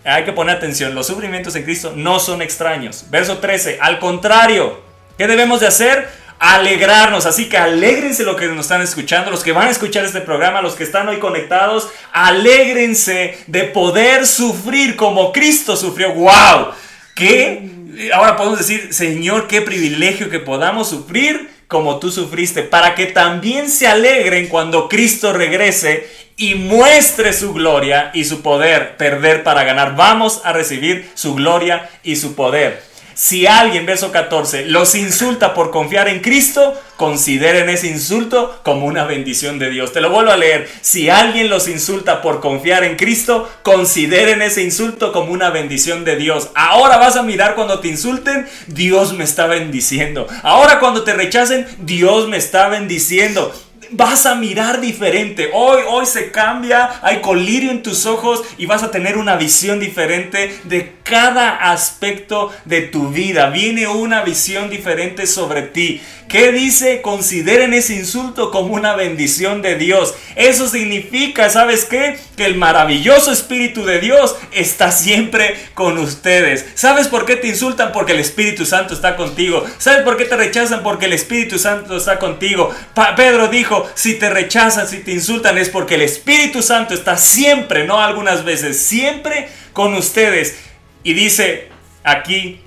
hay 0.05 0.25
que 0.25 0.33
poner 0.33 0.57
atención. 0.57 0.95
Los 0.95 1.07
sufrimientos 1.07 1.55
en 1.55 1.63
Cristo 1.63 1.93
no 1.95 2.19
son 2.19 2.43
extraños. 2.43 3.07
Verso 3.09 3.39
13. 3.39 3.79
Al 3.81 3.99
contrario, 4.01 4.81
¿qué 5.17 5.29
debemos 5.29 5.61
de 5.61 5.69
hacer? 5.69 6.09
Alegrarnos. 6.41 7.25
Así 7.25 7.49
que 7.49 7.57
alégrense 7.57 8.25
los 8.25 8.37
que 8.37 8.47
nos 8.49 8.67
están 8.67 8.83
escuchando, 8.83 9.31
los 9.31 9.45
que 9.45 9.53
van 9.53 9.69
a 9.69 9.71
escuchar 9.71 10.05
este 10.05 10.21
programa, 10.21 10.61
los 10.61 10.75
que 10.75 10.83
están 10.83 11.09
hoy 11.09 11.19
conectados. 11.19 11.89
Alégrense 12.13 13.39
de 13.47 13.65
poder 13.65 14.27
sufrir 14.27 14.97
como 14.97 15.33
Cristo 15.33 15.77
sufrió. 15.77 16.13
¡Wow! 16.13 16.73
¿Qué? 17.15 17.71
Ahora 18.13 18.37
podemos 18.37 18.59
decir, 18.59 18.93
Señor, 18.93 19.47
qué 19.47 19.63
privilegio 19.63 20.29
que 20.29 20.41
podamos 20.41 20.91
sufrir 20.91 21.56
como 21.69 21.99
tú 21.99 22.11
sufriste, 22.11 22.63
para 22.63 22.95
que 22.95 23.07
también 23.07 23.69
se 23.69 23.87
alegren 23.87 24.49
cuando 24.49 24.89
Cristo 24.89 25.33
regrese 25.33 26.09
y 26.37 26.55
muestre 26.55 27.33
su 27.33 27.53
gloria 27.53 28.11
y 28.15 28.25
su 28.25 28.43
poder, 28.43 28.97
perder 28.97 29.43
para 29.43 29.65
ganar. 29.65 29.97
Vamos 29.97 30.43
a 30.45 30.53
recibir 30.53 31.11
su 31.15 31.35
gloria 31.35 31.89
y 32.03 32.17
su 32.17 32.35
poder. 32.35 32.83
Si 33.17 33.47
alguien, 33.47 33.87
verso 33.87 34.13
14, 34.13 34.67
los 34.67 34.95
insulta 34.95 35.55
por 35.55 35.71
confiar 35.71 36.07
en 36.07 36.21
Cristo, 36.21 36.79
consideren 36.97 37.71
ese 37.71 37.87
insulto 37.87 38.61
como 38.63 38.85
una 38.85 39.05
bendición 39.05 39.59
de 39.59 39.71
Dios. 39.71 39.95
Te 39.95 40.03
lo 40.03 40.11
vuelvo 40.11 40.33
a 40.33 40.37
leer. 40.37 40.69
Si 40.83 41.09
alguien 41.09 41.49
los 41.49 41.67
insulta 41.67 42.21
por 42.21 42.41
confiar 42.41 42.85
en 42.85 42.97
Cristo, 42.97 43.51
consideren 43.63 44.43
ese 44.43 44.63
insulto 44.63 45.13
como 45.13 45.33
una 45.33 45.49
bendición 45.49 46.05
de 46.05 46.17
Dios. 46.17 46.51
Ahora 46.55 46.99
vas 46.99 47.17
a 47.17 47.23
mirar 47.23 47.55
cuando 47.55 47.81
te 47.81 47.89
insulten, 47.89 48.47
Dios 48.67 49.15
me 49.15 49.25
está 49.25 49.47
bendiciendo. 49.47 50.27
Ahora 50.43 50.79
cuando 50.79 51.03
te 51.03 51.15
rechacen, 51.15 51.67
Dios 51.79 52.29
me 52.29 52.37
está 52.37 52.69
bendiciendo 52.69 53.51
vas 53.91 54.27
a 54.27 54.35
mirar 54.35 54.81
diferente. 54.81 55.51
Hoy, 55.53 55.83
hoy 55.89 56.07
se 56.07 56.31
cambia, 56.31 57.01
hay 57.03 57.21
colirio 57.21 57.71
en 57.71 57.83
tus 57.83 58.07
ojos 58.07 58.43
y 58.59 58.67
vas 58.67 58.83
a 58.83 58.91
tener 58.91 59.17
una 59.17 59.37
visión 59.37 59.81
diferente 59.81 60.59
de 60.65 60.95
cada 61.03 61.71
aspecto 61.71 62.53
de 62.65 62.83
tu 62.83 63.09
vida. 63.09 63.51
Viene 63.51 63.87
una 63.87 64.23
visión 64.23 64.71
diferente 64.71 65.27
sobre 65.27 65.63
ti. 65.63 66.01
¿Qué 66.29 66.51
dice? 66.51 67.03
Consideren 67.03 67.73
ese 67.73 67.95
insulto 67.95 68.51
como 68.51 68.75
una 68.75 68.97
bendición 68.97 69.63
de 69.63 69.77
Dios. 69.77 70.15
Eso 70.35 70.69
significa, 70.69 71.51
¿sabes 71.51 71.85
qué? 71.85 72.19
Que 72.37 72.47
el 72.47 72.57
maravilloso 72.57 73.31
Espíritu 73.31 73.85
de 73.85 74.01
Dios 74.01 74.37
está 74.51 74.91
siempre 74.91 75.57
con 75.75 75.99
ustedes. 75.99 76.67
¿Sabes 76.75 77.07
por 77.07 77.27
qué 77.27 77.37
te 77.37 77.47
insultan? 77.47 77.93
Porque 77.93 78.13
el 78.13 78.19
Espíritu 78.19 78.67
Santo 78.67 78.95
está 78.95 79.17
contigo. 79.17 79.65
¿Sabes 79.79 80.03
por 80.03 80.17
qué 80.17 80.25
te 80.25 80.37
rechazan? 80.37 80.83
Porque 80.83 81.07
el 81.07 81.13
Espíritu 81.13 81.61
Santo 81.61 81.97
está 81.97 82.19
contigo. 82.19 82.75
Pedro 83.17 83.47
dijo, 83.47 83.89
si 83.95 84.15
te 84.15 84.29
rechazan, 84.29 84.89
si 84.89 84.99
te 84.99 85.13
insultan, 85.13 85.59
es 85.59 85.69
porque 85.69 85.95
el 85.95 86.03
Espíritu 86.03 86.61
Santo 86.61 86.95
está 86.95 87.17
siempre, 87.17 87.87
no 87.87 88.03
algunas 88.03 88.45
veces, 88.45 88.81
siempre 88.81 89.49
con 89.73 89.95
ustedes. 89.95 90.57
Y 91.05 91.15
dice 91.15 91.69
aquí, 92.03 92.61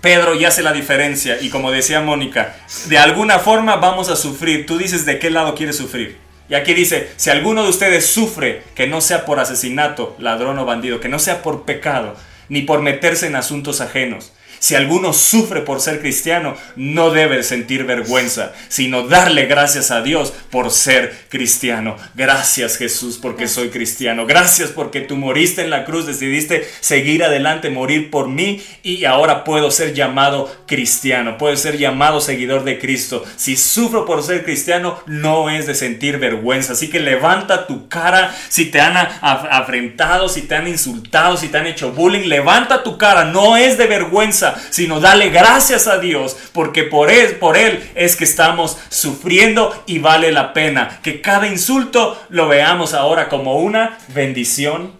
Pedro 0.00 0.34
ya 0.34 0.48
hace 0.48 0.62
la 0.62 0.72
diferencia 0.72 1.38
y 1.40 1.50
como 1.50 1.70
decía 1.70 2.00
Mónica, 2.00 2.56
de 2.86 2.98
alguna 2.98 3.38
forma 3.38 3.76
vamos 3.76 4.08
a 4.08 4.16
sufrir. 4.16 4.66
Tú 4.66 4.78
dices 4.78 5.04
de 5.04 5.18
qué 5.18 5.30
lado 5.30 5.54
quieres 5.54 5.76
sufrir. 5.76 6.16
Y 6.48 6.54
aquí 6.54 6.74
dice, 6.74 7.10
si 7.16 7.30
alguno 7.30 7.62
de 7.62 7.68
ustedes 7.68 8.06
sufre, 8.06 8.62
que 8.74 8.86
no 8.86 9.00
sea 9.00 9.24
por 9.24 9.38
asesinato, 9.38 10.16
ladrón 10.18 10.58
o 10.58 10.64
bandido, 10.64 10.98
que 10.98 11.08
no 11.08 11.18
sea 11.18 11.42
por 11.42 11.64
pecado, 11.64 12.16
ni 12.48 12.62
por 12.62 12.82
meterse 12.82 13.28
en 13.28 13.36
asuntos 13.36 13.80
ajenos. 13.80 14.32
Si 14.60 14.74
alguno 14.74 15.12
sufre 15.12 15.62
por 15.62 15.80
ser 15.80 16.00
cristiano, 16.00 16.54
no 16.76 17.10
debe 17.10 17.42
sentir 17.42 17.84
vergüenza, 17.84 18.52
sino 18.68 19.08
darle 19.08 19.46
gracias 19.46 19.90
a 19.90 20.02
Dios 20.02 20.32
por 20.50 20.70
ser 20.70 21.16
cristiano. 21.30 21.96
Gracias 22.14 22.76
Jesús 22.76 23.18
porque 23.20 23.48
soy 23.48 23.70
cristiano. 23.70 24.26
Gracias 24.26 24.70
porque 24.70 25.00
tú 25.00 25.16
moriste 25.16 25.62
en 25.62 25.70
la 25.70 25.84
cruz, 25.84 26.06
decidiste 26.06 26.68
seguir 26.80 27.24
adelante, 27.24 27.70
morir 27.70 28.10
por 28.10 28.28
mí 28.28 28.62
y 28.82 29.06
ahora 29.06 29.44
puedo 29.44 29.70
ser 29.70 29.94
llamado 29.94 30.54
cristiano, 30.66 31.38
puedo 31.38 31.56
ser 31.56 31.78
llamado 31.78 32.20
seguidor 32.20 32.64
de 32.64 32.78
Cristo. 32.78 33.24
Si 33.36 33.56
sufro 33.56 34.04
por 34.04 34.22
ser 34.22 34.44
cristiano, 34.44 35.02
no 35.06 35.48
es 35.48 35.66
de 35.66 35.74
sentir 35.74 36.18
vergüenza. 36.18 36.74
Así 36.74 36.90
que 36.90 37.00
levanta 37.00 37.66
tu 37.66 37.88
cara 37.88 38.36
si 38.48 38.66
te 38.66 38.80
han 38.80 38.96
afrentado, 38.96 40.28
si 40.28 40.42
te 40.42 40.54
han 40.54 40.68
insultado, 40.68 41.38
si 41.38 41.48
te 41.48 41.56
han 41.56 41.66
hecho 41.66 41.92
bullying, 41.92 42.28
levanta 42.28 42.82
tu 42.82 42.98
cara, 42.98 43.24
no 43.24 43.56
es 43.56 43.78
de 43.78 43.86
vergüenza, 43.86 44.49
sino 44.70 45.00
dale 45.00 45.30
gracias 45.30 45.86
a 45.86 45.98
Dios, 45.98 46.36
porque 46.52 46.84
por 46.84 47.10
él, 47.10 47.90
es 47.94 48.16
que 48.16 48.24
estamos 48.24 48.78
sufriendo 48.88 49.82
y 49.86 49.98
vale 49.98 50.32
la 50.32 50.52
pena 50.52 51.00
que 51.02 51.20
cada 51.20 51.46
insulto 51.46 52.20
lo 52.28 52.48
veamos 52.48 52.94
ahora 52.94 53.28
como 53.28 53.58
una 53.58 53.98
bendición 54.08 54.92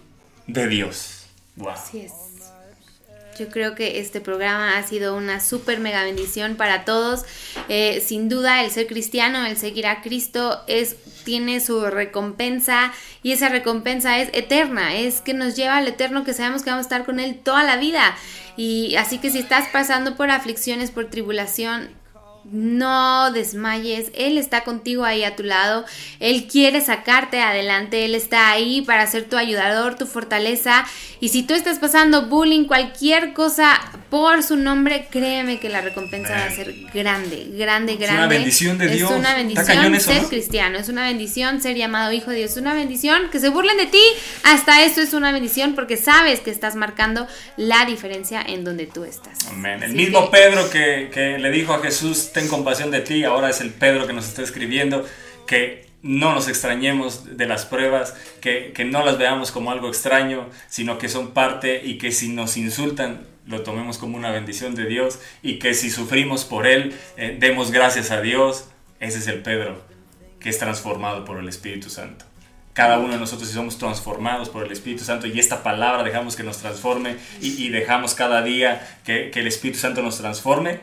de 0.46 0.68
Dios. 0.68 1.26
Así 1.68 2.00
es. 2.00 2.19
Yo 3.40 3.48
creo 3.48 3.74
que 3.74 4.00
este 4.00 4.20
programa 4.20 4.76
ha 4.76 4.82
sido 4.82 5.16
una 5.16 5.40
súper 5.40 5.80
mega 5.80 6.04
bendición 6.04 6.56
para 6.56 6.84
todos. 6.84 7.24
Eh, 7.70 8.02
sin 8.04 8.28
duda, 8.28 8.62
el 8.62 8.70
ser 8.70 8.86
cristiano, 8.86 9.46
el 9.46 9.56
seguir 9.56 9.86
a 9.86 10.02
Cristo, 10.02 10.62
es, 10.66 10.96
tiene 11.24 11.60
su 11.60 11.86
recompensa 11.86 12.92
y 13.22 13.32
esa 13.32 13.48
recompensa 13.48 14.18
es 14.18 14.28
eterna, 14.34 14.94
es 14.94 15.22
que 15.22 15.32
nos 15.32 15.56
lleva 15.56 15.78
al 15.78 15.88
eterno 15.88 16.22
que 16.22 16.34
sabemos 16.34 16.62
que 16.62 16.68
vamos 16.68 16.84
a 16.84 16.88
estar 16.88 17.06
con 17.06 17.18
Él 17.18 17.40
toda 17.42 17.64
la 17.64 17.78
vida. 17.78 18.14
Y 18.58 18.96
así 18.96 19.16
que 19.16 19.30
si 19.30 19.38
estás 19.38 19.68
pasando 19.72 20.16
por 20.16 20.30
aflicciones, 20.30 20.90
por 20.90 21.08
tribulación, 21.08 21.88
no 22.52 23.32
desmayes, 23.32 24.10
Él 24.14 24.38
está 24.38 24.64
contigo 24.64 25.04
ahí 25.04 25.24
a 25.24 25.36
tu 25.36 25.42
lado, 25.42 25.84
Él 26.18 26.46
quiere 26.50 26.80
sacarte 26.80 27.40
adelante, 27.40 28.04
Él 28.04 28.14
está 28.14 28.50
ahí 28.50 28.82
para 28.82 29.06
ser 29.06 29.24
tu 29.24 29.36
ayudador, 29.36 29.96
tu 29.96 30.06
fortaleza. 30.06 30.84
Y 31.20 31.28
si 31.28 31.42
tú 31.42 31.54
estás 31.54 31.78
pasando 31.78 32.26
bullying, 32.26 32.64
cualquier 32.64 33.32
cosa 33.34 33.78
por 34.08 34.42
su 34.42 34.56
nombre, 34.56 35.06
créeme 35.10 35.60
que 35.60 35.68
la 35.68 35.80
recompensa 35.80 36.32
va 36.32 36.44
a 36.46 36.50
ser 36.50 36.74
grande, 36.92 37.46
grande, 37.52 37.96
grande. 37.96 38.18
una 38.18 38.26
bendición 38.26 38.78
de 38.78 38.88
Dios. 38.88 39.10
Es 39.10 39.16
una 39.16 39.28
cañón 39.34 39.36
bendición 39.36 39.94
eso, 39.96 40.12
ser 40.12 40.22
¿no? 40.22 40.28
cristiano, 40.28 40.78
es 40.78 40.88
una 40.88 41.04
bendición 41.04 41.60
ser 41.60 41.76
llamado 41.76 42.12
hijo 42.12 42.30
de 42.30 42.38
Dios, 42.38 42.52
es 42.52 42.56
una 42.56 42.74
bendición 42.74 43.30
que 43.30 43.38
se 43.38 43.48
burlen 43.50 43.76
de 43.76 43.86
ti. 43.86 44.02
Hasta 44.42 44.84
eso 44.84 45.00
es 45.00 45.12
una 45.12 45.30
bendición 45.32 45.74
porque 45.74 45.96
sabes 45.96 46.40
que 46.40 46.50
estás 46.50 46.74
marcando 46.74 47.26
la 47.56 47.84
diferencia 47.84 48.42
en 48.42 48.64
donde 48.64 48.86
tú 48.86 49.04
estás. 49.04 49.46
Amén. 49.48 49.82
El 49.82 49.90
Así 49.90 49.94
mismo 49.94 50.30
que- 50.30 50.36
Pedro 50.38 50.70
que, 50.70 51.10
que 51.12 51.38
le 51.38 51.50
dijo 51.50 51.72
a 51.74 51.80
Jesús, 51.80 52.30
ten 52.40 52.48
compasión 52.48 52.90
de 52.90 53.00
ti, 53.00 53.24
ahora 53.24 53.50
es 53.50 53.60
el 53.60 53.70
Pedro 53.70 54.06
que 54.06 54.14
nos 54.14 54.26
está 54.26 54.42
escribiendo, 54.42 55.04
que 55.46 55.86
no 56.02 56.32
nos 56.32 56.48
extrañemos 56.48 57.36
de 57.36 57.46
las 57.46 57.66
pruebas, 57.66 58.14
que, 58.40 58.72
que 58.72 58.86
no 58.86 59.04
las 59.04 59.18
veamos 59.18 59.52
como 59.52 59.70
algo 59.70 59.88
extraño, 59.88 60.48
sino 60.68 60.96
que 60.96 61.10
son 61.10 61.32
parte 61.32 61.82
y 61.84 61.98
que 61.98 62.12
si 62.12 62.30
nos 62.30 62.56
insultan, 62.56 63.26
lo 63.46 63.62
tomemos 63.62 63.98
como 63.98 64.16
una 64.16 64.30
bendición 64.30 64.74
de 64.74 64.86
Dios 64.86 65.18
y 65.42 65.58
que 65.58 65.74
si 65.74 65.90
sufrimos 65.90 66.44
por 66.44 66.66
Él, 66.66 66.94
eh, 67.16 67.36
demos 67.38 67.72
gracias 67.72 68.10
a 68.10 68.22
Dios. 68.22 68.68
Ese 69.00 69.18
es 69.18 69.26
el 69.26 69.42
Pedro 69.42 69.82
que 70.38 70.48
es 70.48 70.58
transformado 70.58 71.26
por 71.26 71.38
el 71.38 71.48
Espíritu 71.48 71.90
Santo. 71.90 72.24
Cada 72.72 72.98
uno 72.98 73.12
de 73.12 73.18
nosotros 73.18 73.48
si 73.48 73.54
somos 73.54 73.76
transformados 73.76 74.48
por 74.48 74.64
el 74.64 74.72
Espíritu 74.72 75.04
Santo 75.04 75.26
y 75.26 75.38
esta 75.38 75.62
palabra 75.62 76.02
dejamos 76.04 76.36
que 76.36 76.44
nos 76.44 76.58
transforme 76.58 77.16
y, 77.42 77.62
y 77.62 77.68
dejamos 77.68 78.14
cada 78.14 78.40
día 78.40 78.98
que, 79.04 79.30
que 79.30 79.40
el 79.40 79.48
Espíritu 79.48 79.80
Santo 79.80 80.00
nos 80.00 80.16
transforme, 80.16 80.80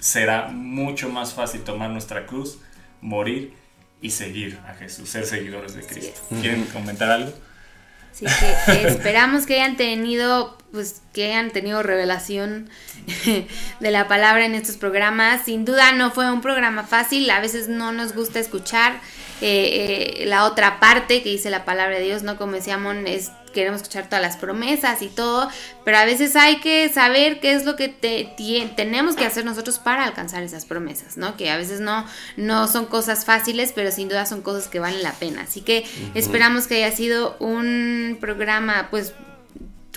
será 0.00 0.48
mucho 0.48 1.08
más 1.08 1.34
fácil 1.34 1.62
tomar 1.62 1.90
nuestra 1.90 2.26
cruz, 2.26 2.58
morir 3.00 3.54
y 4.02 4.10
seguir 4.10 4.58
a 4.66 4.74
Jesús, 4.74 5.08
ser 5.10 5.26
seguidores 5.26 5.74
de 5.74 5.82
Cristo. 5.82 6.20
¿Quieren 6.40 6.64
comentar 6.64 7.10
algo? 7.10 7.32
Así 8.12 8.24
que 8.66 8.86
esperamos 8.88 9.46
que 9.46 9.54
hayan 9.54 9.76
tenido, 9.76 10.58
pues, 10.72 11.02
que 11.12 11.26
hayan 11.26 11.50
tenido 11.50 11.82
revelación 11.82 12.68
de 13.80 13.90
la 13.90 14.08
palabra 14.08 14.46
en 14.46 14.54
estos 14.54 14.76
programas. 14.76 15.44
Sin 15.44 15.64
duda 15.64 15.92
no 15.92 16.10
fue 16.10 16.30
un 16.32 16.40
programa 16.40 16.84
fácil, 16.84 17.30
a 17.30 17.40
veces 17.40 17.68
no 17.68 17.92
nos 17.92 18.14
gusta 18.14 18.40
escuchar 18.40 19.00
eh, 19.40 20.20
eh, 20.22 20.26
la 20.26 20.44
otra 20.44 20.80
parte 20.80 21.22
que 21.22 21.30
dice 21.30 21.50
la 21.50 21.64
palabra 21.64 21.98
de 21.98 22.04
Dios, 22.04 22.22
¿no? 22.22 22.36
Como 22.36 22.52
decía 22.52 22.76
Mon, 22.78 23.06
es, 23.06 23.30
queremos 23.54 23.80
escuchar 23.82 24.04
todas 24.04 24.22
las 24.22 24.36
promesas 24.36 25.02
y 25.02 25.08
todo, 25.08 25.48
pero 25.84 25.96
a 25.98 26.04
veces 26.04 26.36
hay 26.36 26.60
que 26.60 26.88
saber 26.88 27.40
qué 27.40 27.52
es 27.54 27.64
lo 27.64 27.74
que 27.74 27.88
te- 27.88 28.32
tenemos 28.76 29.16
que 29.16 29.24
hacer 29.24 29.44
nosotros 29.44 29.78
para 29.78 30.04
alcanzar 30.04 30.42
esas 30.42 30.66
promesas, 30.66 31.16
¿no? 31.16 31.36
Que 31.36 31.50
a 31.50 31.56
veces 31.56 31.80
no, 31.80 32.04
no 32.36 32.68
son 32.68 32.86
cosas 32.86 33.24
fáciles, 33.24 33.72
pero 33.74 33.90
sin 33.90 34.08
duda 34.08 34.26
son 34.26 34.42
cosas 34.42 34.68
que 34.68 34.78
valen 34.78 35.02
la 35.02 35.12
pena. 35.12 35.42
Así 35.42 35.62
que 35.62 35.84
esperamos 36.14 36.66
que 36.66 36.76
haya 36.84 36.94
sido 36.94 37.36
un 37.40 38.18
programa, 38.20 38.86
pues, 38.90 39.14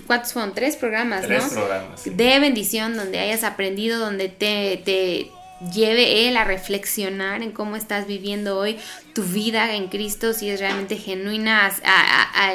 ¿cuántos 0.07 0.33
fueron? 0.33 0.53
Tres 0.53 0.75
programas, 0.75 1.27
Tres 1.27 1.43
¿no? 1.43 1.49
programas. 1.49 2.01
sí. 2.01 2.09
de 2.09 2.39
bendición, 2.39 2.95
donde 2.97 3.19
hayas 3.19 3.43
aprendido, 3.43 3.99
donde 3.99 4.29
te, 4.29 4.81
te 4.83 5.29
lleve 5.71 6.27
él 6.27 6.37
a 6.37 6.43
reflexionar 6.43 7.43
en 7.43 7.51
cómo 7.51 7.75
estás 7.75 8.07
viviendo 8.07 8.57
hoy 8.57 8.77
tu 9.13 9.23
vida 9.23 9.73
en 9.75 9.87
Cristo, 9.87 10.33
si 10.33 10.49
es 10.49 10.59
realmente 10.59 10.97
genuina, 10.97 11.65
a- 11.67 11.71
a- 11.85 12.23
a- 12.23 12.51
a- 12.51 12.53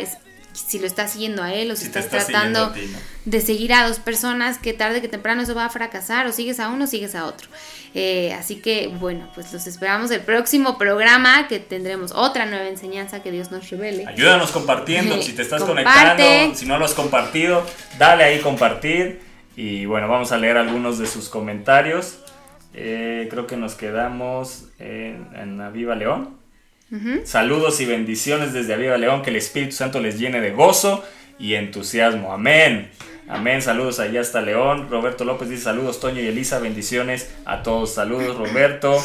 si 0.53 0.81
lo 0.81 0.89
estás 0.89 1.13
siguiendo 1.13 1.43
a 1.45 1.55
él 1.55 1.71
o 1.71 1.77
si, 1.77 1.85
estás 1.87 2.09
tratando 2.09 2.65
a 2.65 2.73
ti, 2.73 2.81
¿no? 2.91 2.99
de 3.27 3.41
seguir 3.41 3.73
a 3.73 3.87
dos 3.87 4.01
personas 4.01 4.59
que 4.59 4.73
tarde 4.73 5.01
que 5.01 5.07
temprano 5.07 5.43
eso 5.43 5.55
va 5.55 5.67
a 5.67 5.71
fracasar 5.71 6.27
o 6.27 6.33
sigues 6.33 6.59
a 6.59 6.69
uno 6.71 6.85
o 6.85 6.87
sigues 6.89 7.15
a 7.15 7.27
otro. 7.27 7.49
Eh, 7.95 8.33
así 8.35 8.57
que 8.57 8.89
bueno, 8.89 9.31
pues 9.37 9.53
los 9.53 9.67
esperamos 9.69 10.11
el 10.11 10.21
próximo 10.21 10.77
programa 10.77 11.47
que 11.47 11.61
tendremos 11.61 12.11
otra 12.13 12.45
nueva 12.47 12.67
enseñanza 12.67 13.23
que 13.23 13.31
Dios 13.31 13.53
nos 13.53 13.71
revele. 13.71 14.05
Ayúdanos 14.09 14.51
compartiendo, 14.51 15.23
si 15.23 15.33
te 15.33 15.43
estás 15.43 15.63
Comparte. 15.63 16.23
conectando, 16.25 16.55
si 16.57 16.67
no 16.67 16.77
lo 16.79 16.87
has 16.87 16.95
compartido, 16.95 17.65
dale 17.97 18.25
ahí 18.25 18.41
compartir. 18.41 19.21
Y 19.57 19.87
bueno, 19.87 20.09
vamos 20.09 20.33
a 20.33 20.39
leer 20.39 20.57
algunos 20.57 20.99
de 20.99 21.07
sus 21.07 21.29
comentarios. 21.29 22.19
Eh, 22.75 23.27
creo 23.31 23.47
que 23.47 23.57
nos 23.57 23.75
quedamos 23.75 24.67
en, 24.79 25.27
en 25.35 25.61
Aviva 25.61 25.95
León. 25.95 26.37
Saludos 27.25 27.81
y 27.81 27.87
bendiciones 27.87 28.53
desde 28.55 28.73
Aviva 28.75 28.97
León, 28.97 29.23
que 29.23 29.31
el 29.31 29.37
Espíritu 29.37 29.73
Santo 29.73 30.01
les 30.01 30.19
llene 30.19 30.41
de 30.41 30.51
gozo 30.53 31.05
y 31.39 31.55
entusiasmo. 31.55 32.33
Amén. 32.33 32.91
Amén, 33.29 33.61
saludos 33.61 34.01
allá 34.01 34.23
hasta 34.23 34.41
León. 34.41 34.89
Roberto 34.91 35.25
López 35.27 35.51
dice 35.51 35.65
saludos, 35.65 36.01
Toño 36.01 36.23
y 36.23 36.27
Elisa, 36.29 36.59
bendiciones 36.61 37.35
a 37.45 37.63
todos. 37.63 37.93
Saludos, 37.93 38.37
Roberto. 38.39 38.97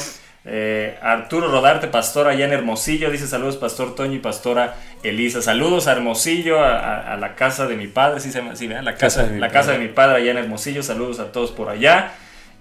Eh, 0.46 0.98
Arturo 1.02 1.50
Rodarte, 1.50 1.88
pastor 1.88 2.28
allá 2.28 2.46
en 2.46 2.52
Hermosillo, 2.54 3.10
dice 3.12 3.28
saludos, 3.28 3.56
pastor 3.58 3.96
Toño 3.96 4.14
y 4.14 4.20
pastora 4.20 4.76
Elisa. 5.02 5.42
Saludos 5.42 5.88
a 5.88 5.94
Hermosillo, 5.94 6.60
a, 6.64 6.78
a- 6.80 7.14
a 7.14 7.18
la 7.18 7.36
casa 7.36 7.66
de 7.68 7.76
mi 7.76 7.88
padre, 7.88 8.20
sí 8.22 8.32
se 8.32 8.42
¿verdad? 8.42 8.84
La 8.84 8.94
casa, 8.96 9.22
Casa 9.22 9.24
de 9.24 9.34
mi 9.34 9.40
la 9.40 9.50
casa 9.50 9.72
de 9.74 9.78
mi 9.80 9.88
padre 9.90 10.18
allá 10.22 10.32
en 10.32 10.38
Hermosillo. 10.38 10.84
Saludos 10.84 11.20
a 11.20 11.32
todos 11.34 11.52
por 11.52 11.68
allá. 11.70 12.14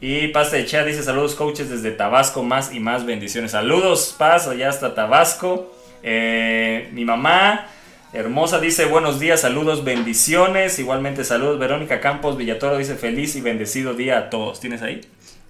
Y 0.02 0.28
Paz 0.28 0.50
de 0.50 0.66
Chea 0.66 0.84
dice 0.84 1.04
saludos 1.04 1.36
coaches 1.36 1.70
desde 1.70 1.92
Tabasco, 1.92 2.42
más 2.42 2.74
y 2.74 2.80
más 2.80 3.06
bendiciones. 3.06 3.52
Saludos 3.52 4.12
Paz, 4.18 4.48
allá 4.48 4.68
hasta 4.68 4.96
Tabasco. 4.96 5.72
Eh, 6.02 6.88
mi 6.92 7.04
mamá 7.04 7.68
hermosa 8.12 8.58
dice 8.58 8.86
buenos 8.86 9.20
días, 9.20 9.42
saludos, 9.42 9.84
bendiciones. 9.84 10.80
Igualmente 10.80 11.22
saludos. 11.22 11.60
Verónica 11.60 12.00
Campos 12.00 12.36
Villatoro 12.36 12.78
dice 12.78 12.96
feliz 12.96 13.36
y 13.36 13.42
bendecido 13.42 13.94
día 13.94 14.18
a 14.18 14.28
todos. 14.28 14.58
¿Tienes 14.58 14.82
ahí? 14.82 15.02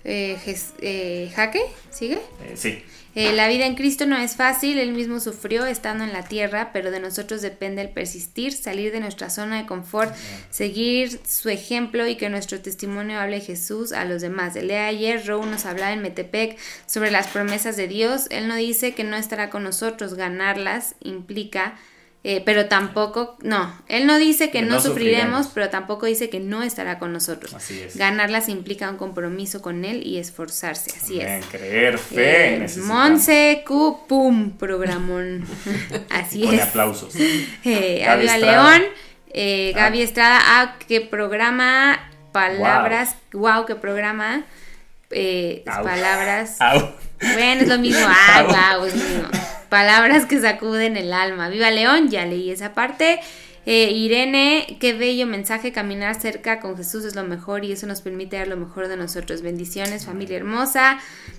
Eh, 0.05 0.37
eh, 0.83 1.33
¿Jaque? 1.35 1.63
¿Sigue? 1.89 2.17
Eh, 2.45 2.53
sí. 2.55 2.85
Eh, 3.15 3.33
la 3.33 3.47
vida 3.47 3.67
en 3.67 3.75
Cristo 3.75 4.07
no 4.07 4.17
es 4.17 4.37
fácil, 4.37 4.79
Él 4.79 4.93
mismo 4.93 5.21
sufrió 5.21 5.67
estando 5.67 6.03
en 6.03 6.15
la 6.15 6.23
tierra, 6.23 6.71
pero 6.73 6.91
de 6.91 6.99
nosotros 6.99 7.43
depende 7.43 7.83
el 7.83 7.91
persistir, 7.91 8.53
salir 8.55 8.91
de 8.91 9.01
nuestra 9.01 9.29
zona 9.29 9.59
de 9.59 9.67
confort, 9.67 10.15
seguir 10.49 11.21
su 11.29 11.51
ejemplo 11.51 12.07
y 12.07 12.17
que 12.17 12.31
nuestro 12.31 12.61
testimonio 12.61 13.21
hable 13.21 13.41
Jesús 13.41 13.93
a 13.93 14.07
los 14.07 14.23
demás. 14.23 14.57
El 14.57 14.69
día 14.69 14.83
de 14.83 14.87
ayer 14.87 15.27
Row 15.27 15.45
nos 15.45 15.67
hablaba 15.67 15.93
en 15.93 16.01
Metepec 16.01 16.59
sobre 16.87 17.11
las 17.11 17.27
promesas 17.27 17.77
de 17.77 17.87
Dios. 17.87 18.29
Él 18.31 18.49
no 18.49 18.57
dice 18.57 18.95
que 18.95 19.05
no 19.05 19.17
estará 19.17 19.51
con 19.51 19.63
nosotros, 19.63 20.15
ganarlas 20.15 20.95
implica... 21.01 21.75
eh, 22.25 22.41
pero 22.45 22.67
tampoco, 22.67 23.37
no, 23.43 23.75
él 23.89 24.07
no 24.07 24.17
dice 24.17 24.47
que, 24.47 24.61
Que 24.61 24.63
no, 24.63 24.77
no 24.77 24.81
sufriremos, 24.81 25.47
sufriremos. 25.47 25.47
pero 25.55 25.71
tampoco 25.71 26.07
dice 26.07 26.31
que 26.31 26.39
no 26.39 26.63
estará 26.63 27.01
con 27.01 27.13
nosotros. 27.13 27.53
Así 27.53 27.81
es. 27.81 27.97
Ganarlas 27.97 28.49
implica 28.49 28.89
un 28.89 28.97
compromiso 28.97 29.61
con 29.61 29.85
él 29.85 30.07
y 30.07 30.19
esforzarse, 30.19 30.93
así 30.97 31.21
es. 31.21 31.45
Creer, 31.47 31.99
fe. 31.99 32.65
Eh. 32.65 32.69
Monse 32.85 33.65
Q, 33.67 34.05
pum, 34.09 34.53
programón. 34.57 35.45
Así 36.11 36.43
Con 36.43 36.55
es. 36.55 36.63
aplausos. 36.63 37.13
Eh, 37.65 38.03
Gaby 38.05 38.29
Avia. 38.29 38.39
León, 38.39 38.83
eh, 39.31 39.73
Gaby 39.75 40.03
Estrada, 40.03 40.39
ah, 40.43 40.77
que 40.87 41.01
programa 41.01 41.99
palabras, 42.33 43.17
wow, 43.33 43.67
que 43.67 43.75
programa 43.75 44.45
eh, 45.11 45.65
Au. 45.67 45.85
palabras. 45.85 46.57
Au. 46.61 46.93
Bueno, 47.35 47.63
es 47.63 47.69
lo 47.69 47.79
mismo. 47.79 48.07
Ah, 48.09 48.77
wow, 48.79 48.87
es 48.87 48.97
lo 48.97 49.05
mismo. 49.05 49.29
Palabras 49.69 50.27
que 50.27 50.41
sacuden 50.41 50.97
el 50.97 51.13
alma. 51.13 51.49
Viva 51.49 51.71
León, 51.71 52.11
ya 52.11 52.27
leí 52.27 52.51
esa 52.51 52.75
parte. 52.75 53.21
Eh, 53.65 53.93
Irene, 53.93 54.77
qué 54.81 54.93
bello 54.93 55.27
mensaje. 55.27 55.73
Caminar 55.73 56.21
cerca 56.21 56.61
con 56.61 56.77
Jesús 56.77 57.05
es 57.05 57.15
lo 57.15 57.25
mejor 57.25 57.65
y 57.65 57.73
eso 57.73 57.87
nos 57.87 58.03
permite 58.03 58.37
dar 58.37 58.49
lo 58.49 58.57
mejor 58.57 58.89
de 58.89 58.97
nosotros. 58.97 59.43
Bendiciones, 59.43 60.05
familia 60.05 60.37
hermosa. 60.37 60.99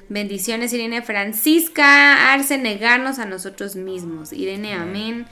Bendiciones, 0.09 0.71
Irene 0.73 1.01
Francisca. 1.01 2.33
Arce, 2.33 2.57
negarnos 2.57 3.19
a 3.19 3.25
nosotros 3.25 3.75
mismos. 3.75 4.31
Irene, 4.31 4.73
amén. 4.73 5.27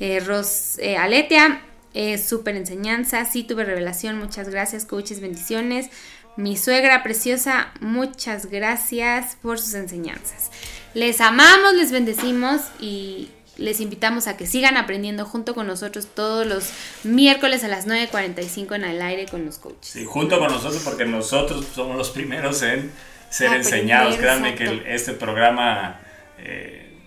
Eh, 0.00 0.20
Ros, 0.20 0.78
eh, 0.78 0.96
Aletia, 0.96 1.62
eh, 1.94 2.18
súper 2.18 2.56
enseñanza. 2.56 3.24
Sí, 3.24 3.44
tuve 3.44 3.64
revelación. 3.64 4.18
Muchas 4.18 4.48
gracias, 4.48 4.84
coaches. 4.84 5.20
Bendiciones. 5.20 5.88
Mi 6.36 6.56
suegra 6.56 7.04
preciosa, 7.04 7.72
muchas 7.80 8.46
gracias 8.46 9.36
por 9.40 9.60
sus 9.60 9.74
enseñanzas. 9.74 10.50
Les 10.92 11.20
amamos, 11.20 11.74
les 11.74 11.92
bendecimos 11.92 12.60
y 12.80 13.30
les 13.56 13.80
invitamos 13.80 14.26
a 14.26 14.36
que 14.36 14.46
sigan 14.46 14.76
aprendiendo 14.76 15.24
junto 15.26 15.54
con 15.54 15.68
nosotros 15.68 16.08
todos 16.12 16.44
los 16.44 16.72
miércoles 17.04 17.62
a 17.62 17.68
las 17.68 17.86
9.45 17.86 18.74
en 18.74 18.84
el 18.84 19.00
aire 19.00 19.26
con 19.26 19.44
los 19.44 19.58
coaches. 19.58 19.90
Sí, 19.90 20.04
junto 20.04 20.40
con 20.40 20.48
nosotros, 20.50 20.82
porque 20.84 21.04
nosotros 21.04 21.66
somos 21.72 21.96
los 21.96 22.10
primeros 22.10 22.62
en 22.62 22.90
ser 23.30 23.52
enseñados. 23.52 24.16
Créanme 24.16 24.56
que 24.56 24.64
exacto. 24.64 24.88
este 24.88 25.12
programa 25.12 26.00
eh, 26.38 26.98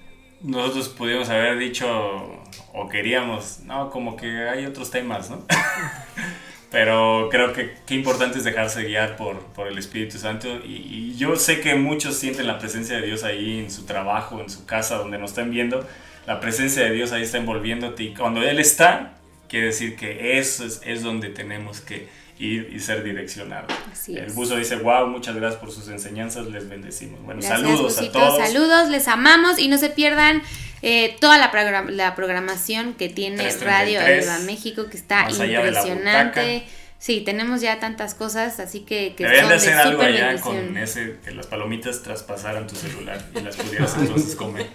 nosotros 0.41 0.87
pudimos 0.87 1.27
haber 1.27 1.57
dicho 1.57 2.43
o 2.73 2.87
queríamos, 2.89 3.59
no, 3.65 3.89
como 3.89 4.15
que 4.15 4.47
hay 4.47 4.65
otros 4.65 4.89
temas, 4.89 5.29
¿no? 5.29 5.45
Pero 6.69 7.29
creo 7.31 7.53
que 7.53 7.75
qué 7.85 7.95
importante 7.95 8.39
es 8.39 8.43
dejarse 8.43 8.83
guiar 8.83 9.15
por, 9.15 9.39
por 9.53 9.67
el 9.67 9.77
Espíritu 9.77 10.17
Santo. 10.17 10.47
Y, 10.65 11.13
y 11.13 11.17
yo 11.17 11.35
sé 11.37 11.61
que 11.61 11.75
muchos 11.75 12.17
sienten 12.17 12.45
la 12.45 12.59
presencia 12.59 12.97
de 12.97 13.07
Dios 13.07 13.23
ahí 13.23 13.59
en 13.59 13.71
su 13.71 13.85
trabajo, 13.85 14.41
en 14.41 14.49
su 14.49 14.65
casa, 14.65 14.97
donde 14.97 15.17
nos 15.17 15.31
están 15.31 15.49
viendo. 15.49 15.87
La 16.25 16.41
presencia 16.41 16.83
de 16.83 16.91
Dios 16.91 17.13
ahí 17.13 17.23
está 17.23 17.37
envolviéndote. 17.37 18.03
Y 18.03 18.13
cuando 18.13 18.41
Él 18.41 18.59
está, 18.59 19.13
quiere 19.47 19.67
decir 19.67 19.95
que 19.95 20.37
eso 20.39 20.65
es, 20.65 20.81
es 20.85 21.03
donde 21.03 21.29
tenemos 21.29 21.79
que 21.79 22.09
ir 22.39 22.69
y 22.73 22.79
ser 22.79 23.03
direccionados. 23.03 23.71
Así 23.91 24.15
el 24.17 24.31
buzo 24.31 24.57
dice, 24.57 24.75
wow, 24.75 25.07
muchas 25.07 25.35
gracias 25.35 25.59
por 25.59 25.71
sus 25.71 25.87
enseñanzas, 25.87 26.47
les 26.47 26.69
bendecimos. 26.69 27.21
Bueno, 27.23 27.41
Gracias, 27.41 27.61
saludos 27.61 27.97
a 27.97 28.11
todos. 28.11 28.37
Saludos, 28.37 28.89
les 28.89 29.07
amamos 29.07 29.57
y 29.59 29.67
no 29.67 29.77
se 29.77 29.89
pierdan 29.89 30.43
eh, 30.81 31.15
toda 31.19 31.37
la, 31.37 31.51
program- 31.51 31.89
la 31.89 32.15
programación 32.15 32.93
que 32.93 33.09
tiene 33.09 33.37
333, 33.37 33.63
Radio 33.63 34.21
Viva 34.21 34.39
México, 34.45 34.85
que 34.89 34.97
está 34.97 35.27
de 35.27 35.47
impresionante. 35.53 36.63
Sí, 36.99 37.21
tenemos 37.21 37.61
ya 37.61 37.79
tantas 37.79 38.15
cosas, 38.15 38.59
así 38.59 38.79
que, 38.79 39.13
que 39.15 39.23
Deberían 39.25 39.43
son 39.43 39.49
de 39.51 39.55
hacer 39.57 39.73
algo 39.75 39.91
súper 40.01 40.15
allá 40.15 40.27
bendición. 40.29 40.65
con 40.67 40.77
ese, 40.77 41.15
que 41.23 41.29
las 41.31 41.45
palomitas 41.45 42.01
traspasaran 42.01 42.65
tu 42.65 42.75
celular 42.75 43.23
y 43.35 43.41
las 43.41 43.55
pudieras 43.55 43.95
entonces 43.99 44.35
comer. 44.35 44.65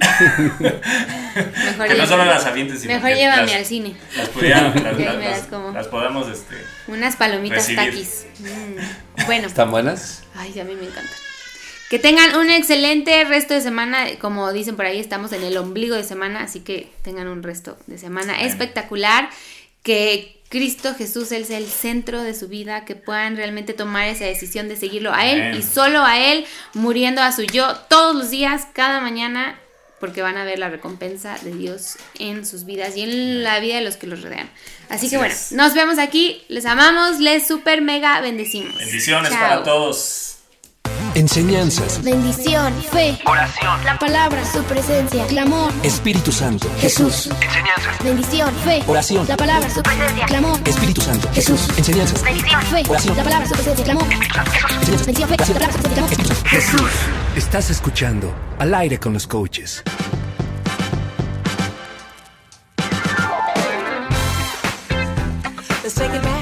Mejor 0.58 1.88
que 1.88 1.94
no 1.94 2.06
solo 2.06 2.24
las 2.24 2.46
avientes, 2.46 2.80
sino 2.80 2.94
Mejor 2.94 3.10
que 3.10 3.16
llévame 3.16 3.42
las- 3.42 3.54
al 3.56 3.64
cine. 3.66 3.94
Las 4.16 4.28
pudieran, 4.30 4.64
las, 4.82 4.98
las- 4.98 5.50
las 5.52 5.74
las 5.74 5.88
podamos, 5.88 6.28
este, 6.30 6.54
Unas 6.88 7.16
palomitas 7.16 7.58
Recibir. 7.68 7.84
taquis. 7.90 8.26
Mm, 8.38 9.24
Bueno, 9.26 9.46
¿Están 9.46 9.70
buenas? 9.70 10.22
ay, 10.34 10.58
a 10.58 10.64
mí 10.64 10.74
me 10.74 10.86
encantan. 10.86 11.12
Que 11.90 11.98
tengan 12.00 12.36
un 12.36 12.50
excelente 12.50 13.24
resto 13.24 13.54
de 13.54 13.60
semana. 13.60 14.06
Como 14.20 14.52
dicen 14.52 14.76
por 14.76 14.86
ahí, 14.86 14.98
estamos 14.98 15.32
en 15.32 15.42
el 15.44 15.56
ombligo 15.56 15.94
de 15.94 16.02
semana, 16.02 16.42
así 16.42 16.60
que 16.60 16.90
tengan 17.02 17.28
un 17.28 17.42
resto 17.42 17.78
de 17.86 17.98
semana 17.98 18.42
espectacular. 18.42 19.30
Que 19.82 20.42
Cristo 20.48 20.94
Jesús 20.96 21.30
Él 21.32 21.44
sea 21.44 21.58
el 21.58 21.66
centro 21.66 22.22
de 22.22 22.34
su 22.34 22.48
vida, 22.48 22.84
que 22.84 22.96
puedan 22.96 23.36
realmente 23.36 23.72
tomar 23.72 24.08
esa 24.08 24.24
decisión 24.24 24.68
de 24.68 24.76
seguirlo 24.76 25.12
a 25.12 25.26
Él 25.26 25.56
y 25.56 25.62
solo 25.62 26.02
a 26.04 26.18
Él, 26.18 26.44
muriendo 26.74 27.22
a 27.22 27.30
su 27.32 27.42
yo 27.42 27.76
todos 27.88 28.14
los 28.16 28.30
días, 28.30 28.66
cada 28.72 29.00
mañana, 29.00 29.58
porque 30.00 30.22
van 30.22 30.36
a 30.36 30.44
ver 30.44 30.58
la 30.58 30.68
recompensa 30.68 31.36
de 31.42 31.52
Dios 31.52 31.96
en 32.18 32.44
sus 32.46 32.64
vidas 32.64 32.96
y 32.96 33.02
en 33.02 33.44
la 33.44 33.60
vida 33.60 33.76
de 33.76 33.80
los 33.82 33.96
que 33.96 34.06
los 34.06 34.22
rodean. 34.22 34.50
Así, 34.88 35.06
Así 35.06 35.10
que 35.10 35.16
bueno, 35.18 35.34
es. 35.34 35.52
nos 35.52 35.74
vemos 35.74 35.98
aquí, 35.98 36.42
les 36.48 36.66
amamos, 36.66 37.18
les 37.20 37.46
super 37.46 37.80
mega 37.80 38.20
bendecimos. 38.20 38.76
bendiciones 38.76 39.30
Chao. 39.30 39.40
para 39.40 39.62
todos. 39.62 40.35
Enseñanzas. 41.26 42.00
Bendición, 42.04 42.72
fe, 42.92 43.18
Oración. 43.26 43.84
la 43.84 43.98
palabra, 43.98 44.44
su 44.44 44.62
presencia, 44.62 45.26
clamor, 45.26 45.72
Espíritu 45.82 46.30
Santo. 46.30 46.70
Jesús. 46.78 47.28
Enseñanzas. 47.42 48.04
Bendición, 48.04 48.54
fe, 48.64 48.84
Oración. 48.86 49.26
la 49.26 49.36
palabra, 49.36 49.68
su 49.68 49.82
presencia, 49.82 50.24
clamor, 50.26 50.56
Espíritu 50.64 51.00
Santo. 51.00 51.28
Jesús. 51.34 51.68
Enseñanzas. 51.76 52.22
Bendición. 52.22 52.62
fe, 52.62 52.82
Oración. 52.88 53.16
la 53.16 53.24
palabra, 53.24 53.48
su 53.48 53.54
presencia, 53.54 53.84
clamor, 53.84 54.04
Enseñanzas. 54.04 54.86
bendición, 54.86 55.28
fe, 55.28 55.36
la 55.36 55.44
palabra, 55.46 55.72
su 55.72 55.82
presencia, 55.82 56.22
clamor. 56.22 56.46
Jesús. 56.46 56.90
Estás 57.34 57.70
escuchando 57.70 58.32
Al 58.60 58.72
aire 58.72 59.00
con 59.00 59.12
los 59.12 59.26
coaches. 59.26 59.82
Let's 65.82 65.94
take 65.94 66.14
it 66.14 66.22
back. 66.22 66.35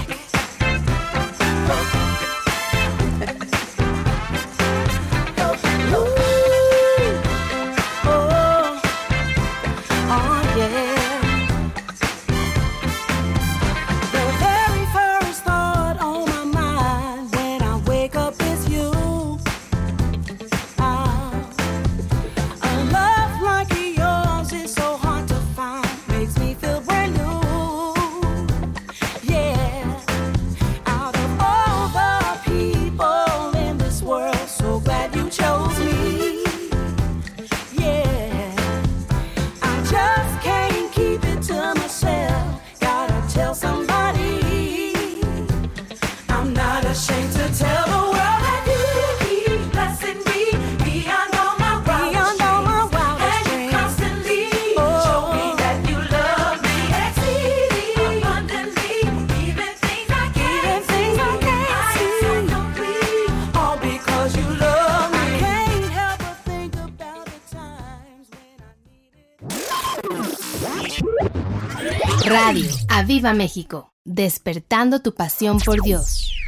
Aviva 73.24 73.32
México, 73.32 73.90
despertando 74.04 75.00
tu 75.00 75.14
pasión 75.14 75.58
por 75.58 75.80
Dios. 75.80 76.43